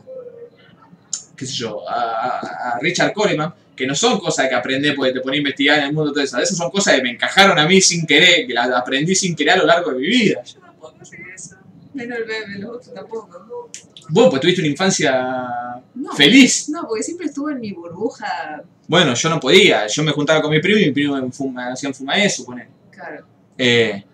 [1.37, 5.21] qué sé yo, a, a- Richard Coleman, que no son cosas que aprendés porque te
[5.21, 6.39] pones a investigar en el mundo todo eso.
[6.39, 9.55] Esas son cosas que me encajaron a mí sin querer, que las aprendí sin querer
[9.55, 10.43] a lo largo de mi vida.
[10.45, 11.57] Yo tampoco sé eso.
[11.97, 13.71] Menos el bebé, los otros tampoco.
[14.11, 16.13] Vos, pues tuviste una infancia No.
[16.13, 16.69] feliz.
[16.69, 18.63] No, porque siempre estuve en mi burbuja.
[18.87, 19.87] Bueno, yo no podía.
[19.89, 22.69] Yo me juntaba con mi primo y mi primo me fuma, hacían fumaé, supone.
[22.91, 23.25] Claro.
[23.59, 24.05] Eh,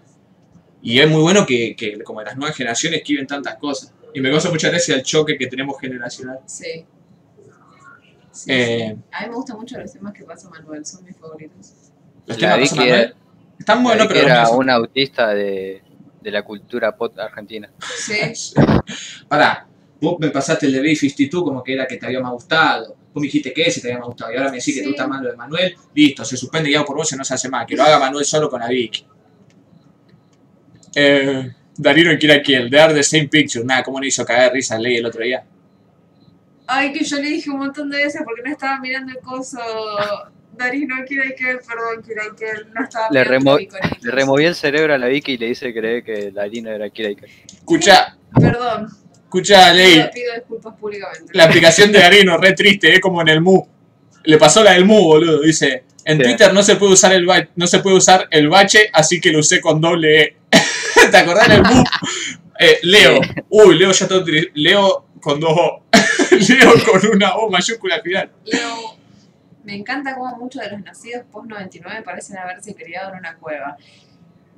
[0.82, 3.92] y es muy bueno que, que como las nuevas generaciones esquiven tantas cosas.
[4.14, 6.38] Y me causa mucha gracia el choque que tenemos generacional.
[6.46, 6.84] Sí.
[8.30, 9.02] Sí, Eh, sí.
[9.12, 11.72] A mí me gustan mucho los temas que pasa Manuel, son mis favoritos.
[12.26, 13.14] Los La temas que que Manuel
[13.58, 15.82] están buenos, que pero era un autista de,
[16.22, 17.70] de la cultura pop argentina.
[17.96, 18.52] Sí.
[19.28, 19.66] Pará,
[20.00, 22.88] vos me pasaste el de B52 como que era que te había más gustado.
[23.12, 24.32] Vos me dijiste que ese te había más gustado.
[24.32, 24.90] Y ahora me decís que te Sí.
[24.90, 25.74] gusta más lo de Manuel.
[25.94, 27.66] Listo, se suspende ya por vos y no se hace más.
[27.66, 29.04] Que lo haga Manuel solo con la Vicky.
[30.94, 33.64] Eh, Darío y Kira Kiel, de Are the Same Picture.
[33.64, 35.44] Nada, ¿cómo no hizo cagar risa Ley el otro día?
[36.66, 39.58] Ay, que yo le dije un montón de veces porque no estaba mirando el coso.
[40.56, 44.94] Darío no quiere que, perdón, quiere que no estaba Le, remo- le removió el cerebro
[44.94, 47.28] a la Vicky y le hice creer que la harina era Kira Iker.
[47.46, 48.88] Escucha, Perdón,
[49.24, 49.94] escucha, Ley.
[49.94, 51.32] pido, pido disculpas públicamente.
[51.34, 53.64] La aplicación de Darino, re triste, es como en el Mu.
[54.24, 55.40] Le pasó la del Mu, boludo.
[55.42, 56.22] Dice, en Sí.
[56.24, 59.30] Twitter no se puede usar el ba- no se puede usar el bache, así que
[59.32, 60.36] lo usé con doble E.
[61.10, 61.82] ¿Te acordás del Mu?
[62.58, 63.20] Eh, Leo.
[63.48, 65.84] Uy, Leo ya todo tri- Leo con dos O.
[66.48, 68.30] Leo con una O mayúscula al final.
[68.44, 68.96] Leo,
[69.64, 73.76] me encanta cómo muchos de los nacidos post-99 parecen haberse criado en una cueva.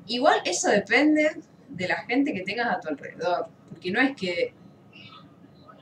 [0.07, 1.31] Igual eso depende
[1.69, 3.49] de la gente que tengas a tu alrededor.
[3.69, 4.55] Porque no es que...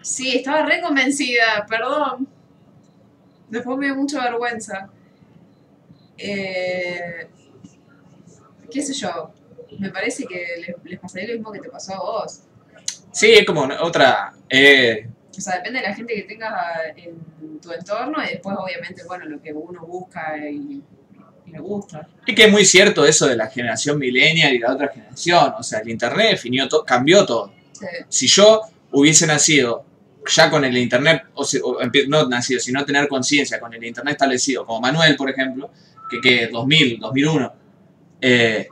[0.01, 2.27] Sí, estaba re convencida, perdón.
[3.49, 4.89] Después me dio mucha vergüenza.
[6.19, 7.29] Eh,
[8.71, 9.33] ¿Qué sé yo?
[9.79, 12.43] Me parece que les, les pasaría lo mismo que te pasó a vos.
[13.13, 14.33] Sí, es como otra.
[14.49, 16.53] Eh, O sea, depende de la gente que tengas
[16.97, 20.83] en tu entorno y después, obviamente, bueno, lo que uno busca y,
[21.47, 22.07] y le gusta.
[22.27, 25.55] es que es muy cierto eso de la generación millennial y la otra generación.
[25.59, 27.53] O sea, el internet definió todo, cambió todo.
[27.73, 28.61] Sí, si yo
[28.93, 29.85] hubiese nacido
[30.27, 31.43] ya con el internet, o,
[31.81, 35.71] empie- no nacido, sino tener conciencia con el internet establecido, como Manuel, por ejemplo,
[36.11, 37.53] que que 2000, 2001,
[38.21, 38.69] eh,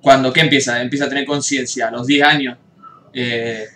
[0.00, 0.80] cuando, ¿qué empieza?
[0.80, 2.56] Empieza a tener conciencia a los 10 años,
[3.12, 3.66] eh,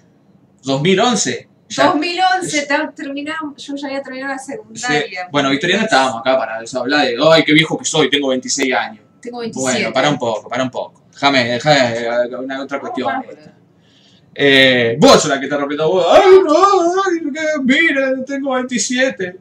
[0.63, 1.49] 2011.
[1.69, 4.53] ya- 2011, ta- terminamos, yo ya había terminado la sí.
[4.53, 5.29] secundaria.
[5.31, 8.75] Bueno, Victoria no estábamos acá para hablar de, ay, qué viejo que soy, tengo 26
[8.75, 9.05] años.
[9.21, 9.73] Tengo 27.
[9.79, 11.05] Bueno, para un poco, para un poco.
[11.13, 12.91] Déjame, déjame, una otra Vamos
[13.27, 13.51] cuestión.
[14.35, 16.07] Eh, vos sos la que está rompiendo vos.
[16.09, 19.37] Ay, no, ay, mira, tengo 27.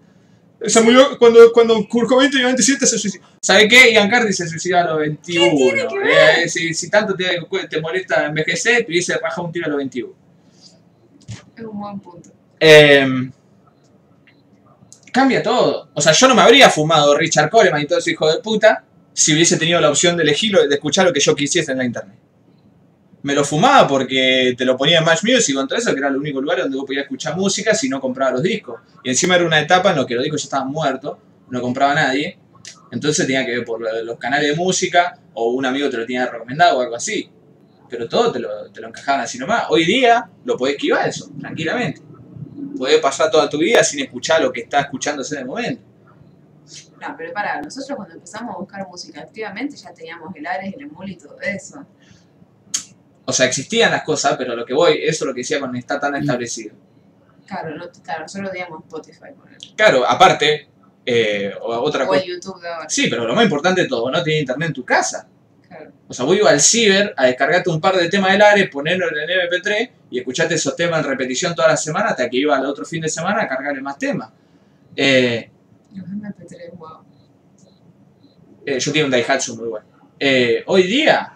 [0.65, 3.23] Se murió cuando, cuando Kurt Cobain tenía 27 se suicidó.
[3.41, 3.93] ¿Sabe qué?
[3.93, 5.51] Ian Cardi se suicidó a los 21.
[5.55, 6.39] tiene que ver?
[6.39, 7.39] Eh, si, si tanto te,
[7.69, 10.13] te molesta envejecer, te hubiese rajado un tiro a los 21.
[12.59, 13.07] Eh,
[15.11, 15.89] cambia todo.
[15.93, 18.83] O sea, yo no me habría fumado Richard Coleman y todo ese hijo de puta
[19.13, 21.85] si hubiese tenido la opción de elegirlo, de escuchar lo que yo quisiese en la
[21.85, 22.17] internet.
[23.21, 26.15] Me lo fumaba porque te lo ponía en Match Music contra eso, que era el
[26.15, 28.79] único lugar donde vos podías escuchar música si no compraba los discos.
[29.03, 31.17] Y encima era una etapa en la que los discos ya estaban muertos,
[31.49, 32.37] no compraba nadie.
[32.91, 36.05] Entonces tenía que ver por lo- los canales de música o un amigo te lo
[36.05, 37.29] tenía recomendado o algo así.
[37.89, 39.65] Pero todo te lo, te lo encajaban así nomás.
[39.69, 42.01] Hoy día lo podés esquivar eso, tranquilamente.
[42.77, 45.81] Podés pasar toda tu vida sin escuchar lo que está escuchándose en el momento.
[47.01, 50.81] No, pero para, nosotros cuando empezamos a buscar música activamente ya teníamos el Ares, el
[50.81, 51.85] Emul y todo eso.
[53.25, 55.77] O sea, existían las cosas, pero lo que voy, eso es lo que decía cuando
[55.77, 56.75] está tan establecido.
[57.47, 59.69] Claro, no, claro nosotros teníamos Spotify por ejemplo.
[59.75, 60.67] Claro, aparte,
[61.05, 62.21] eh, o otra O cosa.
[62.21, 62.89] el YouTube de ahora.
[62.89, 65.27] Sí, pero lo más importante de todo, no tenía internet en tu casa.
[66.07, 69.29] O sea, ibas al ciber a descargarte un par de temas del Ares, ponerlo en
[69.29, 72.65] el MP3 y escucharte esos temas en repetición toda la semana hasta que iba al
[72.65, 74.29] otro fin de semana a cargarle más temas.
[74.95, 75.49] Eh,
[75.95, 76.89] Los MP3, wow.
[78.65, 79.85] eh, yo tengo un Daihatsu muy bueno.
[80.19, 81.33] Eh, hoy día,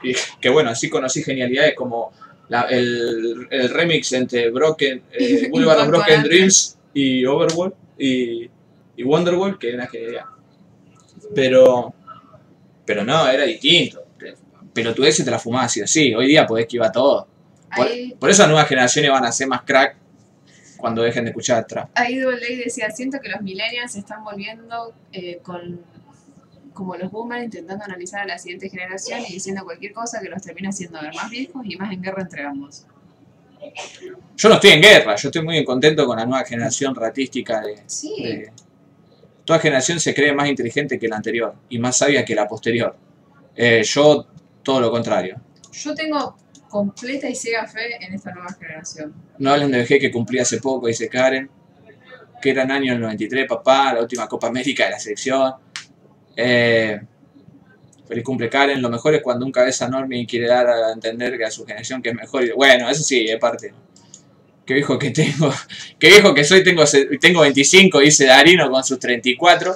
[0.40, 2.12] que bueno, así conocí genialidades como
[2.48, 6.22] la- el, el remix entre Broken, eh, Boulevard of Broken.
[6.22, 8.48] Dreams y Overworld y,
[8.96, 10.24] y Wonderworld, que era genial.
[11.34, 11.94] Pero
[12.94, 14.02] Pero no, era distinto.
[14.72, 16.14] Pero tú ese te la fumabas así o sí.
[16.14, 17.26] Hoy día podés esquivar todo.
[17.74, 19.96] Por, Ahí, por eso las nuevas generaciones van a ser más crack
[20.76, 21.88] cuando dejen de escuchar trap.
[21.94, 25.80] ahí Double Day decía, siento que los millennials se están volviendo eh, con
[26.74, 30.40] como los boomers intentando analizar a la siguiente generación y diciendo cualquier cosa que los
[30.42, 32.86] termina haciendo ver más viejos y más en guerra entre ambos.
[34.36, 37.82] Yo no estoy en guerra, yo estoy muy contento con la nueva generación ratística de,
[37.86, 38.52] Sí, de-
[39.52, 42.96] Toda generación se cree más inteligente que la anterior y más sabia que la posterior.
[43.54, 44.26] Eh, yo,
[44.62, 45.38] todo lo contrario.
[45.70, 46.38] yo tengo
[46.70, 49.12] completa y ciega fe en esta nueva generación.
[49.36, 51.50] No hablen de VG que cumplí hace poco, dice Karen.
[52.40, 55.52] Que eran años 93, papá, la última Copa América de la selección.
[56.34, 56.98] Eh,
[58.08, 58.80] feliz cumple Karen.
[58.80, 62.00] Lo mejor es cuando un cabeza enorme quiere dar a entender que a su generación
[62.00, 62.42] que es mejor.
[62.42, 63.74] Y, bueno, eso sí, es parte.
[64.64, 65.52] Que viejo que tengo.
[65.98, 66.84] Que viejo que soy, tengo,
[67.20, 69.74] tengo 25, dice Darino con sus 34.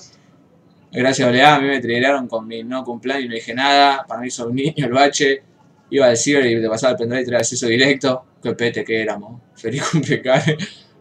[0.92, 1.56] Gracias, Olea.
[1.56, 4.04] A mí me trillaron con mi no cumpleaños y no dije nada.
[4.06, 5.42] Para mí soy un niño, el bache.
[5.90, 8.24] Iba al ciber y te pasaba el pendrive y traía acceso directo.
[8.42, 9.40] Qué pete que éramos.
[9.54, 10.56] Feliz cumple, Karen.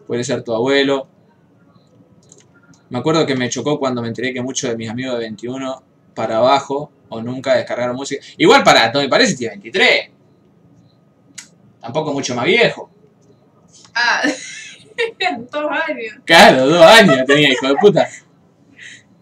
[0.05, 1.07] Puede ser tu abuelo.
[2.89, 5.83] Me acuerdo que me chocó cuando me enteré que muchos de mis amigos de 21
[6.14, 8.23] para abajo o nunca descargaron música.
[8.38, 10.11] Igual para, me parece, tiene 23.
[11.81, 12.89] Tampoco mucho más viejo.
[13.95, 14.22] Ah,
[15.51, 16.15] dos años.
[16.25, 18.07] Claro, dos años tenía, hijo de puta.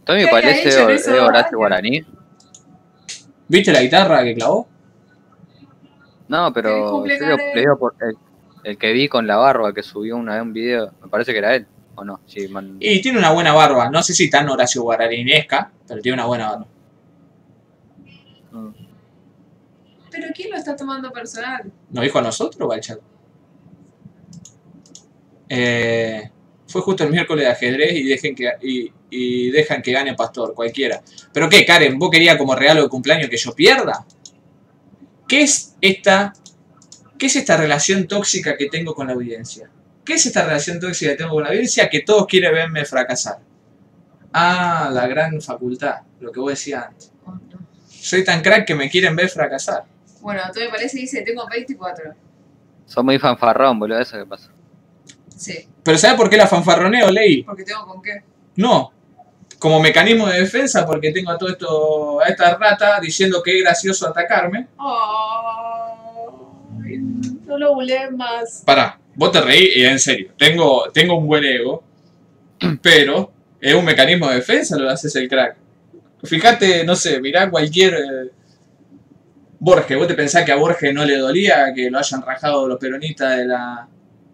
[0.03, 1.57] Tommy ¿Qué había parece de Horacio?
[1.57, 2.03] Guaraní.
[3.47, 4.67] ¿Viste la guitarra que clavó?
[6.27, 8.17] No, pero yo por el,
[8.63, 11.37] el que vi con la barba que subió una vez un video, me parece que
[11.37, 12.19] era él, ¿o no?
[12.25, 13.89] Sí, man- Y tiene una buena barba.
[13.89, 16.65] No sé si tan Horacio Guararinesca, pero tiene una buena barba.
[18.51, 18.69] mm.
[20.11, 21.71] Pero ¿quién lo está tomando personal?
[21.89, 22.99] ¿Nos dijo a nosotros o al chat?
[25.55, 26.31] Eh,
[26.67, 30.55] fue justo el miércoles de ajedrez y dejen que y, y dejan que gane Pastor,
[30.55, 31.03] cualquiera.
[31.31, 31.99] ¿Pero qué, Karen?
[31.99, 34.03] ¿Vos querías como regalo de cumpleaños que yo pierda?
[35.27, 36.33] ¿Qué es esta
[37.19, 39.69] qué es esta relación tóxica que tengo con la audiencia?
[40.03, 43.37] ¿Qué es esta relación tóxica que tengo con la audiencia que todos quieren verme fracasar?
[44.33, 47.11] Ah, la gran facultad, lo que vos decías antes.
[47.87, 49.83] Soy tan crack que me quieren ver fracasar.
[50.19, 52.15] Bueno, todo me parece dice, tengo 24.
[52.87, 54.52] Son muy fanfarrón, boludo, eso que pasa.
[55.43, 57.43] Sí, Pero ¿sabes por qué la fanfarroneo, Ley?
[57.43, 58.21] porque tengo con qué.
[58.55, 58.91] No.
[59.59, 63.63] Como mecanismo de defensa, porque tengo a todo esto, a esta rata diciendo que es
[63.63, 64.67] gracioso atacarme.
[66.83, 66.97] Ay,
[67.45, 68.63] no lo bulé más.
[68.65, 71.83] Pará, vos te reí y en serio, tengo, tengo un buen ego,
[72.81, 75.55] pero es un mecanismo de defensa lo que haces el crack.
[76.23, 77.93] Fíjate, no sé, mirá cualquier...
[77.95, 78.31] eh,
[79.59, 82.77] Borges, ¿vos te pensás que a Borges no le dolía que lo hayan rajado los
[82.77, 83.87] peronistas de la,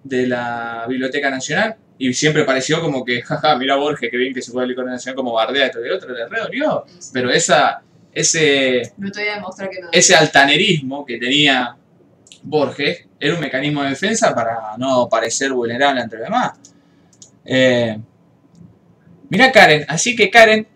[0.04, 1.76] de la Biblioteca Nacional?
[1.98, 4.68] Y siempre pareció como que, jaja, mirá Borges, que bien que se fue a la
[4.70, 6.86] Biblioteca Nacional como bardea esto y otro, le re dolió.
[7.14, 7.82] Pero esa,
[8.14, 9.90] ese, No te voy a demostrar que no.
[9.92, 11.76] ese altanerismo que tenía
[12.44, 16.52] Borges era un mecanismo de defensa para no parecer vulnerable ante los demás.
[17.44, 18.00] Eh,
[19.30, 20.68] mira Karen, así que Karen,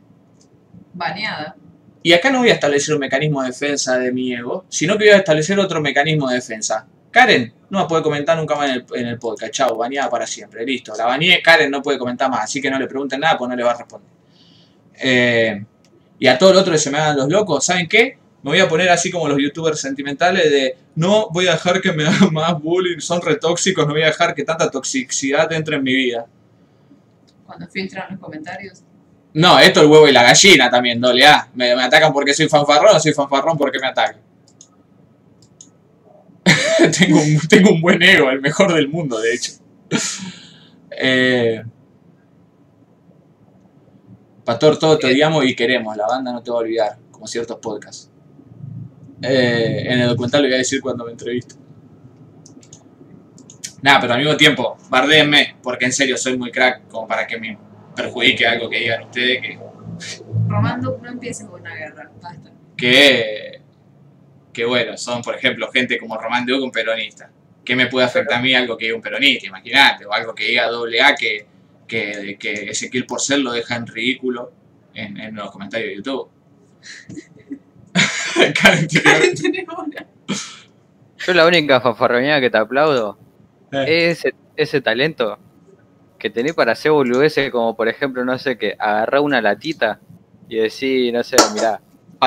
[0.93, 1.55] Baneada.
[2.01, 5.05] y acá no voy a establecer un mecanismo de defensa de mi ego, sino que
[5.05, 6.85] voy a establecer otro mecanismo de defensa.
[7.13, 9.53] Karen no a poder comentar nunca más en el, en el podcast.
[9.53, 10.65] Chau, baneada para siempre.
[10.65, 10.93] Listo.
[10.97, 13.55] La baneé, Karen no puede comentar más, así que no le pregunten nada porque no
[13.55, 14.09] le va a responder.
[14.99, 15.63] Eh,
[16.19, 18.17] y a todo el otro que se me hagan los locos, ¿saben qué?
[18.41, 21.93] Me voy a poner así como los youtubers sentimentales de no voy a dejar que
[21.93, 25.83] me hagan más bullying, son retóxicos, no voy a dejar que tanta toxicidad entre en
[25.83, 26.25] mi vida.
[27.45, 28.81] Cuando filtran los comentarios.
[29.33, 31.47] No, esto el huevo y la gallina también, doble A.
[31.53, 34.32] Me, me atacan porque soy fanfarrón soy fanfarrón porque me atacan.
[36.97, 39.53] Tengo, un, tengo un buen ego, el mejor del mundo, de hecho.
[40.95, 41.63] Eh,
[44.45, 45.95] Pastor, todos te odiamos y queremos.
[45.95, 48.11] La banda no te va a olvidar, como ciertos podcasts.
[49.21, 51.55] Eh, en el documental lo voy a decir cuando me entrevisto.
[53.81, 57.37] Nada, pero al mismo tiempo, bardéenme, porque en serio soy muy crack como para que
[57.37, 57.57] me
[57.95, 59.59] perjudique algo que digan ustedes que,
[60.47, 62.11] Romando, no empieces con una guerra.
[62.21, 62.51] Basta.
[62.75, 63.52] que,
[64.53, 67.29] que bueno, son por ejemplo gente como Román de Oca, un peronista.
[67.65, 69.47] ¿Qué me puede afectar a mí algo que diga un peronista?
[69.47, 71.45] Imagínate, o algo que diga doble A que,
[71.87, 74.51] que, que Ezequiel Porcel lo deja en ridículo
[74.93, 76.29] en, en los comentarios de YouTube.
[81.25, 83.17] Yo la única fanfarroneada que te aplaudo
[83.73, 84.09] Eh.
[84.09, 85.37] es ese, ese talento
[86.19, 89.99] que tenés para hacer boludeces como por ejemplo, no sé, que agarrar una latita
[90.47, 91.81] y decir, no sé, mirá,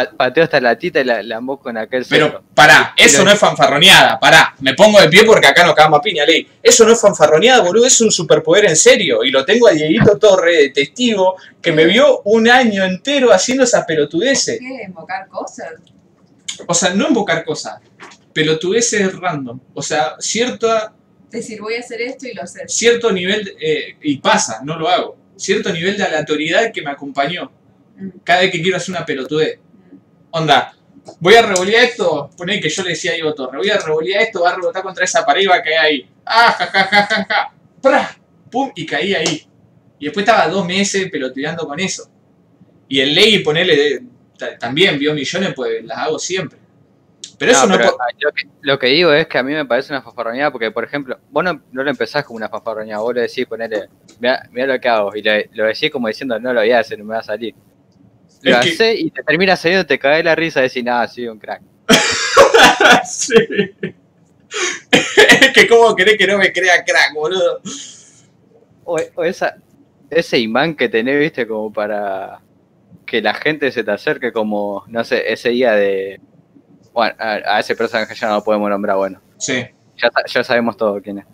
[0.04, 2.44] pa- pateo esta latita y la, la moco en aquel Pero cerro.
[2.54, 4.54] pará, eso no es fanfarroneada, pará.
[4.60, 6.46] Me pongo de pie porque acá no cagamos a piña, ley.
[6.62, 9.24] Eso no es fanfarroneada, boludo, es un superpoder en serio.
[9.24, 13.64] Y lo tengo a Dieguito Torre de testigo que me vio un año entero haciendo
[13.64, 14.58] esas pelotudeces.
[14.58, 14.82] ¿Qué?
[14.86, 15.72] ¿Invocar cosas?
[16.66, 17.80] O sea, no invocar cosas,
[18.32, 19.60] pelotudeces random.
[19.74, 20.92] O sea, cierta,
[21.30, 22.72] Decir, voy a hacer esto y lo haces.
[22.72, 27.50] cierto nivel, eh, y pasa, no lo hago, cierto nivel de aleatoriedad que me acompañó
[27.98, 29.58] Mm, cada vez que quiero hacer una pelotudez.
[30.38, 30.74] Onda,
[31.20, 34.20] voy a revolear esto, poné que yo le decía a Diego Torre, voy a revolear
[34.22, 36.10] esto, va a rebotar contra esa pared y va a caer ahí.
[36.26, 37.52] Ah, ja, ja, ja, ja, ja.
[37.80, 38.10] ¡Pra!
[38.50, 38.70] ¡Pum!
[38.74, 39.46] Y caí ahí.
[39.98, 42.10] Y después estaba dos meses peloteando con eso.
[42.86, 44.02] Y el ley, ponele,
[44.38, 46.58] ta- también vio millones, pues las hago siempre.
[47.38, 49.64] Pero eso No, pero, ah, lo, que, lo que digo es que a mí me
[49.64, 53.14] parece una fanfarroneada porque, por ejemplo, vos no, no lo empezás como una fanfarroneada, vos
[53.14, 53.88] le decís, ponele,
[54.20, 56.98] mira, lo que hago, y le- lo decís como diciendo, no lo voy a hacer,
[56.98, 57.54] no me va a salir.
[58.42, 61.06] Lo Es que- hacés y te termina saliendo, te cae la risa y decís, nada,
[61.08, 61.62] sí, un crack.
[63.08, 63.34] sí.
[64.90, 67.60] es que cómo querés que no me crea crack, boludo.
[68.84, 69.56] O, o esa,
[70.10, 72.40] ese imán que tenés, viste, como para
[73.04, 76.20] que la gente se te acerque como, no sé, ese día de...
[76.92, 79.20] Bueno, a, a ese personaje ya no lo podemos nombrar, bueno.
[79.38, 79.64] Sí.
[79.96, 81.26] ya, ya sabemos todo quién es.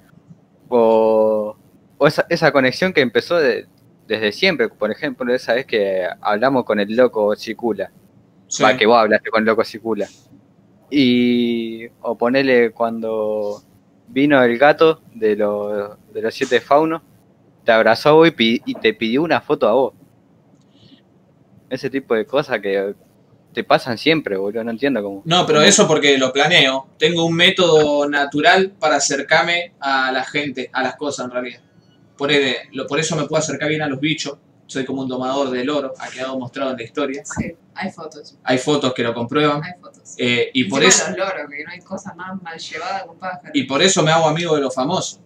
[0.68, 1.56] O,
[1.98, 3.66] o esa, esa conexión que empezó de-
[4.06, 7.90] desde siempre, por ejemplo, esa vez que hablamos con el loco Cicula,
[8.48, 8.62] sí.
[8.62, 10.08] va, que vos hablaste con el loco Cicula.
[10.90, 13.62] Y, o ponele cuando
[14.08, 17.02] vino el gato de, los de los siete faunos,
[17.64, 19.94] te abrazó a vos y, y te pidió una foto a vos.
[21.70, 22.94] Ese tipo de cosas que
[23.52, 25.22] te pasan siempre, boludo, no entiendo cómo.
[25.24, 26.88] No, pero eso porque lo planeo.
[26.98, 31.60] Tengo un método natural para acercarme a la gente, a las cosas en realidad.
[32.16, 32.30] Por,
[32.72, 34.36] lo- por eso me puedo acercar bien a los bichos.
[34.66, 37.22] Soy como un domador del oro, ha quedado mostrado en la historia.
[37.26, 38.36] Sí, hay fotos.
[38.44, 39.62] Hay fotos que lo comprueban.
[39.62, 40.14] Hay fotos.
[40.16, 43.18] eh, y, por eso, los loros, que no hay cosa más mal llevada con
[43.52, 45.20] y por eso me hago amigo de los famosos.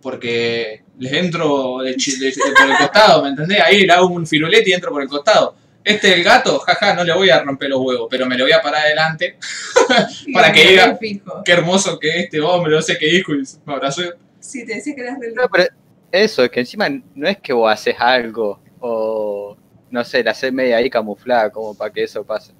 [0.00, 3.60] Porque les entro de chi- de- de- por el costado, ¿me entendés?
[3.60, 5.54] Ahí le hago un firulete y entro por el costado.
[5.82, 8.52] Este el gato, jaja, no le voy a romper los huevos, pero me lo voy
[8.52, 9.38] a parar adelante
[10.34, 10.98] para que diga-
[11.44, 14.02] qué hermoso que es este hombre, no sé qué dijo, y me abrazó.
[14.40, 15.64] Sí, te decía que eras del No, pero
[16.12, 19.56] eso, es que encima no es que vos haces algo o
[19.90, 22.52] no sé, la haces media ahí camuflada como para que eso pase.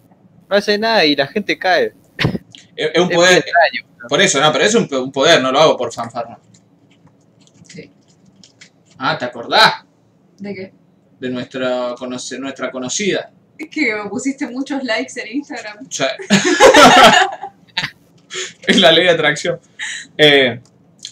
[0.49, 1.93] No hace nada y la gente cae.
[2.75, 3.83] Es, es un Es poder, extraño.
[4.09, 6.39] por eso, no, pero es un, un poder, no lo hago por fanfarra.
[7.65, 7.91] Sí.
[8.99, 9.85] Ah, ¿te acordás
[10.39, 10.73] ¿De qué?
[11.21, 13.31] de nuestra, conoce- nuestra conocida?
[13.59, 15.79] Es que me pusiste muchos likes en Instagram.
[15.87, 16.11] O sea,
[18.67, 19.59] es la ley de atracción.
[20.17, 20.61] Eh,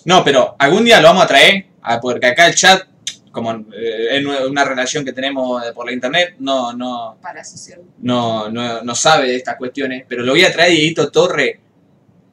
[0.06, 2.86] no, pero algún día lo vamos a traer, ah, porque acá el chat,
[3.32, 7.42] como eh, es una relación que tenemos por la internet, no, no, Para
[7.98, 11.58] no, no, no sabe de estas cuestiones, pero lo voy a traer Dieguito Torre,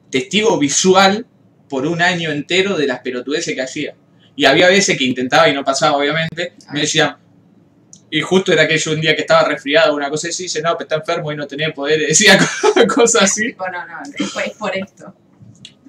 [0.08, 1.26] testigo visual
[1.68, 3.96] por un año entero de las pelotudeces que hacía.
[4.36, 7.16] Y había veces que intentaba y no pasaba, obviamente, me decían,
[8.08, 10.76] y justo era aquello un día que estaba resfriado o una cosa así, dice, no,
[10.78, 12.38] pero está enfermo y no tenía poder, decía
[12.94, 13.48] cosas así.
[13.48, 14.00] Tipo, no, no,
[14.44, 15.12] es por esto.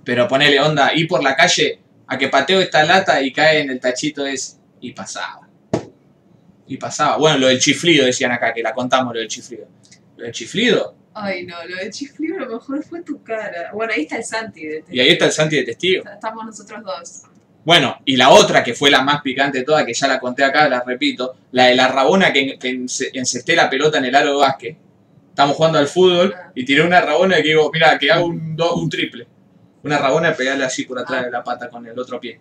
[0.05, 3.71] Pero ponele onda, ir por la calle a que pateo esta lata y cae en
[3.71, 4.57] el tachito ese.
[4.79, 5.49] Y pasaba.
[6.67, 7.17] Y pasaba.
[7.17, 9.67] Bueno, lo del chiflido decían acá, que la contamos lo del chiflido.
[10.17, 10.95] Lo del chiflido.
[11.13, 13.71] Ay, no, lo de chiflido a lo mejor fue tu cara.
[13.73, 14.65] Bueno, ahí está el Santi.
[14.65, 16.03] De Y ahí está el Santi de testigo.
[16.11, 17.21] Estamos nosotros dos.
[17.63, 20.43] Bueno, y la otra que fue la más picante de todas, que ya la conté
[20.43, 24.13] acá, la repito, la de la rabona que, que ence- encesté la pelota en el
[24.15, 24.77] aro de básquet.
[25.29, 28.55] Estamos jugando al fútbol y tiré una rabona y que digo, mira, que hago un,
[28.55, 29.27] do- un triple.
[29.85, 32.39] Una rabona y pegarle así por atrás de la pata con el otro pie.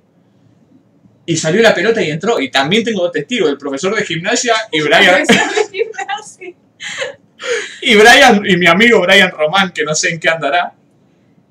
[1.27, 2.41] Y salió la pelota y entró.
[2.41, 6.55] Y también tengo testigos, el profesor de gimnasia y Brian, Profesor de gimnasia.
[7.83, 10.75] y Brian, y mi amigo Brian Román, que no sé en qué andará.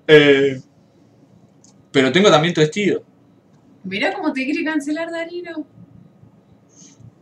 [0.08, 0.60] Eh,
[1.92, 3.04] pero tengo también testigo.
[3.84, 5.68] Mirá cómo te quiere cancelar Darino.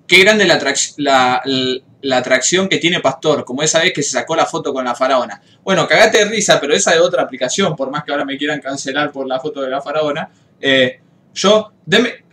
[0.07, 0.57] Qué grande la,
[0.97, 4.73] la, la- la atracción que tiene Pastor, como esa vez que se sacó la foto
[4.73, 5.41] con la faraona.
[5.63, 8.59] Bueno, cagate de risa, pero esa de otra aplicación, por más que ahora me quieran
[8.59, 10.29] cancelar por la foto de la faraona.
[10.59, 10.99] eh,
[11.33, 12.25] yo, deme,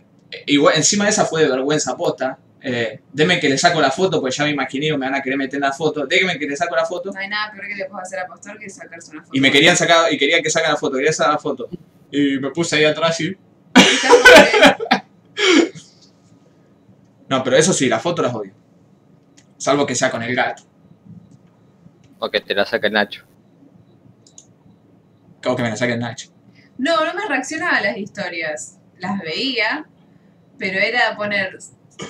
[0.47, 2.37] igual, encima de esa fue de vergüenza posta.
[2.61, 5.37] Eh, deme que le saco la foto, pues ya me imaginé, me van a querer
[5.37, 6.05] meter la foto.
[6.05, 7.11] Déjeme que le saco la foto.
[7.13, 9.35] No hay nada peor que le puedo hacer a Pastor que sacarse una foto.
[9.35, 11.69] Y me querían sacar, y querían que saque la foto, quería sacar la foto.
[12.11, 13.37] Y me puse ahí atrás y.
[17.29, 18.53] No, pero eso sí, las fotos las odio.
[19.59, 20.63] Salvo que sea con el gato.
[22.17, 23.25] O que te la saca el Nacho.
[25.45, 26.31] O que me la saque el Nacho.
[26.77, 28.79] No, no me reaccionaba a las historias.
[28.97, 29.85] Las veía,
[30.57, 31.59] pero era poner.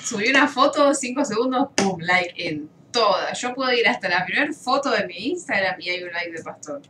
[0.02, 2.70] Subí una foto, 5 segundos, pum, like in.
[2.92, 3.40] todas.
[3.40, 6.42] Yo puedo ir hasta la primera foto de mi Instagram y hay un like de
[6.42, 6.82] Pastor.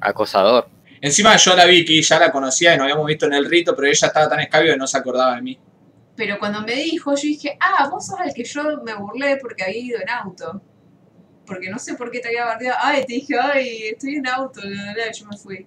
[0.00, 0.68] Acosador.
[1.00, 3.88] Encima yo la Vicky ya la conocía y nos habíamos visto en el rito, pero
[3.88, 5.58] ella estaba tan escabio que no se acordaba de mí.
[6.14, 9.64] Pero cuando me dijo, yo dije, ah, vos sos el que yo me burlé porque
[9.64, 10.60] había ido en auto.
[11.46, 12.78] Porque no sé por qué te había bardeado.
[12.80, 14.74] Ay, te dije, ay, estoy en auto, y
[15.18, 15.66] yo me fui.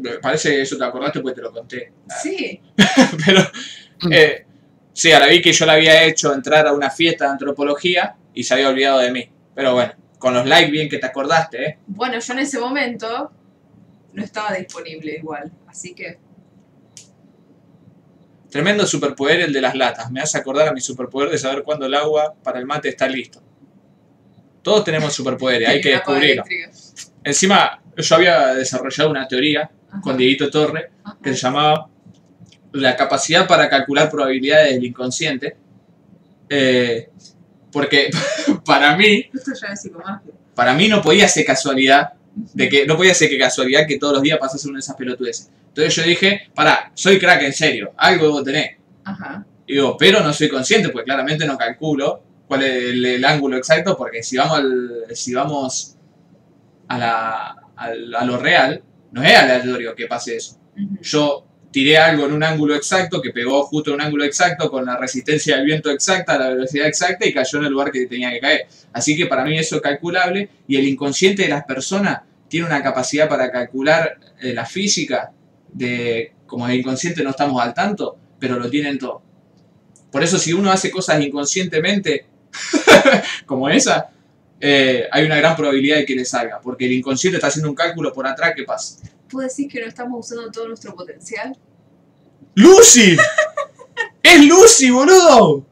[0.00, 1.92] Me Parece que eso te acordaste porque te lo conté.
[2.22, 2.60] Sí,
[3.26, 3.40] Pero,
[4.10, 4.44] eh,
[4.92, 8.44] sí, a la Vicky yo la había hecho entrar a una fiesta de antropología y
[8.44, 9.30] se había olvidado de mí.
[9.54, 11.78] Pero bueno, con los likes bien que te acordaste, ¿eh?
[11.86, 13.32] bueno, yo en ese momento
[14.12, 15.50] no estaba disponible igual.
[15.66, 16.18] Así que,
[18.50, 20.10] Tremendo superpoder el de las latas.
[20.10, 23.06] Me hace acordar a mi superpoder de saber cuándo el agua para el mate está
[23.06, 23.42] listo.
[24.62, 26.44] Todos tenemos superpoderes, hay que descubrirlo.
[27.24, 31.18] Encima, yo había desarrollado una teoría Ajá, con Dieguito Torre ajá.
[31.22, 31.88] que se llamaba
[32.72, 35.56] la capacidad para calcular probabilidades del inconsciente.
[36.48, 37.10] Eh,
[37.70, 38.08] porque
[38.64, 40.32] para mí, Esto ya es psicomagia.
[40.54, 42.12] para mí no podía ser casualidad
[42.54, 44.96] de que no podía ser que casualidad que todos los días pasase una de esas
[44.96, 45.50] pelotudeces.
[45.68, 48.76] Entonces yo dije, pará, soy crack en serio, algo debo tener.
[49.04, 49.44] Ajá.
[49.66, 53.56] Y digo, pero no soy consciente, porque claramente no calculo cuál es el, el ángulo
[53.56, 55.96] exacto, porque si vamos al, si vamos
[56.88, 60.58] a, la, al- a lo real, no es aleatorio que pase eso.
[61.02, 64.86] Yo tiré algo en un ángulo exacto, que pegó justo en un ángulo exacto, con
[64.86, 68.30] la resistencia del viento exacta, la velocidad exacta, y cayó en el lugar que tenía
[68.30, 68.66] que caer.
[68.92, 72.82] Así que para mí eso es calculable, y el inconsciente de las personas tiene una
[72.82, 75.32] capacidad para calcular eh, la física,
[75.72, 79.22] de como el inconsciente no estamos al tanto, pero lo tienen todo.
[80.10, 82.26] Por eso si uno hace cosas inconscientemente,
[83.46, 84.10] como esa,
[84.60, 87.76] eh, hay una gran probabilidad de que le salga, porque el inconsciente está haciendo un
[87.76, 88.96] cálculo por atrás que pasa.
[89.28, 91.56] ¿Puedo decir que no estamos usando todo nuestro potencial?
[92.54, 93.16] ¡Lucy!
[94.22, 95.66] ¡Es Lucy, boludo!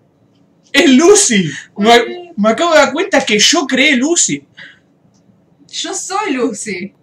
[0.73, 1.51] ¡Es Lucy!
[1.79, 4.45] Me, me acabo de dar cuenta que yo creé Lucy.
[5.77, 6.95] Yo soy Lucy.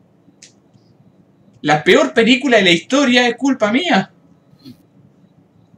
[1.62, 4.12] La peor película de la historia es culpa mía.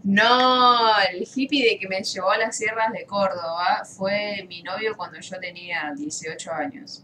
[0.04, 4.96] No, el hippie de que me llevó a las sierras de Córdoba fue mi novio
[4.96, 7.04] cuando yo tenía 18 años.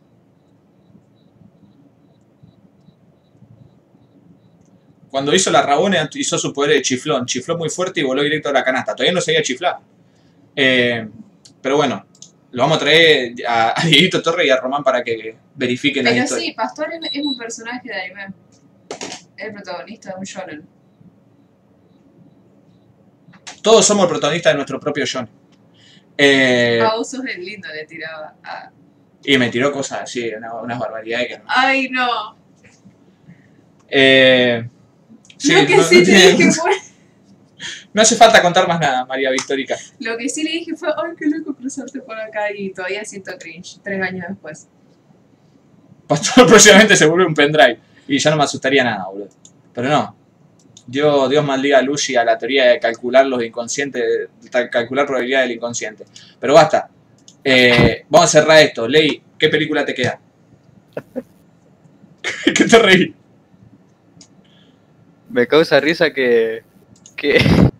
[5.09, 7.25] Cuando hizo la Rabona hizo su poder de chiflón.
[7.25, 8.95] Chifló muy fuerte y voló directo a la canasta.
[8.95, 9.79] Todavía no sabía chiflar.
[10.55, 11.05] Eh,
[11.61, 12.05] pero bueno,
[12.51, 16.11] lo vamos a traer a, a Dieguito Torre y a Román para que verifiquen la
[16.11, 16.45] Pero historia.
[16.47, 18.27] sí, Pastor es, es un personaje de anime.
[19.37, 20.67] Es el protagonista de un shonen.
[23.61, 25.29] Todos somos protagonistas de nuestro propio John.
[26.17, 28.35] Eh, Ah, vos sos el lindo, le tiraba.
[28.43, 28.69] Ah.
[29.23, 31.43] y me tiró cosas así, una- unas barbaridades que no.
[31.47, 32.35] Ay, no.
[33.87, 34.67] Eh,
[35.37, 36.71] sí, lo que no- sí no te dije fue.
[37.93, 39.75] No hace falta contar más nada, María Victórica.
[39.99, 43.31] Lo que sí le dije fue, ay, qué loco cruzarte por acá y todavía siento
[43.37, 44.67] cringe, tres años después.
[46.07, 47.79] Pastor próximamente se vuelve un pendrive.
[48.07, 49.29] Y ya no me asustaría nada, boludo.
[49.73, 50.15] Pero no.
[50.87, 54.03] Dios, Dios maldiga a Lucy a la teoría de calcular los inconscientes,
[54.41, 56.05] de calcular probabilidad del inconsciente.
[56.39, 56.89] Pero basta.
[57.43, 58.87] Eh, vamos a cerrar esto.
[58.87, 60.19] Ley, ¿qué película te queda?
[62.45, 63.15] ¿Qué te reí?
[65.29, 66.63] Me causa risa que,
[67.15, 67.70] que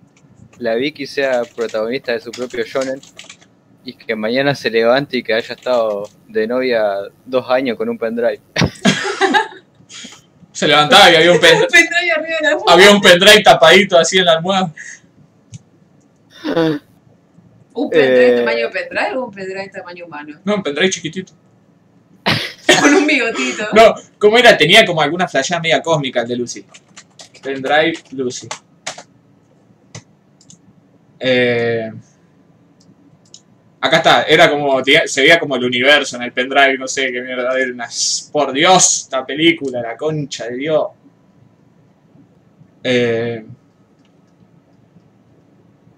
[0.62, 3.02] la Vicky sea protagonista de su propio shonen
[3.84, 6.84] y que mañana se levante y que haya estado de novia
[7.26, 8.40] dos años con un pendrive.
[10.54, 12.74] Se levantaba y había un, pen- Un pendrive arriba de la almohada.
[12.74, 14.74] había un pendrive tapadito así en la almohada.
[17.74, 18.40] ¿Un pendrive Eh.
[18.46, 20.40] tamaño pendrive o un pendrive tamaño humano?
[20.44, 21.34] No, un pendrive chiquitito.
[22.82, 23.68] Con un bigotito.
[23.74, 24.56] No, ¿cómo era?
[24.58, 26.66] Tenía como alguna flashada media cósmica el de Lucy.
[27.42, 28.48] Pendrive Lucy.
[31.24, 31.92] Eh,
[33.80, 37.22] acá está, era como, se veía como el universo en el pendrive, no sé qué
[37.22, 37.88] mierda, era una,
[38.32, 40.88] por Dios, esta película, la concha de Dios.
[42.84, 43.46] Eh,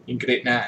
[0.08, 0.52] Increíble.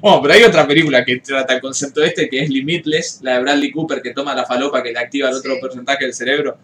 [0.00, 3.40] Bueno, pero hay otra película que trata el concepto este, que es Limitless, la de
[3.40, 5.60] Bradley Cooper, que toma la falopa que le activa el otro Sí.
[5.60, 6.56] porcentaje del cerebro,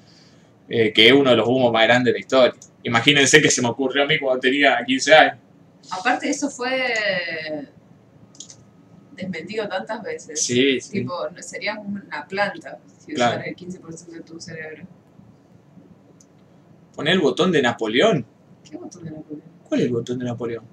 [0.71, 2.55] eh, que es uno de los humos más grandes de la historia.
[2.83, 5.37] Imagínense que se me ocurrió a mí cuando tenía 15 años.
[5.91, 6.95] Aparte, eso fue
[9.13, 10.43] desmentido tantas veces.
[10.43, 10.91] Sí, sí.
[11.01, 13.33] Tipo, no- serías una planta si Claro.
[13.33, 14.85] usaras el 15% de tu cerebro.
[16.95, 18.25] Poner el botón de Napoleón.
[18.69, 19.43] ¿Qué botón de Napoleón?
[19.69, 20.65] ¿Cuál es el botón de Napoleón?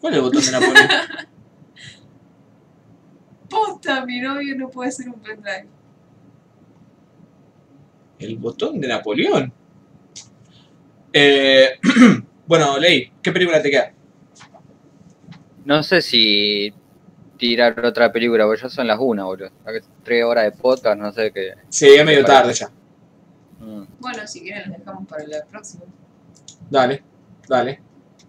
[0.00, 0.88] ¿Cuál es el botón de Napoleón?
[3.50, 5.66] Posta, mi novio no puede ser un pendrive.
[8.18, 9.52] El botón de Napoleón.
[11.12, 11.78] Eh,
[12.46, 13.92] bueno, Ley, ¿qué película te queda?
[15.64, 16.72] No sé si
[17.36, 19.50] tirar otra película, porque ya son las una, boludo.
[20.02, 21.54] Tres horas de podcast, no sé qué.
[21.68, 22.70] Sí, es medio tarde ya.
[23.60, 23.84] Mm.
[23.98, 25.84] Bueno, si quieren los dejamos para la próxima.
[26.70, 27.02] Dale,
[27.48, 27.80] dale.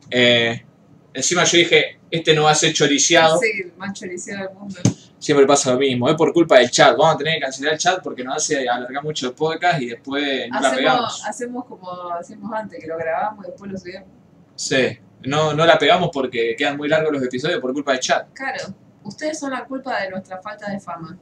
[0.10, 0.66] Eh,
[1.14, 3.38] encima yo dije, este no va a ser choriciado.
[3.40, 4.80] Sí, el más choriciado del mundo.
[5.20, 6.96] Siempre pasa lo mismo, es por culpa del chat.
[6.98, 9.88] Vamos a tener que cancelar el chat porque nos hace alargar mucho el podcast y
[9.90, 11.26] después no la Hacemos, pegamos.
[11.26, 14.08] hacemos como hacíamos antes, que lo grabamos y después lo subimos.
[14.56, 18.28] Sí, no, no la pegamos porque quedan muy largos los episodios por culpa del chat.
[18.34, 18.74] Claro,
[19.04, 21.18] ustedes son la culpa de nuestra falta de fama.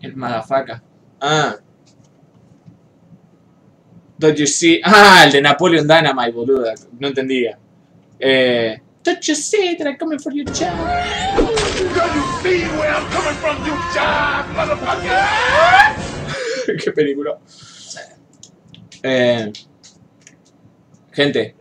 [0.00, 0.82] El madafaca.
[1.20, 1.56] Ah.
[4.18, 4.80] Don't you see?
[4.84, 6.74] Ah, el de Napoleon Dynamite, boluda.
[6.98, 7.58] No entendía.
[8.24, 8.78] Eh.
[9.02, 10.72] Don't you see that I'm coming for your job?
[16.82, 17.38] Qué película.
[19.02, 19.52] Eh,
[21.10, 21.56] gente,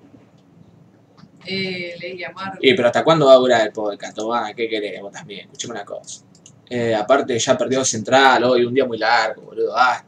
[1.46, 2.60] Eh, leí a Marvel.
[2.62, 4.16] y pero ¿hasta cuándo va a durar el podcast?
[4.16, 5.02] Tomá, ¿qué querés?
[5.02, 6.24] Vos también, escuchame una cosa.
[6.70, 9.74] Eh, aparte, ya perdió Central hoy, un día muy largo, boludo.
[9.74, 10.06] basta.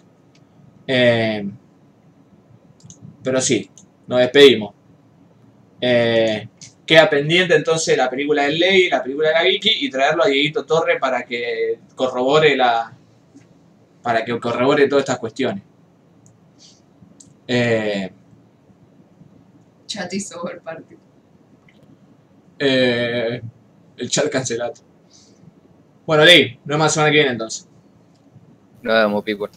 [0.86, 1.50] Eh,
[3.24, 3.70] pero sí,
[4.06, 4.76] nos despedimos.
[5.86, 6.48] Eh,
[6.86, 10.28] queda pendiente entonces la película del Ley, la película de la Vicky y traerlo a
[10.28, 12.94] Dieguito Torre para que corrobore la.
[14.02, 15.62] para que corrobore todas estas cuestiones.
[17.48, 18.12] Eh,
[19.88, 20.96] Chat hizo over party.
[22.60, 23.42] Eh,
[23.98, 24.74] el chat cancelado.
[26.06, 27.68] Bueno, Ley, no es más semana que viene entonces.
[28.82, 29.50] Nos vemos, people.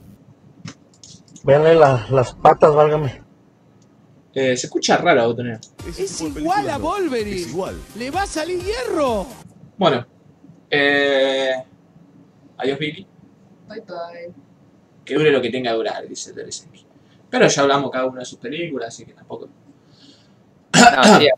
[1.45, 3.23] Veanle la- las patas, válgame.
[4.39, 5.59] Eh, se escucha raro, Botonero.
[5.89, 7.47] Es igual a Wolverine.
[7.99, 9.27] Le va a salir hierro.
[9.79, 10.07] Bueno,
[10.71, 11.55] eh,
[12.59, 13.07] adiós, Vicky.
[13.67, 14.35] Bye bye.
[15.07, 16.67] Que dure lo que tenga que durar, dice Teresa.
[17.31, 19.49] Pero ya hablamos cada una de sus películas, así que tampoco.
[20.75, 21.29] No, sí,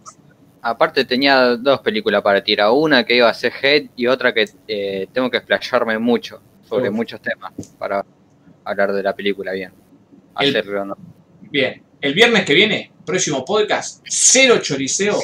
[0.60, 2.70] aparte tenía dos películas para tirar.
[2.72, 6.88] Una que iba a ser Head y otra que eh, tengo que explayarme mucho sobre
[6.88, 6.96] Uf.
[6.96, 8.04] muchos temas para
[8.64, 9.72] hablar de la película bien.
[10.40, 10.96] El- Hacerlo, ¿no?
[11.42, 15.18] Bien, el viernes que viene, próximo podcast, cero choriceo,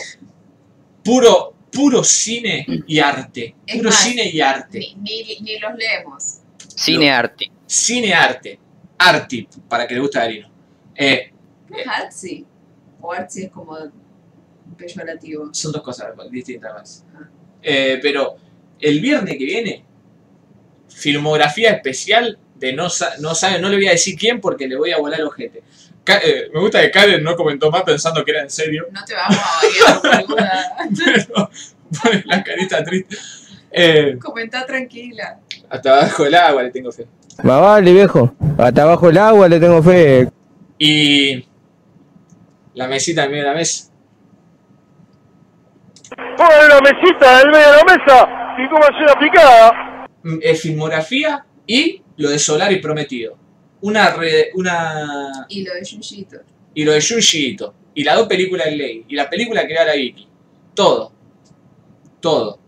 [1.02, 3.54] puro, puro cine y arte.
[3.66, 4.78] Es Puro más, cine y arte.
[4.78, 6.38] Ni, ni, ni los leemos.
[6.74, 7.50] Cine arte.
[7.66, 8.58] Cine arte.
[8.98, 10.48] Arti, para que le guste a Darino.
[10.94, 11.32] Eh,
[11.68, 12.46] ¿No es artsy?
[13.00, 13.76] O artsy es como
[14.76, 15.52] peyorativo.
[15.52, 17.04] son dos cosas distintas.
[17.62, 18.36] Eh, pero
[18.80, 19.84] el viernes que viene,
[20.88, 24.76] filmografía especial de no, sa- no sabe, no le voy a decir quién porque le
[24.76, 25.62] voy a volar el ojete.
[26.06, 28.86] Eh, me gusta que Karen no comentó más pensando que era en serio.
[28.90, 30.76] No te vamos a variar, boluda.
[31.04, 31.50] Pero
[32.02, 33.16] pone la carita triste.
[33.70, 35.38] Eh, Comentá tranquila.
[35.70, 37.06] hasta abajo del agua le tengo fe.
[37.42, 38.34] Más vale, viejo.
[38.58, 40.28] Hasta abajo el agua le tengo fe.
[40.78, 41.44] Y
[42.74, 43.90] la mesita en medio de la mesa.
[46.36, 48.28] ¡Pon la mesita en medio de la mesa!
[48.58, 50.06] ¡Y cómo hace una picada!
[50.22, 53.36] Mm, Es filmografía y lo de Solar y Prometido.
[53.84, 56.38] Una, re- una Y lo de Yuyito.
[56.74, 59.72] y lo de Junji Ito, y las dos películas de Ley, y la película que
[59.74, 60.26] era la Vicky.
[60.74, 61.12] Todo.
[62.20, 62.58] Todo.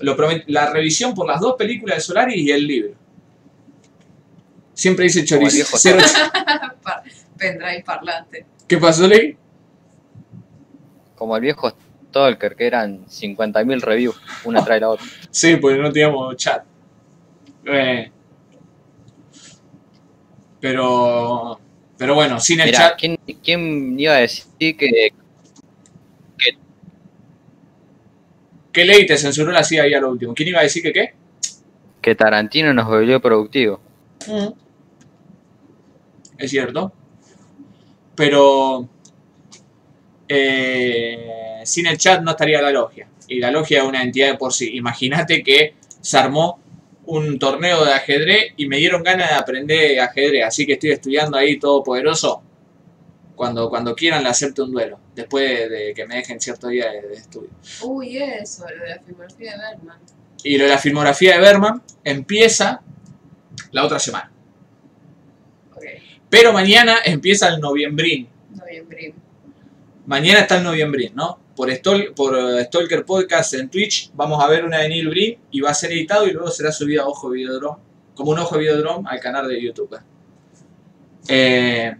[0.00, 2.94] Lo promet- la revisión por las dos películas de Solari y el libro.
[4.74, 5.76] Siempre dice Como el chorizo.
[5.78, 5.98] cero-
[7.38, 8.44] Pendrive parlante.
[8.66, 9.36] ¿Qué pasó, Ley?
[11.14, 11.72] Como el viejo
[12.08, 15.06] Stalker, que eran 50.000 reviews, una tras la otra.
[15.30, 16.64] Sí, porque no teníamos chat.
[17.66, 18.10] Eh,
[20.60, 21.60] pero.
[21.98, 22.98] Pero bueno, sin el Mirá, chat.
[22.98, 25.12] ¿quién, quién iba a decir que
[28.70, 30.34] ¿Qué ley te censuró la CIA ahí a lo último?
[30.34, 31.14] ¿Quién iba a decir que qué?
[32.06, 33.80] que Tarantino nos volvió productivo?
[36.38, 36.92] Es cierto.
[38.14, 38.88] Pero
[40.28, 43.08] eh, sin el chat no estaría la logia.
[43.26, 44.76] Y la logia es una entidad de por sí.
[44.76, 46.60] Imagínate que se armó
[47.06, 50.44] un torneo de ajedrez y me dieron ganas de aprender ajedrez.
[50.44, 52.42] Así que estoy estudiando ahí todo poderoso.
[53.34, 54.98] Cuando, cuando quieran le acepto un duelo.
[55.14, 57.50] Después de que me dejen cierto día de, de estudio.
[57.82, 59.98] Uy, eso, lo de la filmografía de Bergman.
[60.42, 62.80] Y lo de la filmografía de Berman empieza
[63.72, 64.32] la otra semana.
[66.28, 68.28] Pero mañana empieza el noviembrín.
[68.54, 69.14] noviembre.
[70.06, 71.38] Mañana está el noviembrín, ¿no?
[71.56, 75.70] Por, eh, Stalker Podcast en Twitch vamos a ver una de Neil Breen y va
[75.70, 77.78] a ser editado y luego será subido a Ojo Videodrome,
[78.14, 79.98] como un Ojo Videodrome al canal de YouTube.
[81.28, 81.96] Eh,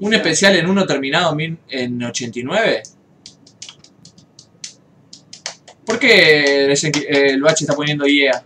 [0.00, 2.82] un especial en uno terminado en mil- en 89.
[5.84, 8.44] ¿Por qué el, eh, el Bache está poniendo IEA?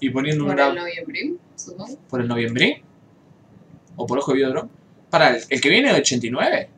[0.00, 1.98] Y poniendo un Por grado el noviembre, supongo.
[2.08, 2.82] por el noviembre
[3.96, 4.70] o por Ojo Videodrome.
[5.10, 6.68] Para, ¿el, el que viene de 89?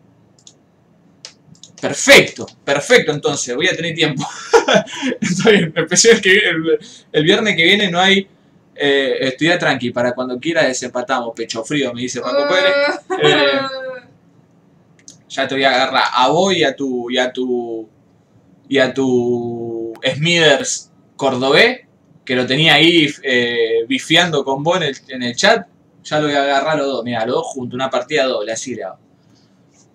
[1.81, 4.27] Perfecto, perfecto, entonces, voy a tener tiempo.
[5.21, 6.79] Está bien, especial que el,
[7.13, 8.29] el viernes que viene no hay
[8.75, 12.73] eh, estudia tranqui, para cuando quiera desempatamos, pecho frío, me dice Paco Pérez.
[13.23, 13.61] Eh,
[15.29, 17.89] ya te voy a agarrar a vos y a tu y a tu
[18.69, 21.87] y a tu Smithers Cordobé,
[22.25, 25.67] que lo tenía ahí eh, bifiando con vos en el, en el chat.
[26.05, 28.75] Ya lo voy a agarrar los dos, mira, los dos juntos, una partida doble, así
[28.75, 28.99] le hago.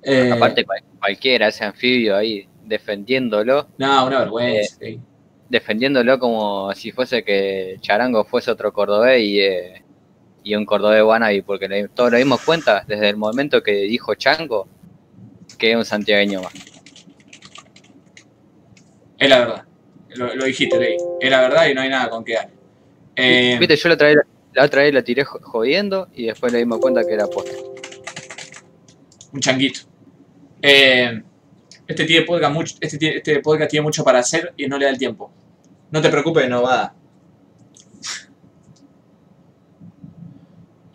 [0.04, 4.78] Eh, Aparte, cual- cualquiera, ese anfibio ahí defendiéndolo, no, una vergüenza.
[4.80, 5.00] sí.
[5.50, 9.82] defendiéndolo como si fuese que Charango fuese otro cordobés y, eh,
[10.44, 14.14] y un cordobés wannabe, porque le- todos nos dimos cuenta desde el momento que dijo
[14.16, 14.68] Chango
[15.58, 16.54] que es un santiagueño más.
[19.18, 19.64] Es la verdad.
[20.16, 20.98] Lo, lo dijiste, Ley.
[21.20, 22.50] Es la verdad y no hay nada con que dar.
[23.16, 24.18] Eh, Viste, yo la otra, vez,
[24.58, 27.52] la otra vez la tiré jo- jodiendo y después le dimos cuenta que era posta.
[29.34, 29.82] un changuito.
[30.62, 31.22] Eh,
[31.88, 34.98] este, tiene podcast este, este podcast tiene mucho para hacer y no le da el
[34.98, 35.32] tiempo.
[35.92, 36.94] No te preocupes, Novada.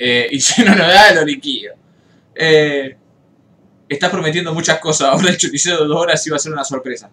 [0.05, 1.75] Eh, y si no nos da, lo liquido.
[2.35, 2.97] Eh,
[3.89, 5.09] estás prometiendo muchas cosas.
[5.11, 7.09] Ahora el choricero de dos horas iba a ser una sorpresa.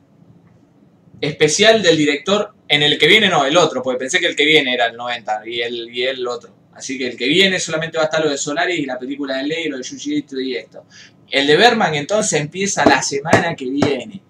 [1.22, 4.46] Especial del director en el que viene, no, el otro, porque pensé que el que
[4.46, 6.54] viene era el 90 y el, y el otro.
[6.74, 9.38] Así que el que viene solamente va a estar lo de Solari y la película
[9.38, 10.86] de Ley, lo de Yuji y esto.
[11.30, 14.22] El de Berman entonces empieza la semana que viene.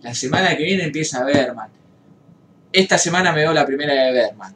[0.00, 1.70] La semana que viene empieza Berman.
[2.72, 4.54] Esta semana me veo la primera de Berman.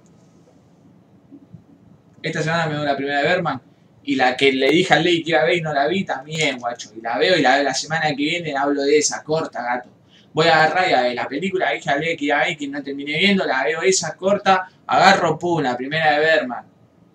[2.23, 3.61] Esta semana me veo la primera de Berman.
[4.05, 6.05] Y la que le dije al Ley que iba a ver y no la vi
[6.05, 6.93] también, guacho.
[6.97, 9.91] Y la veo y la veo la semana que viene hablo de esa, corta, gato.
[10.35, 12.57] Voy a agarrar y a ver la película al Ley que iba a ver y
[12.57, 16.67] que no terminé viendo, la veo esa corta, agarro pum, la primera de Berman.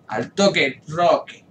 [0.08, 1.44] Al toque, roque.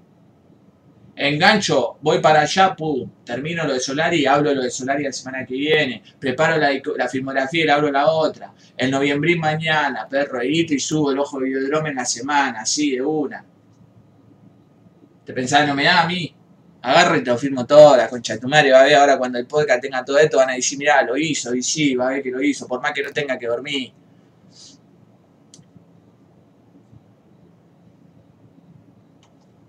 [1.16, 5.12] Engancho, voy para allá, pum, termino lo de Solari y hablo lo de Solari la
[5.12, 6.04] semana que viene.
[6.20, 8.54] Preparo la, la filmografía y le hablo la otra.
[8.78, 12.92] El noviembrín mañana, perro, edito y subo el ojo de videodrome en la semana, así
[12.92, 13.44] de una.
[15.26, 16.37] ¿Te pensás no me da a mí?
[16.82, 18.72] Agarro y te lo firmo todo, la concha de tu madre.
[18.72, 21.18] Va a ver ahora cuando el podcast tenga todo esto, van a decir, mirá, lo
[21.18, 23.48] hizo, y sí, va a ver que lo hizo, por más que no tenga que
[23.48, 23.94] dormir.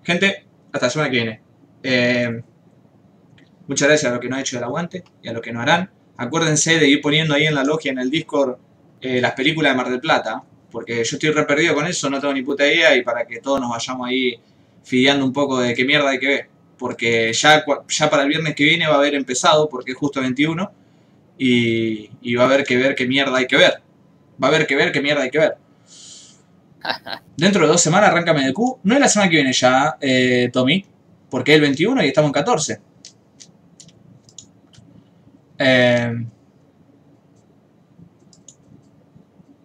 [0.09, 1.41] Gente, hasta la semana que viene.
[1.83, 2.43] Eh,
[3.67, 5.61] muchas gracias a los que no han hecho el aguante y a los que no
[5.61, 5.91] harán.
[6.17, 8.57] Acuérdense de ir poniendo ahí en la logia, en el Discord,
[9.03, 10.43] eh, las películas de Mar del Plata.
[10.71, 12.97] Porque yo estoy re perdido con eso, no tengo ni puta idea.
[12.97, 14.41] Y para que todos nos vayamos ahí
[14.83, 16.49] fideando un poco de qué mierda hay que ver.
[16.79, 20.21] Porque ya, ya para el viernes que viene va a haber empezado, porque es justo
[20.21, 20.71] 21.
[21.39, 23.75] Y, y va a haber que ver qué mierda hay que ver.
[24.43, 25.57] Va a haber que ver qué mierda hay que ver.
[27.37, 28.81] Dentro de dos semanas arranca MDQ.
[28.83, 30.85] No es la semana que viene ya, eh, Tommy.
[31.31, 32.81] Porque es el 21 y estamos en 14.
[35.59, 36.27] Eh,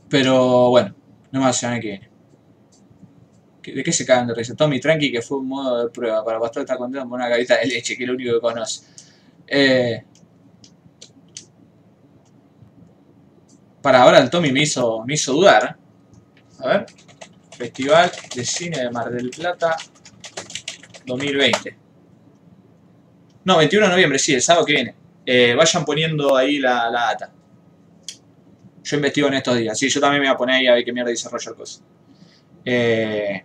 [0.10, 0.94] pero bueno,
[1.32, 2.13] no más la semana que viene.
[3.64, 4.56] ¿Qué- ¿De qué se cagan de risa?
[4.56, 6.24] Tommy, tranqui, que fue un modo de prueba.
[6.24, 8.86] Para Pastor está contento con una gaveta de leche, que es lo único que conoce.
[9.48, 10.04] Eh,
[13.82, 15.78] para ahora el Tommy me hizo, me hizo dudar.
[16.60, 16.86] A ver.
[17.58, 19.76] Festival de Cine de Mar del Plata
[21.06, 21.78] 2020.
[23.46, 24.96] No, 21 de noviembre, sí, el sábado que viene.
[25.26, 27.32] Eh, vayan poniendo ahí la, la data.
[28.84, 29.78] Yo investigo en estos días.
[29.78, 31.82] Sí, yo también me voy a poner ahí a ver qué mierda dice Roger Cosa.
[32.66, 33.44] Eh,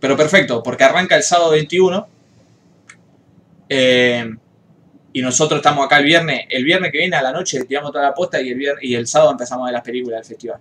[0.00, 2.08] pero perfecto, porque arranca el sábado 21.
[3.68, 4.30] eh,
[5.12, 6.46] y nosotros estamos acá el viernes.
[6.48, 8.94] El viernes que viene a la noche tiramos toda la posta y el, viernes, y
[8.94, 10.60] el sábado empezamos a ver las películas del festival.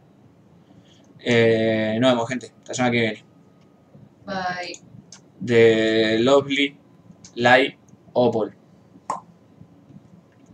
[1.19, 2.51] Eh, nos vemos, gente.
[2.67, 3.23] La semana que viene.
[4.25, 4.79] Bye.
[5.39, 6.77] De Lovely
[7.35, 7.75] Light
[8.13, 8.53] Opal.